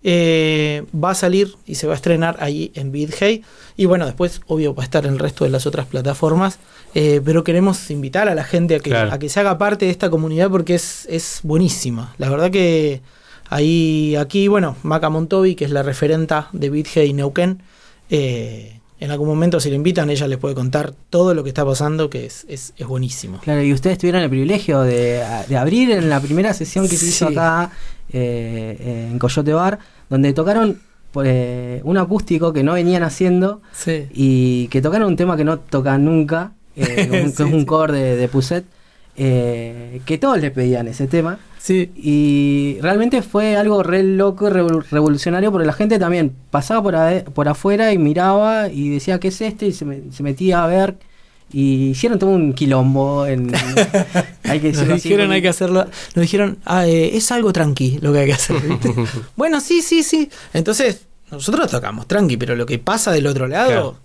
eh, 0.05 0.85
va 0.95 1.11
a 1.11 1.15
salir 1.15 1.55
y 1.67 1.77
se 1.77 1.87
va 1.87 1.93
a 1.93 1.97
estrenar 1.97 2.37
ahí 2.41 2.73
en 2.75 2.91
BitHey. 2.93 3.43
Y 3.77 3.87
bueno, 3.87 4.05
después, 4.07 4.41
obvio, 4.47 4.75
va 4.75 4.83
a 4.83 4.85
estar 4.85 5.07
en 5.07 5.13
el 5.15 5.19
resto 5.19 5.45
de 5.45 5.51
las 5.51 5.67
otras 5.67 5.87
plataformas. 5.87 6.59
eh, 6.95 7.23
pero 7.25 7.43
queremos 7.43 7.91
invitar 7.91 8.29
a 8.29 8.35
la 8.35 8.45
gente 8.45 8.75
a 8.75 8.79
que, 8.81 8.91
Claro. 8.91 9.13
a 9.13 9.19
que 9.19 9.29
se 9.31 9.41
haga 9.41 9.57
parte 9.57 9.87
de 9.87 9.91
esta 9.91 10.11
comunidad 10.11 10.51
porque 10.51 10.75
es, 10.75 11.07
es 11.09 11.41
buenísima. 11.43 12.15
La 12.19 12.29
verdad 12.29 12.51
que 12.51 13.01
ahí, 13.49 14.15
aquí, 14.17 14.47
bueno, 14.49 14.77
Maca 14.83 15.09
Montovi, 15.09 15.55
que 15.55 15.65
es 15.65 15.71
la 15.71 15.83
referenta 15.83 16.49
de 16.53 16.69
BitHey 16.69 17.13
Neuquén, 17.15 17.63
eh, 18.11 18.79
en 19.01 19.11
algún 19.11 19.27
momento 19.27 19.59
si 19.59 19.71
le 19.71 19.77
invitan, 19.77 20.11
ella 20.11 20.29
les 20.29 20.39
puede 20.39 20.55
contar 20.55 20.93
todo 21.11 21.33
lo 21.35 21.43
que 21.43 21.49
está 21.49 21.65
pasando, 21.65 22.09
que 22.11 22.27
es, 22.27 22.45
es, 22.49 22.73
es 22.77 22.87
buenísimo. 22.87 23.39
Claro, 23.39 23.63
y 23.63 23.73
ustedes 23.73 23.97
tuvieron 23.99 24.23
el 24.23 24.29
privilegio 24.29 24.83
de, 24.83 25.25
de 25.49 25.57
abrir 25.57 25.91
en 25.93 26.09
la 26.11 26.21
primera 26.21 26.53
sesión 26.55 26.87
que 26.89 26.97
se 26.99 27.07
hizo 27.07 27.29
acá 27.29 27.73
eh, 28.13 29.09
en 29.11 29.19
Coyote 29.19 29.53
Bar, 29.55 29.79
donde 30.13 30.33
tocaron 30.33 30.79
eh, 31.25 31.81
un 31.85 31.99
acústico 31.99 32.53
que 32.53 32.63
no 32.63 32.75
venían 32.75 33.03
haciendo 33.03 33.61
Sí. 33.73 34.07
y 34.13 34.69
que 34.69 34.81
tocaron 34.81 35.09
un 35.09 35.17
tema 35.17 35.37
que 35.37 35.45
no 35.45 35.59
tocan 35.59 36.05
nunca, 36.05 36.53
eh, 36.77 37.09
un- 37.25 37.33
que 37.33 37.43
es 37.43 37.53
un 37.53 37.65
core 37.65 37.93
de, 37.93 38.17
de 38.17 38.29
Puset, 38.29 38.65
eh, 39.17 40.01
que 40.07 40.17
todos 40.19 40.41
le 40.41 40.51
pedían 40.51 40.89
ese 40.89 41.07
tema. 41.07 41.39
Sí. 41.59 41.91
Y 41.95 42.79
realmente 42.81 43.23
fue 43.23 43.57
algo 43.57 43.83
re 43.83 44.03
loco 44.03 44.49
revolucionario 44.51 45.53
porque 45.53 45.67
la 45.67 45.73
gente 45.75 45.99
también 45.99 46.33
pasaba 46.51 46.83
por, 46.83 47.33
por 47.33 47.49
afuera 47.49 47.93
y 47.93 47.99
miraba 47.99 48.69
y 48.69 48.89
decía, 48.89 49.21
¿qué 49.21 49.29
es 49.29 49.41
este? 49.43 49.67
Y 49.67 49.73
se, 49.73 49.85
me- 49.85 50.11
se 50.11 50.23
metía 50.23 50.65
a 50.65 50.67
ver. 50.67 50.97
Y 51.53 51.91
hicieron 51.91 52.19
todo 52.19 52.31
un 52.31 52.53
quilombo. 52.53 53.27
En, 53.27 53.53
hay 54.45 54.61
que 54.61 54.73
Nos 54.73 54.83
así, 54.83 55.09
dijeron 55.09 55.31
hay 55.33 55.43
que 55.43 55.49
hacerlo, 55.49 55.87
nos 56.15 56.23
dijeron 56.23 56.59
ah, 56.65 56.87
eh, 56.87 57.17
es 57.17 57.31
algo 57.33 57.53
tranqui 57.53 57.99
lo 58.01 58.13
que 58.13 58.21
hay 58.21 58.27
que 58.27 58.33
hacer. 58.33 58.61
¿viste? 58.61 58.95
bueno, 59.37 59.61
sí, 59.61 59.83
sí, 59.83 60.03
sí. 60.03 60.31
Entonces 60.53 61.03
nosotros 61.33 61.71
tocamos 61.71 62.07
tranqui, 62.07 62.37
pero 62.37 62.55
lo 62.55 62.67
que 62.67 62.79
pasa 62.79 63.11
del 63.11 63.27
otro 63.27 63.49
lado, 63.49 63.97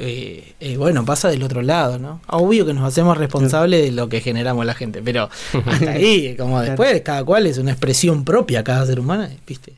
eh, 0.00 0.54
eh, 0.58 0.76
bueno, 0.76 1.04
pasa 1.04 1.28
del 1.28 1.44
otro 1.44 1.62
lado, 1.62 2.00
¿no? 2.00 2.20
Obvio 2.26 2.66
que 2.66 2.74
nos 2.74 2.82
hacemos 2.82 3.16
responsables 3.16 3.84
de 3.84 3.92
lo 3.92 4.08
que 4.08 4.20
generamos 4.20 4.66
la 4.66 4.74
gente, 4.74 5.00
pero 5.00 5.30
hasta 5.64 5.90
ahí, 5.92 6.34
como 6.36 6.60
después, 6.60 7.00
cada 7.02 7.22
cual 7.22 7.46
es 7.46 7.58
una 7.58 7.70
expresión 7.70 8.24
propia, 8.24 8.64
cada 8.64 8.84
ser 8.84 8.98
humano, 8.98 9.28
¿viste? 9.46 9.74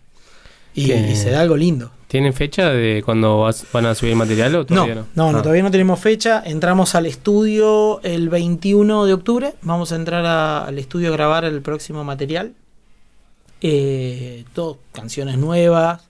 Y, 0.81 1.17
se 1.17 1.31
da 1.31 1.41
algo 1.41 1.57
lindo. 1.57 1.91
¿Tienen 2.09 2.33
fecha 2.33 2.71
de 2.71 3.03
cuando 3.05 3.41
vas- 3.41 3.67
van 3.73 3.85
a 3.87 3.95
subir 3.95 4.15
material 4.17 4.55
o 4.55 4.59
No, 4.61 4.65
todavía 4.67 4.95
no, 4.95 5.07
no? 5.15 5.33
no, 5.33 5.39
Ah. 5.39 5.43
todavía 5.43 5.63
no 5.63 5.71
tenemos 5.71 6.01
fecha. 6.01 6.43
Entramos 6.45 6.95
al 6.95 7.05
estudio 7.07 8.01
el 8.03 8.29
21 8.31 9.05
de 9.05 9.13
octubre. 9.13 9.55
Vamos 9.63 9.93
a 9.93 9.97
entrar 9.97 10.25
a- 10.25 10.65
al 10.67 10.79
estudio 10.79 11.09
a 11.09 11.13
grabar 11.13 11.45
el 11.45 11.61
próximo 11.61 12.05
material. 12.05 12.55
Eh, 13.61 14.45
todo 14.55 14.79
canciones 14.93 15.37
nuevas. 15.39 16.03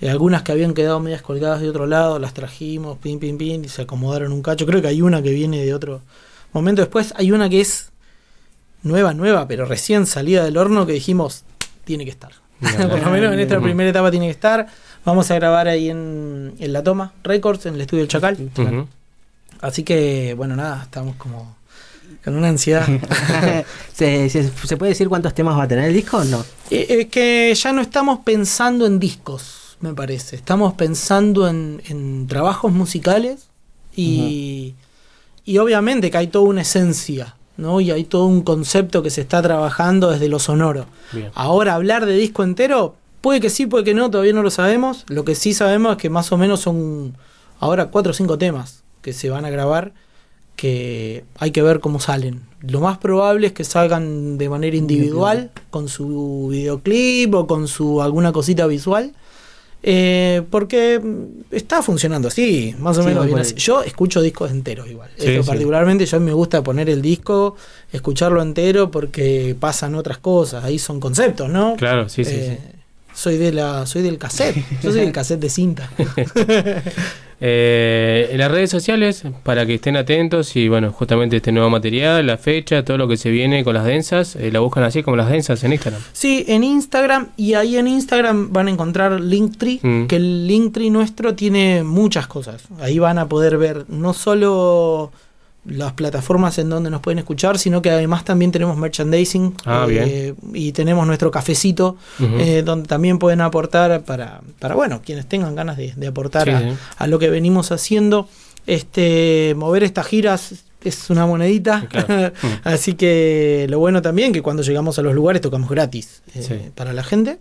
Eh, 0.00 0.10
algunas 0.10 0.42
que 0.42 0.52
habían 0.52 0.74
quedado 0.74 1.00
medias 1.00 1.22
colgadas 1.22 1.60
de 1.60 1.68
otro 1.70 1.86
lado, 1.86 2.18
las 2.18 2.34
trajimos, 2.34 2.98
pin, 2.98 3.18
pin, 3.18 3.38
pin, 3.38 3.64
y 3.64 3.68
se 3.68 3.82
acomodaron 3.82 4.32
un 4.32 4.42
cacho. 4.42 4.66
Creo 4.66 4.82
que 4.82 4.88
hay 4.88 5.00
una 5.00 5.22
que 5.22 5.30
viene 5.30 5.64
de 5.64 5.74
otro 5.74 6.02
momento. 6.52 6.82
Después 6.82 7.14
hay 7.16 7.32
una 7.32 7.48
que 7.48 7.60
es 7.60 7.90
nueva, 8.82 9.14
nueva, 9.14 9.46
pero 9.48 9.64
recién 9.64 10.06
salida 10.06 10.44
del 10.44 10.56
horno 10.56 10.86
que 10.86 10.92
dijimos, 10.92 11.44
tiene 11.84 12.04
que 12.04 12.10
estar. 12.10 12.32
Por 12.62 13.02
lo 13.02 13.10
menos 13.10 13.32
en 13.32 13.40
esta 13.40 13.60
primera 13.60 13.90
etapa 13.90 14.10
tiene 14.10 14.26
que 14.26 14.32
estar. 14.32 14.66
Vamos 15.04 15.30
a 15.30 15.34
grabar 15.34 15.68
ahí 15.68 15.90
en, 15.90 16.54
en 16.58 16.72
La 16.72 16.82
Toma 16.82 17.12
Records, 17.24 17.66
en 17.66 17.74
el 17.74 17.80
estudio 17.82 18.02
del 18.02 18.08
Chacal. 18.08 18.38
Así 19.60 19.82
que, 19.84 20.34
bueno, 20.36 20.56
nada, 20.56 20.82
estamos 20.84 21.16
como 21.16 21.56
con 22.24 22.36
una 22.36 22.48
ansiedad. 22.48 22.86
¿Se, 23.92 24.28
se, 24.30 24.48
se 24.50 24.76
puede 24.76 24.90
decir 24.90 25.08
cuántos 25.08 25.34
temas 25.34 25.58
va 25.58 25.64
a 25.64 25.68
tener 25.68 25.86
el 25.86 25.94
disco 25.94 26.18
o 26.18 26.24
no? 26.24 26.44
Eh, 26.70 26.86
Es 27.00 27.06
que 27.08 27.52
ya 27.54 27.72
no 27.72 27.80
estamos 27.82 28.20
pensando 28.24 28.86
en 28.86 28.98
discos, 28.98 29.76
me 29.80 29.92
parece. 29.94 30.36
Estamos 30.36 30.74
pensando 30.74 31.48
en, 31.48 31.82
en 31.88 32.26
trabajos 32.28 32.72
musicales 32.72 33.48
y, 33.94 34.74
y 35.44 35.58
obviamente 35.58 36.10
que 36.10 36.16
hay 36.18 36.26
toda 36.28 36.44
una 36.44 36.62
esencia, 36.62 37.34
¿no? 37.56 37.80
Y 37.80 37.90
hay 37.90 38.04
todo 38.04 38.26
un 38.26 38.42
concepto 38.42 39.02
que 39.02 39.10
se 39.10 39.20
está 39.20 39.42
trabajando 39.42 40.10
desde 40.10 40.28
lo 40.28 40.38
sonoro. 40.38 40.86
Bien. 41.12 41.30
Ahora, 41.34 41.74
hablar 41.74 42.06
de 42.06 42.16
disco 42.16 42.42
entero, 42.42 42.94
puede 43.20 43.40
que 43.40 43.50
sí, 43.50 43.66
puede 43.66 43.84
que 43.84 43.94
no, 43.94 44.10
todavía 44.10 44.32
no 44.32 44.42
lo 44.42 44.50
sabemos. 44.50 45.04
Lo 45.08 45.24
que 45.24 45.34
sí 45.34 45.54
sabemos 45.54 45.92
es 45.92 45.98
que 45.98 46.10
más 46.10 46.32
o 46.32 46.36
menos 46.36 46.60
son 46.60 47.16
ahora 47.60 47.86
cuatro 47.86 48.10
o 48.10 48.14
cinco 48.14 48.38
temas 48.38 48.82
que 49.00 49.12
se 49.12 49.30
van 49.30 49.44
a 49.44 49.50
grabar 49.50 49.92
que 50.56 51.24
hay 51.38 51.50
que 51.50 51.62
ver 51.62 51.80
cómo 51.80 51.98
salen. 51.98 52.42
Lo 52.60 52.80
más 52.80 52.98
probable 52.98 53.48
es 53.48 53.52
que 53.52 53.64
salgan 53.64 54.38
de 54.38 54.48
manera 54.48 54.76
individual, 54.76 55.50
con 55.70 55.88
su 55.88 56.48
videoclip 56.50 57.34
o 57.34 57.46
con 57.46 57.66
su 57.68 58.02
alguna 58.02 58.32
cosita 58.32 58.66
visual. 58.66 59.12
Eh, 59.84 60.42
porque 60.50 61.00
está 61.50 61.82
funcionando 61.82 62.28
así, 62.28 62.74
más 62.78 62.96
o 62.98 63.02
Sí, 63.02 63.08
menos 63.08 63.26
bien 63.26 63.38
así. 63.38 63.54
Yo 63.56 63.82
escucho 63.82 64.20
discos 64.22 64.50
enteros 64.52 64.88
igual. 64.88 65.10
Sí, 65.18 65.26
Esto 65.30 65.42
sí. 65.42 65.48
particularmente 65.48 66.06
yo 66.06 66.20
me 66.20 66.32
gusta 66.32 66.62
poner 66.62 66.88
el 66.88 67.02
disco, 67.02 67.56
escucharlo 67.92 68.40
entero 68.42 68.90
porque 68.92 69.56
pasan 69.58 69.94
otras 69.96 70.18
cosas, 70.18 70.62
ahí 70.64 70.78
son 70.78 71.00
conceptos, 71.00 71.48
¿no? 71.50 71.74
Claro, 71.76 72.08
sí, 72.08 72.24
sí, 72.24 72.30
Eh, 72.34 72.58
Soy 73.14 73.36
de 73.36 73.52
la, 73.52 73.84
soy 73.84 74.02
del 74.02 74.18
cassette. 74.18 74.56
Yo 74.82 74.90
soy 74.92 75.00
del 75.02 75.12
cassette 75.18 75.40
de 75.40 75.50
cinta. 75.50 75.90
Eh, 77.44 78.28
en 78.30 78.38
las 78.38 78.52
redes 78.52 78.70
sociales, 78.70 79.24
para 79.42 79.66
que 79.66 79.74
estén 79.74 79.96
atentos 79.96 80.54
y 80.54 80.68
bueno, 80.68 80.92
justamente 80.92 81.36
este 81.38 81.50
nuevo 81.50 81.68
material, 81.70 82.24
la 82.24 82.38
fecha, 82.38 82.84
todo 82.84 82.96
lo 82.98 83.08
que 83.08 83.16
se 83.16 83.30
viene 83.30 83.64
con 83.64 83.74
las 83.74 83.84
densas, 83.84 84.36
eh, 84.36 84.52
la 84.52 84.60
buscan 84.60 84.84
así 84.84 85.02
como 85.02 85.16
las 85.16 85.28
densas 85.28 85.64
en 85.64 85.72
Instagram. 85.72 86.00
Sí, 86.12 86.44
en 86.46 86.62
Instagram 86.62 87.30
y 87.36 87.54
ahí 87.54 87.76
en 87.78 87.88
Instagram 87.88 88.52
van 88.52 88.68
a 88.68 88.70
encontrar 88.70 89.20
Linktree, 89.20 89.80
Mm. 89.82 90.06
que 90.06 90.16
el 90.16 90.46
Linktree 90.46 90.90
nuestro 90.90 91.34
tiene 91.34 91.82
muchas 91.82 92.28
cosas. 92.28 92.62
Ahí 92.80 93.00
van 93.00 93.18
a 93.18 93.28
poder 93.28 93.58
ver 93.58 93.86
no 93.88 94.14
solo 94.14 95.10
las 95.64 95.92
plataformas 95.92 96.58
en 96.58 96.68
donde 96.68 96.90
nos 96.90 97.00
pueden 97.00 97.18
escuchar, 97.20 97.56
sino 97.58 97.82
que 97.82 97.90
además 97.90 98.24
también 98.24 98.50
tenemos 98.50 98.76
merchandising 98.76 99.54
Ah, 99.64 99.86
eh, 99.88 100.34
y 100.54 100.72
tenemos 100.72 101.06
nuestro 101.06 101.30
cafecito 101.30 101.96
eh, 102.20 102.62
donde 102.64 102.88
también 102.88 103.18
pueden 103.20 103.40
aportar 103.40 104.02
para, 104.02 104.40
para 104.58 104.74
bueno, 104.74 105.02
quienes 105.04 105.26
tengan 105.26 105.54
ganas 105.54 105.76
de, 105.76 105.92
de 105.96 106.06
aportar 106.08 106.48
Sí, 106.48 106.76
a, 106.98 107.06
lo 107.06 107.18
que 107.18 107.30
venimos 107.30 107.70
haciendo. 107.70 108.28
Este, 108.66 109.54
mover 109.56 109.82
estas 109.84 110.06
giras 110.06 110.54
es 110.82 111.10
una 111.10 111.26
monedita, 111.26 111.86
Claro. 111.88 112.32
Mm. 112.42 112.46
así 112.64 112.94
que 112.94 113.66
lo 113.68 113.78
bueno 113.78 114.02
también 114.02 114.32
que 114.32 114.42
cuando 114.42 114.62
llegamos 114.64 114.98
a 114.98 115.02
los 115.02 115.14
lugares 115.14 115.40
tocamos 115.42 115.70
gratis 115.70 116.22
eh, 116.34 116.42
Sí. 116.42 116.70
para 116.74 116.92
la 116.92 117.04
gente. 117.04 117.38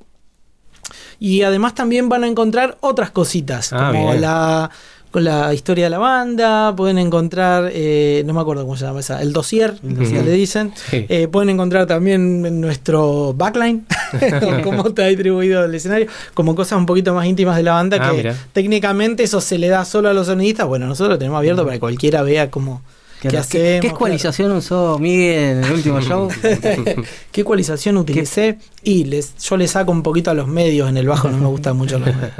Y 1.19 1.43
además 1.43 1.75
también 1.75 2.09
van 2.09 2.23
a 2.23 2.27
encontrar 2.27 2.77
otras 2.81 3.11
cositas, 3.11 3.71
Ah, 3.73 3.91
como 3.91 4.09
bien. 4.09 4.21
la 4.21 4.69
con 5.11 5.23
la 5.25 5.53
historia 5.53 5.83
de 5.85 5.89
la 5.89 5.97
banda, 5.97 6.73
pueden 6.75 6.97
encontrar, 6.97 7.69
eh, 7.73 8.23
no 8.25 8.33
me 8.33 8.39
acuerdo 8.41 8.63
cómo 8.63 8.77
se 8.77 8.85
llama 8.85 9.01
esa, 9.01 9.21
el 9.21 9.33
dossier, 9.33 9.75
El 9.83 9.95
dossier. 9.97 10.23
le 10.25 10.31
dicen. 10.31 10.71
Sí. 10.89 11.05
Eh, 11.09 11.27
pueden 11.27 11.49
encontrar 11.49 11.85
también 11.85 12.61
nuestro 12.61 13.33
backline, 13.35 13.85
cómo 14.63 14.87
está 14.87 15.07
distribuido 15.07 15.65
el 15.65 15.75
escenario, 15.75 16.07
como 16.33 16.55
cosas 16.55 16.77
un 16.79 16.85
poquito 16.85 17.13
más 17.13 17.25
íntimas 17.25 17.57
de 17.57 17.63
la 17.63 17.73
banda, 17.73 17.97
Ah, 17.99 18.11
que 18.11 18.17
mira. 18.17 18.35
técnicamente 18.53 19.23
eso 19.23 19.41
se 19.41 19.57
le 19.57 19.67
da 19.67 19.83
solo 19.85 20.07
a 20.09 20.13
los 20.13 20.27
sonidistas. 20.27 20.65
Bueno, 20.67 20.87
nosotros 20.87 21.15
lo 21.15 21.19
tenemos 21.19 21.37
abierto 21.37 21.63
para 21.63 21.73
que 21.75 21.79
cualquiera 21.81 22.21
vea 22.23 22.49
cómo, 22.49 22.81
¿Qué, 23.21 23.27
qué 23.27 23.31
qué- 23.33 23.37
hacemos. 23.37 23.81
qué 23.81 23.87
ecualización 23.87 24.51
usó 24.53 24.97
Miguel 24.97 25.57
en 25.57 25.63
el 25.65 25.71
último 25.73 25.99
show? 26.01 26.29
¿Qué 27.31 27.41
ecualización 27.41 27.97
utilicé? 27.97 28.57
Y 28.83 29.03
les, 29.03 29.35
yo 29.37 29.57
le 29.57 29.67
saco 29.67 29.91
un 29.91 30.03
poquito 30.03 30.31
a 30.31 30.33
los 30.33 30.47
medios 30.47 30.89
en 30.89 30.97
el 30.97 31.07
bajo, 31.07 31.29
no 31.29 31.37
me 31.37 31.47
gustan 31.47 31.75
mucho 31.77 31.99
los 31.99 32.07
medios. 32.15 32.31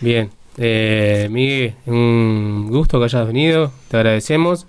Bien, 0.00 0.30
eh, 0.58 1.28
Miguel, 1.30 1.74
un 1.86 2.68
gusto 2.70 2.98
que 2.98 3.04
hayas 3.04 3.26
venido, 3.26 3.72
te 3.88 3.96
agradecemos. 3.96 4.66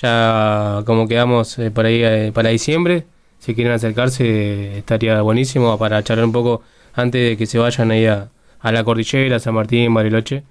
Ya 0.00 0.82
como 0.84 1.08
quedamos 1.08 1.58
eh, 1.58 1.72
ahí 1.76 2.02
eh, 2.02 2.30
para 2.34 2.50
diciembre, 2.50 3.06
si 3.38 3.54
quieren 3.54 3.72
acercarse 3.72 4.78
estaría 4.78 5.20
buenísimo 5.22 5.78
para 5.78 6.02
charlar 6.02 6.26
un 6.26 6.32
poco 6.32 6.62
antes 6.94 7.30
de 7.30 7.36
que 7.36 7.46
se 7.46 7.58
vayan 7.58 7.90
ahí 7.90 8.06
a, 8.06 8.28
la 8.62 8.84
cordillera, 8.84 9.38
San 9.38 9.54
Martín, 9.54 9.94
Bariloche. 9.94 10.42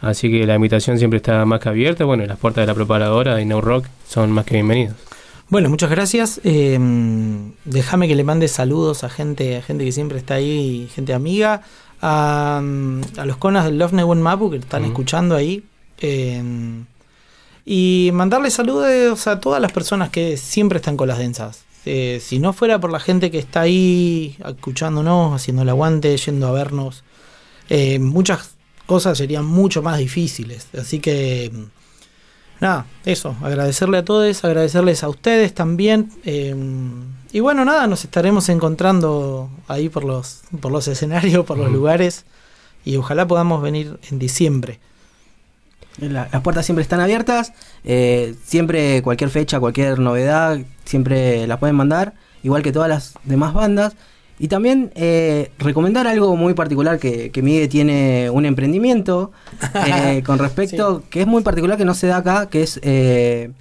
Así 0.00 0.30
que 0.30 0.46
la 0.46 0.56
invitación 0.56 0.98
siempre 0.98 1.18
está 1.18 1.44
más 1.46 1.60
que 1.60 1.68
abierta. 1.68 2.04
Bueno, 2.04 2.26
las 2.26 2.36
puertas 2.36 2.62
de 2.62 2.66
la 2.66 2.74
preparadora 2.74 3.40
y 3.40 3.44
No 3.44 3.60
Rock 3.60 3.86
son 4.06 4.30
más 4.32 4.44
que 4.44 4.54
bienvenidos. 4.54 4.96
Bueno, 5.48 5.68
muchas 5.70 5.90
gracias. 5.90 6.40
Eh, 6.44 6.78
déjame 7.64 8.08
que 8.08 8.14
le 8.14 8.24
mande 8.24 8.48
saludos 8.48 9.04
a 9.04 9.08
gente, 9.08 9.56
a 9.56 9.62
gente 9.62 9.84
que 9.84 9.92
siempre 9.92 10.18
está 10.18 10.34
ahí, 10.34 10.88
gente 10.94 11.14
amiga. 11.14 11.62
A, 12.02 12.60
a 13.16 13.26
los 13.26 13.36
conas 13.36 13.64
del 13.64 13.78
Love 13.78 13.92
Newen 13.92 14.20
Mapu 14.20 14.50
que 14.50 14.56
están 14.56 14.84
escuchando 14.84 15.36
ahí. 15.36 15.64
Eh, 15.98 16.42
y 17.64 18.10
mandarle 18.12 18.50
saludos 18.50 19.26
a 19.28 19.38
todas 19.38 19.62
las 19.62 19.72
personas 19.72 20.10
que 20.10 20.36
siempre 20.36 20.78
están 20.78 20.96
con 20.96 21.08
las 21.08 21.18
densas. 21.18 21.64
Eh, 21.84 22.20
si 22.20 22.38
no 22.38 22.52
fuera 22.52 22.80
por 22.80 22.90
la 22.90 23.00
gente 23.00 23.30
que 23.30 23.38
está 23.38 23.62
ahí 23.62 24.36
escuchándonos, 24.44 25.34
haciendo 25.34 25.62
el 25.62 25.68
aguante, 25.68 26.16
yendo 26.16 26.48
a 26.48 26.52
vernos, 26.52 27.04
eh, 27.68 27.98
muchas 27.98 28.56
cosas 28.86 29.18
serían 29.18 29.44
mucho 29.44 29.82
más 29.82 29.98
difíciles. 29.98 30.66
Así 30.76 30.98
que 30.98 31.52
nada, 32.60 32.86
eso, 33.04 33.36
agradecerle 33.42 33.98
a 33.98 34.04
todos, 34.04 34.44
agradecerles 34.44 35.04
a 35.04 35.08
ustedes 35.08 35.54
también. 35.54 36.10
eh, 36.24 36.54
y 37.32 37.40
bueno, 37.40 37.64
nada, 37.64 37.86
nos 37.86 38.04
estaremos 38.04 38.48
encontrando 38.48 39.48
ahí 39.68 39.88
por 39.88 40.04
los, 40.04 40.40
por 40.60 40.70
los 40.72 40.86
escenarios, 40.94 41.44
por 41.46 41.58
los 41.58 41.70
lugares. 41.72 42.24
Y 42.84 42.96
ojalá 42.96 43.26
podamos 43.26 43.62
venir 43.62 43.98
en 44.10 44.18
diciembre. 44.18 44.80
La- 45.98 46.28
las 46.32 46.42
puertas 46.42 46.64
siempre 46.66 46.82
están 46.82 47.00
abiertas. 47.00 47.52
eh, 47.84 48.34
siempre 48.44 49.02
cualquier 49.02 49.30
fecha, 49.30 49.60
cualquier 49.60 49.98
novedad, 49.98 50.58
siempre 50.84 51.46
la 51.46 51.58
pueden 51.58 51.76
mandar. 51.76 52.14
Igual 52.42 52.62
que 52.62 52.72
todas 52.72 52.88
las 52.88 53.14
demás 53.24 53.54
bandas. 53.54 53.94
Y 54.38 54.48
también 54.48 54.90
eh, 54.96 55.52
recomendar 55.58 56.06
algo 56.08 56.34
muy 56.36 56.54
particular 56.54 56.98
que, 56.98 57.30
que 57.30 57.42
Miguel 57.42 57.68
tiene 57.68 58.28
un 58.30 58.44
emprendimiento 58.46 59.30
eh, 59.86 60.22
con 60.26 60.38
respecto, 60.40 61.04
que 61.10 61.20
es 61.20 61.26
muy 61.28 61.42
particular 61.44 61.78
que 61.78 61.84
no 61.84 61.94
se 61.94 62.08
da 62.08 62.16
acá, 62.18 62.48
que 62.48 62.62
es... 62.64 62.80
eh, 62.82 63.52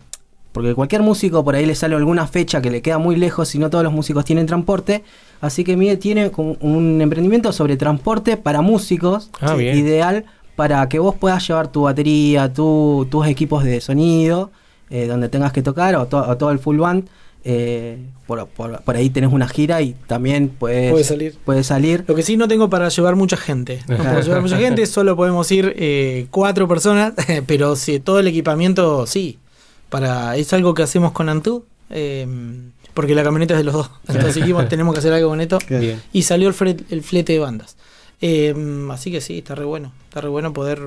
porque 0.51 0.73
cualquier 0.75 1.01
músico 1.01 1.43
por 1.43 1.55
ahí 1.55 1.65
le 1.65 1.75
sale 1.75 1.95
alguna 1.95 2.27
fecha 2.27 2.61
que 2.61 2.69
le 2.71 2.81
queda 2.81 2.97
muy 2.97 3.15
lejos 3.15 3.53
y 3.55 3.59
no 3.59 3.69
todos 3.69 3.83
los 3.83 3.93
músicos 3.93 4.25
tienen 4.25 4.45
transporte. 4.45 5.03
Así 5.39 5.63
que 5.63 5.77
Miguel 5.77 5.97
tiene 5.99 6.29
como 6.31 6.57
un 6.59 7.01
emprendimiento 7.01 7.51
sobre 7.53 7.77
transporte 7.77 8.37
para 8.37 8.61
músicos. 8.61 9.29
Ah, 9.39 9.53
Sí, 9.55 9.63
bien. 9.63 9.77
Ideal 9.77 10.25
para 10.55 10.87
que 10.89 10.99
vos 10.99 11.15
puedas 11.15 11.47
llevar 11.47 11.69
tu 11.71 11.83
batería, 11.83 12.51
tu- 12.53 13.07
tus 13.09 13.25
equipos 13.27 13.63
de 13.63 13.81
sonido, 13.81 14.51
eh, 14.89 15.07
donde 15.07 15.29
tengas 15.29 15.51
que 15.53 15.61
tocar, 15.61 15.95
o, 15.95 16.05
to- 16.07 16.25
o 16.27 16.37
todo 16.37 16.51
el 16.51 16.59
full 16.59 16.77
band. 16.77 17.07
eh, 17.43 17.97
por, 18.27 18.45
por- 18.49 18.81
por 18.83 18.95
ahí 18.95 19.09
tenés 19.09 19.33
una 19.33 19.47
gira 19.47 19.81
y 19.81 19.95
también 20.05 20.49
puedes, 20.49 20.91
Puede 20.91 21.03
salir. 21.03 21.35
puede 21.43 21.63
salir. 21.63 22.03
Lo 22.07 22.13
que 22.13 22.21
sí 22.21 22.37
no 22.37 22.47
tengo 22.47 22.69
para 22.69 22.87
llevar 22.89 23.15
mucha 23.15 23.35
gente. 23.35 23.79
No 23.87 23.97
puedo 23.97 24.21
llevar 24.21 24.41
mucha 24.43 24.57
gente, 24.57 24.85
solo 24.85 25.15
podemos 25.15 25.51
ir 25.51 25.73
eh, 25.75 26.27
cuatro 26.29 26.67
personas, 26.67 27.13
pero 27.47 27.75
si 27.75 27.99
todo 27.99 28.19
el 28.19 28.27
equipamiento 28.27 29.07
sí. 29.07 29.39
Para, 29.91 30.35
es 30.37 30.51
algo 30.53 30.73
que 30.73 30.81
hacemos 30.81 31.11
con 31.11 31.29
Antú, 31.29 31.65
eh, 31.91 32.25
porque 32.95 33.13
la 33.13 33.23
camioneta 33.23 33.53
es 33.53 33.59
de 33.59 33.63
los 33.65 33.73
dos. 33.75 33.91
Entonces 34.07 34.35
dijimos, 34.35 34.67
tenemos 34.69 34.93
que 34.93 34.99
hacer 34.99 35.13
algo 35.13 35.29
con 35.29 35.39
esto. 35.41 35.59
Bien. 35.69 36.01
Y 36.11 36.23
salió 36.23 36.47
el, 36.47 36.55
fre- 36.55 36.83
el 36.89 37.03
flete 37.03 37.33
de 37.33 37.39
bandas. 37.39 37.77
Eh, 38.21 38.55
así 38.91 39.11
que 39.11 39.21
sí, 39.21 39.37
está 39.39 39.53
re 39.53 39.65
bueno. 39.65 39.91
Está 40.09 40.21
re 40.21 40.29
bueno 40.29 40.53
poder. 40.53 40.81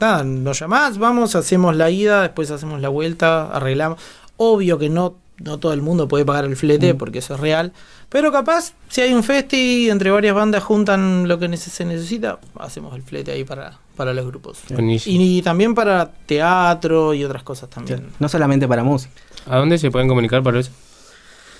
Nada, 0.00 0.24
nos 0.24 0.58
llamás, 0.60 0.96
vamos, 0.98 1.34
hacemos 1.34 1.76
la 1.76 1.90
ida, 1.90 2.22
después 2.22 2.50
hacemos 2.50 2.80
la 2.80 2.88
vuelta, 2.88 3.50
arreglamos. 3.50 3.98
Obvio 4.36 4.78
que 4.78 4.88
no, 4.88 5.16
no 5.40 5.58
todo 5.58 5.72
el 5.72 5.82
mundo 5.82 6.08
puede 6.08 6.24
pagar 6.24 6.44
el 6.44 6.56
flete, 6.56 6.94
porque 6.94 7.18
eso 7.18 7.34
es 7.34 7.40
real. 7.40 7.72
Pero 8.08 8.32
capaz, 8.32 8.72
si 8.88 9.00
hay 9.00 9.12
un 9.12 9.22
festi, 9.22 9.90
entre 9.90 10.10
varias 10.10 10.34
bandas 10.34 10.62
juntan 10.62 11.28
lo 11.28 11.38
que 11.38 11.56
se 11.56 11.84
necesita, 11.84 12.38
hacemos 12.58 12.94
el 12.94 13.02
flete 13.02 13.32
ahí 13.32 13.44
para, 13.44 13.78
para 13.96 14.14
los 14.14 14.26
grupos. 14.26 14.60
Buenísimo. 14.70 15.20
Y, 15.20 15.42
también 15.42 15.74
para 15.74 16.10
teatro 16.26 17.14
y 17.14 17.24
otras 17.24 17.42
cosas 17.42 17.70
también. 17.70 18.06
No 18.18 18.28
solamente 18.28 18.66
para 18.66 18.82
música. 18.82 19.12
¿A 19.46 19.58
dónde 19.58 19.78
se 19.78 19.90
pueden 19.90 20.08
comunicar 20.08 20.42
para 20.42 20.60
eso? 20.60 20.70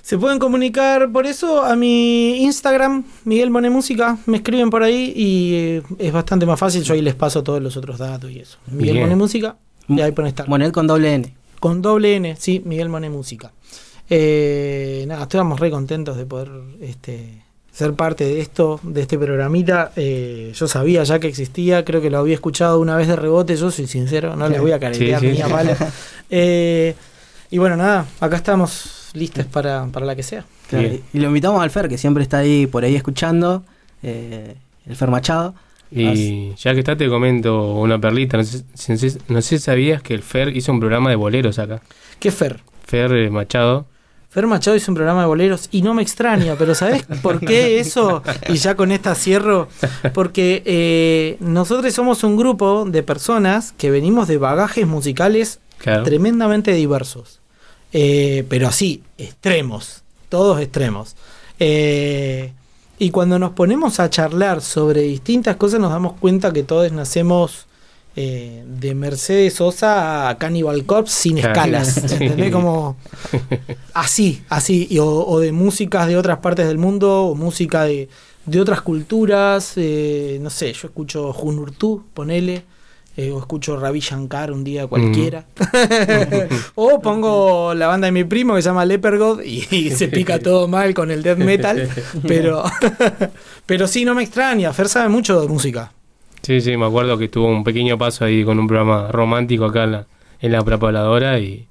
Se 0.02 0.16
pueden 0.16 0.38
comunicar 0.38 1.12
por 1.12 1.26
eso 1.26 1.62
a 1.62 1.76
mi 1.76 2.42
Instagram, 2.44 3.04
Miguel 3.24 3.50
Moné 3.50 3.68
Música. 3.68 4.16
Me 4.24 4.38
escriben 4.38 4.70
por 4.70 4.82
ahí 4.82 5.12
y 5.14 5.54
eh, 5.54 5.82
es 5.98 6.12
bastante 6.12 6.46
más 6.46 6.58
fácil. 6.58 6.82
Yo 6.82 6.94
ahí 6.94 7.02
les 7.02 7.14
paso 7.14 7.42
todos 7.42 7.60
los 7.60 7.76
otros 7.76 7.98
datos 7.98 8.30
y 8.30 8.38
eso. 8.38 8.56
Miguel 8.68 8.96
Bien. 8.96 9.18
Música. 9.18 9.56
Y 9.86 10.00
ahí 10.00 10.12
pueden 10.12 10.28
estar. 10.28 10.48
Monet 10.48 10.72
con 10.72 10.86
doble 10.86 11.14
N. 11.14 11.34
Con 11.60 11.82
doble 11.82 12.16
N, 12.16 12.36
sí, 12.38 12.62
Miguel 12.64 12.88
Moné 12.88 13.10
Música. 13.10 13.52
Eh, 14.10 15.04
nada, 15.08 15.24
estamos 15.24 15.60
re 15.60 15.70
contentos 15.70 16.16
de 16.16 16.24
poder 16.24 16.48
este, 16.80 17.42
ser 17.72 17.94
parte 17.94 18.24
de 18.24 18.40
esto, 18.40 18.80
de 18.82 19.02
este 19.02 19.18
programita. 19.18 19.92
Eh, 19.96 20.52
yo 20.54 20.68
sabía 20.68 21.02
ya 21.04 21.18
que 21.18 21.28
existía, 21.28 21.84
creo 21.84 22.00
que 22.00 22.10
lo 22.10 22.18
había 22.18 22.34
escuchado 22.34 22.80
una 22.80 22.96
vez 22.96 23.08
de 23.08 23.16
rebote, 23.16 23.56
yo 23.56 23.70
soy 23.70 23.86
sincero, 23.86 24.34
no 24.36 24.48
les 24.48 24.60
voy 24.60 24.72
a 24.72 24.78
caretear 24.80 25.20
Sí, 25.20 25.26
sí. 25.30 25.32
ni 25.34 25.42
a 25.42 25.48
palo. 25.50 25.72
Eh, 26.30 26.94
y 27.50 27.58
bueno, 27.58 27.76
nada, 27.76 28.06
acá 28.20 28.36
estamos 28.36 29.10
listos 29.14 29.44
para, 29.46 29.86
para 29.86 30.06
la 30.06 30.14
que 30.16 30.22
sea. 30.22 30.44
Claro, 30.68 30.86
y 30.88 31.02
y 31.12 31.18
lo 31.18 31.28
invitamos 31.28 31.62
al 31.62 31.70
Fer, 31.70 31.88
que 31.88 31.98
siempre 31.98 32.22
está 32.22 32.38
ahí 32.38 32.66
por 32.66 32.84
ahí 32.84 32.94
escuchando. 32.94 33.64
eh, 34.02 34.54
el 34.86 34.96
Fer 34.96 35.10
Machado. 35.10 35.54
Y 35.90 36.54
ya 36.56 36.74
que 36.74 36.80
está, 36.80 36.96
te 36.96 37.08
comento 37.08 37.72
una 37.74 37.98
perlita. 37.98 38.36
No 38.36 38.44
sé, 38.44 38.64
si- 38.74 39.18
no 39.28 39.40
sé- 39.42 39.58
si 39.58 39.58
sabías 39.58 40.02
que 40.02 40.14
el 40.14 40.22
Fer 40.22 40.54
hizo 40.56 40.72
un 40.72 40.80
programa 40.80 41.10
de 41.10 41.16
boleros 41.16 41.58
acá. 41.58 41.80
¿Qué 42.20 42.30
Fer? 42.30 42.60
Fer 42.86 43.12
eh, 43.12 43.30
Machado. 43.30 43.86
Fer 44.30 44.46
Machado 44.46 44.76
hizo 44.76 44.90
un 44.90 44.96
programa 44.96 45.22
de 45.22 45.26
boleros 45.26 45.68
y 45.72 45.80
no 45.80 45.94
me 45.94 46.02
extraña, 46.02 46.54
pero 46.58 46.74
¿sabes 46.74 47.02
por 47.22 47.40
qué 47.40 47.80
eso? 47.80 48.22
Y 48.48 48.56
ya 48.56 48.74
con 48.74 48.92
esta 48.92 49.14
cierro. 49.14 49.68
Porque 50.12 50.62
eh, 50.66 51.36
nosotros 51.40 51.92
somos 51.94 52.22
un 52.24 52.36
grupo 52.36 52.84
de 52.86 53.02
personas 53.02 53.72
que 53.78 53.90
venimos 53.90 54.28
de 54.28 54.36
bagajes 54.38 54.86
musicales 54.86 55.60
Claro. 55.78 56.02
tremendamente 56.02 56.72
diversos. 56.72 57.40
Eh, 57.92 58.44
pero 58.50 58.68
así, 58.68 59.02
extremos. 59.16 60.02
Todos 60.28 60.60
extremos. 60.60 61.16
Eh, 61.58 62.52
Y 62.98 63.10
cuando 63.10 63.38
nos 63.38 63.52
ponemos 63.52 64.00
a 64.00 64.10
charlar 64.10 64.60
sobre 64.60 65.02
distintas 65.02 65.56
cosas 65.56 65.80
nos 65.80 65.90
damos 65.92 66.14
cuenta 66.14 66.52
que 66.52 66.64
todos 66.64 66.90
nacemos 66.90 67.66
eh, 68.16 68.64
de 68.66 68.94
Mercedes 68.96 69.54
Sosa 69.54 70.28
a 70.28 70.38
Cannibal 70.38 70.84
Corpse 70.84 71.14
sin 71.14 71.38
escalas. 71.38 71.98
¿Entendés? 72.12 72.50
Como 72.50 72.96
así, 73.94 74.42
así. 74.48 74.88
Y 74.90 74.98
o, 74.98 75.06
o 75.06 75.38
de 75.38 75.52
músicas 75.52 76.08
de 76.08 76.16
otras 76.16 76.38
partes 76.38 76.66
del 76.66 76.78
mundo, 76.78 77.26
o 77.26 77.34
música 77.36 77.84
de, 77.84 78.08
de 78.46 78.60
otras 78.60 78.80
culturas. 78.80 79.74
eh, 79.76 80.38
no 80.40 80.50
sé, 80.50 80.72
yo 80.72 80.88
escucho 80.88 81.32
Junurtu, 81.32 82.02
ponele. 82.14 82.64
Eh, 83.18 83.32
o 83.32 83.40
escucho 83.40 83.76
Ravi 83.76 83.98
Shankar 83.98 84.52
un 84.52 84.62
día 84.62 84.86
cualquiera. 84.86 85.44
o 86.76 87.00
pongo 87.00 87.74
la 87.74 87.88
banda 87.88 88.06
de 88.06 88.12
mi 88.12 88.22
primo 88.22 88.54
que 88.54 88.62
se 88.62 88.68
llama 88.68 88.84
Lepergod 88.84 89.42
y, 89.42 89.66
y 89.72 89.90
se 89.90 90.06
pica 90.06 90.38
todo 90.38 90.68
mal 90.68 90.94
con 90.94 91.10
el 91.10 91.24
death 91.24 91.38
metal. 91.38 91.88
Pero, 92.28 92.62
pero 93.66 93.88
sí, 93.88 94.04
no 94.04 94.14
me 94.14 94.22
extraña. 94.22 94.72
Fer 94.72 94.88
sabe 94.88 95.08
mucho 95.08 95.40
de 95.40 95.48
música. 95.48 95.90
Sí, 96.42 96.60
sí, 96.60 96.76
me 96.76 96.86
acuerdo 96.86 97.18
que 97.18 97.26
tuvo 97.26 97.48
un 97.48 97.64
pequeño 97.64 97.98
paso 97.98 98.24
ahí 98.24 98.44
con 98.44 98.56
un 98.60 98.68
programa 98.68 99.08
romántico 99.10 99.64
acá 99.64 99.82
en 99.82 99.92
la, 99.92 100.06
en 100.40 100.52
la 100.52 100.62
preparadora 100.62 101.40
y, 101.40 101.66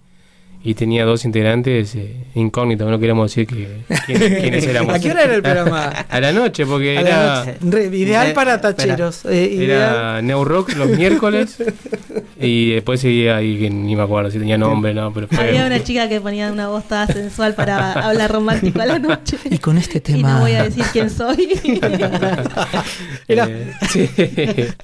y 0.63 0.73
tenía 0.73 1.05
dos 1.05 1.23
integrantes 1.23 1.95
eh, 1.95 2.13
incógnitos, 2.35 2.89
no 2.89 2.99
queremos 2.99 3.31
decir 3.31 3.47
que, 3.47 3.67
quién- 4.05 4.19
quiénes 4.41 4.65
éramos. 4.67 4.93
¿A 4.95 4.99
qué 4.99 5.11
hora 5.11 5.23
era 5.23 5.35
el 5.35 5.41
programa? 5.41 5.85
A 5.87 6.19
la 6.19 6.31
noche, 6.33 6.65
porque 6.65 6.97
A 6.97 7.01
era... 7.01 7.45
noche. 7.61 7.95
Ideal 7.97 8.33
para 8.33 8.59
tacheros. 8.59 9.25
eh, 9.25 9.49
ideal. 9.53 9.69
Era 9.69 10.21
Neo 10.21 10.43
Rock 10.43 10.73
los 10.75 10.89
miércoles 10.89 11.57
y 12.41 12.71
después 12.71 12.99
seguía 12.99 13.37
ahí 13.37 13.57
que 13.59 13.69
ni 13.69 13.95
me 13.95 14.01
acuerdo 14.03 14.29
si 14.29 14.39
tenía 14.39 14.57
nombre, 14.57 14.93
no, 14.93 15.13
pero 15.13 15.27
fue... 15.27 15.47
Había 15.49 15.65
una 15.67 15.81
chica 15.83 16.09
que 16.09 16.19
ponía 16.19 16.51
una 16.51 16.67
voz 16.67 16.85
toda 16.87 17.07
sensual 17.07 17.53
para 17.55 17.93
hablar 17.93 18.31
romántico 18.31 18.81
a 18.81 18.85
la 18.85 18.99
noche. 18.99 19.37
Y 19.49 19.59
con 19.59 19.77
este 19.77 19.99
Y 19.99 20.01
tema. 20.01 20.33
no 20.33 20.39
voy 20.41 20.53
a 20.53 20.63
decir 20.65 20.83
quién 20.91 21.09
soy. 21.09 21.59
Era- 23.27 23.47
Eh, 23.49 23.73
sí. 23.89 24.09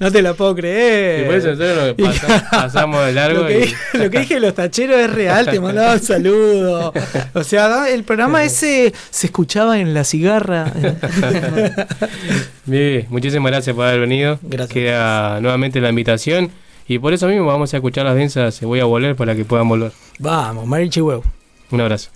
No 0.00 0.10
te 0.10 0.22
lo 0.22 0.34
puedo 0.34 0.54
creer. 0.54 1.22
Y 1.22 1.24
por 1.26 1.34
eso 1.34 1.48
nosotros 1.54 1.94
nos 1.98 2.08
pasa- 2.08 2.48
pasamos 2.50 3.04
de 3.06 3.12
largo 3.12 3.42
Lo 3.42 3.48
que, 3.48 3.58
y- 3.58 3.60
dije, 3.62 3.76
lo 3.94 4.10
que 4.10 4.40
los 4.40 4.54
tacheros 4.54 4.96
es 5.00 5.12
real, 5.12 5.46
te 5.46 5.60
mandaban 5.64 6.00
saludos. 6.00 6.92
O 7.34 7.44
sea, 7.44 7.88
el 7.90 8.04
programa 8.04 8.44
ese 8.44 8.92
se 9.10 9.26
escuchaba 9.26 9.78
en 9.78 9.94
la 9.94 10.04
cigarra. 10.04 10.72
Bien, 12.66 13.06
muchísimas 13.10 13.50
gracias 13.50 13.74
por 13.74 13.86
haber 13.86 14.00
venido. 14.00 14.38
Queda 14.68 15.40
nuevamente 15.40 15.80
la 15.80 15.88
invitación. 15.88 16.50
Y 16.86 16.98
por 16.98 17.14
eso 17.14 17.26
mismo 17.28 17.46
vamos 17.46 17.72
a 17.72 17.78
escuchar 17.78 18.04
las 18.04 18.14
densas 18.14 18.54
Se 18.54 18.66
Voy 18.66 18.80
a 18.80 18.84
Volver 18.84 19.16
para 19.16 19.34
que 19.34 19.44
puedan 19.44 19.68
volver. 19.68 19.92
Vamos, 20.18 20.66
Marichi 20.66 21.00
Huevo. 21.00 21.24
Un 21.70 21.80
abrazo. 21.80 22.10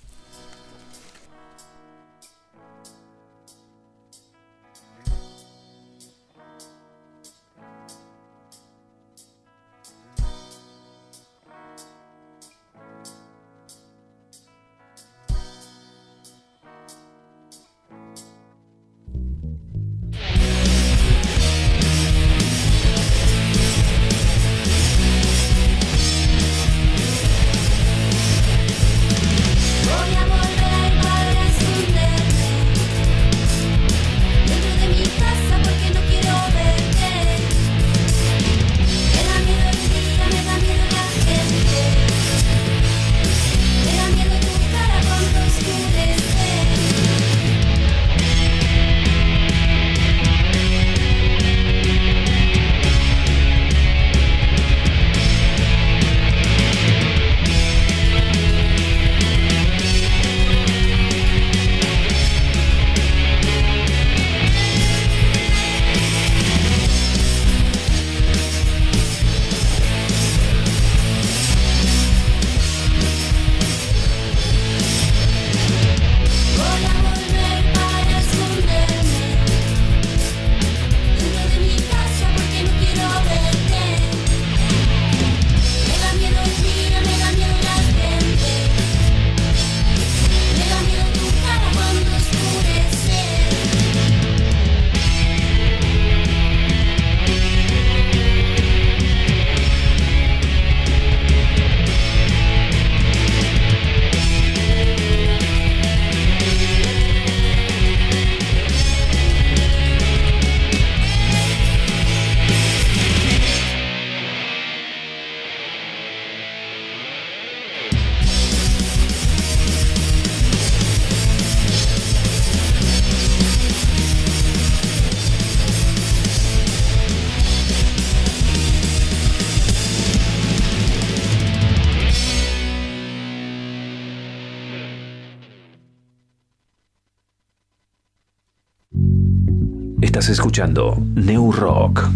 Escuchando 140.29 140.97
New 141.15 141.53
Rock. 141.53 142.07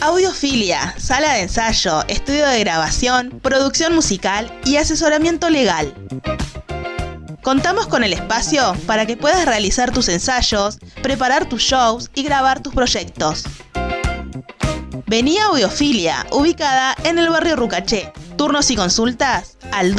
Audiofilia, 0.00 0.94
sala 0.98 1.34
de 1.34 1.42
ensayo, 1.42 2.02
estudio 2.08 2.46
de 2.46 2.60
grabación, 2.60 3.40
producción 3.42 3.94
musical 3.94 4.52
y 4.64 4.76
asesoramiento 4.76 5.48
legal. 5.48 5.94
Contamos 7.42 7.86
con 7.86 8.04
el 8.04 8.12
espacio 8.12 8.74
para 8.86 9.06
que 9.06 9.16
puedas 9.16 9.46
realizar 9.46 9.90
tus 9.90 10.08
ensayos, 10.08 10.78
preparar 11.02 11.48
tus 11.48 11.62
shows 11.62 12.10
y 12.14 12.22
grabar 12.22 12.62
tus 12.62 12.74
proyectos. 12.74 13.44
Vení 15.06 15.38
a 15.38 15.46
Audiofilia, 15.46 16.26
ubicada 16.30 16.94
en 17.04 17.18
el 17.18 17.30
barrio 17.30 17.56
Rucaché. 17.56 18.12
Turnos 18.36 18.70
y 18.70 18.76
consultas 18.76 19.56
al 19.72 19.94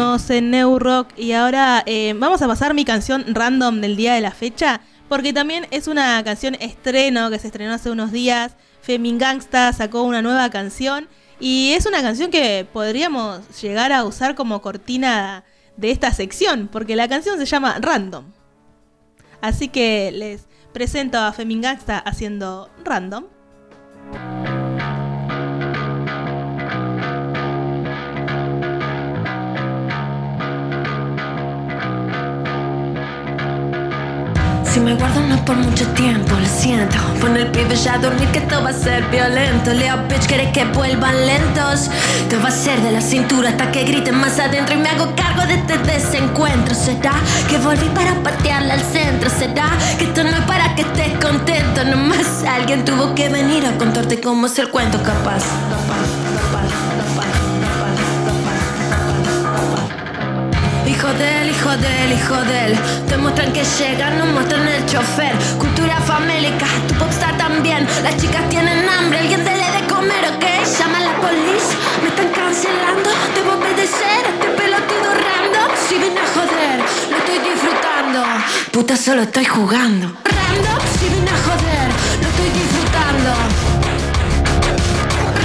Seguimos 0.00 0.30
en 0.30 0.50
New 0.50 0.78
Rock 0.78 1.08
y 1.18 1.32
ahora 1.32 1.82
eh, 1.84 2.14
vamos 2.16 2.40
a 2.40 2.46
pasar 2.46 2.72
mi 2.72 2.86
canción 2.86 3.22
random 3.34 3.82
del 3.82 3.96
día 3.96 4.14
de 4.14 4.22
la 4.22 4.30
fecha, 4.30 4.80
porque 5.10 5.34
también 5.34 5.66
es 5.70 5.88
una 5.88 6.24
canción 6.24 6.54
estreno 6.54 7.28
que 7.28 7.38
se 7.38 7.48
estrenó 7.48 7.74
hace 7.74 7.90
unos 7.90 8.10
días. 8.10 8.56
Femin 8.80 9.18
Gangsta 9.18 9.74
sacó 9.74 10.04
una 10.04 10.22
nueva 10.22 10.48
canción 10.48 11.06
y 11.38 11.72
es 11.72 11.84
una 11.84 12.00
canción 12.00 12.30
que 12.30 12.66
podríamos 12.72 13.60
llegar 13.60 13.92
a 13.92 14.04
usar 14.04 14.34
como 14.34 14.62
cortina 14.62 15.44
de 15.76 15.90
esta 15.90 16.14
sección, 16.14 16.70
porque 16.72 16.96
la 16.96 17.06
canción 17.06 17.38
se 17.38 17.44
llama 17.44 17.76
Random. 17.78 18.24
Así 19.42 19.68
que 19.68 20.12
les 20.12 20.46
presento 20.72 21.18
a 21.18 21.30
Femin 21.34 21.60
Gangsta 21.60 21.98
haciendo 21.98 22.70
Random. 22.84 23.26
Si 34.80 34.86
me 34.86 34.94
guardo 34.94 35.20
no 35.20 35.36
por 35.44 35.56
mucho 35.56 35.86
tiempo, 35.88 36.34
lo 36.40 36.46
siento. 36.46 36.96
Pon 37.20 37.36
el 37.36 37.48
pibe 37.48 37.76
ya 37.76 37.96
a 37.96 37.98
dormir 37.98 38.26
que 38.28 38.38
esto 38.38 38.62
va 38.62 38.70
a 38.70 38.72
ser 38.72 39.04
violento. 39.10 39.74
Leo 39.74 39.98
bitch, 40.08 40.26
quiere 40.26 40.50
que 40.52 40.64
vuelvan 40.64 41.14
lentos. 41.26 41.90
Te 42.30 42.38
va 42.38 42.48
a 42.48 42.50
ser 42.50 42.80
de 42.80 42.90
la 42.90 43.02
cintura 43.02 43.50
hasta 43.50 43.70
que 43.72 43.84
griten 43.84 44.14
más 44.14 44.38
adentro. 44.38 44.74
Y 44.74 44.78
me 44.78 44.88
hago 44.88 45.14
cargo 45.14 45.42
de 45.46 45.56
este 45.56 45.76
desencuentro. 45.76 46.74
¿Será 46.74 47.12
que 47.50 47.58
volví 47.58 47.90
para 47.90 48.14
patearla 48.22 48.72
al 48.72 48.80
centro? 48.80 49.28
¿Será 49.28 49.68
que 49.98 50.04
esto 50.04 50.24
no 50.24 50.30
es 50.30 50.44
para 50.46 50.74
que 50.74 50.80
estés 50.80 51.12
contento? 51.22 51.84
Nomás 51.84 52.42
alguien 52.48 52.82
tuvo 52.82 53.14
que 53.14 53.28
venir 53.28 53.66
a 53.66 53.76
contarte 53.76 54.18
cómo 54.18 54.46
es 54.46 54.58
el 54.58 54.70
cuento 54.70 54.96
capaz. 55.02 55.44
Hijo 61.00 61.14
de 61.14 61.42
él, 61.42 61.48
hijo 61.48 61.76
de 61.78 62.04
él, 62.04 62.12
hijo 62.12 62.36
de 62.44 62.66
él. 62.66 62.78
Te 63.08 63.16
muestran 63.16 63.50
que 63.54 63.64
llegan, 63.64 64.18
no 64.18 64.26
muestran 64.26 64.68
el 64.68 64.84
chofer. 64.84 65.32
Cultura 65.58 65.96
famélica, 65.96 66.66
tu 66.88 66.94
popstar 66.96 67.38
también. 67.38 67.88
Las 68.02 68.18
chicas 68.18 68.46
tienen 68.50 68.86
hambre, 68.86 69.20
alguien 69.20 69.42
te 69.42 69.50
le 69.56 69.80
de 69.80 69.86
comer, 69.88 70.22
¿ok? 70.28 70.44
Llama 70.78 70.98
a 70.98 71.00
la 71.00 71.14
policía, 71.16 71.78
me 72.02 72.08
están 72.10 72.28
cancelando. 72.28 73.08
Debo 73.34 73.52
obedecer 73.56 74.26
a 74.26 74.28
este 74.28 74.48
pelotudo 74.60 75.08
random. 75.24 75.70
Si 75.88 75.94
vine 75.94 76.20
a 76.20 76.28
joder, 76.36 76.76
lo 77.10 77.16
estoy 77.16 77.38
disfrutando. 77.48 78.20
Puta, 78.70 78.94
solo 78.98 79.22
estoy 79.22 79.46
jugando. 79.46 80.06
Random, 80.22 80.80
si 81.00 81.08
vine 81.08 81.30
a 81.30 81.38
joder, 81.48 81.88
lo 82.20 82.28
estoy 82.28 82.50
disfrutando. 82.60 83.30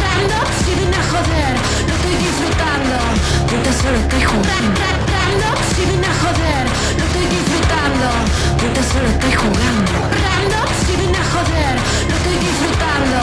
Random, 0.04 0.48
si 0.66 0.72
vine 0.76 0.98
a 1.00 1.06
joder, 1.16 1.54
lo 1.88 1.94
estoy 1.96 2.16
disfrutando. 2.28 2.96
Puta, 3.48 3.72
solo 3.72 3.98
estoy 4.04 4.22
jugando. 4.22 4.95
Puta, 8.66 8.82
solo 8.82 9.08
estoy 9.10 9.32
jugando. 9.32 9.92
Si 10.86 10.96
vine 10.98 11.18
a 11.18 11.26
joder, 11.34 11.76
lo 12.10 12.16
estoy 12.16 12.38
disfrutando. 12.48 13.18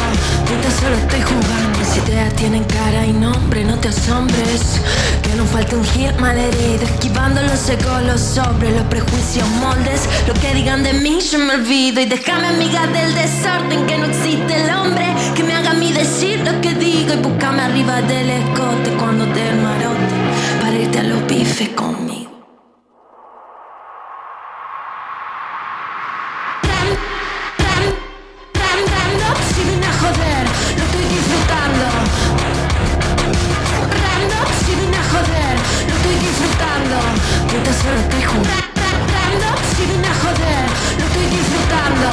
Puta, 0.47 0.71
solo 0.81 0.97
estoy 0.97 1.23
jugando. 1.23 1.79
Si 1.85 1.99
ideas 1.99 2.33
tienen 2.35 2.65
cara 2.65 3.05
y 3.05 3.13
nombre, 3.13 3.65
no 3.65 3.77
te 3.79 3.89
asombres. 3.89 4.81
Que 5.23 5.35
no 5.35 5.45
falta 5.45 5.75
un 5.75 5.85
hit 5.85 6.17
malherido, 6.21 6.85
esquivando 6.85 7.43
los 7.43 7.69
ecos, 7.69 8.03
los 8.05 8.21
sobres, 8.21 8.73
los 8.73 8.85
prejuicios, 8.85 9.49
moldes. 9.49 10.09
Lo 10.29 10.35
que 10.35 10.55
digan 10.55 10.85
de 10.85 10.93
mí, 10.93 11.19
yo 11.21 11.39
me 11.41 11.55
olvido. 11.55 12.01
Y 12.01 12.07
déjame, 12.07 12.47
amiga 12.47 12.87
del 12.87 13.13
desorden, 13.13 13.85
que 13.87 13.99
no 13.99 14.07
existe 14.07 14.63
el 14.63 14.71
hombre 14.71 15.07
que 15.35 15.43
me 15.43 15.55
haga 15.55 15.73
a 15.73 15.75
mí 15.75 15.93
decir 15.93 16.39
lo 16.41 16.61
que 16.61 16.73
digo. 16.75 17.15
Y 17.15 17.17
búscame 17.17 17.63
arriba 17.63 18.01
del 18.03 18.31
escote 18.31 18.91
cuando 18.97 19.25
te 19.27 19.43
marote 19.55 20.15
para 20.61 20.77
irte 20.79 21.01
a 21.01 21.03
los 21.03 21.27
bifes 21.27 21.71
conmigo. 21.71 22.22
jugando 38.33 39.49
sin 39.77 39.91
una 39.99 40.13
joder, 40.23 40.65
lo 40.99 41.05
estoy 41.05 41.27
disfrutando, 41.37 42.07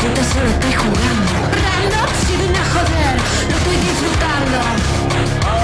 puta 0.00 0.22
solo 0.32 0.48
estoy 0.50 0.72
jugando. 0.72 1.32
Rando 1.64 2.00
sin 2.26 2.40
una 2.50 2.64
joder, 2.72 3.14
lo 3.48 3.54
estoy 3.56 3.78
disfrutando. 3.88 4.58
Ah, 5.46 5.62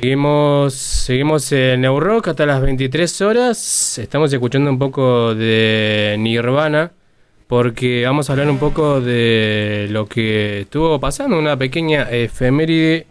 Seguimos, 0.00 0.72
seguimos 0.72 1.52
en 1.52 1.82
Neurock 1.82 2.28
hasta 2.28 2.46
las 2.46 2.62
23 2.62 3.20
horas. 3.20 3.98
Estamos 3.98 4.32
escuchando 4.32 4.70
un 4.70 4.78
poco 4.78 5.34
de 5.34 6.16
Nirvana 6.18 6.92
porque 7.46 8.04
vamos 8.06 8.30
a 8.30 8.32
hablar 8.32 8.48
un 8.48 8.56
poco 8.56 9.02
de 9.02 9.88
lo 9.90 10.06
que 10.06 10.62
estuvo 10.62 10.98
pasando, 10.98 11.38
una 11.38 11.58
pequeña 11.58 12.10
efeméride 12.10 13.08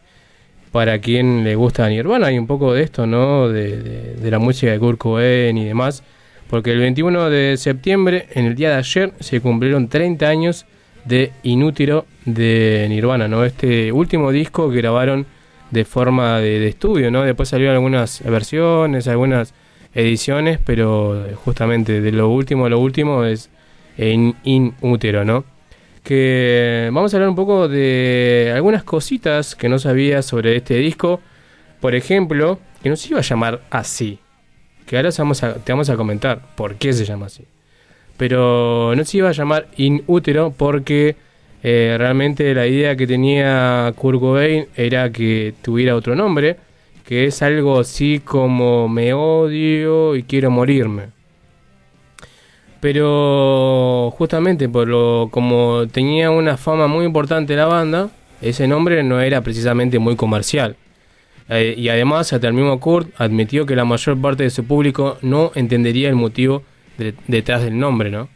para 0.72 0.98
quien 0.98 1.44
le 1.44 1.54
gusta 1.54 1.88
Nirvana 1.88 2.32
y 2.32 2.40
un 2.40 2.48
poco 2.48 2.74
de 2.74 2.82
esto, 2.82 3.06
¿no? 3.06 3.50
De 3.50 4.18
la 4.24 4.40
música 4.40 4.72
de 4.72 4.80
Kurt 4.80 4.98
Cobain 4.98 5.56
y 5.60 5.66
demás. 5.66 6.02
Porque 6.50 6.72
el 6.72 6.80
21 6.80 7.30
de 7.30 7.58
septiembre, 7.58 8.30
en 8.34 8.46
el 8.46 8.56
día 8.56 8.70
de 8.70 8.78
ayer, 8.78 9.14
se 9.20 9.42
cumplieron 9.42 9.90
30 9.90 10.28
años 10.28 10.66
de 11.06 11.34
Inútero 11.44 12.08
de 12.26 12.88
Nirvana, 12.90 13.28
¿no? 13.28 13.46
Este 13.46 13.92
último 13.92 14.32
disco 14.32 14.72
que 14.72 14.78
grabaron 14.78 15.28
de 15.72 15.86
forma 15.86 16.40
de, 16.40 16.68
estudio, 16.68 17.12
¿no? 17.12 17.24
Después 17.24 17.50
salieron 17.50 17.76
algunas 17.76 18.22
versiones, 18.24 19.08
algunas 19.08 19.54
ediciones, 19.94 20.60
pero 20.64 21.26
justamente 21.36 22.02
de 22.02 22.12
lo 22.12 22.30
último 22.30 22.66
a 22.66 22.70
lo 22.70 22.80
último 22.80 23.26
es 23.26 23.50
en 23.98 24.36
Inútero, 24.44 25.26
¿no? 25.26 25.44
Que 26.04 26.90
vamos 26.92 27.14
a 27.14 27.18
hablar 27.18 27.30
un 27.30 27.36
poco 27.36 27.68
de 27.68 28.52
algunas 28.56 28.84
cositas 28.84 29.56
que 29.56 29.70
no 29.70 29.80
sabía 29.80 30.22
sobre 30.22 30.56
este 30.56 30.76
disco. 30.76 31.20
Por 31.82 31.96
ejemplo, 31.96 32.60
que 32.82 32.90
no 32.90 32.96
se 32.96 33.10
iba 33.10 33.20
a 33.20 33.24
llamar 33.24 33.62
así. 33.70 34.20
Que 34.86 34.98
ahora 34.98 35.12
te 35.12 35.72
vamos 35.72 35.90
a 35.90 35.98
comentar 35.98 36.56
por 36.56 36.76
qué 36.76 36.94
se 36.94 37.06
llama 37.06 37.28
así. 37.28 37.46
Pero 38.18 38.94
no 38.96 39.06
se 39.06 39.18
iba 39.18 39.30
a 39.30 39.34
llamar 39.34 39.68
Inútero 39.78 40.54
porque 40.56 41.16
eh, 41.64 41.96
realmente 41.98 42.54
la 42.54 42.66
idea 42.68 42.96
que 42.96 43.06
tenía 43.08 43.92
Kurt 43.96 44.20
Cobain 44.20 44.68
era 44.76 45.12
que 45.12 45.54
tuviera 45.62 45.96
otro 45.96 46.16
nombre, 46.16 46.58
que 47.06 47.26
es 47.26 47.42
algo 47.42 47.80
así 47.80 48.22
como 48.24 48.88
me 48.88 49.14
odio 49.14 50.16
y 50.16 50.24
quiero 50.24 50.52
morirme. 50.52 51.08
Pero 52.80 54.14
justamente 54.18 54.70
por 54.70 54.88
lo 54.88 55.28
como 55.32 55.86
tenía 55.92 56.32
una 56.32 56.56
fama 56.56 56.88
muy 56.88 57.06
importante 57.06 57.56
la 57.56 57.66
banda, 57.66 58.10
ese 58.42 58.68
nombre 58.68 59.04
no 59.04 59.20
era 59.20 59.42
precisamente 59.42 60.00
muy 60.00 60.16
comercial. 60.16 60.78
Eh, 61.50 61.74
y 61.78 61.90
además, 61.90 62.32
hasta 62.32 62.48
el 62.48 62.54
mismo 62.54 62.80
Kurt 62.80 63.10
admitió 63.20 63.66
que 63.66 63.76
la 63.76 63.84
mayor 63.84 64.22
parte 64.22 64.44
de 64.44 64.50
su 64.52 64.64
público 64.66 65.18
no 65.24 65.52
entendería 65.56 66.08
el 66.08 66.16
motivo 66.16 66.64
de- 66.98 67.16
detrás 67.28 67.64
del 67.64 67.78
nombre, 67.80 68.12
¿no? 68.12 68.30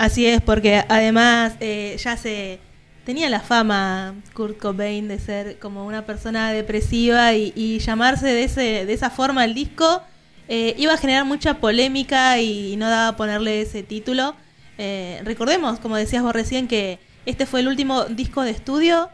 Así 0.00 0.24
es, 0.24 0.40
porque 0.40 0.82
además 0.88 1.56
eh, 1.60 1.94
ya 2.02 2.16
se 2.16 2.58
tenía 3.04 3.28
la 3.28 3.40
fama 3.40 4.14
Kurt 4.32 4.56
Cobain 4.56 5.08
de 5.08 5.18
ser 5.18 5.58
como 5.58 5.84
una 5.84 6.06
persona 6.06 6.52
depresiva 6.52 7.34
y, 7.34 7.52
y 7.54 7.80
llamarse 7.80 8.26
de 8.28 8.44
ese 8.44 8.86
de 8.86 8.92
esa 8.94 9.10
forma 9.10 9.44
el 9.44 9.52
disco 9.52 10.00
eh, 10.48 10.74
iba 10.78 10.94
a 10.94 10.96
generar 10.96 11.26
mucha 11.26 11.58
polémica 11.58 12.40
y, 12.40 12.76
no 12.78 12.88
daba 12.88 13.14
ponerle 13.18 13.60
ese 13.60 13.82
título. 13.82 14.34
Eh, 14.78 15.20
recordemos, 15.22 15.78
como 15.80 15.96
decías 15.96 16.22
vos 16.22 16.32
recién, 16.32 16.66
que 16.66 16.98
este 17.26 17.44
fue 17.44 17.60
el 17.60 17.68
último 17.68 18.06
disco 18.06 18.40
de 18.40 18.52
estudio 18.52 19.10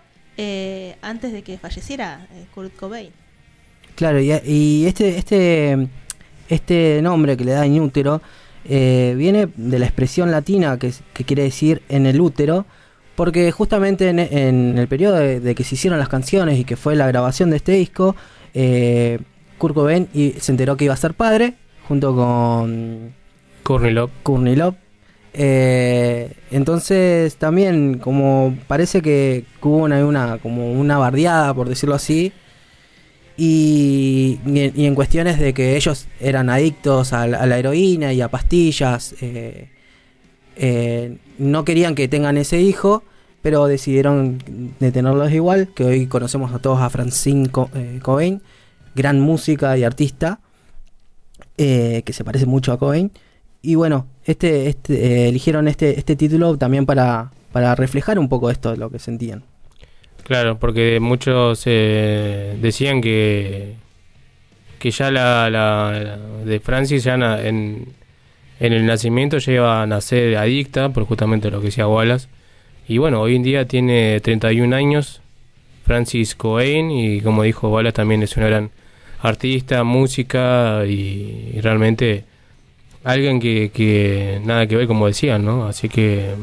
antes 1.03 1.33
de 1.33 1.43
que 1.43 1.59
falleciera 1.59 2.29
Kurt 2.55 2.77
Cobain. 2.77 3.11
Claro, 3.97 4.21
y, 4.21 4.31
y 4.45 4.87
este, 4.87 5.19
este, 5.19 5.89
este 6.49 7.01
nombre 7.03 7.37
que 7.37 7.45
le 7.45 7.51
da 7.51 7.67
inútero 7.67 8.23
eh, 8.69 9.15
viene 9.17 9.49
de 9.57 9.79
la 9.79 9.87
expresión 9.87 10.31
latina 10.31 10.79
que, 10.79 10.93
que 11.13 11.25
quiere 11.25 11.43
decir 11.45 11.83
en 11.89 12.07
el 12.07 12.21
útero, 12.21 12.67
porque 13.15 13.51
justamente 13.53 14.09
en, 14.09 14.19
en 14.19 14.79
el 14.79 14.89
periodo 14.89 15.17
de, 15.17 15.41
de 15.41 15.55
que 15.55 15.65
se 15.65 15.75
hicieron 15.75 15.99
las 15.99 16.09
canciones 16.09 16.59
y 16.59 16.65
que 16.65 16.77
fue 16.77 16.97
la 16.97 17.07
grabación 17.07 17.51
de 17.51 17.57
este 17.57 17.73
disco, 17.73 18.15
eh, 18.55 19.19
Kurt 19.59 19.75
Cobain 19.75 20.09
y 20.15 20.33
se 20.39 20.53
enteró 20.53 20.77
que 20.77 20.85
iba 20.85 20.95
a 20.95 20.99
ser 20.99 21.15
padre, 21.15 21.55
junto 21.89 22.15
con 22.15 23.13
Courtney 24.23 24.57
Love. 24.57 24.75
Eh, 25.39 26.33
entonces 26.51 27.37
también 27.37 27.99
como 27.99 28.57
parece 28.67 29.03
que 29.03 29.45
hubo 29.61 29.77
una, 29.79 30.07
una 30.07 30.39
como 30.39 30.73
una 30.73 30.97
bardeada 30.97 31.53
por 31.53 31.69
decirlo 31.69 31.95
así 31.95 32.33
y, 33.37 34.39
en- 34.47 34.73
cuestiones 34.95 35.39
de 35.39 35.53
que 35.55 35.77
ellos 35.77 36.07
eran 36.21 36.49
adictos 36.51 37.13
a 37.13 37.27
la, 37.27 37.59
heroína 37.59 38.13
y 38.13 38.21
a 38.21 38.29
pastillas 38.29 39.15
eh, 39.21 39.69
eh, 40.57 41.19
no 41.39 41.65
querían 41.65 41.95
que 41.95 42.09
tengan 42.09 42.37
ese 42.39 42.61
hijo 42.61 43.03
pero 43.43 43.67
decidieron 43.67 44.39
detenerlos 44.81 45.31
igual 45.33 45.69
que 45.75 45.85
hoy 45.85 46.07
conocemos 46.07 46.53
a 46.55 46.59
todos 46.59 46.81
a 46.81 46.89
Francine 46.91 47.49
Co- 47.51 47.71
eh, 47.75 48.01
Cobain 48.03 48.41
gran 48.95 49.21
música 49.21 49.77
y 49.77 49.85
artista 49.85 50.41
que 51.57 52.13
se 52.13 52.25
parece 52.25 52.47
mucho 52.47 52.73
a 52.73 52.79
Cobain 52.79 53.11
y 53.63 53.75
bueno, 53.75 54.07
este, 54.25 54.69
este, 54.69 55.29
eligieron 55.29 55.67
este, 55.67 55.99
este 55.99 56.15
título 56.15 56.57
también 56.57 56.87
para, 56.87 57.33
para 57.51 57.75
reflejar 57.75 58.19
un 58.19 58.29
poco 58.29 58.49
esto 58.51 58.71
de 58.71 58.77
lo 58.77 58.91
que 58.91 59.01
sentían. 59.01 59.43
Claro, 60.27 60.59
porque 60.59 60.99
muchos 60.99 61.63
eh, 61.67 62.57
decían 62.61 63.01
que 63.01 63.75
que 64.81 64.91
ya 64.91 65.11
la, 65.11 65.49
la- 65.51 66.19
de 66.45 66.61
Francis 66.61 67.05
ya 67.05 67.15
en, 67.15 67.87
en 68.61 68.73
el 68.73 68.85
nacimiento 68.87 69.39
ya 69.39 69.53
iba 69.53 69.83
a 69.83 69.87
nacer 69.87 70.37
adicta, 70.37 70.91
por 70.91 71.05
justamente 71.05 71.51
lo 71.51 71.61
que 71.61 71.67
decía 71.67 71.87
Wallace. 71.89 72.29
Y 72.89 72.99
bueno, 72.99 73.21
hoy 73.21 73.37
en 73.37 73.43
día 73.45 73.67
tiene 73.67 74.21
31 74.21 74.75
años, 74.75 75.21
Francis 75.85 76.35
Cobain, 76.35 76.91
y 76.91 77.21
como 77.21 77.43
dijo 77.45 77.69
Wallace 77.69 77.95
también 77.95 78.23
es 78.23 78.37
una 78.37 78.47
gran 78.49 78.71
artista, 79.23 79.83
música 79.85 80.85
y, 80.87 81.59
realmente 81.63 82.25
alguien 83.05 83.41
que, 83.41 83.71
que 83.73 84.41
nada 84.45 84.67
que 84.67 84.77
ver 84.77 84.87
como 84.89 85.07
decían, 85.07 85.45
¿no? 85.45 85.67
Así 85.67 85.89
que 85.89 86.35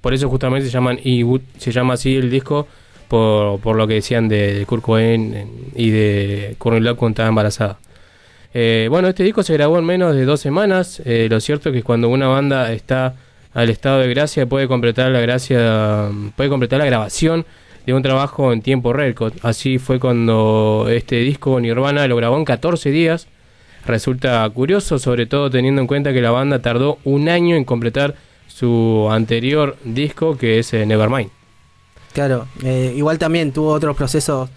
por 0.00 0.14
eso 0.14 0.28
justamente 0.28 0.66
se 0.66 0.72
llaman 0.72 0.98
se 1.58 1.72
llama 1.72 1.94
así 1.94 2.14
el 2.16 2.30
disco 2.30 2.68
por, 3.08 3.60
por 3.60 3.76
lo 3.76 3.86
que 3.86 3.94
decían 3.94 4.28
de, 4.28 4.54
de 4.54 4.66
Kurt 4.66 4.82
Cobain 4.82 5.34
en- 5.34 5.50
y 5.74 5.90
de 5.90 6.54
Courtney 6.58 6.82
Love 6.82 6.96
cuando 6.98 7.14
estaba 7.14 7.28
embarazada. 7.28 7.78
Eh, 8.54 8.88
bueno, 8.90 9.08
este 9.08 9.24
disco 9.24 9.42
se 9.42 9.52
grabó 9.54 9.78
en 9.78 9.84
menos 9.84 10.14
de 10.14 10.24
dos 10.24 10.40
semanas. 10.40 11.02
Eh, 11.04 11.26
lo 11.30 11.40
cierto 11.40 11.68
es 11.68 11.74
que 11.74 11.82
cuando 11.82 12.08
una 12.08 12.28
banda 12.28 12.72
está 12.72 13.14
al 13.54 13.70
estado 13.70 14.00
de 14.00 14.08
gracia 14.08 14.46
puede 14.46 14.68
completar 14.68 15.10
la 15.10 15.20
gracia, 15.20 16.08
puede 16.36 16.48
completar 16.50 16.78
la 16.78 16.84
grabación 16.86 17.44
de 17.86 17.94
un 17.94 18.02
trabajo 18.02 18.52
en 18.52 18.62
tiempo 18.62 18.92
récord. 18.92 19.32
Así 19.42 19.78
fue 19.78 19.98
cuando 19.98 20.86
este 20.90 21.16
disco 21.16 21.58
Nirvana 21.60 22.06
lo 22.06 22.16
grabó 22.16 22.36
en 22.36 22.44
14 22.44 22.90
días. 22.90 23.26
Resulta 23.86 24.48
curioso, 24.50 24.98
sobre 24.98 25.24
todo 25.26 25.50
teniendo 25.50 25.80
en 25.80 25.86
cuenta 25.86 26.12
que 26.12 26.20
la 26.20 26.30
banda 26.30 26.60
tardó 26.60 26.98
un 27.04 27.28
año 27.28 27.56
en 27.56 27.64
completar 27.64 28.14
su 28.48 29.08
anterior 29.10 29.76
disco 29.84 30.36
que 30.36 30.58
es 30.58 30.74
eh, 30.74 30.84
Nevermind. 30.84 31.30
Claro, 32.12 32.46
eh, 32.62 32.94
igual 32.96 33.18
también 33.18 33.52
tuvo 33.52 33.70
otros 33.72 33.96
procesos 33.96 34.50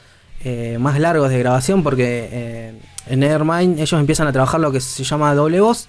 eh, 0.44 0.78
más 0.80 1.00
largos 1.00 1.30
de 1.30 1.38
grabación 1.40 1.84
porque 1.84 2.30
eh, 2.32 2.74
en 3.08 3.20
Nevermind 3.20 3.80
ellos 3.80 4.00
empiezan 4.00 4.28
a 4.28 4.32
trabajar 4.32 4.60
lo 4.60 4.72
que 4.72 4.80
se 4.80 5.04
llama 5.04 5.34
doble 5.34 5.60
voz, 5.60 5.88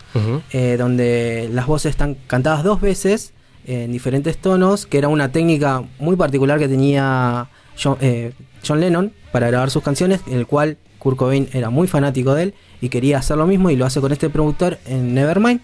eh, 0.52 0.76
donde 0.78 1.48
las 1.52 1.66
voces 1.66 1.90
están 1.90 2.16
cantadas 2.26 2.64
dos 2.64 2.80
veces 2.80 3.32
eh, 3.66 3.84
en 3.84 3.92
diferentes 3.92 4.38
tonos, 4.38 4.86
que 4.86 4.98
era 4.98 5.08
una 5.08 5.30
técnica 5.30 5.84
muy 5.98 6.16
particular 6.16 6.58
que 6.58 6.68
tenía 6.68 7.48
John, 7.80 7.96
eh, 8.00 8.32
John 8.66 8.80
Lennon 8.80 9.12
para 9.30 9.48
grabar 9.48 9.70
sus 9.70 9.82
canciones, 9.82 10.20
en 10.26 10.38
el 10.38 10.46
cual 10.46 10.78
Kurt 10.98 11.16
Cobain 11.16 11.48
era 11.52 11.70
muy 11.70 11.86
fanático 11.86 12.34
de 12.34 12.44
él 12.44 12.54
y 12.80 12.88
quería 12.88 13.18
hacer 13.18 13.36
lo 13.36 13.46
mismo 13.46 13.70
y 13.70 13.76
lo 13.76 13.84
hace 13.86 14.00
con 14.00 14.12
este 14.12 14.30
productor 14.30 14.78
en 14.86 15.14
Nevermind. 15.14 15.60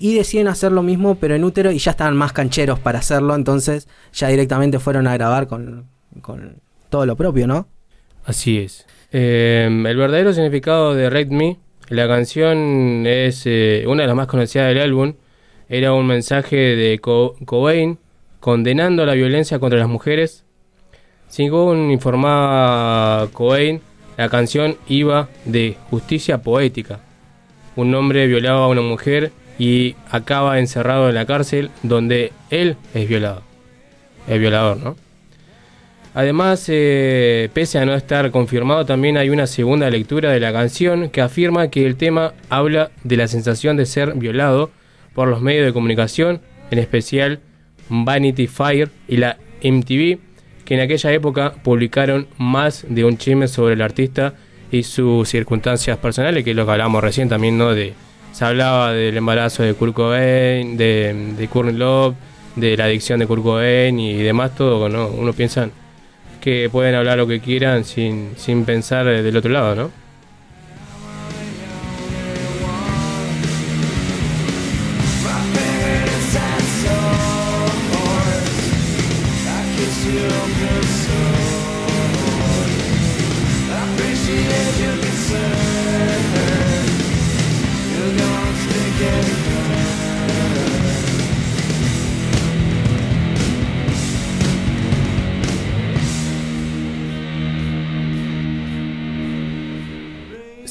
Y 0.00 0.14
deciden 0.14 0.48
hacer 0.48 0.70
lo 0.72 0.82
mismo 0.82 1.16
pero 1.16 1.34
en 1.34 1.42
útero 1.44 1.72
y 1.72 1.78
ya 1.78 1.90
estaban 1.90 2.16
más 2.16 2.32
cancheros 2.32 2.78
para 2.78 3.00
hacerlo, 3.00 3.34
entonces 3.34 3.88
ya 4.12 4.28
directamente 4.28 4.78
fueron 4.78 5.06
a 5.06 5.14
grabar 5.14 5.48
con, 5.48 5.86
con 6.20 6.60
todo 6.88 7.04
lo 7.04 7.16
propio, 7.16 7.46
¿no? 7.46 7.66
Así 8.24 8.58
es. 8.58 8.86
Eh, 9.10 9.66
el 9.68 9.96
verdadero 9.96 10.32
significado 10.32 10.94
de 10.94 11.10
Rate 11.10 11.34
Me, 11.34 11.58
la 11.88 12.06
canción 12.06 13.06
es 13.06 13.42
eh, 13.46 13.84
una 13.86 14.02
de 14.02 14.06
las 14.06 14.16
más 14.16 14.26
conocidas 14.26 14.68
del 14.68 14.80
álbum, 14.80 15.14
era 15.68 15.92
un 15.92 16.06
mensaje 16.06 16.56
de 16.56 16.98
Co- 16.98 17.34
Cobain 17.44 17.98
condenando 18.40 19.04
la 19.04 19.14
violencia 19.14 19.58
contra 19.58 19.78
las 19.78 19.88
mujeres. 19.88 20.44
Según 21.28 21.90
informaba 21.90 23.28
Cobain, 23.32 23.80
la 24.16 24.28
canción 24.28 24.76
iba 24.88 25.28
de 25.44 25.76
justicia 25.90 26.38
poética. 26.42 27.00
Un 27.76 27.94
hombre 27.94 28.26
violaba 28.26 28.64
a 28.64 28.68
una 28.68 28.80
mujer 28.80 29.32
y 29.58 29.96
acaba 30.10 30.58
encerrado 30.58 31.08
en 31.08 31.14
la 31.14 31.26
cárcel 31.26 31.70
donde 31.82 32.32
él 32.50 32.76
es 32.94 33.08
violado. 33.08 33.42
Es 34.28 34.38
violador, 34.38 34.76
¿no? 34.78 34.96
Además, 36.14 36.64
eh, 36.68 37.48
pese 37.52 37.78
a 37.78 37.84
no 37.84 37.94
estar 37.94 38.30
confirmado, 38.30 38.84
también 38.86 39.16
hay 39.16 39.30
una 39.30 39.46
segunda 39.46 39.88
lectura 39.90 40.32
de 40.32 40.40
la 40.40 40.52
canción 40.52 41.10
que 41.10 41.20
afirma 41.20 41.68
que 41.68 41.86
el 41.86 41.96
tema 41.96 42.32
habla 42.48 42.90
de 43.04 43.16
la 43.16 43.28
sensación 43.28 43.76
de 43.76 43.86
ser 43.86 44.14
violado 44.14 44.70
por 45.14 45.28
los 45.28 45.40
medios 45.42 45.66
de 45.66 45.72
comunicación, 45.72 46.40
en 46.70 46.78
especial 46.78 47.40
Vanity 47.88 48.46
Fair 48.46 48.90
y 49.06 49.18
la 49.18 49.36
MTV, 49.62 50.18
que 50.64 50.74
en 50.74 50.80
aquella 50.80 51.12
época 51.12 51.54
publicaron 51.62 52.26
más 52.36 52.84
de 52.88 53.04
un 53.04 53.16
chisme 53.16 53.46
sobre 53.46 53.74
el 53.74 53.82
artista 53.82 54.34
y 54.70 54.82
sus 54.82 55.28
circunstancias 55.28 55.98
personales, 55.98 56.42
que 56.44 56.50
es 56.50 56.56
lo 56.56 56.66
que 56.66 56.72
hablábamos 56.72 57.02
recién 57.02 57.28
también, 57.28 57.56
¿no? 57.56 57.74
De, 57.74 57.94
se 58.38 58.44
hablaba 58.44 58.92
del 58.92 59.16
embarazo 59.16 59.64
de 59.64 59.74
Kurt 59.74 59.94
Cobain, 59.94 60.76
de, 60.76 61.34
de 61.36 61.48
Courtney 61.48 61.74
Love, 61.74 62.14
de 62.54 62.76
la 62.76 62.84
adicción 62.84 63.18
de 63.18 63.26
Kurt 63.26 63.42
Cobain 63.42 63.98
y 63.98 64.22
demás, 64.22 64.54
todo, 64.54 64.88
¿no? 64.88 65.08
Uno 65.08 65.32
piensa 65.32 65.68
que 66.40 66.68
pueden 66.70 66.94
hablar 66.94 67.18
lo 67.18 67.26
que 67.26 67.40
quieran 67.40 67.84
sin, 67.84 68.34
sin 68.36 68.64
pensar 68.64 69.06
del 69.06 69.36
otro 69.36 69.50
lado, 69.50 69.74
¿no? 69.74 69.90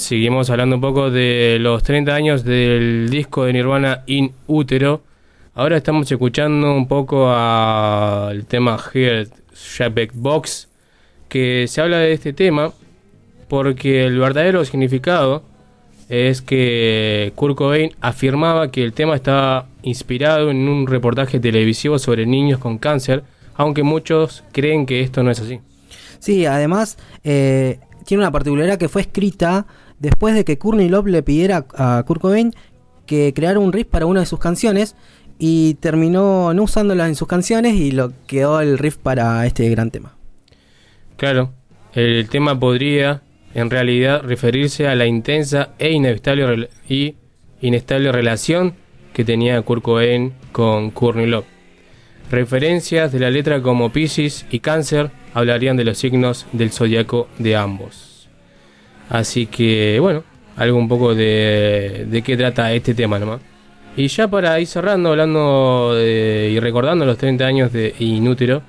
Seguimos 0.08 0.50
hablando 0.50 0.78
un 0.78 0.82
poco 0.82 1.12
de 1.12 1.58
los 1.60 1.84
30 1.84 2.16
años 2.16 2.46
del 2.46 3.10
disco 3.10 3.44
de 3.44 3.52
Nirvana 3.52 4.04
In 4.06 4.32
Utero. 4.48 5.02
Ahora 5.54 5.76
estamos 5.76 6.10
escuchando 6.10 6.74
un 6.74 6.88
poco 6.88 7.30
al 7.30 8.46
tema 8.46 8.78
Heart 8.78 9.34
Shaped 9.54 10.12
Box, 10.14 10.70
que 11.28 11.66
se 11.68 11.82
habla 11.82 11.98
de 11.98 12.14
este 12.14 12.32
tema 12.32 12.72
porque 13.50 14.06
el 14.06 14.18
verdadero 14.18 14.64
significado 14.64 15.44
es 16.08 16.42
que 16.42 17.34
Kurt 17.36 17.58
Cobain 17.58 17.92
afirmaba 18.00 18.72
que 18.72 18.86
el 18.86 18.94
tema 18.94 19.14
estaba 19.14 19.68
inspirado 19.84 20.52
en 20.52 20.70
un 20.70 20.88
reportaje 20.88 21.42
televisivo 21.42 22.00
sobre 22.00 22.26
niños 22.26 22.60
con 22.60 22.78
cáncer, 22.78 23.26
aunque 23.56 23.84
muchos 23.84 24.46
creen 24.54 24.86
que 24.86 25.02
esto 25.02 25.22
no 25.22 25.32
es 25.32 25.42
así. 25.42 25.60
Sí, 26.20 26.46
además 26.46 26.98
eh, 27.26 27.82
tiene 28.06 28.24
una 28.24 28.32
particularidad 28.32 28.78
que 28.78 28.88
fue 28.88 29.02
escrita 29.02 29.68
después 30.00 30.36
de 30.36 30.46
que 30.46 30.58
Courtney 30.58 30.90
Love 30.90 31.08
le 31.08 31.24
pidiera 31.24 31.66
a 31.76 32.04
Kurt 32.06 32.22
Cobain 32.22 32.54
que 33.06 33.34
creara 33.34 33.60
un 33.60 33.74
riff 33.74 33.88
para 33.88 34.06
una 34.06 34.20
de 34.22 34.26
sus 34.26 34.40
canciones 34.40 34.96
y 35.40 35.76
terminó 35.76 36.54
no 36.54 36.64
usándola 36.64 37.08
en 37.08 37.16
sus 37.16 37.28
canciones 37.28 37.76
y 37.76 37.92
lo 37.92 38.12
quedó 38.28 38.60
el 38.60 38.78
riff 38.78 38.98
para 38.98 39.46
este 39.46 39.70
gran 39.70 39.92
tema. 39.92 40.16
Claro, 41.16 41.54
el 41.94 42.28
tema 42.30 42.60
podría 42.60 43.24
en 43.54 43.70
realidad 43.70 44.22
referirse 44.24 44.88
a 44.88 44.96
la 44.96 45.06
intensa 45.06 45.70
e 45.80 45.92
inevitable 45.92 46.70
y 46.88 47.16
inestable 47.62 48.12
relación 48.12 48.76
que 49.14 49.26
tenía 49.26 49.62
Kurt 49.62 49.82
Cobain 49.82 50.34
con 50.52 50.92
Courtney 50.92 51.26
Love. 51.26 51.46
Referencias 52.30 53.12
de 53.12 53.20
la 53.20 53.32
letra 53.32 53.62
como 53.62 53.92
Pisces 53.92 54.46
y 54.52 54.60
Cáncer 54.60 55.12
hablarían 55.34 55.78
de 55.78 55.86
los 55.86 55.98
signos 55.98 56.46
del 56.52 56.72
zodiaco 56.72 57.30
de 57.40 57.56
ambos. 57.56 58.17
Así 59.10 59.48
que, 59.48 60.00
bueno, 60.02 60.24
algo 60.56 60.78
un 60.78 60.88
poco 60.88 61.16
de, 61.16 62.06
de 62.10 62.22
qué 62.22 62.36
trata 62.38 62.74
este 62.74 62.94
tema 62.94 63.20
nomás. 63.20 63.42
Y 63.96 64.08
ya 64.10 64.28
para 64.28 64.60
ir 64.60 64.68
cerrando, 64.68 65.10
hablando 65.10 65.94
de- 65.96 66.50
y 66.54 66.60
recordando 66.60 67.06
los 67.06 67.18
30 67.18 67.46
años 67.46 67.72
de 67.74 67.96
Inútero, 68.00 68.62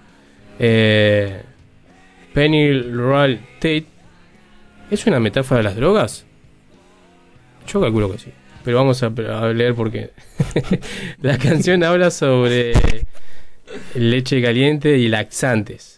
eh, 0.59 1.43
Penny 2.33 2.81
Royal 2.83 3.41
Tate 3.57 3.87
¿es 4.91 5.07
una 5.07 5.21
metáfora 5.21 5.59
de 5.59 5.65
las 5.65 5.77
drogas? 5.77 6.25
Yo 7.67 7.81
calculo 7.81 8.11
que 8.11 8.19
sí. 8.19 8.31
Pero 8.65 8.79
vamos 8.79 9.03
a, 9.03 9.07
a 9.07 9.49
leer 9.53 9.75
porque 9.75 10.11
la 11.23 11.37
canción 11.39 11.83
habla 11.85 12.11
sobre 12.11 12.73
leche 13.95 14.41
caliente 14.43 14.97
y 14.99 15.09
laxantes. 15.09 15.98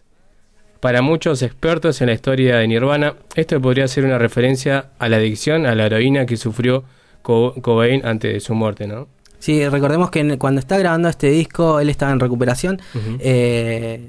Para 0.80 1.02
muchos 1.02 1.42
expertos 1.42 2.00
en 2.00 2.06
la 2.06 2.14
historia 2.14 2.56
de 2.56 2.66
Nirvana, 2.66 3.14
esto 3.34 3.60
podría 3.60 3.86
ser 3.86 4.04
una 4.04 4.18
referencia 4.18 4.86
a 4.98 5.08
la 5.10 5.16
adicción 5.18 5.66
a 5.66 5.74
la 5.74 5.86
heroína 5.86 6.24
que 6.24 6.36
sufrió 6.38 6.84
Co- 7.22 7.54
Cobain 7.60 8.04
antes 8.06 8.32
de 8.32 8.40
su 8.40 8.54
muerte, 8.54 8.86
¿no? 8.86 9.06
Sí, 9.38 9.66
recordemos 9.68 10.10
que 10.10 10.38
cuando 10.38 10.58
está 10.60 10.78
grabando 10.78 11.08
este 11.08 11.30
disco, 11.30 11.80
él 11.80 11.90
estaba 11.90 12.12
en 12.12 12.20
recuperación. 12.20 12.80
Eh, 13.20 14.08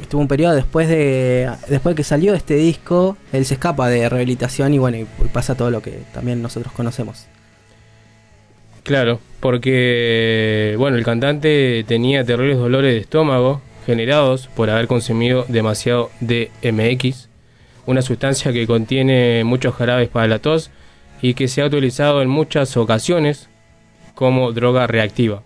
estuvo 0.00 0.20
un 0.20 0.28
periodo 0.28 0.54
después 0.54 0.88
de 0.88 1.50
después 1.68 1.94
de 1.94 1.96
que 1.96 2.04
salió 2.04 2.34
este 2.34 2.54
disco, 2.56 3.16
él 3.32 3.44
se 3.46 3.54
escapa 3.54 3.88
de 3.88 4.06
rehabilitación 4.08 4.74
y 4.74 4.78
bueno, 4.78 4.98
y 4.98 5.04
pasa 5.32 5.54
todo 5.54 5.70
lo 5.70 5.80
que 5.82 6.00
también 6.12 6.42
nosotros 6.42 6.72
conocemos. 6.74 7.26
Claro, 8.82 9.20
porque 9.40 10.74
bueno, 10.78 10.98
el 10.98 11.04
cantante 11.04 11.84
tenía 11.88 12.24
terribles 12.24 12.58
dolores 12.58 12.92
de 12.94 13.00
estómago 13.00 13.62
generados 13.86 14.48
por 14.48 14.70
haber 14.70 14.86
consumido 14.86 15.44
demasiado 15.48 16.10
DMX, 16.20 17.28
una 17.86 18.02
sustancia 18.02 18.52
que 18.52 18.66
contiene 18.66 19.44
muchos 19.44 19.74
jarabes 19.74 20.08
para 20.08 20.28
la 20.28 20.38
tos 20.38 20.70
y 21.20 21.34
que 21.34 21.48
se 21.48 21.62
ha 21.62 21.66
utilizado 21.66 22.22
en 22.22 22.28
muchas 22.28 22.76
ocasiones 22.76 23.48
como 24.14 24.52
droga 24.52 24.86
reactiva. 24.86 25.42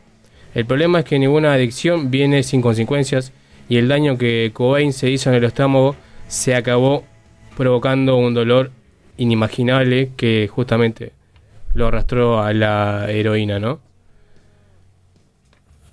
El 0.55 0.67
problema 0.67 1.01
es 1.01 1.05
que 1.05 1.19
ninguna 1.19 1.53
adicción 1.53 2.11
viene 2.11 2.43
sin 2.43 2.63
consecuencias 2.63 3.33
y 3.69 3.77
el 3.77 3.89
daño 3.89 4.19
que 4.19 4.51
Cobain 4.53 4.93
se 4.93 5.11
hizo 5.11 5.31
en 5.31 5.37
el 5.37 5.45
estómago 5.45 5.95
se 6.27 6.55
acabó 6.55 7.05
provocando 7.57 8.17
un 8.17 8.35
dolor 8.35 8.71
inimaginable 9.17 10.13
que 10.17 10.49
justamente 10.49 11.13
lo 11.75 11.89
arrastró 11.89 12.41
a 12.41 12.53
la 12.53 13.11
heroína, 13.11 13.59
¿no? 13.59 13.81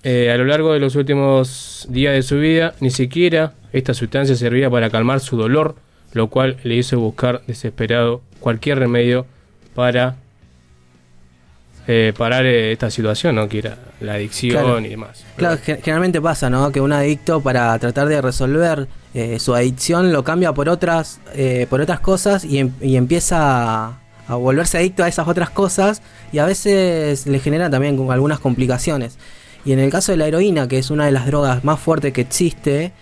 Eh, 0.08 0.30
a 0.32 0.38
lo 0.38 0.46
largo 0.46 0.72
de 0.72 0.80
los 0.80 0.96
últimos 0.96 1.88
días 1.90 2.14
de 2.14 2.22
su 2.22 2.38
vida, 2.38 2.76
ni 2.80 2.92
siquiera 2.92 3.54
esta 3.74 3.96
sustancia 3.96 4.36
servía 4.36 4.70
para 4.70 4.92
calmar 4.92 5.20
su 5.20 5.36
dolor, 5.36 5.76
lo 6.14 6.28
cual 6.30 6.58
le 6.64 6.76
hizo 6.76 7.00
buscar 7.00 7.42
desesperado 7.48 8.22
cualquier 8.40 8.78
remedio 8.78 9.26
para 9.74 10.18
eh, 11.88 12.14
parar 12.18 12.46
eh, 12.46 12.72
esta 12.72 12.92
situación, 12.92 13.36
¿no? 13.36 13.48
Que 13.50 13.60
era 13.60 13.78
la 14.00 14.14
adicción 14.14 14.52
Claro. 14.64 14.80
y 14.80 14.90
demás. 14.90 15.26
Claro, 15.38 15.58
ge- 15.64 15.78
generalmente 15.84 16.22
pasa, 16.22 16.50
¿no? 16.52 16.72
Que 16.72 16.82
un 16.82 16.94
adicto 16.94 17.42
para 17.42 17.78
tratar 17.80 18.08
de 18.08 18.22
resolver 18.22 18.88
eh, 19.16 19.40
su 19.40 19.56
adicción 19.56 20.12
lo 20.14 20.24
cambia 20.24 20.54
por 20.54 20.70
otras, 20.70 21.20
eh, 21.34 21.66
por 21.70 21.82
otras 21.82 22.00
cosas 22.00 22.46
y, 22.46 22.60
em- 22.60 22.74
y 22.82 22.96
empieza 22.96 23.38
a, 23.88 24.00
a 24.28 24.36
volverse 24.36 24.78
adicto 24.78 25.04
a 25.04 25.08
esas 25.08 25.28
otras 25.28 25.50
cosas 25.50 26.02
y 26.32 26.38
a 26.38 26.46
veces 26.46 27.26
le 27.26 27.40
genera 27.40 27.70
también 27.72 28.00
algunas 28.12 28.40
complicaciones. 28.40 29.18
Y 29.66 29.74
en 29.74 29.80
el 29.80 29.92
caso 29.92 30.12
de 30.12 30.18
la 30.18 30.28
heroína, 30.28 30.68
que 30.68 30.78
es 30.78 30.92
una 30.92 31.06
de 31.06 31.12
las 31.12 31.26
drogas 31.26 31.64
más 31.64 31.80
fuertes 31.80 32.14
que 32.14 32.22
existe, 32.22 32.94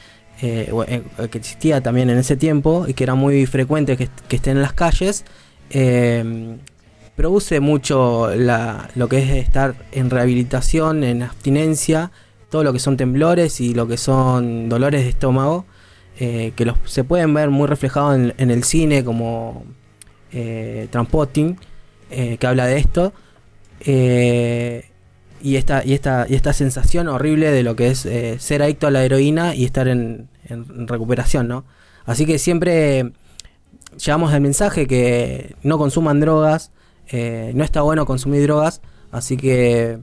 eh, 0.41 0.71
eh, 0.87 1.01
que 1.29 1.37
existía 1.37 1.81
también 1.81 2.09
en 2.09 2.17
ese 2.17 2.37
tiempo 2.37 2.85
y 2.87 2.93
que 2.93 3.03
era 3.03 3.15
muy 3.15 3.45
frecuente 3.45 3.97
que, 3.97 4.09
que 4.27 4.37
esté 4.37 4.51
en 4.51 4.61
las 4.61 4.73
calles, 4.73 5.25
eh, 5.69 6.57
produce 7.15 7.59
mucho 7.59 8.29
lo 8.35 9.09
que 9.09 9.19
es 9.19 9.29
estar 9.31 9.75
en 9.91 10.09
rehabilitación, 10.09 11.03
en 11.03 11.23
abstinencia, 11.23 12.11
todo 12.49 12.63
lo 12.63 12.73
que 12.73 12.79
son 12.79 12.97
temblores 12.97 13.59
y 13.61 13.73
lo 13.73 13.87
que 13.87 13.97
son 13.97 14.69
dolores 14.69 15.03
de 15.03 15.09
estómago, 15.09 15.65
eh, 16.19 16.53
que 16.55 16.65
los, 16.65 16.77
se 16.85 17.03
pueden 17.03 17.33
ver 17.33 17.49
muy 17.49 17.67
reflejados 17.67 18.15
en, 18.15 18.51
el 18.51 18.63
cine 18.63 19.03
como 19.03 19.63
eh, 20.31 20.87
que 22.39 22.47
habla 22.47 22.65
de 22.67 22.77
esto. 22.77 23.13
Y 25.43 25.57
esta, 25.57 25.83
y 25.85 25.93
esta, 25.93 26.25
y 26.27 26.35
esta 26.35 26.53
sensación 26.53 27.09
horrible 27.09 27.51
de 27.51 27.63
lo 27.63 27.75
que 27.75 27.89
es 27.89 28.05
eh, 28.05 28.37
ser 28.39 28.63
adicto 28.63 28.87
a 28.87 28.91
la 28.91 29.03
heroína 29.03 29.53
y 29.53 29.65
estar 29.65 29.89
en, 29.89 30.29
en 30.45 30.87
recuperación, 30.87 31.49
¿no? 31.49 31.65
Así 32.05 32.25
que 32.25 32.39
siempre 32.39 33.11
llevamos 33.97 34.33
el 34.33 34.41
mensaje 34.41 34.87
que 34.87 35.55
no 35.63 35.77
consuman 35.77 36.19
drogas, 36.19 36.71
eh, 37.07 37.51
no 37.55 37.63
está 37.63 37.81
bueno 37.81 38.05
consumir 38.05 38.43
drogas, 38.43 38.81
así 39.11 39.37
que 39.37 39.99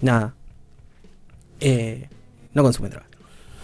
nada, 0.00 0.34
eh, 1.60 2.08
no 2.52 2.62
consumen 2.62 2.90
drogas. 2.90 3.08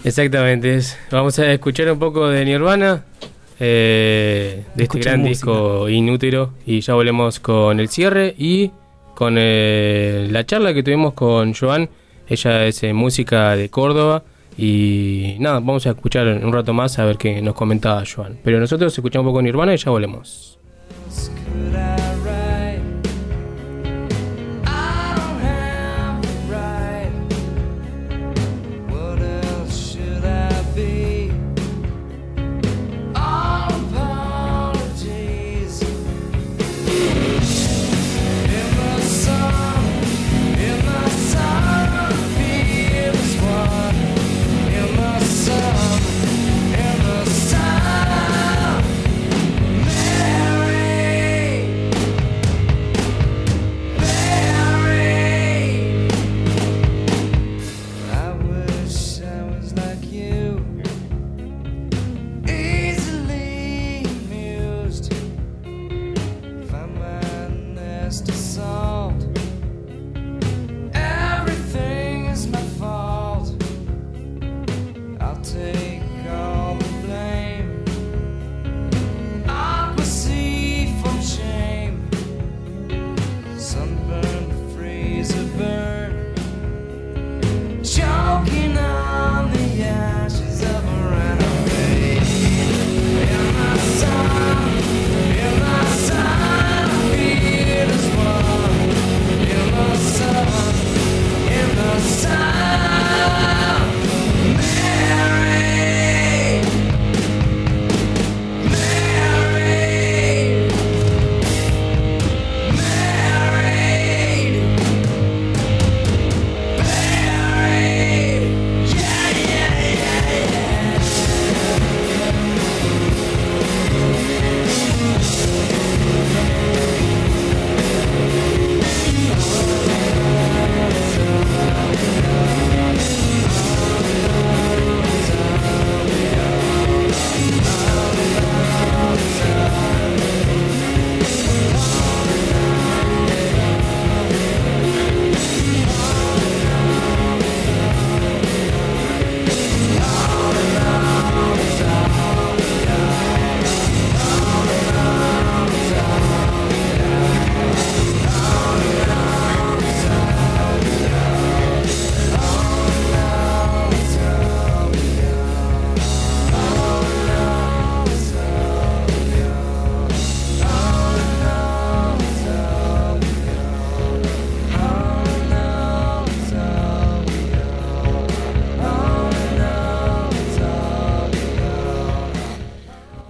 Exactamente. 0.04 0.78
Vamos 1.10 1.38
a 1.38 1.52
escuchar 1.52 1.90
un 1.90 1.98
poco 1.98 2.28
de 2.28 2.44
Nirvana, 2.44 3.04
eh, 3.58 4.64
de 4.74 4.84
este 4.84 5.00
gran 5.00 5.20
música. 5.20 5.30
disco 5.30 5.88
Inútero, 5.88 6.52
y 6.64 6.80
ya 6.80 6.94
volvemos 6.94 7.40
con 7.40 7.80
el 7.80 7.88
cierre 7.88 8.34
y 8.38 8.70
con 9.16 9.36
eh, 9.38 10.28
la 10.30 10.44
charla 10.44 10.74
que 10.74 10.82
tuvimos 10.82 11.14
con 11.14 11.55
Joan. 11.55 11.88
Ella 12.28 12.66
es 12.66 12.82
eh, 12.82 12.93
música 12.93 13.56
de 13.56 13.70
Córdoba. 13.70 14.22
Y 14.59 15.36
nada, 15.40 15.55
vamos 15.60 15.86
a 15.86 15.90
escuchar 15.90 16.26
un 16.28 16.52
rato 16.52 16.74
más 16.74 16.98
a 16.98 17.05
ver 17.06 17.16
qué 17.16 17.40
nos 17.40 17.55
comentaba 17.55 18.05
Joan. 18.05 18.38
Pero 18.44 18.60
nosotros 18.60 18.93
escuchamos 18.93 19.26
un 19.26 19.32
poco 19.32 19.43
Nirvana 19.43 19.74
y 19.74 19.78
ya 19.78 19.90
volvemos. 19.90 20.59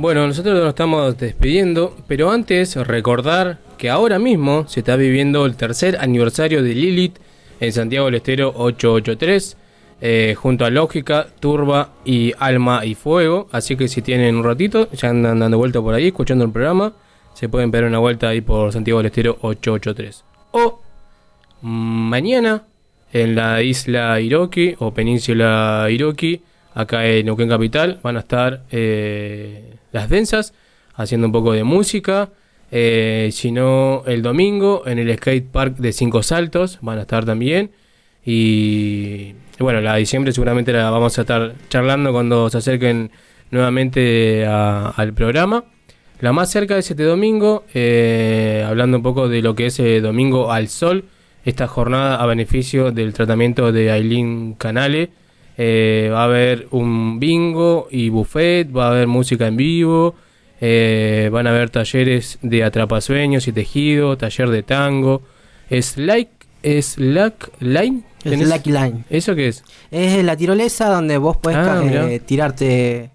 Bueno, 0.06 0.24
nosotros 0.24 0.54
nos 0.60 0.68
estamos 0.68 1.18
despidiendo, 1.18 1.96
pero 2.06 2.30
antes 2.30 2.76
recordar 2.76 3.58
que 3.76 3.90
ahora 3.90 4.20
mismo 4.20 4.64
se 4.68 4.78
está 4.78 4.94
viviendo 4.94 5.44
el 5.44 5.56
tercer 5.56 5.96
aniversario 5.98 6.62
de 6.62 6.76
Lilith 6.76 7.16
en 7.58 7.72
Santiago 7.72 8.06
del 8.06 8.14
Estero 8.14 8.52
883, 8.54 9.56
eh, 10.00 10.36
junto 10.38 10.64
a 10.64 10.70
Lógica, 10.70 11.26
Turba 11.40 11.90
y 12.04 12.32
Alma 12.38 12.84
y 12.84 12.94
Fuego. 12.94 13.48
Así 13.50 13.74
que 13.74 13.88
si 13.88 14.00
tienen 14.00 14.36
un 14.36 14.44
ratito, 14.44 14.88
ya 14.92 15.08
andan 15.10 15.40
dando 15.40 15.58
vuelta 15.58 15.82
por 15.82 15.92
ahí, 15.92 16.06
escuchando 16.06 16.44
el 16.44 16.52
programa, 16.52 16.92
se 17.34 17.48
pueden 17.48 17.72
pegar 17.72 17.88
una 17.88 17.98
vuelta 17.98 18.28
ahí 18.28 18.42
por 18.42 18.72
Santiago 18.72 19.00
del 19.00 19.06
Estero 19.06 19.38
883. 19.40 20.24
O 20.52 20.82
mañana 21.62 22.62
en 23.12 23.34
la 23.34 23.60
isla 23.60 24.20
Iroqui 24.20 24.76
o 24.78 24.94
península 24.94 25.88
Iroqui, 25.90 26.42
acá 26.76 27.06
en 27.06 27.26
Neuquén 27.26 27.48
Capital, 27.48 27.98
van 28.02 28.16
a 28.16 28.20
estar 28.20 28.62
eh, 28.70 29.74
las 29.90 30.08
densas 30.08 30.54
haciendo 30.94 31.26
un 31.26 31.32
poco 31.32 31.52
de 31.52 31.64
música. 31.64 32.30
Eh, 32.70 33.30
si 33.32 33.50
no, 33.50 34.04
el 34.06 34.22
domingo 34.22 34.84
en 34.86 34.98
el 34.98 35.16
skate 35.16 35.50
park 35.50 35.76
de 35.78 35.92
Cinco 35.92 36.22
Saltos 36.22 36.78
van 36.82 36.98
a 36.98 37.02
estar 37.02 37.24
también. 37.24 37.70
Y 38.24 39.34
bueno, 39.58 39.80
la 39.80 39.94
de 39.94 40.00
diciembre 40.00 40.32
seguramente 40.32 40.72
la 40.72 40.90
vamos 40.90 41.16
a 41.18 41.22
estar 41.22 41.54
charlando 41.68 42.12
cuando 42.12 42.50
se 42.50 42.58
acerquen 42.58 43.10
nuevamente 43.50 44.46
al 44.46 45.14
programa. 45.14 45.64
La 46.20 46.32
más 46.32 46.50
cerca 46.50 46.78
es 46.78 46.90
este 46.90 47.02
domingo, 47.02 47.64
eh, 47.74 48.64
hablando 48.66 48.96
un 48.96 49.02
poco 49.02 49.28
de 49.28 49.42
lo 49.42 49.54
que 49.54 49.66
es 49.66 49.78
eh, 49.80 50.00
Domingo 50.00 50.50
al 50.50 50.68
Sol, 50.68 51.04
esta 51.44 51.66
jornada 51.66 52.16
a 52.16 52.26
beneficio 52.26 52.90
del 52.90 53.12
tratamiento 53.12 53.70
de 53.70 53.90
Aileen 53.90 54.54
Canale. 54.54 55.10
Eh, 55.58 56.10
va 56.12 56.22
a 56.22 56.24
haber 56.24 56.68
un 56.70 57.18
bingo 57.18 57.88
y 57.90 58.08
buffet, 58.10 58.68
va 58.76 58.86
a 58.88 58.90
haber 58.90 59.06
música 59.06 59.46
en 59.46 59.56
vivo, 59.56 60.14
eh, 60.60 61.28
van 61.32 61.46
a 61.46 61.50
haber 61.50 61.70
talleres 61.70 62.38
de 62.42 62.62
atrapasueños 62.64 63.48
y 63.48 63.52
tejido, 63.52 64.16
taller 64.18 64.50
de 64.50 64.62
tango, 64.62 65.22
slack, 65.70 66.28
slack 66.62 67.50
line, 67.60 68.02
¿Tenés- 68.22 68.46
Slack 68.46 68.66
line. 68.66 69.04
¿Eso 69.08 69.34
qué 69.36 69.48
es? 69.48 69.62
Es 69.90 70.24
la 70.24 70.36
tirolesa 70.36 70.88
donde 70.88 71.16
vos 71.16 71.36
podés 71.36 71.58
Ah, 71.58 71.80
eh, 71.84 72.20
tirarte. 72.24 73.10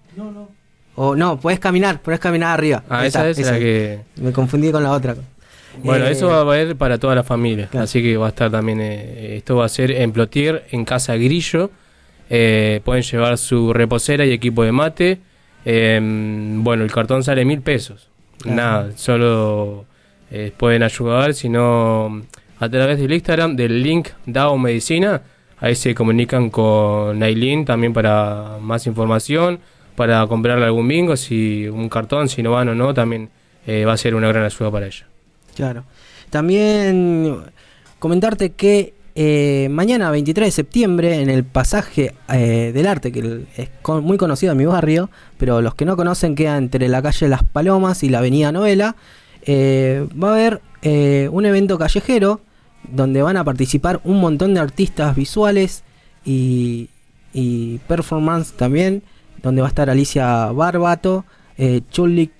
O 0.96 1.16
no, 1.16 1.40
podés 1.40 1.60
caminar, 1.60 2.02
podés 2.02 2.20
caminar 2.20 2.54
arriba. 2.58 2.84
Ah, 2.90 3.06
esa 3.06 3.30
es 3.30 3.38
la 3.40 3.58
que- 3.60 4.00
Me 4.18 4.32
confundí 4.32 4.72
con 4.72 4.84
la 4.84 4.92
otra. 4.92 5.16
Bueno, 5.84 6.06
Eh, 6.06 6.12
eso 6.12 6.28
va 6.28 6.38
a 6.38 6.42
haber 6.42 6.76
para 6.76 6.98
toda 6.98 7.16
la 7.16 7.24
familia, 7.24 7.70
así 7.78 8.02
que 8.02 8.18
va 8.18 8.26
a 8.28 8.30
estar 8.30 8.52
también, 8.52 8.80
eh, 8.82 9.36
esto 9.38 9.56
va 9.56 9.66
a 9.66 9.70
ser 9.70 9.92
en 9.92 10.12
Plotier, 10.12 10.66
en 10.72 10.84
Casa 10.86 11.16
Grillo, 11.16 11.72
Eh, 12.34 12.80
pueden 12.86 13.04
llevar 13.04 13.38
su 13.38 13.74
reposera 13.74 14.26
y 14.26 14.32
equipo 14.32 14.64
de 14.64 14.72
mate, 14.72 15.20
Eh, 15.66 16.00
bueno, 16.02 16.84
el 16.84 16.92
cartón 16.92 17.24
sale 17.24 17.44
mil 17.46 17.62
pesos, 17.62 18.08
Claro. 18.40 18.56
nada, 18.56 18.92
solo 18.98 19.86
eh, 20.32 20.52
pueden 20.58 20.82
ayudar, 20.82 21.34
si 21.36 21.50
no, 21.50 22.24
a 22.60 22.68
través 22.70 22.98
del 23.00 23.12
Instagram, 23.12 23.56
del 23.56 23.84
link 23.84 24.08
DAO 24.26 24.58
Medicina, 24.58 25.22
ahí 25.60 25.76
se 25.76 25.94
comunican 25.94 26.50
con 26.50 27.22
Aileen 27.22 27.66
también 27.66 27.94
para 27.94 28.58
más 28.60 28.88
información, 28.88 29.60
para 29.96 30.26
comprarle 30.26 30.66
algún 30.66 30.88
bingo, 30.88 31.16
si 31.16 31.68
un 31.68 31.90
cartón, 31.90 32.28
si 32.30 32.42
no 32.42 32.52
van 32.52 32.70
o 32.70 32.74
no, 32.76 32.92
también 32.94 33.30
eh, 33.68 33.86
va 33.86 33.94
a 33.94 33.98
ser 33.98 34.16
una 34.16 34.30
gran 34.30 34.44
ayuda 34.46 34.72
para 34.72 34.88
ella. 34.88 35.06
Claro. 35.56 35.84
También 36.32 37.38
comentarte 38.00 38.54
que 38.54 38.94
eh, 39.16 39.68
mañana, 39.72 40.12
23 40.12 40.48
de 40.48 40.52
septiembre, 40.52 41.22
en 41.22 41.30
el 41.30 41.44
pasaje 41.44 42.14
eh, 42.30 42.72
del 42.74 42.88
arte, 42.88 43.12
que 43.12 43.46
es 43.58 43.70
muy 43.86 44.18
conocido 44.18 44.52
en 44.52 44.58
mi 44.58 44.66
barrio, 44.66 45.10
pero 45.38 45.62
los 45.62 45.76
que 45.76 45.86
no 45.86 45.96
conocen 45.98 46.36
queda 46.36 46.58
entre 46.58 46.88
la 46.88 47.02
calle 47.02 47.28
Las 47.28 47.44
Palomas 47.44 48.04
y 48.04 48.10
la 48.10 48.20
avenida 48.20 48.52
Novela, 48.52 48.96
eh, 49.44 50.08
va 50.22 50.30
a 50.30 50.34
haber 50.34 50.62
un 50.84 51.46
evento 51.46 51.78
callejero 51.78 52.42
donde 52.90 53.22
van 53.22 53.38
a 53.38 53.44
participar 53.44 54.02
un 54.04 54.20
montón 54.20 54.54
de 54.54 54.60
artistas 54.60 55.16
visuales 55.16 55.84
y, 56.26 56.90
performance 57.88 58.54
también, 58.54 59.04
donde 59.42 59.62
va 59.62 59.68
a 59.68 59.70
estar 59.70 59.90
Alicia 59.90 60.52
Barbato, 60.52 61.26
eh, 61.58 61.82
Chulik 61.90 62.32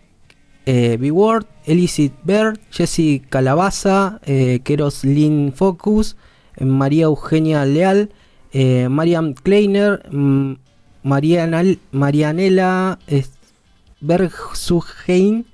eh, 0.66 0.98
B-Word, 1.00 1.46
Elicit 1.66 2.14
Bird, 2.24 2.60
Jesse 2.70 3.22
Calabaza, 3.30 4.20
eh, 4.26 4.60
Keros 4.64 5.04
Lynn 5.04 5.54
Focus, 5.54 6.18
María 6.66 7.06
Eugenia 7.06 7.66
Leal, 7.66 8.10
eh, 8.54 8.88
Mariam 8.90 9.34
Kleiner, 9.34 10.02
mm, 10.12 10.54
Mariana, 11.04 11.64
Marianela 11.92 13.00
es- 13.08 13.32
Bergsuhein, 14.02 15.46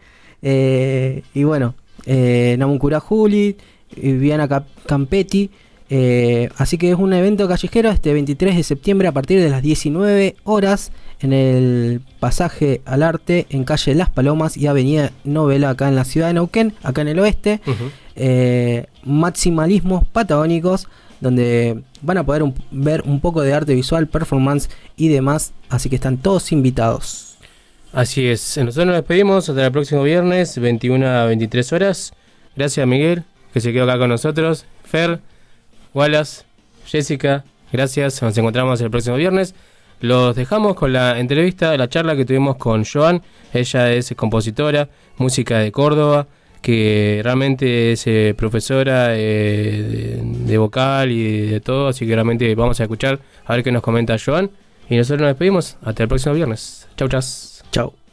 eh, 0.41 1.23
y 1.33 1.43
bueno, 1.43 1.75
eh, 2.05 2.55
Namuncura 2.59 2.99
Juli, 2.99 3.57
Viviana 3.95 4.47
Campetti. 4.85 5.49
eh, 5.89 6.49
así 6.57 6.77
que 6.77 6.89
es 6.91 6.97
un 6.97 7.13
evento 7.13 7.47
callejero 7.47 7.89
este 7.89 8.11
23 8.11 8.57
de 8.57 8.63
septiembre 8.63 9.07
a 9.07 9.13
partir 9.13 9.39
de 9.39 9.49
las 9.49 9.61
19 9.61 10.35
horas 10.43 10.91
en 11.21 11.31
el 11.31 12.01
pasaje 12.19 12.81
al 12.83 13.03
arte 13.03 13.45
en 13.51 13.63
calle 13.63 13.95
Las 13.95 14.09
Palomas 14.09 14.57
y 14.57 14.67
avenida 14.67 15.13
Novela 15.23 15.69
acá 15.69 15.87
en 15.87 15.95
la 15.95 16.03
ciudad 16.03 16.27
de 16.27 16.33
Neuquén, 16.33 16.73
acá 16.83 17.03
en 17.03 17.07
el 17.07 17.19
oeste. 17.19 17.61
Eh, 18.19 18.87
maximalismos 19.03 20.03
patagónicos 20.07 20.87
donde 21.21 21.83
van 22.01 22.17
a 22.17 22.25
poder 22.25 22.43
ver 22.71 23.03
un 23.05 23.19
poco 23.19 23.41
de 23.41 23.53
arte 23.53 23.75
visual, 23.75 24.07
performance 24.07 24.69
y 24.95 25.09
demás. 25.09 25.53
Así 25.69 25.89
que 25.89 25.95
están 25.95 26.17
todos 26.17 26.51
invitados. 26.51 27.37
Así 27.93 28.27
es, 28.27 28.57
nosotros 28.57 28.87
nos 28.87 28.95
despedimos 28.95 29.47
hasta 29.49 29.65
el 29.65 29.71
próximo 29.71 30.03
viernes, 30.03 30.57
21 30.59 31.07
a 31.07 31.25
23 31.25 31.73
horas. 31.73 32.13
Gracias 32.55 32.85
Miguel. 32.87 33.23
que 33.53 33.61
se 33.61 33.71
quedó 33.71 33.85
acá 33.85 33.97
con 33.97 34.09
nosotros. 34.09 34.65
Fer, 34.83 35.19
Wallace, 35.93 36.43
Jessica, 36.85 37.45
gracias. 37.71 38.21
Nos 38.21 38.37
encontramos 38.37 38.81
el 38.81 38.91
próximo 38.91 39.15
viernes. 39.15 39.55
Los 39.99 40.35
dejamos 40.35 40.75
con 40.75 40.93
la 40.93 41.19
entrevista, 41.19 41.75
la 41.75 41.89
charla 41.89 42.15
que 42.15 42.25
tuvimos 42.25 42.57
con 42.57 42.83
Joan. 42.85 43.23
Ella 43.53 43.91
es 43.91 44.13
compositora, 44.15 44.89
música 45.17 45.57
de 45.59 45.71
Córdoba, 45.71 46.27
que 46.61 47.21
realmente 47.23 47.91
es 47.93 48.07
eh, 48.07 48.33
profesora 48.37 49.09
eh, 49.11 50.21
de, 50.23 50.57
vocal 50.57 51.11
y 51.11 51.47
de 51.47 51.59
todo. 51.59 51.87
Así 51.87 52.05
que 52.05 52.13
realmente 52.13 52.53
vamos 52.55 52.79
a 52.79 52.83
escuchar 52.83 53.19
a 53.45 53.53
ver 53.53 53.63
qué 53.63 53.71
nos 53.71 53.81
comenta 53.81 54.15
Joan. 54.23 54.49
Y 54.89 54.95
nosotros 54.95 55.21
nos 55.21 55.29
despedimos. 55.29 55.77
Hasta 55.83 56.03
el 56.03 56.09
próximo 56.09 56.35
viernes. 56.35 56.87
Chau, 56.95 57.07
chas. 57.07 57.63
Chau. 57.71 58.06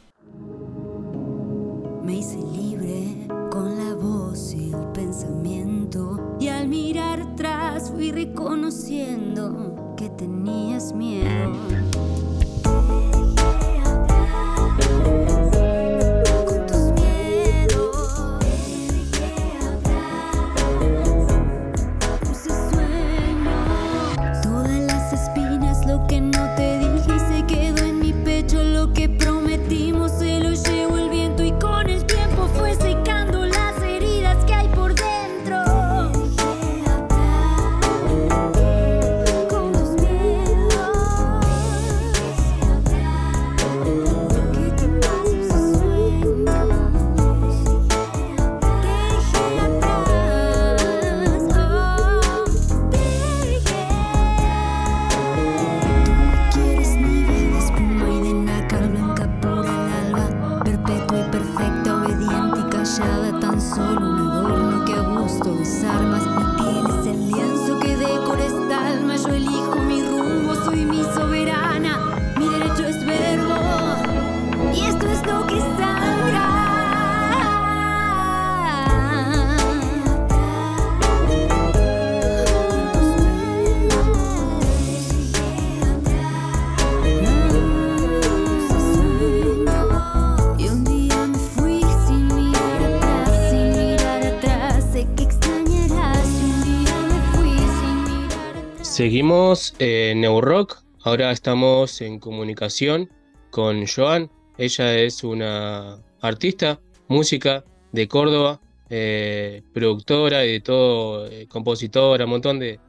Seguimos 98.95 99.75
en 99.79 100.21
Neurock. 100.21 100.81
Ahora 101.03 101.29
estamos 101.31 101.99
en 101.99 102.17
comunicación 102.17 103.09
con 103.49 103.85
Joan. 103.85 104.31
Ella 104.57 104.95
es 104.95 105.21
una 105.21 105.97
artista, 106.21 106.79
música 107.09 107.65
de 107.91 108.07
Córdoba, 108.07 108.61
eh, 108.89 109.63
productora 109.73 110.45
y 110.45 110.53
de 110.53 110.59
todo, 110.61 111.27
eh, 111.29 111.45
compositora, 111.49 112.23
un 112.23 112.31
montón 112.31 112.57
de, 112.57 112.79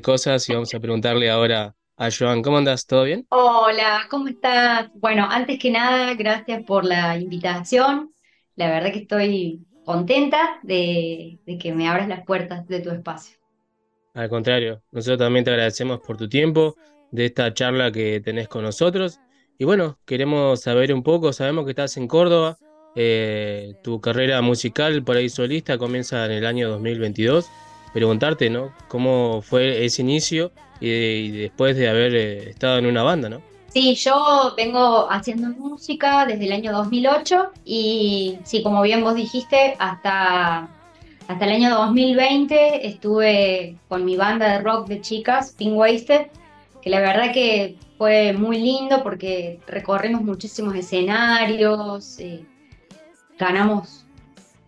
cosas. 0.00 0.48
Y 0.48 0.54
vamos 0.54 0.72
a 0.72 0.78
preguntarle 0.78 1.28
ahora 1.28 1.74
a 1.96 2.08
Joan, 2.16 2.40
¿cómo 2.40 2.58
andas? 2.58 2.86
¿Todo 2.86 3.02
bien? 3.02 3.26
Hola, 3.30 4.06
¿cómo 4.08 4.28
estás? 4.28 4.92
Bueno, 4.94 5.26
antes 5.28 5.58
que 5.58 5.72
nada, 5.72 6.14
gracias 6.14 6.62
por 6.62 6.84
la 6.84 7.18
invitación. 7.18 8.12
La 8.54 8.70
verdad 8.70 8.92
que 8.92 9.00
estoy 9.00 9.66
contenta 9.84 10.60
de, 10.62 11.40
de 11.44 11.58
que 11.58 11.72
me 11.72 11.88
abras 11.88 12.06
las 12.06 12.24
puertas 12.24 12.64
de 12.68 12.78
tu 12.78 12.90
espacio. 12.90 13.37
Al 14.18 14.28
contrario, 14.28 14.82
nosotros 14.90 15.20
también 15.20 15.44
te 15.44 15.52
agradecemos 15.52 16.00
por 16.00 16.16
tu 16.16 16.28
tiempo, 16.28 16.74
de 17.12 17.26
esta 17.26 17.54
charla 17.54 17.92
que 17.92 18.20
tenés 18.20 18.48
con 18.48 18.64
nosotros. 18.64 19.20
Y 19.58 19.64
bueno, 19.64 19.96
queremos 20.06 20.60
saber 20.60 20.92
un 20.92 21.04
poco, 21.04 21.32
sabemos 21.32 21.64
que 21.64 21.70
estás 21.70 21.96
en 21.96 22.08
Córdoba, 22.08 22.58
eh, 22.96 23.74
tu 23.84 24.00
carrera 24.00 24.42
musical 24.42 25.04
por 25.04 25.16
ahí 25.16 25.28
solista 25.28 25.78
comienza 25.78 26.26
en 26.26 26.32
el 26.32 26.46
año 26.46 26.68
2022. 26.68 27.46
Preguntarte, 27.92 28.50
¿no? 28.50 28.74
¿Cómo 28.88 29.40
fue 29.40 29.84
ese 29.84 30.02
inicio 30.02 30.50
y, 30.80 30.88
y 30.88 31.30
después 31.30 31.76
de 31.76 31.88
haber 31.88 32.12
eh, 32.16 32.50
estado 32.50 32.78
en 32.78 32.86
una 32.86 33.04
banda, 33.04 33.28
¿no? 33.28 33.40
Sí, 33.68 33.94
yo 33.94 34.52
vengo 34.56 35.08
haciendo 35.08 35.50
música 35.50 36.26
desde 36.26 36.44
el 36.46 36.52
año 36.54 36.72
2008 36.72 37.52
y 37.64 38.36
sí, 38.42 38.64
como 38.64 38.82
bien 38.82 39.04
vos 39.04 39.14
dijiste, 39.14 39.76
hasta, 39.78 40.68
hasta 41.28 41.44
el 41.44 41.52
año 41.52 41.74
2020 41.76 42.86
estuve 42.86 43.76
con 43.88 44.02
mi 44.06 44.16
banda 44.16 44.50
de 44.50 44.60
rock 44.60 44.88
de 44.88 45.02
chicas, 45.02 45.54
Pink 45.56 45.76
Wasted, 45.76 46.28
que 46.80 46.88
la 46.88 47.00
verdad 47.00 47.34
que 47.34 47.76
fue 47.98 48.32
muy 48.32 48.58
lindo 48.58 49.02
porque 49.02 49.60
recorrimos 49.66 50.22
muchísimos 50.22 50.74
escenarios, 50.74 52.18
eh, 52.18 52.46
ganamos 53.38 54.06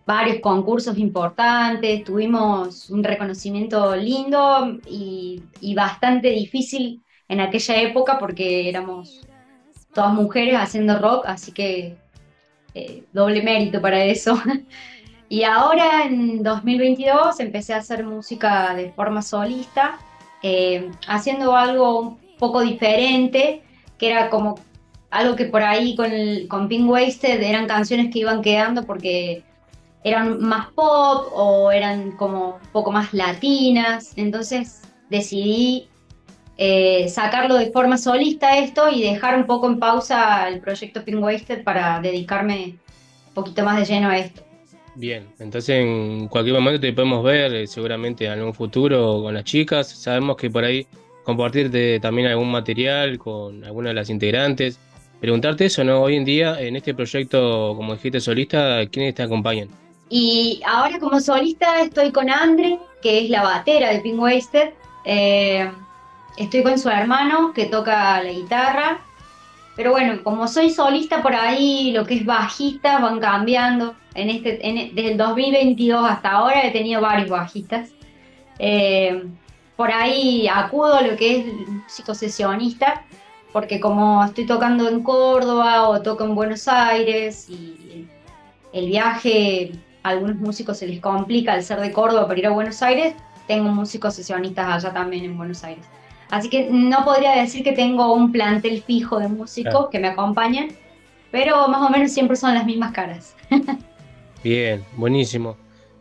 varios 0.05 0.39
concursos 0.39 0.99
importantes, 0.99 2.03
tuvimos 2.03 2.91
un 2.91 3.03
reconocimiento 3.03 3.95
lindo 3.95 4.77
y, 4.87 5.41
bastante 5.75 6.29
difícil 6.29 7.01
en 7.27 7.39
aquella 7.39 7.81
época 7.81 8.19
porque 8.19 8.69
éramos 8.69 9.21
todas 9.95 10.13
mujeres 10.13 10.57
haciendo 10.59 10.99
rock, 10.99 11.25
así 11.25 11.51
que 11.53 11.97
eh, 12.75 13.03
doble 13.13 13.41
mérito 13.41 13.81
para 13.81 14.05
eso. 14.05 14.39
y 15.31 15.43
ahora 15.45 16.03
en 16.03 16.43
2022 16.43 17.39
empecé 17.39 17.73
a 17.73 17.77
hacer 17.77 18.05
música 18.05 18.73
de 18.75 18.91
forma 18.91 19.21
solista, 19.21 19.97
eh, 20.43 20.91
haciendo 21.07 21.55
algo 21.55 21.99
un 22.01 22.17
poco 22.37 22.59
diferente, 22.59 23.63
que 23.97 24.09
era 24.09 24.29
como 24.29 24.59
algo 25.09 25.37
que 25.37 25.45
por 25.45 25.63
ahí 25.63 25.95
con, 25.95 26.11
el- 26.11 26.49
Pink 26.67 26.89
Wasted 26.89 27.41
eran 27.43 27.65
canciones 27.65 28.11
que 28.11 28.19
iban 28.19 28.41
quedando 28.41 28.83
porque 28.83 29.41
eran 30.03 30.41
más 30.41 30.67
pop 30.73 31.27
o 31.33 31.71
eran 31.71 32.11
como 32.17 32.55
un 32.55 32.71
poco 32.73 32.91
más 32.91 33.13
latinas, 33.13 34.11
entonces 34.17 34.81
decidí 35.09 35.87
eh, 36.57 37.07
sacarlo 37.07 37.55
de 37.55 37.71
forma 37.71 37.97
solista 37.97 38.57
esto 38.57 38.89
y 38.89 39.01
dejar 39.01 39.37
un 39.37 39.45
poco 39.45 39.67
en 39.67 39.79
pausa 39.79 40.49
el 40.49 40.59
proyecto 40.59 41.05
Pink 41.05 41.23
Wasted 41.23 41.63
para 41.63 42.01
dedicarme 42.01 42.79
un 43.29 43.33
poquito 43.33 43.63
más 43.63 43.77
de 43.77 43.85
lleno 43.85 44.09
a 44.09 44.17
esto. 44.17 44.50
Bien, 44.95 45.27
entonces 45.39 45.69
en 45.69 46.27
cualquier 46.27 46.55
momento 46.55 46.81
te 46.81 46.91
podemos 46.91 47.23
ver, 47.23 47.53
eh, 47.53 47.67
seguramente 47.67 48.25
en 48.25 48.31
algún 48.31 48.53
futuro 48.53 49.21
con 49.21 49.33
las 49.33 49.45
chicas. 49.45 49.89
Sabemos 49.89 50.35
que 50.35 50.49
por 50.49 50.65
ahí 50.65 50.85
compartirte 51.23 51.99
también 51.99 52.27
algún 52.27 52.51
material 52.51 53.17
con 53.17 53.63
alguna 53.63 53.89
de 53.89 53.95
las 53.95 54.09
integrantes. 54.09 54.79
Preguntarte 55.21 55.65
eso, 55.65 55.83
¿no? 55.83 56.01
Hoy 56.01 56.15
en 56.17 56.25
día, 56.25 56.59
en 56.59 56.75
este 56.75 56.93
proyecto, 56.93 57.73
como 57.75 57.93
dijiste, 57.93 58.19
solista, 58.19 58.85
¿quiénes 58.87 59.15
te 59.15 59.23
acompañan? 59.23 59.69
Y 60.09 60.61
ahora 60.65 60.99
como 60.99 61.19
solista 61.21 61.81
estoy 61.81 62.11
con 62.11 62.29
Andre, 62.29 62.79
que 63.01 63.23
es 63.23 63.29
la 63.29 63.43
batera 63.43 63.93
de 63.93 63.99
Pink 64.01 64.19
Wasted. 64.19 64.71
Eh, 65.05 65.71
estoy 66.37 66.63
con 66.63 66.77
su 66.77 66.89
hermano, 66.89 67.53
que 67.53 67.67
toca 67.67 68.21
la 68.21 68.31
guitarra. 68.31 68.99
Pero 69.75 69.91
bueno, 69.91 70.21
como 70.23 70.47
soy 70.47 70.69
solista 70.69 71.21
por 71.21 71.33
ahí, 71.33 71.91
lo 71.91 72.05
que 72.05 72.15
es 72.15 72.25
bajista 72.25 72.99
van 72.99 73.19
cambiando. 73.19 73.95
En 74.13 74.29
este, 74.29 74.59
desde 74.93 75.11
el 75.11 75.17
2022 75.17 76.09
hasta 76.09 76.31
ahora 76.31 76.65
he 76.65 76.71
tenido 76.71 77.01
varios 77.01 77.29
bajistas. 77.29 77.91
Eh, 78.59 79.23
por 79.75 79.91
ahí 79.91 80.47
acudo 80.47 80.95
a 80.95 81.01
lo 81.01 81.15
que 81.15 81.39
es 81.39 81.45
el 81.47 81.67
músico 81.67 82.13
sesionista, 82.13 83.03
porque 83.51 83.79
como 83.79 84.23
estoy 84.23 84.45
tocando 84.45 84.87
en 84.87 85.01
Córdoba 85.01 85.89
o 85.89 86.01
toco 86.01 86.25
en 86.25 86.35
Buenos 86.35 86.67
Aires 86.67 87.49
y 87.49 88.07
el 88.73 88.85
viaje 88.87 89.71
a 90.03 90.09
algunos 90.09 90.35
músicos 90.35 90.77
se 90.77 90.87
les 90.87 90.99
complica 90.99 91.53
al 91.53 91.63
ser 91.63 91.79
de 91.79 91.91
Córdoba 91.91 92.27
para 92.27 92.39
ir 92.39 92.47
a 92.47 92.51
Buenos 92.51 92.81
Aires, 92.81 93.15
tengo 93.47 93.69
músicos 93.69 94.13
sesionistas 94.13 94.67
allá 94.67 94.93
también 94.93 95.25
en 95.25 95.37
Buenos 95.37 95.63
Aires. 95.63 95.85
Así 96.31 96.49
que 96.49 96.69
no 96.71 97.03
podría 97.05 97.35
decir 97.35 97.63
que 97.63 97.73
tengo 97.73 98.13
un 98.13 98.31
plantel 98.31 98.81
fijo 98.81 99.19
de 99.19 99.27
músicos 99.27 99.71
Claro. 99.71 99.89
que 99.91 99.99
me 99.99 100.07
acompañan, 100.07 100.69
pero 101.29 101.67
más 101.67 101.87
o 101.87 101.91
menos 101.91 102.11
siempre 102.11 102.35
son 102.37 102.53
las 102.55 102.65
mismas 102.65 102.91
caras. 102.93 103.35
Bien, 104.43 104.83
buenísimo. 104.95 105.57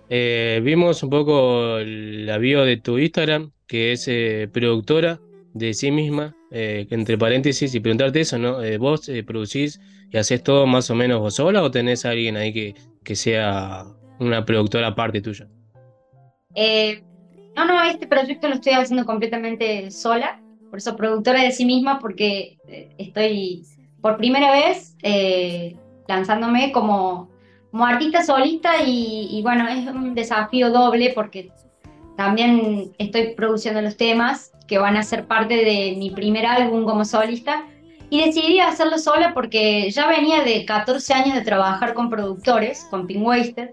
Eh, 0.09 0.61
vimos 0.65 1.03
un 1.03 1.11
poco 1.11 1.79
la 1.85 2.39
bio 2.39 2.65
de 2.65 2.77
tu 2.79 2.99
Instagram, 2.99 3.51
que 3.67 3.93
es 3.93 4.09
eh, 4.09 4.49
productora 4.53 5.21
de 5.53 5.75
sí 5.75 5.91
misma, 5.91 6.35
eh, 6.51 6.87
entre 6.91 7.19
paréntesis, 7.19 7.75
y 7.75 7.81
preguntarte 7.81 8.21
eso, 8.21 8.39
¿no? 8.39 8.63
Eh, 8.63 8.79
¿Vos 8.79 9.11
producís 9.27 9.81
y 10.11 10.17
haces 10.17 10.43
todo 10.43 10.67
más 10.67 10.91
o 10.91 10.95
menos 10.95 11.21
vos 11.21 11.35
sola 11.35 11.63
o 11.63 11.71
tenés 11.71 12.05
a 12.07 12.11
alguien 12.11 12.37
ahí 12.37 12.53
que, 12.53 12.75
que 13.05 13.15
sea 13.15 13.85
una 14.19 14.45
productora 14.45 14.89
aparte 14.89 15.21
tuya? 15.21 15.47
Eh, 16.55 17.03
no, 17.57 17.65
no, 17.65 17.83
este 17.83 18.07
proyecto 18.07 18.49
lo 18.49 18.55
estoy 18.55 18.75
haciendo 18.75 19.05
completamente 19.05 19.91
sola, 19.91 20.41
por 20.69 20.79
eso 20.79 20.97
productora 20.97 21.43
de 21.43 21.53
sí 21.53 21.65
misma, 21.65 21.99
porque 21.99 22.59
eh, 22.69 22.95
estoy 22.99 23.65
por 24.01 24.17
primera 24.17 24.53
vez 24.53 24.97
eh, 25.03 25.77
lanzándome 26.09 26.73
como, 26.73 27.29
como 27.71 27.87
artista 27.87 28.23
solista 28.23 28.83
y, 28.85 29.29
y 29.31 29.43
bueno, 29.43 29.69
es 29.69 29.87
un 29.87 30.15
desafío 30.15 30.71
doble 30.71 31.13
porque 31.15 31.53
también 32.17 32.93
estoy 32.99 33.35
produciendo 33.35 33.81
los 33.81 33.97
temas 33.97 34.53
que 34.67 34.79
van 34.79 34.97
a 34.97 35.03
ser 35.03 35.27
parte 35.27 35.57
de 35.57 35.97
mi 35.99 36.11
primer 36.11 36.47
álbum 36.47 36.85
como 36.85 37.05
solista 37.05 37.65
y 38.11 38.25
decidí 38.25 38.61
hacerlo 38.61 38.99
sola 38.99 39.33
porque 39.33 39.91
ya 39.91 40.09
venía 40.09 40.43
de 40.43 40.65
14 40.65 41.15
años 41.15 41.35
de 41.35 41.43
trabajar 41.43 41.95
con 41.95 42.11
productores, 42.11 42.87
con 42.91 43.07
Pink 43.07 43.25
Wasted. 43.25 43.71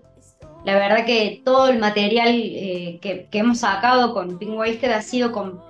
La 0.68 0.76
verdad 0.76 1.06
que 1.06 1.42
todo 1.46 1.70
el 1.70 1.80
material 1.80 2.28
eh, 2.28 3.00
que, 3.02 3.30
hemos 3.32 3.60
sacado 3.60 4.14
con 4.14 4.38
Pink 4.38 4.54
Wasted 4.54 4.92
ha 4.92 5.02
sido 5.02 5.32
con, 5.32 5.62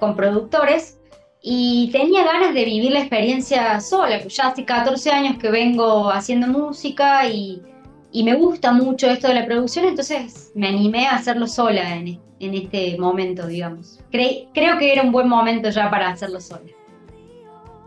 con 0.00 0.16
productores 0.16 0.98
y 1.40 1.90
tenía 1.92 2.24
ganas 2.24 2.52
de 2.52 2.64
vivir 2.64 2.90
la 2.90 2.98
experiencia 2.98 3.78
sola. 3.80 4.18
pues 4.20 4.34
Ya 4.34 4.48
hace 4.48 4.64
14 4.64 5.12
años 5.12 5.38
que 5.38 5.48
vengo 5.48 6.10
haciendo 6.10 6.48
música 6.48 7.28
y, 7.28 7.62
y 8.10 8.24
me 8.24 8.34
gusta 8.34 8.72
mucho 8.72 9.08
esto 9.08 9.28
de 9.28 9.34
la 9.34 9.46
producción, 9.46 9.84
entonces 9.84 10.50
me 10.56 10.66
animé 10.66 11.06
a 11.06 11.14
hacerlo 11.14 11.46
sola 11.46 11.94
en, 11.94 12.18
en 12.40 12.54
este 12.54 12.98
momento, 12.98 13.46
digamos. 13.46 14.00
Cre- 14.10 14.48
creo 14.52 14.76
que 14.76 14.92
era 14.92 15.02
un 15.02 15.12
buen 15.12 15.28
momento 15.28 15.70
ya 15.70 15.88
para 15.88 16.08
hacerlo 16.08 16.40
sola. 16.40 16.66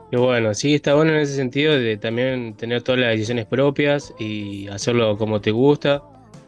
Y 0.09 0.15
bueno, 0.15 0.53
sí, 0.53 0.75
está 0.75 0.95
bueno 0.95 1.11
en 1.11 1.17
ese 1.17 1.35
sentido 1.35 1.77
de 1.77 1.97
también 1.97 2.55
tener 2.55 2.81
todas 2.81 3.01
las 3.01 3.09
decisiones 3.09 3.45
propias 3.45 4.13
y 4.17 4.69
hacerlo 4.69 5.17
como 5.17 5.41
te 5.41 5.51
gusta. 5.51 6.01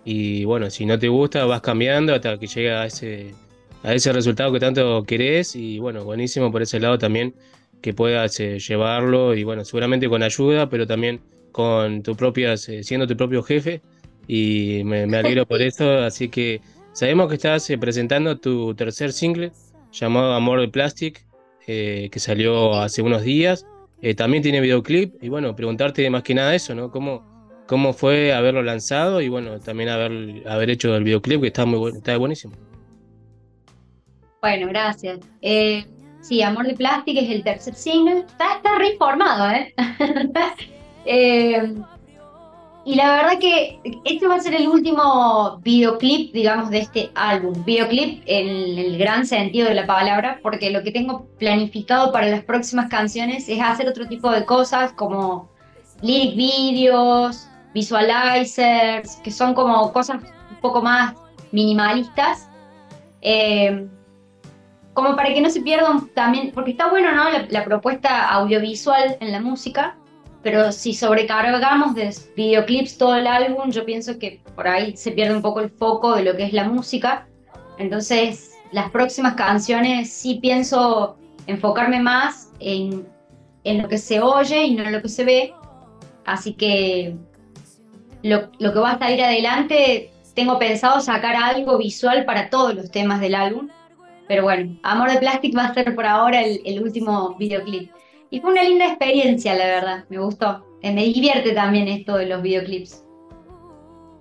Y 0.09 0.45
bueno, 0.45 0.69
si 0.69 0.85
no 0.85 0.97
te 0.97 1.09
gusta, 1.09 1.43
vas 1.43 1.59
cambiando 1.59 2.15
hasta 2.15 2.39
que 2.39 2.47
llegue 2.47 2.71
a 2.71 2.85
ese, 2.85 3.33
a 3.83 3.93
ese 3.93 4.13
resultado 4.13 4.53
que 4.53 4.59
tanto 4.61 5.03
querés. 5.03 5.53
Y 5.53 5.79
bueno, 5.79 6.05
buenísimo 6.05 6.49
por 6.49 6.61
ese 6.61 6.79
lado 6.79 6.97
también 6.97 7.35
que 7.81 7.93
puedas 7.93 8.39
eh, 8.39 8.57
llevarlo. 8.57 9.35
Y 9.35 9.43
bueno, 9.43 9.65
seguramente 9.65 10.07
con 10.07 10.23
ayuda, 10.23 10.69
pero 10.69 10.87
también 10.87 11.19
con 11.51 12.03
tu 12.03 12.15
propias, 12.15 12.69
eh, 12.69 12.85
siendo 12.85 13.05
tu 13.05 13.17
propio 13.17 13.43
jefe. 13.43 13.81
Y 14.29 14.81
me, 14.85 15.07
me 15.07 15.17
alegro 15.17 15.45
por 15.45 15.61
eso. 15.61 15.97
Así 15.97 16.29
que 16.29 16.61
sabemos 16.93 17.27
que 17.27 17.35
estás 17.35 17.69
eh, 17.69 17.77
presentando 17.77 18.37
tu 18.37 18.73
tercer 18.75 19.11
single 19.11 19.51
llamado 19.91 20.35
Amor 20.35 20.61
de 20.61 20.69
Plastic 20.69 21.25
que 21.65 22.09
salió 22.15 22.75
hace 22.75 23.01
unos 23.01 23.23
días. 23.23 23.65
También 24.15 24.41
tiene 24.41 24.61
videoclip 24.61 25.21
y 25.21 25.27
bueno, 25.27 25.53
preguntarte 25.53 26.09
más 26.09 26.23
que 26.23 26.33
nada 26.33 26.55
eso, 26.55 26.73
¿no? 26.73 26.91
¿Cómo, 26.91 27.36
cómo 27.67 27.93
fue 27.93 28.33
haberlo 28.33 28.63
lanzado 28.63 29.21
y 29.21 29.29
bueno, 29.29 29.59
también 29.59 29.89
haber, 29.89 30.47
haber 30.47 30.69
hecho 30.69 30.95
el 30.95 31.03
videoclip 31.03 31.41
que 31.41 31.47
está 31.47 31.65
muy 31.65 31.79
bueno, 31.79 31.97
está 31.97 32.17
buenísimo. 32.17 32.53
Bueno, 34.41 34.67
gracias. 34.67 35.19
Eh, 35.41 35.85
sí, 36.21 36.41
Amor 36.41 36.67
de 36.67 36.75
Plástico 36.75 37.19
es 37.19 37.29
el 37.29 37.43
tercer 37.43 37.75
single. 37.75 38.19
Está, 38.19 38.55
está 38.57 38.77
re 38.77 38.93
informado, 38.93 39.51
¿eh? 39.51 39.73
Eh, 41.09 41.73
y 42.83 42.95
la 42.95 43.15
verdad 43.15 43.39
que 43.39 43.79
este 44.05 44.27
va 44.27 44.35
a 44.35 44.39
ser 44.41 44.53
el 44.55 44.67
último 44.67 45.59
videoclip, 45.61 46.33
digamos, 46.33 46.69
de 46.69 46.79
este 46.79 47.11
álbum. 47.15 47.53
Videoclip 47.65 48.23
en 48.25 48.47
el 48.77 48.97
gran 48.97 49.25
sentido 49.25 49.67
de 49.69 49.73
la 49.73 49.85
palabra, 49.85 50.39
porque 50.41 50.69
lo 50.69 50.83
que 50.83 50.91
tengo 50.91 51.27
planificado 51.37 52.11
para 52.11 52.27
las 52.27 52.43
próximas 52.43 52.89
canciones 52.89 53.47
es 53.47 53.61
hacer 53.61 53.87
otro 53.87 54.05
tipo 54.07 54.31
de 54.31 54.45
cosas 54.45 54.91
como 54.93 55.49
lyric 56.01 56.35
videos, 56.35 57.49
visualizers, 57.77 59.17
que 59.23 59.31
son 59.31 59.53
como 59.53 59.93
cosas 59.93 60.17
un 60.49 60.59
poco 60.61 60.81
más 60.81 61.13
minimalistas. 61.51 62.49
Eh, 63.21 63.87
como 64.93 65.15
para 65.15 65.31
que 65.31 65.41
no 65.41 65.49
se 65.49 65.61
pierdan 65.61 66.09
también, 66.15 66.51
porque 66.53 66.71
está 66.71 66.89
bueno, 66.89 67.11
¿no? 67.13 67.29
La, 67.29 67.45
la 67.49 67.63
propuesta 67.63 68.29
audiovisual 68.29 69.17
en 69.19 69.31
la 69.31 69.39
música, 69.39 69.95
pero 70.41 70.71
si 70.71 70.93
sobrecargamos 70.93 71.93
de 71.93 72.15
videoclips 72.35 72.97
todo 72.97 73.15
el 73.15 73.27
álbum, 73.27 73.69
yo 73.69 73.85
pienso 73.85 74.17
que 74.17 74.41
por 74.55 74.67
ahí 74.67 74.97
se 74.97 75.11
pierde 75.11 75.35
un 75.35 75.43
poco 75.43 75.59
el 75.59 75.69
foco 75.69 76.15
de 76.15 76.23
lo 76.23 76.35
que 76.35 76.45
es 76.45 76.53
la 76.53 76.63
música. 76.63 77.27
Entonces, 77.77 78.53
las 78.71 78.89
próximas 78.89 79.35
canciones 79.35 80.11
sí 80.11 80.39
pienso 80.41 81.17
enfocarme 81.45 81.99
más 81.99 82.51
en, 82.59 83.07
en 83.65 83.83
lo 83.83 83.87
que 83.87 83.99
se 83.99 84.19
oye 84.19 84.63
y 84.63 84.75
no 84.75 84.83
en 84.83 84.93
lo 84.93 85.01
que 85.03 85.09
se 85.09 85.23
ve. 85.23 85.53
Así 86.25 86.53
que 86.53 87.15
lo, 88.27 88.51
lo 88.59 88.73
que 88.73 88.79
va 88.79 88.91
a 88.91 88.99
salir 88.99 89.23
adelante, 89.23 90.11
tengo 90.35 90.59
pensado 90.59 90.99
sacar 91.01 91.35
algo 91.35 91.77
visual 91.77 92.25
para 92.25 92.49
todos 92.49 92.75
los 92.75 92.91
temas 92.91 93.19
del 93.21 93.35
álbum. 93.35 93.69
Pero 94.27 94.43
bueno, 94.43 94.77
Amor 94.83 95.11
de 95.11 95.19
Plastic 95.19 95.57
va 95.57 95.65
a 95.65 95.73
ser 95.73 95.95
por 95.95 96.05
ahora 96.05 96.41
el, 96.41 96.61
el 96.65 96.83
último 96.83 97.35
videoclip. 97.37 97.91
Y 98.29 98.41
fue 98.41 98.51
una 98.51 98.63
linda 98.63 98.85
experiencia, 98.87 99.55
la 99.55 99.65
verdad, 99.65 100.05
me 100.09 100.19
gustó. 100.19 100.65
Eh, 100.81 100.91
Me 100.91 101.05
divierte 101.05 101.53
también 101.53 101.87
esto 101.87 102.17
de 102.17 102.25
los 102.27 102.41
videoclips. 102.41 103.03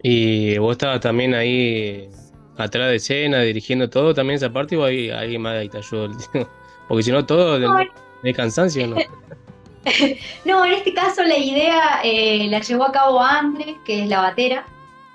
Y 0.02 0.56
vos 0.58 0.72
estabas 0.72 1.00
también 1.00 1.34
ahí 1.34 2.08
atrás 2.56 2.88
de 2.88 2.96
escena, 2.96 3.40
dirigiendo 3.40 3.90
todo, 3.90 4.14
también 4.14 4.36
esa 4.36 4.52
parte, 4.52 4.76
o 4.76 4.84
hay 4.84 5.10
alguien 5.10 5.42
más 5.42 5.56
ahí 5.56 5.68
te 5.68 5.78
ayudó. 5.78 6.08
Porque 6.88 7.02
si 7.02 7.10
no, 7.10 7.26
todo 7.26 7.58
No, 7.58 7.76
de 8.22 8.32
cansancio, 8.32 8.86
¿no? 8.86 8.96
No, 10.44 10.64
en 10.64 10.72
este 10.72 10.92
caso 10.94 11.22
la 11.22 11.36
idea 11.38 12.00
eh, 12.04 12.46
la 12.50 12.60
llevó 12.60 12.84
a 12.84 12.92
cabo 12.92 13.20
Andre, 13.20 13.76
que 13.84 14.02
es 14.02 14.08
la 14.08 14.20
batera. 14.20 14.64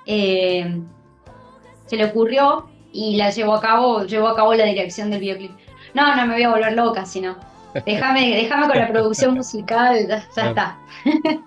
Eh, 0.06 0.80
se 1.86 1.96
le 1.96 2.04
ocurrió 2.06 2.68
y 2.92 3.16
la 3.16 3.30
llevó 3.30 3.54
a 3.54 3.60
cabo, 3.60 4.04
llevó 4.04 4.28
a 4.28 4.36
cabo 4.36 4.54
la 4.54 4.64
dirección 4.64 5.10
del 5.10 5.20
videoclip. 5.20 5.50
No, 5.94 6.14
no 6.16 6.26
me 6.26 6.34
voy 6.34 6.42
a 6.42 6.50
volver 6.50 6.72
loca, 6.72 7.04
sino. 7.06 7.36
Déjame, 7.86 8.34
déjame 8.36 8.66
con 8.68 8.78
la 8.78 8.88
producción 8.88 9.34
musical, 9.34 10.06
ya, 10.08 10.26
ya 10.36 10.48
está. 10.50 10.78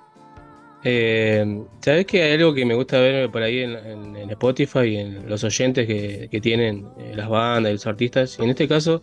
Eh, 0.87 1.63
¿sabes 1.81 2.05
que 2.05 2.21
hay 2.21 2.33
algo 2.33 2.53
que 2.53 2.63
me 2.63 2.75
gusta 2.75 2.99
ver 2.99 3.31
por 3.31 3.41
ahí 3.41 3.61
en, 3.63 3.71
en- 3.75 4.15
en 4.15 4.29
Spotify 4.29 4.79
y 4.81 4.97
en 4.97 5.27
los 5.27 5.43
oyentes 5.43 5.87
que, 5.87 6.27
que 6.29 6.39
tienen 6.39 6.87
eh, 6.99 7.13
las 7.15 7.27
bandas 7.27 7.71
y 7.71 7.73
los 7.73 7.87
artistas? 7.87 8.37
Y 8.39 8.43
en 8.43 8.51
este 8.51 8.67
caso, 8.67 9.01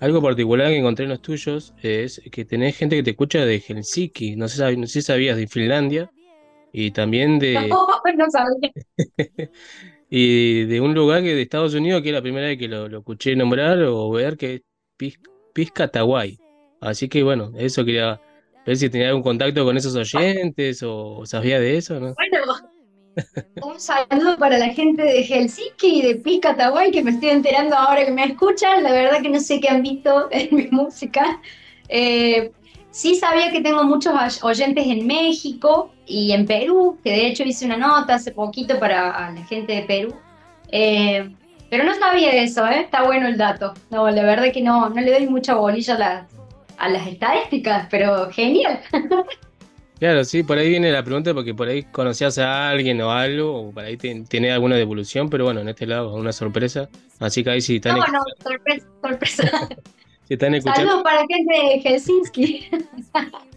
algo 0.00 0.22
particular 0.22 0.68
que 0.68 0.78
encontré 0.78 1.04
en 1.04 1.10
los 1.10 1.20
tuyos 1.22 1.74
es 1.82 2.20
que 2.32 2.44
tenés 2.44 2.76
gente 2.76 2.96
que 2.96 3.02
te 3.02 3.10
escucha 3.10 3.44
de 3.44 3.60
Helsinki, 3.60 4.36
no 4.36 4.48
sé, 4.48 4.76
no 4.76 4.86
sé 4.86 4.92
si 4.94 5.02
sabías, 5.02 5.36
de 5.36 5.46
Finlandia 5.48 6.10
y 6.72 6.92
también 6.92 7.38
de, 7.38 7.68
No, 7.70 7.86
no 8.16 8.30
sabía. 8.30 8.72
y 10.10 10.64
de 10.66 10.80
un 10.80 10.94
lugar 10.94 11.22
que 11.22 11.34
de 11.34 11.42
Estados 11.42 11.74
Unidos 11.74 12.02
que 12.02 12.08
es 12.10 12.14
la 12.14 12.22
primera 12.22 12.46
vez 12.48 12.58
que 12.58 12.68
lo, 12.68 12.88
lo 12.88 12.98
escuché 12.98 13.36
nombrar 13.36 13.80
o 13.82 14.10
ver 14.10 14.36
que 14.36 14.54
es 14.56 14.62
Pis- 14.96 15.20
Piscataway. 15.54 16.38
Así 16.80 17.08
que 17.08 17.22
bueno, 17.22 17.52
eso 17.58 17.84
quería 17.84 18.20
ver 18.66 18.76
si 18.76 18.90
tenía 18.90 19.08
algún 19.08 19.22
contacto 19.22 19.64
con 19.64 19.76
esos 19.76 19.94
oyentes 19.96 20.82
o 20.84 21.24
sabía 21.26 21.60
de 21.60 21.76
eso, 21.76 22.00
¿no? 22.00 22.14
Bueno, 22.16 22.69
un 23.62 23.80
saludo 23.80 24.36
para 24.38 24.58
la 24.58 24.68
gente 24.68 25.02
de 25.02 25.22
Helsinki 25.22 25.98
y 25.98 26.02
de 26.02 26.14
Piscataway 26.16 26.90
que 26.90 27.02
me 27.02 27.12
estoy 27.12 27.30
enterando 27.30 27.76
ahora 27.76 28.04
que 28.04 28.10
me 28.10 28.24
escuchan. 28.24 28.82
La 28.82 28.92
verdad 28.92 29.22
que 29.22 29.28
no 29.28 29.40
sé 29.40 29.60
qué 29.60 29.68
han 29.68 29.82
visto 29.82 30.28
en 30.30 30.54
mi 30.54 30.68
música. 30.70 31.40
Eh, 31.88 32.52
sí 32.90 33.16
sabía 33.16 33.50
que 33.50 33.60
tengo 33.60 33.84
muchos 33.84 34.42
oyentes 34.42 34.86
en 34.86 35.06
México 35.06 35.92
y 36.06 36.32
en 36.32 36.46
Perú, 36.46 36.98
que 37.02 37.10
de 37.10 37.26
hecho 37.26 37.44
hice 37.44 37.66
una 37.66 37.76
nota 37.76 38.14
hace 38.14 38.32
poquito 38.32 38.78
para 38.78 39.30
la 39.30 39.44
gente 39.44 39.74
de 39.74 39.82
Perú. 39.82 40.14
Eh, 40.72 41.30
pero 41.68 41.84
no 41.84 41.94
sabía 41.94 42.32
eso, 42.42 42.66
¿eh? 42.66 42.80
Está 42.80 43.04
bueno 43.04 43.28
el 43.28 43.36
dato. 43.36 43.74
No, 43.90 44.10
la 44.10 44.22
verdad 44.24 44.52
que 44.52 44.60
no, 44.60 44.88
no 44.88 45.00
le 45.00 45.12
doy 45.12 45.26
mucha 45.28 45.54
bolilla 45.54 45.94
a 45.94 46.26
a 46.80 46.88
las 46.88 47.06
estadísticas, 47.06 47.86
pero 47.90 48.30
genial. 48.30 48.80
Claro, 50.00 50.24
sí, 50.24 50.42
por 50.42 50.56
ahí 50.56 50.70
viene 50.70 50.90
la 50.90 51.04
pregunta 51.04 51.34
porque 51.34 51.54
por 51.54 51.68
ahí 51.68 51.82
conocías 51.84 52.38
a 52.38 52.70
alguien 52.70 53.00
o 53.02 53.12
algo, 53.12 53.68
o 53.68 53.70
por 53.70 53.84
ahí 53.84 53.98
te- 53.98 54.24
tenés 54.28 54.52
alguna 54.52 54.76
devolución, 54.76 55.28
pero 55.28 55.44
bueno, 55.44 55.60
en 55.60 55.68
este 55.68 55.86
lado 55.86 56.14
una 56.14 56.32
sorpresa. 56.32 56.88
Así 57.18 57.44
que 57.44 57.50
ahí 57.50 57.60
si 57.60 57.76
están, 57.76 57.98
No, 57.98 58.06
no, 58.06 58.22
sorpresa, 58.42 58.86
sorpresa. 59.02 59.68
si 60.26 60.34
están 60.34 60.54
escuchando. 60.54 60.88
Saludos 60.88 61.02
para 61.04 61.26
gente 61.28 61.54
de 61.54 61.80
Helsinki. 61.82 62.70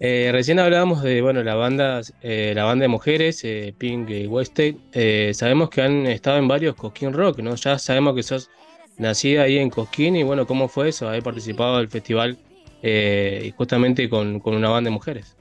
Eh, 0.00 0.28
recién 0.30 0.60
hablábamos 0.60 1.02
de, 1.02 1.20
bueno, 1.22 1.42
la 1.42 1.56
banda, 1.56 2.00
eh, 2.22 2.52
la 2.54 2.62
banda 2.62 2.84
de 2.84 2.88
mujeres, 2.88 3.42
eh, 3.42 3.74
Pink 3.76 4.08
y 4.10 4.28
Westate. 4.28 4.76
Eh, 4.92 5.32
sabemos 5.34 5.70
que 5.70 5.82
han 5.82 6.06
estado 6.06 6.38
en 6.38 6.46
varios 6.46 6.76
Cosquín 6.76 7.12
Rock, 7.12 7.40
¿no? 7.40 7.56
Ya 7.56 7.80
sabemos 7.80 8.14
que 8.14 8.22
sos 8.22 8.48
nacida 8.96 9.42
ahí 9.42 9.58
en 9.58 9.70
Cosquín 9.70 10.14
y 10.14 10.22
bueno, 10.22 10.46
¿cómo 10.46 10.68
fue 10.68 10.90
eso? 10.90 11.08
Haber 11.08 11.24
participado 11.24 11.78
del 11.78 11.88
festival 11.88 12.38
eh, 12.80 13.52
justamente 13.56 14.08
con, 14.08 14.38
con 14.38 14.54
una 14.54 14.68
banda 14.68 14.86
de 14.88 14.94
mujeres. 14.94 15.36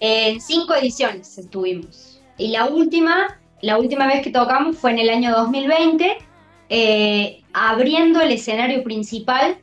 En 0.00 0.40
cinco 0.40 0.74
ediciones 0.74 1.38
estuvimos. 1.38 2.20
Y 2.38 2.48
la 2.48 2.66
última 2.66 3.38
la 3.62 3.78
última 3.78 4.06
vez 4.06 4.22
que 4.22 4.30
tocamos 4.30 4.76
fue 4.76 4.90
en 4.92 4.98
el 4.98 5.08
año 5.08 5.32
2020, 5.32 6.18
eh, 6.68 7.42
abriendo 7.52 8.20
el 8.20 8.32
escenario 8.32 8.82
principal 8.82 9.56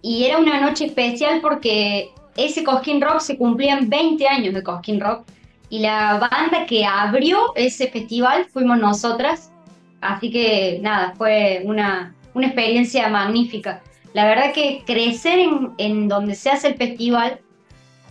y 0.00 0.24
era 0.24 0.38
una 0.38 0.60
noche 0.60 0.86
especial 0.86 1.40
porque 1.40 2.10
ese 2.36 2.64
Cosquín 2.64 3.00
Rock 3.00 3.20
se 3.20 3.36
cumplían 3.36 3.90
20 3.90 4.26
años 4.26 4.54
de 4.54 4.62
Cosquín 4.62 5.00
Rock 5.00 5.26
y 5.68 5.80
la 5.80 6.18
banda 6.18 6.66
que 6.66 6.84
abrió 6.84 7.54
ese 7.54 7.88
festival 7.88 8.46
fuimos 8.46 8.78
nosotras, 8.78 9.52
así 10.00 10.30
que 10.30 10.78
nada, 10.82 11.14
fue 11.16 11.62
una, 11.64 12.14
una 12.34 12.46
experiencia 12.46 13.08
magnífica. 13.08 13.82
La 14.14 14.26
verdad 14.26 14.52
que 14.52 14.82
crecer 14.86 15.38
en, 15.38 15.72
en 15.78 16.08
donde 16.08 16.34
se 16.34 16.50
hace 16.50 16.68
el 16.68 16.74
festival, 16.76 17.40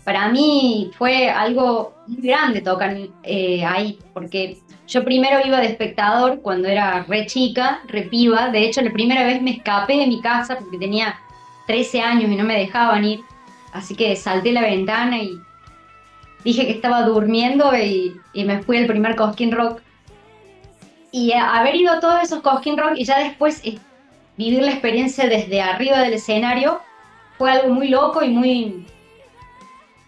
para 0.04 0.30
mí 0.30 0.92
fue 0.98 1.30
algo 1.30 1.94
muy 2.08 2.22
grande 2.22 2.62
tocar 2.62 2.96
eh, 3.24 3.64
ahí, 3.66 4.00
porque 4.14 4.58
yo 4.88 5.04
primero 5.04 5.40
iba 5.46 5.60
de 5.60 5.68
espectador 5.68 6.42
cuando 6.42 6.68
era 6.68 7.04
re 7.04 7.26
chica, 7.28 7.82
re 7.88 8.04
piba, 8.04 8.50
de 8.50 8.66
hecho 8.66 8.82
la 8.82 8.92
primera 8.92 9.24
vez 9.24 9.42
me 9.42 9.52
escapé 9.52 9.98
de 9.98 10.08
mi 10.08 10.22
casa 10.22 10.58
porque 10.58 10.78
tenía 10.78 11.20
13 11.68 12.02
años 12.02 12.32
y 12.32 12.36
no 12.36 12.44
me 12.44 12.58
dejaban 12.58 13.06
ir, 13.06 13.22
así 13.74 13.96
que 13.96 14.16
salté 14.16 14.52
la 14.52 14.62
ventana 14.62 15.20
y 15.20 15.40
dije 16.44 16.66
que 16.66 16.74
estaba 16.74 17.04
durmiendo 17.04 17.76
y, 17.76 18.14
me 18.34 18.62
fui 18.64 18.78
al 18.78 18.88
primer 18.88 19.16
Cosquín 19.16 19.52
Rock. 19.52 19.82
Y 21.12 21.34
haber 21.34 21.76
ido 21.76 21.92
a 21.92 22.00
todos 22.00 22.24
esos 22.24 22.42
Cosquín 22.42 22.78
Rock 22.78 22.94
y 22.96 23.04
ya 23.04 23.20
después 23.20 23.62
eh, 23.64 23.78
vivir 24.38 24.62
la 24.64 24.72
experiencia 24.72 25.28
desde 25.28 25.62
arriba 25.62 26.00
del 26.00 26.14
escenario 26.14 26.80
fue 27.38 27.52
algo 27.52 27.74
muy 27.74 27.90
loco 27.90 28.24
y 28.24 28.30
muy, 28.30 28.86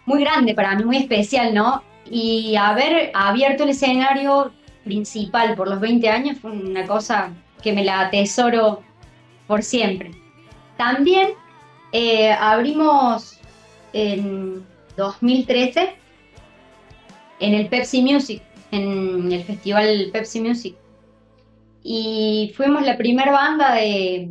muy 0.06 0.20
grande 0.20 0.54
para 0.54 0.74
mí, 0.76 0.84
muy 0.84 0.96
especial, 0.98 1.54
¿no? 1.54 1.82
Y 2.10 2.56
haber 2.56 3.10
abierto 3.14 3.64
el 3.64 3.70
escenario 3.70 4.52
principal 4.84 5.54
por 5.54 5.68
los 5.68 5.80
20 5.80 6.08
años 6.08 6.38
fue 6.38 6.52
una 6.52 6.86
cosa 6.86 7.32
que 7.62 7.72
me 7.72 7.84
la 7.84 8.00
atesoro 8.00 8.82
por 9.46 9.62
siempre. 9.62 10.10
También 10.76 11.30
eh, 11.92 12.32
abrimos 12.32 13.38
en 13.92 14.64
2013 14.96 15.94
en 17.40 17.54
el 17.54 17.68
Pepsi 17.68 18.02
Music, 18.02 18.42
en 18.70 19.32
el 19.32 19.44
festival 19.44 20.10
Pepsi 20.12 20.40
Music. 20.40 20.76
Y 21.82 22.52
fuimos 22.56 22.82
la 22.82 22.96
primera 22.96 23.32
banda 23.32 23.74
de, 23.74 24.30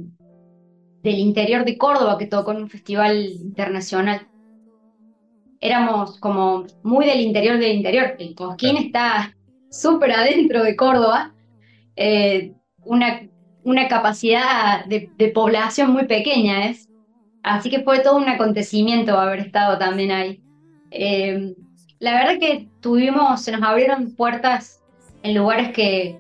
del 1.03 1.19
interior 1.19 1.65
de 1.65 1.77
Córdoba 1.77 2.17
que 2.17 2.25
tocó 2.25 2.51
en 2.51 2.63
un 2.63 2.69
festival 2.69 3.25
internacional. 3.25 4.27
Éramos 5.63 6.19
como 6.19 6.65
muy 6.83 7.05
del 7.05 7.21
interior 7.21 7.57
del 7.57 7.77
interior. 7.77 8.15
El 8.19 8.35
Cosquín 8.35 8.75
está 8.75 9.33
súper 9.71 10.11
adentro 10.11 10.61
de 10.61 10.75
Córdoba. 10.75 11.33
eh, 11.95 12.51
una, 12.83 13.21
una 13.63 13.87
capacidad 13.87 14.83
de, 14.85 15.09
de 15.17 15.27
población 15.29 15.91
muy 15.93 16.05
pequeña 16.05 16.65
es. 16.65 16.89
Así 17.43 17.69
que 17.69 17.79
fue 17.79 17.99
todo 17.99 18.17
un 18.17 18.27
acontecimiento 18.27 19.17
haber 19.17 19.39
estado 19.39 19.77
también 19.77 20.11
ahí. 20.11 20.41
Eh, 20.91 21.55
la 21.99 22.11
verdad 22.13 22.39
que 22.39 22.67
tuvimos, 22.81 23.41
se 23.41 23.53
nos 23.53 23.63
abrieron 23.63 24.15
puertas 24.15 24.81
en 25.23 25.33
lugares 25.33 25.71
que 25.71 26.19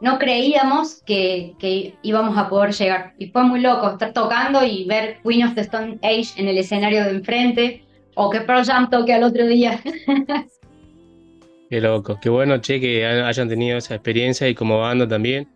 no 0.00 0.18
creíamos 0.18 1.00
que, 1.06 1.54
que 1.60 1.94
íbamos 2.02 2.36
a 2.36 2.48
poder 2.48 2.72
llegar. 2.72 3.14
Y 3.18 3.28
fue 3.28 3.44
muy 3.44 3.60
loco 3.60 3.90
estar 3.90 4.12
tocando 4.12 4.64
y 4.64 4.84
ver 4.86 5.18
Queen 5.22 5.46
of 5.46 5.54
the 5.54 5.60
Stone 5.60 6.00
Age 6.02 6.30
en 6.36 6.48
el 6.48 6.58
escenario 6.58 7.04
de 7.04 7.10
enfrente, 7.10 7.84
o 8.14 8.30
que 8.30 8.40
Pearl 8.40 8.64
Jam 8.64 8.90
toque 8.90 9.12
al 9.14 9.22
otro 9.24 9.46
día. 9.46 9.80
Qué 11.68 11.80
loco, 11.80 12.18
qué 12.20 12.28
bueno, 12.28 12.58
che, 12.60 12.80
que 12.80 13.06
ha- 13.06 13.28
hayan 13.28 13.48
tenido 13.48 13.78
esa 13.78 13.94
experiencia 13.94 14.48
y 14.48 14.54
como 14.54 14.80
banda 14.80 15.06
también. 15.06 15.48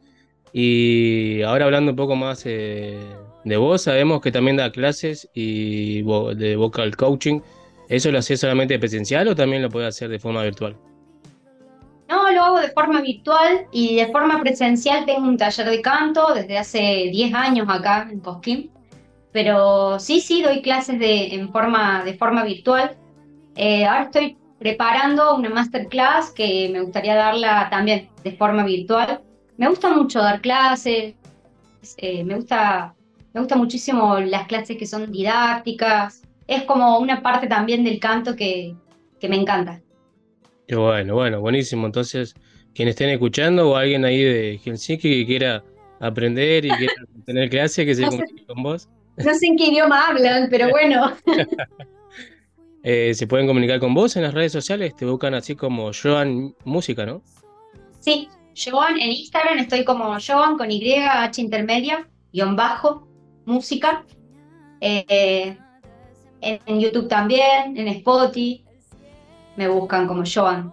Y 0.52 1.42
ahora 1.42 1.64
hablando 1.64 1.90
un 1.90 1.96
poco 1.96 2.14
más 2.14 2.42
eh, 2.46 2.96
de 3.44 3.56
vos, 3.56 3.82
sabemos 3.82 4.20
que 4.20 4.30
también 4.30 4.56
da 4.56 4.70
clases 4.70 5.28
y 5.34 6.02
vo- 6.02 6.34
de 6.34 6.54
vocal 6.54 6.96
coaching. 6.96 7.40
¿Eso 7.88 8.12
lo 8.12 8.18
hacés 8.18 8.40
solamente 8.40 8.78
presencial 8.78 9.26
o 9.28 9.34
también 9.34 9.62
lo 9.62 9.68
puedes 9.68 9.88
hacer 9.88 10.08
de 10.08 10.18
forma 10.20 10.42
virtual? 10.44 10.76
No, 12.08 12.30
lo 12.30 12.44
hago 12.44 12.60
de 12.60 12.68
forma 12.70 13.00
virtual 13.00 13.66
y 13.72 13.96
de 13.96 14.06
forma 14.12 14.40
presencial 14.40 15.04
tengo 15.06 15.26
un 15.26 15.36
taller 15.36 15.68
de 15.68 15.82
canto 15.82 16.32
desde 16.32 16.58
hace 16.58 17.08
10 17.10 17.34
años 17.34 17.66
acá 17.68 18.08
en 18.10 18.20
Cosquín. 18.20 18.70
Pero 19.34 19.98
sí, 19.98 20.20
sí, 20.20 20.42
doy 20.42 20.62
clases 20.62 20.96
de, 21.00 21.34
en 21.34 21.50
forma, 21.50 22.04
de 22.04 22.14
forma 22.14 22.44
virtual. 22.44 22.96
Eh, 23.56 23.84
ahora 23.84 24.04
estoy 24.04 24.36
preparando 24.60 25.34
una 25.34 25.50
masterclass 25.50 26.30
que 26.30 26.70
me 26.72 26.80
gustaría 26.80 27.16
darla 27.16 27.68
también 27.68 28.10
de 28.22 28.30
forma 28.30 28.64
virtual. 28.64 29.22
Me 29.56 29.68
gusta 29.68 29.90
mucho 29.92 30.20
dar 30.20 30.40
clases, 30.40 31.16
eh, 31.96 32.22
me 32.22 32.36
gusta, 32.36 32.94
me 33.32 33.40
gusta 33.40 33.56
muchísimo 33.56 34.20
las 34.20 34.46
clases 34.46 34.76
que 34.76 34.86
son 34.86 35.10
didácticas. 35.10 36.22
Es 36.46 36.62
como 36.62 37.00
una 37.00 37.20
parte 37.20 37.48
también 37.48 37.82
del 37.82 37.98
canto 37.98 38.36
que, 38.36 38.76
que 39.18 39.28
me 39.28 39.34
encanta. 39.34 39.82
Qué 40.68 40.76
bueno, 40.76 41.14
bueno, 41.14 41.40
buenísimo. 41.40 41.86
Entonces, 41.86 42.36
quienes 42.72 42.92
estén 42.92 43.10
escuchando 43.10 43.68
o 43.68 43.74
alguien 43.74 44.04
ahí 44.04 44.22
de 44.22 44.60
Helsinki 44.64 45.10
que 45.10 45.26
quiera 45.26 45.64
aprender 45.98 46.66
y 46.66 46.70
quiera 46.70 46.94
tener 47.26 47.50
clase, 47.50 47.84
que 47.84 47.96
se 47.96 48.04
comunique 48.06 48.46
con 48.46 48.62
vos. 48.62 48.88
No 49.16 49.34
sé 49.34 49.46
en 49.46 49.56
qué 49.56 49.66
idioma 49.66 50.08
hablan, 50.08 50.48
pero 50.50 50.70
bueno. 50.70 51.12
Eh, 52.86 53.14
se 53.14 53.26
pueden 53.26 53.46
comunicar 53.46 53.80
con 53.80 53.94
vos 53.94 54.14
en 54.16 54.24
las 54.24 54.34
redes 54.34 54.52
sociales, 54.52 54.94
te 54.94 55.06
buscan 55.06 55.32
así 55.32 55.56
como 55.56 55.90
Joan 55.94 56.54
Música, 56.64 57.06
¿no? 57.06 57.22
Sí, 58.00 58.28
Joan, 58.54 59.00
en 59.00 59.10
Instagram 59.10 59.56
estoy 59.56 59.86
como 59.86 60.14
Joan 60.20 60.58
con 60.58 60.70
Y, 60.70 60.94
H 60.94 61.40
intermedia, 61.40 62.06
guion 62.30 62.56
bajo, 62.56 63.08
música. 63.46 64.04
Eh, 64.82 65.56
en, 66.42 66.60
en 66.66 66.78
YouTube 66.78 67.08
también, 67.08 67.74
en 67.74 67.88
Spotify, 67.88 68.62
me 69.56 69.66
buscan 69.66 70.06
como 70.06 70.22
Joan. 70.26 70.70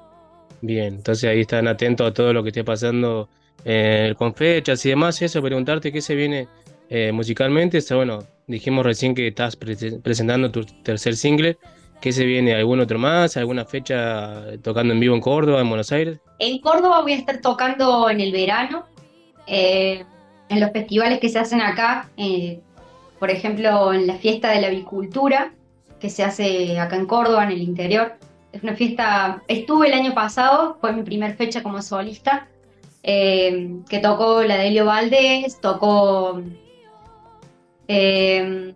Bien, 0.62 0.96
entonces 0.96 1.30
ahí 1.30 1.42
están 1.42 1.68
atentos 1.70 2.10
a 2.10 2.14
todo 2.14 2.34
lo 2.34 2.44
que 2.44 2.50
esté 2.50 2.66
pasando 2.66 3.30
eh, 3.66 4.14
con 4.18 4.34
fechas 4.34 4.86
y 4.86 4.90
demás. 4.90 5.22
Eso, 5.22 5.42
preguntarte 5.42 5.92
qué 5.92 6.02
se 6.02 6.16
viene 6.16 6.48
eh, 6.92 7.12
musicalmente. 7.12 7.80
Sea, 7.82 7.98
bueno, 7.98 8.20
dijimos 8.48 8.86
recién 8.86 9.16
que 9.16 9.30
estás 9.30 9.56
pre- 9.56 10.00
presentando 10.04 10.52
tu 10.52 10.66
tercer 10.84 11.16
single. 11.16 11.58
¿Qué 12.02 12.12
se 12.12 12.26
viene? 12.26 12.54
¿Algún 12.54 12.80
otro 12.80 13.00
más? 13.00 13.38
¿Alguna 13.38 13.64
fecha 13.64 14.44
tocando 14.62 14.94
en 14.94 15.00
vivo 15.00 15.16
en 15.16 15.22
Córdoba, 15.22 15.62
en 15.62 15.70
Buenos 15.70 15.92
Aires? 15.92 16.20
En 16.40 16.60
Córdoba 16.60 17.02
voy 17.02 17.14
a 17.14 17.16
estar 17.16 17.40
tocando 17.42 18.10
en 18.10 18.20
el 18.20 18.32
verano, 18.32 18.86
eh, 19.48 20.04
en 20.50 20.60
los 20.60 20.72
festivales 20.72 21.20
que 21.20 21.30
se 21.30 21.40
hacen 21.40 21.62
acá, 21.62 22.10
eh, 22.18 22.60
por 23.20 23.30
ejemplo, 23.30 23.94
en 23.94 24.08
la 24.08 24.16
fiesta 24.16 24.52
de 24.52 24.62
la 24.62 24.68
avicultura, 24.68 25.54
que 26.00 26.10
se 26.10 26.24
hace 26.24 26.80
acá 26.80 26.96
en 26.96 27.06
Córdoba, 27.06 27.44
en 27.44 27.52
el 27.52 27.62
interior. 27.62 28.16
Es 28.52 28.64
una 28.64 28.74
fiesta, 28.76 29.44
estuve 29.48 29.88
el 29.88 29.94
año 29.94 30.14
pasado, 30.14 30.78
fue 30.82 30.92
mi 30.92 31.04
primer 31.04 31.36
fecha 31.38 31.62
como 31.62 31.82
solista, 31.82 32.48
eh, 33.04 33.76
que 33.88 34.00
tocó 34.00 34.42
la 34.44 34.56
de 34.58 34.68
Helio 34.68 34.86
Valdés, 34.86 35.62
tocó 35.62 36.42
eh, 37.88 38.74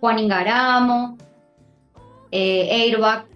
Juan 0.00 0.18
Ingaramo, 0.18 1.18
eh, 2.30 2.68
Airbag, 2.70 3.26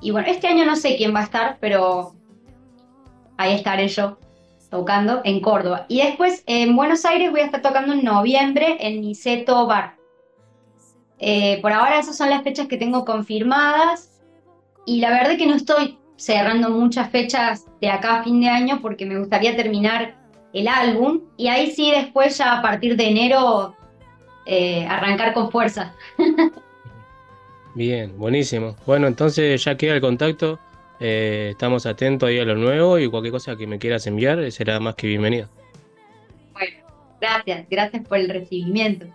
y 0.00 0.10
bueno, 0.10 0.28
este 0.28 0.46
año 0.46 0.64
no 0.64 0.76
sé 0.76 0.96
quién 0.96 1.14
va 1.14 1.20
a 1.20 1.24
estar, 1.24 1.58
pero 1.60 2.14
ahí 3.36 3.54
estaré 3.54 3.88
yo 3.88 4.18
tocando 4.70 5.22
en 5.24 5.40
Córdoba. 5.40 5.86
Y 5.88 6.02
después 6.02 6.44
en 6.46 6.76
Buenos 6.76 7.04
Aires 7.04 7.30
voy 7.30 7.40
a 7.40 7.46
estar 7.46 7.62
tocando 7.62 7.94
en 7.94 8.04
noviembre 8.04 8.76
en 8.80 9.00
Niceto 9.00 9.66
Bar. 9.66 9.96
Eh, 11.18 11.58
por 11.62 11.72
ahora 11.72 11.98
esas 11.98 12.16
son 12.16 12.30
las 12.30 12.42
fechas 12.42 12.68
que 12.68 12.76
tengo 12.76 13.04
confirmadas 13.04 14.22
y 14.86 15.00
la 15.00 15.10
verdad 15.10 15.36
que 15.36 15.46
no 15.46 15.54
estoy 15.54 15.98
cerrando 16.16 16.70
muchas 16.70 17.10
fechas 17.10 17.66
de 17.80 17.90
acá 17.90 18.20
a 18.20 18.22
fin 18.24 18.40
de 18.40 18.48
año 18.48 18.78
porque 18.80 19.04
me 19.04 19.18
gustaría 19.18 19.56
terminar 19.56 20.16
el 20.52 20.68
álbum 20.68 21.22
y 21.36 21.48
ahí 21.48 21.72
sí 21.72 21.90
después 21.90 22.38
ya 22.38 22.58
a 22.58 22.62
partir 22.62 22.96
de 22.96 23.08
enero 23.08 23.74
eh, 24.48 24.86
arrancar 24.86 25.34
con 25.34 25.50
fuerza. 25.50 25.94
Bien, 27.74 28.16
buenísimo. 28.18 28.76
Bueno, 28.86 29.06
entonces 29.06 29.62
ya 29.62 29.76
queda 29.76 29.94
el 29.94 30.00
contacto. 30.00 30.58
eh, 31.00 31.50
estamos 31.52 31.86
atentos 31.86 32.28
ahí 32.28 32.38
a 32.40 32.44
lo 32.44 32.56
nuevo 32.56 32.98
y 32.98 33.08
cualquier 33.08 33.32
cosa 33.32 33.56
que 33.56 33.66
me 33.66 33.78
quieras 33.78 34.06
enviar 34.06 34.40
eh, 34.40 34.50
será 34.50 34.80
más 34.80 34.94
que 34.96 35.06
bienvenida. 35.06 35.48
Bueno, 36.52 36.76
gracias, 37.20 37.66
gracias 37.70 38.08
por 38.08 38.18
el 38.18 38.28
recibimiento. 38.30 39.06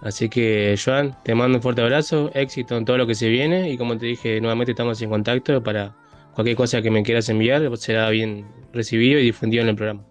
Así 0.00 0.28
que, 0.28 0.76
Joan, 0.82 1.16
te 1.24 1.34
mando 1.34 1.58
un 1.58 1.62
fuerte 1.62 1.82
abrazo, 1.82 2.30
éxito 2.34 2.76
en 2.76 2.84
todo 2.84 2.96
lo 2.96 3.06
que 3.06 3.14
se 3.14 3.28
viene 3.28 3.70
y 3.70 3.76
como 3.76 3.98
te 3.98 4.06
dije, 4.06 4.40
nuevamente 4.40 4.72
estamos 4.72 5.00
en 5.02 5.10
contacto 5.10 5.62
para 5.62 5.94
cualquier 6.34 6.56
cosa 6.56 6.82
que 6.82 6.90
me 6.90 7.02
quieras 7.02 7.28
enviar, 7.28 7.76
será 7.76 8.08
bien 8.10 8.46
recibido 8.72 9.20
y 9.20 9.24
difundido 9.24 9.62
en 9.64 9.68
el 9.70 9.76
programa. 9.76 10.04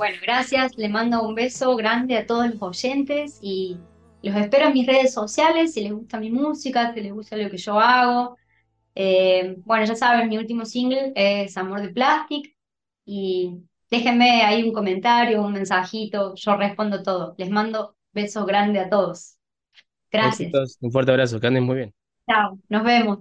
Bueno, 0.00 0.16
gracias, 0.22 0.78
le 0.78 0.88
mando 0.88 1.22
un 1.22 1.34
beso 1.34 1.76
grande 1.76 2.16
a 2.16 2.24
todos 2.24 2.48
los 2.48 2.62
oyentes 2.62 3.38
y 3.42 3.76
los 4.22 4.34
espero 4.34 4.68
en 4.68 4.72
mis 4.72 4.86
redes 4.86 5.12
sociales 5.12 5.74
si 5.74 5.82
les 5.82 5.92
gusta 5.92 6.18
mi 6.18 6.30
música, 6.30 6.94
si 6.94 7.02
les 7.02 7.12
gusta 7.12 7.36
lo 7.36 7.50
que 7.50 7.58
yo 7.58 7.78
hago. 7.78 8.38
Eh, 8.94 9.56
bueno, 9.58 9.84
ya 9.84 9.94
saben, 9.94 10.30
mi 10.30 10.38
último 10.38 10.64
single 10.64 11.12
es 11.14 11.54
Amor 11.58 11.82
de 11.82 11.90
Plastic 11.90 12.56
y 13.04 13.58
déjenme 13.90 14.42
ahí 14.42 14.62
un 14.62 14.72
comentario, 14.72 15.42
un 15.42 15.52
mensajito, 15.52 16.34
yo 16.34 16.56
respondo 16.56 17.02
todo. 17.02 17.34
Les 17.36 17.50
mando 17.50 17.94
besos 18.14 18.46
grandes 18.46 18.86
a 18.86 18.88
todos. 18.88 19.36
Gracias. 20.10 20.78
Un 20.80 20.90
fuerte 20.90 21.10
abrazo, 21.10 21.38
que 21.38 21.46
anden 21.46 21.64
muy 21.64 21.76
bien. 21.76 21.94
Chao, 22.26 22.58
nos 22.70 22.84
vemos. 22.84 23.18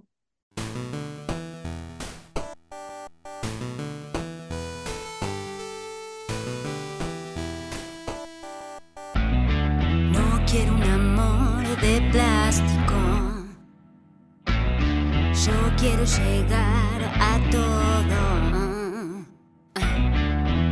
Quiero 15.99 16.05
llegar 16.05 17.03
a 17.19 17.39
todo. 17.51 18.19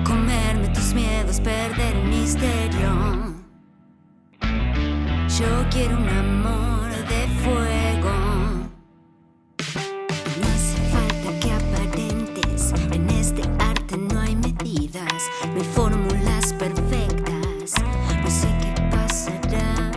Comerme 0.06 0.70
tus 0.70 0.94
miedos, 0.94 1.40
perder 1.40 1.96
el 1.96 2.08
misterio. 2.08 3.36
Yo 5.38 5.66
quiero 5.70 5.98
un 5.98 6.10
amor 6.10 6.90
de 7.08 7.28
fuego. 7.44 8.12
No 10.40 10.48
hace 10.48 10.78
falta 10.92 11.40
que 11.40 11.52
aparentes. 11.52 12.74
En 12.92 13.10
este 13.10 13.44
arte 13.60 13.98
no 13.98 14.20
hay 14.20 14.36
medidas, 14.36 15.24
no 15.54 15.56
hay 15.56 15.68
fórmulas 15.74 16.54
perfectas. 16.54 17.74
No 18.24 18.30
sé 18.30 18.48
qué 18.62 18.82
pasará. 18.90 19.92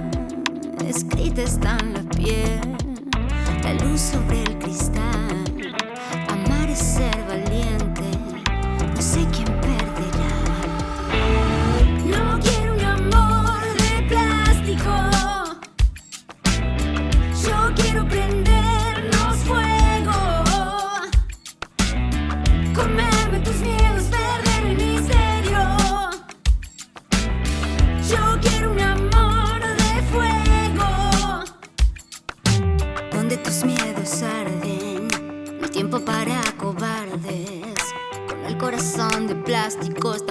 Escrita 0.86 1.42
está 1.42 1.76
en 1.78 1.94
la 1.94 2.02
piel, 2.10 2.60
la 3.62 3.74
luz 3.74 4.00
sobre 4.00 4.42
el 4.42 4.58
cristal. 4.58 5.09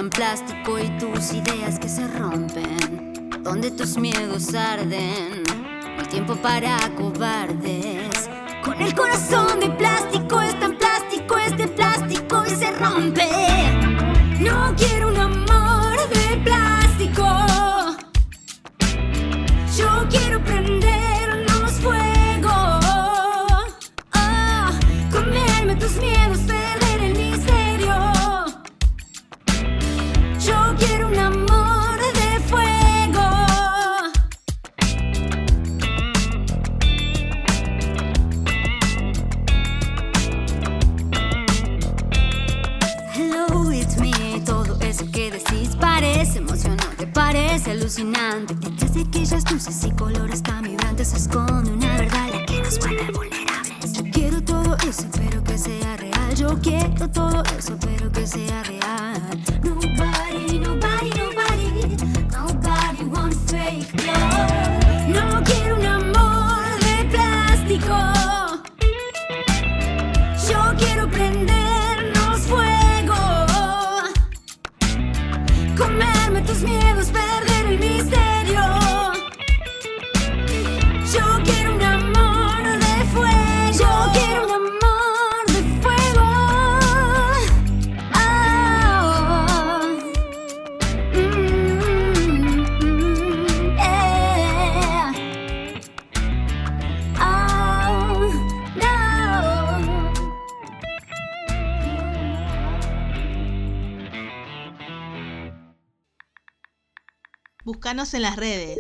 Plástico 0.10 0.80
y 0.80 0.90
tus 0.98 1.34
ideas 1.34 1.80
que 1.80 1.90
se 1.90 2.08
rompen. 2.08 3.14
Donde 3.44 3.72
tus 3.72 3.98
miedos 3.98 4.54
arden, 4.54 5.44
hay 5.98 6.06
tiempo 6.08 6.36
para 6.36 6.78
cobardes. 6.96 8.30
Con 8.64 8.82
el 8.82 8.94
corazón 8.94 9.60
de 9.60 9.70
plástico 9.70 10.42
es 10.42 10.60
tan 10.60 10.78
plástico, 10.78 11.38
es 11.38 11.58
de 11.58 11.68
plástico 11.68 12.44
y 12.46 12.50
se 12.52 12.72
rompe. 12.72 13.29
Alucinante. 47.90 48.54
De 48.54 49.02
aquellas 49.02 49.52
luces 49.52 49.84
y 49.86 49.92
colores 49.92 50.44
tan 50.44 50.64
vibrantes 50.64 51.08
se 51.08 51.18
esconde 51.18 51.59
En 108.12 108.24
las 108.24 108.38
redes. 108.38 108.80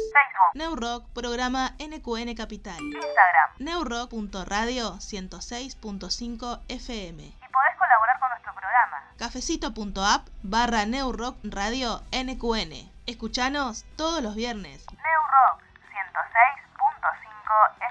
Neurock, 0.55 1.07
programa 1.13 1.75
NQN 1.77 2.33
Capital. 2.33 2.79
Instagram. 2.79 3.51
Neurock.radio 3.59 4.95
106.5 4.95 6.59
FM. 6.67 7.23
Y 7.23 7.33
podés 7.33 7.77
colaborar 7.77 8.19
con 8.19 8.29
nuestro 8.29 8.53
programa. 8.55 9.03
Cafecito.app 9.19 10.27
barra 10.41 10.85
Neurock 10.87 11.37
Radio 11.43 12.01
NQN. 12.11 12.91
Escuchanos 13.05 13.85
todos 13.97 14.23
los 14.23 14.33
viernes. 14.33 14.87
New 14.93 15.21
Rock 15.29 15.61
106.5 15.91 17.29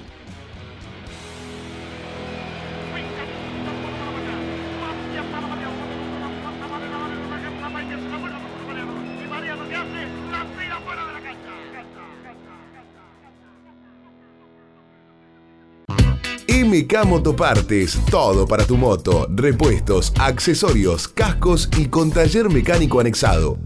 MK 16.57 17.05
Motopartes, 17.05 17.99
todo 18.10 18.47
para 18.47 18.65
tu 18.65 18.78
moto, 18.78 19.28
repuestos, 19.28 20.10
accesorios, 20.18 21.07
cascos 21.07 21.68
y 21.76 21.89
con 21.89 22.10
taller 22.10 22.49
mecánico 22.49 22.99
anexado. 22.99 23.59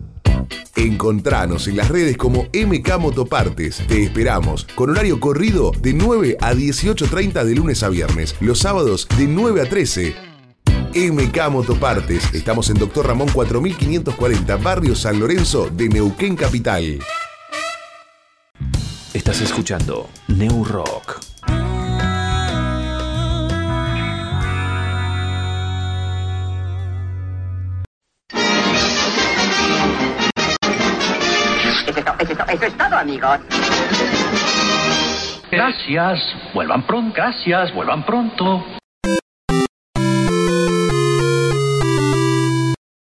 Encontranos 0.75 1.69
en 1.69 1.77
las 1.77 1.89
redes 1.89 2.17
como 2.17 2.49
MK 2.53 2.99
Motopartes. 2.99 3.87
Te 3.87 4.03
esperamos 4.03 4.67
con 4.75 4.91
horario 4.91 5.21
corrido 5.21 5.71
de 5.81 5.95
9 5.95 6.39
a 6.41 6.53
18.30 6.53 7.45
de 7.45 7.55
lunes 7.55 7.85
a 7.85 7.91
viernes, 7.91 8.35
los 8.41 8.59
sábados 8.59 9.07
de 9.17 9.29
9 9.29 9.63
a 9.63 9.69
13. 9.69 10.13
MK 10.93 11.49
Motopartes. 11.49 12.35
Estamos 12.35 12.71
en 12.71 12.79
Doctor 12.79 13.07
Ramón 13.07 13.29
4540, 13.33 14.57
Barrio 14.57 14.97
San 14.97 15.21
Lorenzo 15.21 15.71
de 15.71 15.89
Neuquén 15.89 16.35
Capital. 16.35 16.99
Estás 19.15 19.41
escuchando 19.43 20.09
New 20.27 20.65
Rock. 20.65 21.21
Eso 32.49 32.65
es 32.67 32.77
todo, 32.77 32.97
amigos. 32.97 33.39
Gracias, 35.51 36.19
vuelvan 36.55 36.87
pronto, 36.87 37.13
gracias, 37.15 37.75
vuelvan 37.75 38.05
pronto. 38.05 38.65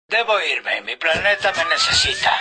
Debo 0.09 0.39
irme, 0.39 0.81
mi 0.85 0.95
planeta 0.95 1.51
me 1.57 1.65
necesita. 1.69 2.39